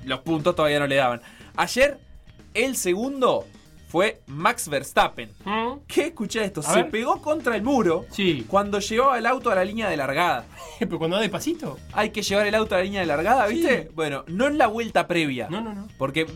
los 0.05 0.21
puntos 0.21 0.57
todavía 0.57 0.81
no 0.81 0.87
le 0.89 0.97
daban. 0.97 1.21
Ayer, 1.57 1.99
el 2.55 2.77
segundo 2.77 3.45
fue 3.97 4.21
Max 4.27 4.69
Verstappen. 4.69 5.31
¿Qué? 5.87 6.09
Escuché 6.09 6.45
esto. 6.45 6.61
A 6.61 6.65
se 6.65 6.83
ver. 6.83 6.91
pegó 6.91 7.23
contra 7.23 7.57
el 7.57 7.63
muro 7.63 8.05
cuando 8.47 8.79
llevaba 8.79 9.17
el 9.17 9.25
auto 9.25 9.51
a 9.51 9.55
la 9.55 9.65
línea 9.65 9.89
de 9.89 9.97
largada. 9.97 10.45
¿Pero 10.79 10.99
cuando 10.99 11.17
va 11.17 11.23
despacito? 11.23 11.79
Hay 11.95 12.11
que 12.11 12.21
llevar 12.21 12.47
el 12.47 12.55
auto 12.55 12.75
a 12.75 12.79
la 12.79 12.85
línea 12.85 13.01
de 13.01 13.07
largada, 13.07 13.47
¿viste? 13.47 13.91
Bueno, 13.95 14.25
no 14.27 14.49
en 14.49 14.59
la 14.59 14.67
vuelta 14.67 15.07
previa. 15.07 15.49
No, 15.49 15.63
no, 15.63 15.73
no. 15.73 15.89
Porque 15.97 16.27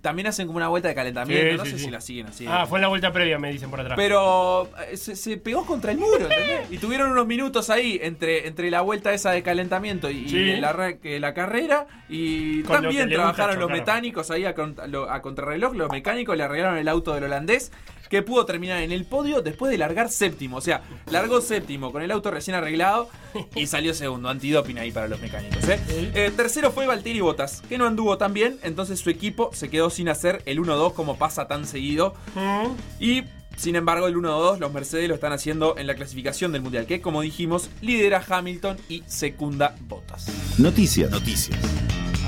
también 0.00 0.28
hacen 0.28 0.46
como 0.46 0.56
una 0.56 0.68
vuelta 0.68 0.88
de 0.88 0.94
calentamiento. 0.94 1.50
Sí, 1.52 1.58
no 1.58 1.64
sí, 1.66 1.70
sé 1.72 1.78
sí. 1.78 1.84
si 1.84 1.90
la 1.90 2.00
siguen 2.00 2.26
así. 2.28 2.46
Ah, 2.48 2.64
fue 2.66 2.78
en 2.78 2.82
la 2.82 2.88
vuelta 2.88 3.12
previa, 3.12 3.38
me 3.38 3.52
dicen 3.52 3.68
por 3.68 3.80
atrás. 3.82 3.96
Pero 3.98 4.70
eh, 4.90 4.96
se, 4.96 5.14
se 5.14 5.36
pegó 5.36 5.66
contra 5.66 5.92
el 5.92 5.98
muro, 5.98 6.22
¿entendés? 6.22 6.70
Y 6.72 6.78
tuvieron 6.78 7.10
unos 7.10 7.26
minutos 7.26 7.68
ahí 7.68 8.00
entre, 8.02 8.48
entre 8.48 8.70
la 8.70 8.80
vuelta 8.80 9.12
esa 9.12 9.32
de 9.32 9.42
calentamiento 9.42 10.08
y, 10.08 10.26
Sí. 10.26 10.38
y 10.38 10.56
la 11.20 11.34
carrera. 11.34 11.86
Y 12.08 12.62
Con 12.62 12.80
también 12.80 13.10
trabajaron 13.10 13.58
los 13.60 13.70
mecánicos 13.70 14.30
ahí 14.30 14.46
a, 14.46 14.54
contra- 14.54 14.86
lo- 14.86 15.10
a 15.10 15.20
contrarreloj. 15.20 15.74
Los 15.74 15.90
mecánicos 15.92 16.34
le 16.34 16.44
arreglaron 16.44 16.78
el 16.78 16.88
auto 16.88 17.09
del 17.14 17.24
holandés 17.24 17.70
que 18.10 18.22
pudo 18.22 18.44
terminar 18.44 18.82
en 18.82 18.90
el 18.90 19.04
podio 19.04 19.40
después 19.40 19.70
de 19.70 19.78
largar 19.78 20.10
séptimo. 20.10 20.56
O 20.56 20.60
sea, 20.60 20.82
largó 21.10 21.40
séptimo 21.40 21.92
con 21.92 22.02
el 22.02 22.10
auto 22.10 22.30
recién 22.30 22.56
arreglado 22.56 23.08
y 23.54 23.66
salió 23.68 23.94
segundo. 23.94 24.28
Antidoping 24.28 24.78
ahí 24.78 24.90
para 24.90 25.08
los 25.08 25.20
mecánicos. 25.20 25.66
¿eh? 25.68 25.80
Eh, 25.88 26.32
tercero 26.36 26.72
fue 26.72 26.86
Valtteri 26.86 27.20
Bottas, 27.20 27.62
que 27.68 27.78
no 27.78 27.86
anduvo 27.86 28.18
tan 28.18 28.34
bien. 28.34 28.58
Entonces 28.62 28.98
su 28.98 29.10
equipo 29.10 29.50
se 29.54 29.70
quedó 29.70 29.90
sin 29.90 30.08
hacer 30.08 30.42
el 30.44 30.58
1-2 30.58 30.92
como 30.92 31.16
pasa 31.16 31.46
tan 31.46 31.66
seguido. 31.66 32.14
Y 32.98 33.22
sin 33.56 33.76
embargo, 33.76 34.08
el 34.08 34.16
1-2 34.16 34.58
los 34.58 34.72
Mercedes 34.72 35.08
lo 35.08 35.14
están 35.14 35.32
haciendo 35.32 35.76
en 35.78 35.86
la 35.86 35.94
clasificación 35.94 36.50
del 36.50 36.62
Mundial, 36.62 36.86
que 36.86 37.00
como 37.00 37.22
dijimos, 37.22 37.70
lidera 37.80 38.24
Hamilton 38.26 38.76
y 38.88 39.04
secunda 39.06 39.76
Bottas. 39.82 40.26
Noticias. 40.58 41.10
Noticias. 41.10 41.58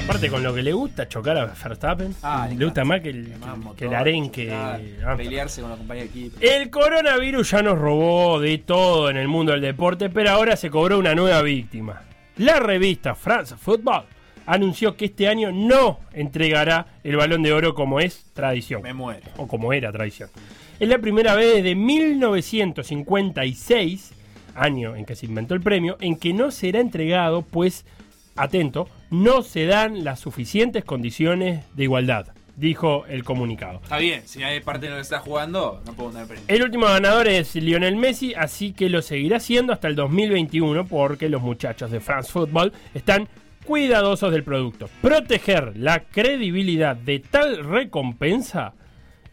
Aparte, 0.04 0.28
con 0.30 0.42
lo 0.42 0.52
que 0.52 0.62
le 0.62 0.72
gusta 0.72 1.08
chocar 1.08 1.38
a 1.38 1.44
Verstappen, 1.46 2.12
Ah, 2.22 2.48
le 2.52 2.64
gusta 2.64 2.84
más 2.84 3.00
que 3.00 3.10
el, 3.10 3.32
que 3.76 3.84
el 3.86 3.94
arenque. 3.94 4.52
Ah, 4.52 4.80
Pelearse 5.16 5.60
con 5.60 5.70
la 5.70 5.76
compañía 5.76 6.02
de 6.04 6.08
equipo. 6.10 6.36
El 6.40 6.70
coronavirus 6.70 7.50
ya 7.52 7.62
nos 7.62 7.78
robó 7.78 8.40
de 8.40 8.58
todo 8.58 9.10
en 9.10 9.16
el 9.16 9.28
mundo 9.28 9.52
del 9.52 9.60
deporte, 9.60 10.10
pero 10.10 10.30
ahora 10.30 10.56
se 10.56 10.70
cobró 10.70 10.98
una 10.98 11.14
nueva 11.14 11.40
víctima. 11.42 12.02
La 12.38 12.58
revista 12.58 13.14
France 13.14 13.54
Football 13.56 14.06
anunció 14.46 14.96
que 14.96 15.04
este 15.04 15.28
año 15.28 15.52
no 15.52 16.00
entregará 16.12 16.86
el 17.04 17.14
balón 17.16 17.44
de 17.44 17.52
oro 17.52 17.72
como 17.74 18.00
es 18.00 18.24
tradición. 18.34 18.82
Me 18.82 18.92
muero. 18.92 19.22
O 19.36 19.46
como 19.46 19.72
era 19.72 19.92
tradición. 19.92 20.30
Es 20.80 20.88
la 20.88 20.98
primera 20.98 21.36
vez 21.36 21.54
desde 21.62 21.76
1956, 21.76 24.12
año 24.56 24.96
en 24.96 25.04
que 25.04 25.14
se 25.14 25.26
inventó 25.26 25.54
el 25.54 25.60
premio, 25.60 25.96
en 26.00 26.16
que 26.16 26.32
no 26.32 26.50
será 26.50 26.80
entregado, 26.80 27.42
pues, 27.42 27.84
atento, 28.34 28.88
no 29.12 29.42
se 29.42 29.66
dan 29.66 30.04
las 30.04 30.20
suficientes 30.20 30.84
condiciones 30.84 31.66
de 31.74 31.82
igualdad, 31.84 32.28
dijo 32.56 33.04
el 33.06 33.24
comunicado. 33.24 33.80
Está 33.82 33.98
bien, 33.98 34.26
si 34.26 34.42
hay 34.42 34.60
parte 34.60 34.88
no 34.88 34.98
está 34.98 35.18
jugando, 35.18 35.82
no 35.84 35.92
puedo 35.92 36.12
dar 36.12 36.26
premio. 36.26 36.44
El 36.48 36.62
último 36.62 36.86
ganador 36.86 37.28
es 37.28 37.54
Lionel 37.54 37.96
Messi, 37.96 38.32
así 38.34 38.72
que 38.72 38.88
lo 38.88 39.02
seguirá 39.02 39.38
siendo 39.38 39.74
hasta 39.74 39.86
el 39.88 39.96
2021 39.96 40.86
porque 40.86 41.28
los 41.28 41.42
muchachos 41.42 41.90
de 41.90 42.00
France 42.00 42.32
Football 42.32 42.72
están 42.94 43.28
cuidadosos 43.66 44.32
del 44.32 44.44
producto. 44.44 44.88
Proteger 45.02 45.76
la 45.76 46.00
credibilidad 46.04 46.96
de 46.96 47.18
tal 47.18 47.64
recompensa 47.64 48.72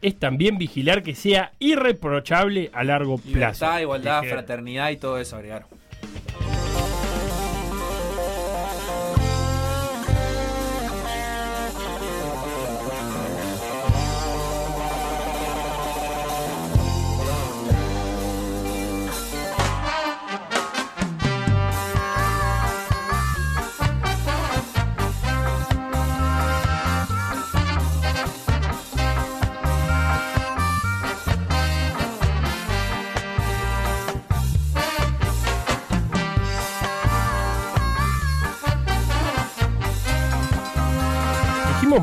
es 0.01 0.19
también 0.19 0.57
vigilar 0.57 1.03
que 1.03 1.15
sea 1.15 1.53
irreprochable 1.59 2.69
a 2.73 2.83
largo 2.83 3.17
plazo. 3.17 3.29
Libertad, 3.29 3.79
igualdad, 3.79 4.23
fraternidad 4.23 4.89
y 4.89 4.97
todo 4.97 5.17
eso 5.19 5.37
agregaron. 5.37 5.69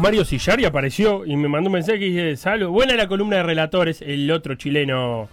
Mario 0.07 0.25
Sillar 0.25 0.61
y 0.61 0.65
apareció 0.65 1.27
y 1.27 1.35
me 1.35 1.49
mandó 1.49 1.69
un 1.69 1.73
mensaje 1.73 2.07
y 2.07 2.11
dice, 2.11 2.37
salud, 2.37 2.69
buena 2.69 2.95
la 2.95 3.09
columna 3.09 3.39
de 3.39 3.43
relatores, 3.43 4.01
el 4.03 4.31
otro 4.31 4.55
chileno 4.55 5.29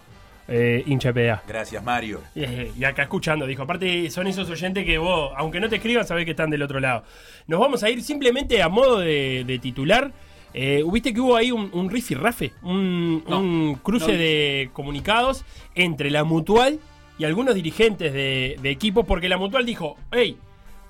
eh, 0.48 0.84
hincha 0.88 1.14
PDA. 1.14 1.44
Gracias, 1.48 1.84
Mario. 1.84 2.22
Eh, 2.34 2.72
y 2.76 2.84
acá 2.84 3.04
escuchando, 3.04 3.46
dijo, 3.46 3.62
aparte 3.62 4.10
son 4.10 4.26
esos 4.26 4.50
oyentes 4.50 4.84
que 4.84 4.98
vos, 4.98 5.32
aunque 5.38 5.60
no 5.60 5.70
te 5.70 5.76
escriban, 5.76 6.08
sabés 6.08 6.26
que 6.26 6.32
están 6.32 6.50
del 6.50 6.64
otro 6.64 6.80
lado. 6.80 7.04
Nos 7.46 7.60
vamos 7.60 7.84
a 7.84 7.92
ir 7.92 8.02
simplemente 8.02 8.64
a 8.64 8.68
modo 8.68 8.98
de, 8.98 9.44
de 9.46 9.60
titular. 9.60 10.12
Eh, 10.56 10.84
¿Viste 10.92 11.14
que 11.14 11.20
hubo 11.20 11.36
ahí 11.36 11.52
un, 11.52 11.70
un 11.72 11.92
rifirrafe? 11.92 12.54
Un, 12.64 13.24
un 13.28 13.76
cruce 13.76 14.14
no. 14.14 14.18
de 14.18 14.72
comunicados 14.74 15.46
entre 15.76 16.10
la 16.10 16.24
Mutual 16.24 16.80
y 17.20 17.26
algunos 17.26 17.54
dirigentes 17.54 18.12
de, 18.12 18.58
de 18.60 18.72
equipos, 18.72 19.06
porque 19.06 19.30
la 19.30 19.38
Mutual 19.38 19.68
dijo, 19.68 19.98
hey, 20.12 20.36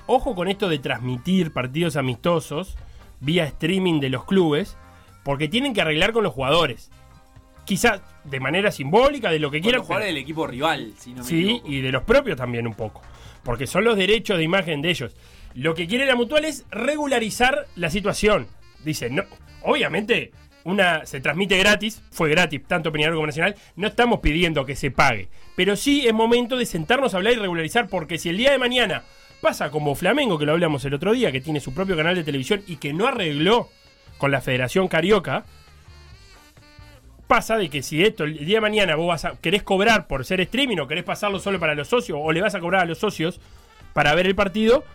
ojo 0.07 0.35
con 0.35 0.47
esto 0.47 0.69
de 0.69 0.79
transmitir 0.79 1.51
partidos 1.51 1.97
amistosos 1.97 2.77
vía 3.23 3.45
streaming 3.45 3.99
de 3.99 4.09
los 4.09 4.25
clubes, 4.25 4.77
porque 5.23 5.47
tienen 5.47 5.73
que 5.73 5.81
arreglar 5.81 6.11
con 6.13 6.23
los 6.23 6.33
jugadores. 6.33 6.91
Quizás 7.65 8.01
de 8.25 8.39
manera 8.39 8.71
simbólica, 8.71 9.31
de 9.31 9.39
lo 9.39 9.49
que 9.49 9.61
quieran. 9.61 9.79
los 9.79 9.87
jugadores 9.87 10.09
del 10.13 10.17
equipo 10.21 10.45
rival, 10.45 10.93
si 10.97 11.11
no 11.13 11.23
me 11.23 11.27
Sí, 11.27 11.41
equivoco. 11.45 11.69
y 11.71 11.81
de 11.81 11.91
los 11.91 12.03
propios 12.03 12.37
también 12.37 12.67
un 12.67 12.73
poco. 12.73 13.01
Porque 13.43 13.67
son 13.67 13.83
los 13.85 13.97
derechos 13.97 14.37
de 14.37 14.43
imagen 14.43 14.81
de 14.81 14.89
ellos. 14.89 15.15
Lo 15.53 15.73
que 15.75 15.87
quiere 15.87 16.05
la 16.05 16.15
mutual 16.15 16.45
es 16.45 16.65
regularizar 16.71 17.67
la 17.75 17.89
situación. 17.89 18.47
Dice, 18.83 19.09
no, 19.09 19.23
obviamente, 19.61 20.31
una 20.65 21.05
se 21.05 21.19
transmite 21.21 21.57
gratis, 21.57 22.01
fue 22.11 22.29
gratis, 22.29 22.61
tanto 22.67 22.91
Peñarol 22.91 23.15
como 23.15 23.27
Nacional. 23.27 23.55
No 23.75 23.87
estamos 23.87 24.19
pidiendo 24.19 24.65
que 24.65 24.75
se 24.75 24.91
pague. 24.91 25.29
Pero 25.55 25.75
sí 25.75 26.05
es 26.07 26.13
momento 26.13 26.57
de 26.57 26.65
sentarnos 26.65 27.13
a 27.13 27.17
hablar 27.17 27.33
y 27.33 27.37
regularizar, 27.37 27.87
porque 27.87 28.17
si 28.17 28.29
el 28.29 28.37
día 28.37 28.51
de 28.51 28.57
mañana 28.57 29.03
pasa 29.43 29.69
como 29.69 29.93
Flamengo, 29.93 30.39
que 30.39 30.45
lo 30.45 30.53
hablamos 30.53 30.85
el 30.85 30.93
otro 30.93 31.11
día, 31.11 31.31
que 31.33 31.41
tiene 31.41 31.59
su 31.59 31.73
propio 31.73 31.97
canal 31.97 32.15
de 32.15 32.23
televisión 32.23 32.63
y 32.65 32.77
que 32.77 32.93
no 32.93 33.07
arregló 33.07 33.69
con 34.17 34.31
la 34.31 34.39
Federación 34.39 34.87
Carioca, 34.87 35.43
pasa 37.27 37.57
de 37.57 37.69
que 37.69 37.83
si 37.83 38.03
esto 38.03 38.23
el 38.23 38.45
día 38.45 38.57
de 38.57 38.61
mañana 38.61 38.95
vos 38.95 39.09
vas 39.09 39.25
a, 39.25 39.35
querés 39.35 39.61
cobrar 39.61 40.07
por 40.07 40.23
ser 40.23 40.39
streaming 40.39 40.77
o 40.77 40.87
querés 40.87 41.03
pasarlo 41.03 41.39
solo 41.39 41.59
para 41.59 41.75
los 41.75 41.89
socios 41.89 42.17
o 42.21 42.31
le 42.31 42.41
vas 42.41 42.55
a 42.55 42.61
cobrar 42.61 42.83
a 42.83 42.85
los 42.85 42.99
socios 42.99 43.41
para 43.91 44.15
ver 44.15 44.27
el 44.27 44.33
partido, 44.33 44.85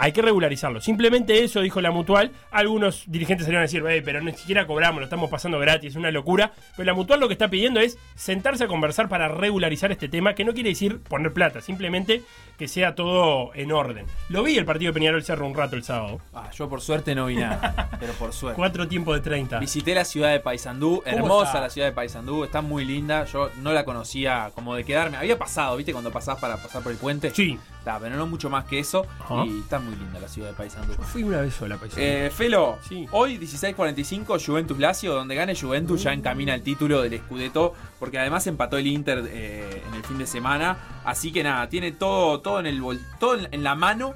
hay 0.00 0.12
que 0.12 0.22
regularizarlo. 0.22 0.80
Simplemente 0.80 1.44
eso 1.44 1.60
dijo 1.60 1.80
la 1.82 1.90
mutual. 1.90 2.32
Algunos 2.50 3.04
dirigentes 3.06 3.44
salieron 3.44 3.60
a 3.60 3.66
decir, 3.66 3.84
"Ey, 3.86 4.00
pero 4.00 4.22
ni 4.22 4.32
siquiera 4.32 4.66
cobramos, 4.66 5.00
lo 5.00 5.04
estamos 5.04 5.28
pasando 5.28 5.58
gratis, 5.58 5.90
es 5.90 5.96
una 5.96 6.10
locura. 6.10 6.52
Pero 6.74 6.86
la 6.86 6.94
mutual 6.94 7.20
lo 7.20 7.28
que 7.28 7.34
está 7.34 7.48
pidiendo 7.48 7.80
es 7.80 7.98
sentarse 8.14 8.64
a 8.64 8.66
conversar 8.66 9.10
para 9.10 9.28
regularizar 9.28 9.92
este 9.92 10.08
tema, 10.08 10.34
que 10.34 10.44
no 10.44 10.54
quiere 10.54 10.70
decir 10.70 11.00
poner 11.00 11.34
plata, 11.34 11.60
simplemente 11.60 12.22
que 12.56 12.66
sea 12.66 12.94
todo 12.94 13.50
en 13.54 13.72
orden. 13.72 14.06
Lo 14.30 14.42
vi 14.42 14.56
el 14.56 14.64
partido 14.64 14.90
de 14.90 14.94
Peñarol 14.98 15.22
Cerro 15.22 15.46
un 15.46 15.54
rato 15.54 15.76
el 15.76 15.82
sábado. 15.82 16.20
Ah, 16.34 16.50
yo 16.50 16.68
por 16.68 16.80
suerte 16.80 17.14
no 17.14 17.26
vi 17.26 17.36
nada, 17.36 17.90
pero 18.00 18.14
por 18.14 18.32
suerte. 18.32 18.56
Cuatro 18.56 18.88
tiempos 18.88 19.14
de 19.16 19.20
30. 19.20 19.58
Visité 19.58 19.94
la 19.94 20.04
ciudad 20.06 20.30
de 20.30 20.40
Paysandú, 20.40 21.02
hermosa 21.04 21.48
está? 21.48 21.60
la 21.60 21.70
ciudad 21.70 21.88
de 21.88 21.92
Paysandú, 21.92 22.44
está 22.44 22.62
muy 22.62 22.86
linda. 22.86 23.24
Yo 23.26 23.50
no 23.58 23.72
la 23.72 23.84
conocía 23.84 24.50
como 24.54 24.74
de 24.74 24.84
quedarme. 24.84 25.18
Había 25.18 25.38
pasado, 25.38 25.76
¿viste? 25.76 25.92
Cuando 25.92 26.10
pasás 26.10 26.38
para 26.38 26.56
pasar 26.56 26.82
por 26.82 26.92
el 26.92 26.98
puente. 26.98 27.30
Sí. 27.30 27.58
Está, 27.80 27.98
pero 27.98 28.14
no 28.16 28.26
mucho 28.26 28.48
más 28.50 28.66
que 28.66 28.78
eso. 28.78 29.06
Ajá. 29.18 29.44
Y 29.46 29.60
está 29.60 29.78
muy 29.80 29.96
linda 29.96 30.20
la 30.20 30.28
ciudad 30.28 30.48
de 30.50 30.54
Paysandú. 30.54 30.92
Fui 31.02 31.22
una 31.22 31.40
vez 31.40 31.54
sola, 31.54 31.76
paisano. 31.78 32.02
Eh, 32.02 32.30
Felo, 32.30 32.78
hoy 33.10 33.38
16.45 33.38 34.44
Juventus 34.46 34.78
Lazio, 34.78 35.14
donde 35.14 35.34
gane 35.34 35.54
Juventus 35.56 36.02
ya 36.02 36.12
encamina 36.12 36.54
el 36.54 36.62
título 36.62 37.00
del 37.00 37.18
Scudetto, 37.18 37.74
porque 37.98 38.18
además 38.18 38.46
empató 38.46 38.76
el 38.76 38.86
Inter 38.86 39.24
eh, 39.28 39.82
en 39.88 39.94
el 39.94 40.04
fin 40.04 40.18
de 40.18 40.26
semana, 40.26 40.76
así 41.04 41.32
que 41.32 41.42
nada, 41.42 41.68
tiene 41.70 41.92
todo, 41.92 42.40
todo 42.40 42.60
en 42.60 42.66
el 42.66 42.82
bol- 42.82 43.00
todo 43.18 43.38
en, 43.50 43.64
la 43.64 43.74
mano 43.74 44.12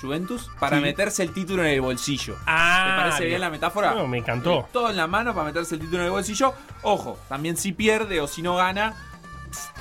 Juventus 0.00 0.48
para 0.60 0.76
Sí. 0.78 0.82
meterse 0.82 1.22
el 1.22 1.32
título 1.32 1.64
en 1.64 1.70
el 1.70 1.80
bolsillo. 1.80 2.36
Ah, 2.46 2.84
¿Te 2.96 3.02
parece 3.02 3.24
bien 3.26 3.40
la 3.40 3.50
metáfora? 3.50 3.94
No, 3.94 4.06
me 4.06 4.18
encantó. 4.18 4.68
Todo 4.72 4.90
en 4.90 4.96
la 4.96 5.06
mano 5.06 5.32
para 5.34 5.46
meterse 5.46 5.74
el 5.74 5.80
título 5.80 5.98
en 6.00 6.06
el 6.06 6.10
bolsillo. 6.10 6.54
Ojo, 6.82 7.18
también 7.28 7.56
si 7.56 7.72
pierde 7.72 8.20
o 8.20 8.26
si 8.28 8.42
no 8.42 8.54
gana, 8.56 8.94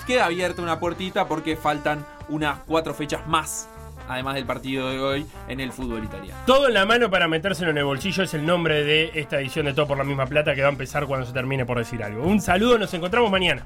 queda 0.08 0.26
abierta 0.26 0.62
una 0.62 0.80
puertita 0.80 1.28
porque 1.28 1.58
faltan 1.58 2.06
unas 2.30 2.60
cuatro 2.66 2.94
fechas 2.94 3.28
más, 3.28 3.68
además 4.08 4.36
del 4.36 4.46
partido 4.46 4.90
de 4.90 5.00
hoy, 5.00 5.28
en 5.50 5.60
el 5.60 5.72
fútbol 5.72 6.04
italiano. 6.04 6.40
Todo 6.46 6.70
en 6.70 6.74
la 6.74 6.86
mano 6.86 7.12
para 7.12 7.28
metérselo 7.28 7.72
en 7.72 7.78
el 7.78 7.84
bolsillo 7.84 8.24
es 8.24 8.34
el 8.34 8.46
nombre 8.46 8.84
de 8.84 9.12
esta 9.14 9.40
edición 9.40 9.66
de 9.66 9.74
Todo 9.74 9.86
por 9.86 9.98
la 9.98 10.06
misma 10.06 10.26
plata 10.26 10.56
que 10.56 10.62
va 10.62 10.70
a 10.70 10.72
empezar 10.72 11.06
cuando 11.06 11.28
se 11.28 11.34
termine 11.34 11.66
por 11.66 11.78
decir 11.78 12.02
algo. 12.02 12.24
Un 12.24 12.42
saludo, 12.42 12.80
nos 12.80 12.94
encontramos 12.94 13.30
mañana. 13.30 13.64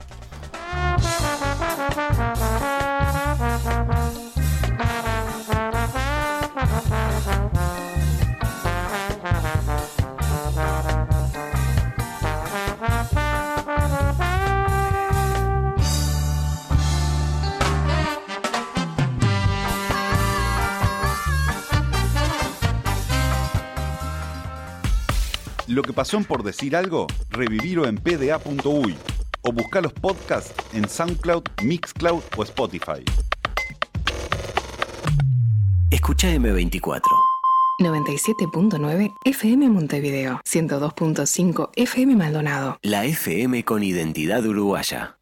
Lo 25.72 25.84
que 25.84 25.94
pasó 25.94 26.18
en 26.18 26.26
por 26.26 26.44
decir 26.44 26.76
algo, 26.76 27.08
revivirlo 27.30 27.88
en 27.88 27.96
pda.uy 27.96 28.94
o 29.42 29.54
buscar 29.54 29.82
los 29.82 29.94
podcasts 29.94 30.54
en 30.74 30.86
SoundCloud, 30.90 31.44
Mixcloud 31.64 32.22
o 32.36 32.44
Spotify. 32.44 33.06
Escucha 35.90 36.28
M24. 36.36 37.02
97.9 37.80 39.14
FM 39.24 39.70
Montevideo, 39.70 40.42
102.5 40.44 41.70
FM 41.78 42.18
Maldonado. 42.18 42.78
La 42.82 43.06
FM 43.06 43.64
con 43.64 43.82
identidad 43.82 44.46
uruguaya. 44.46 45.16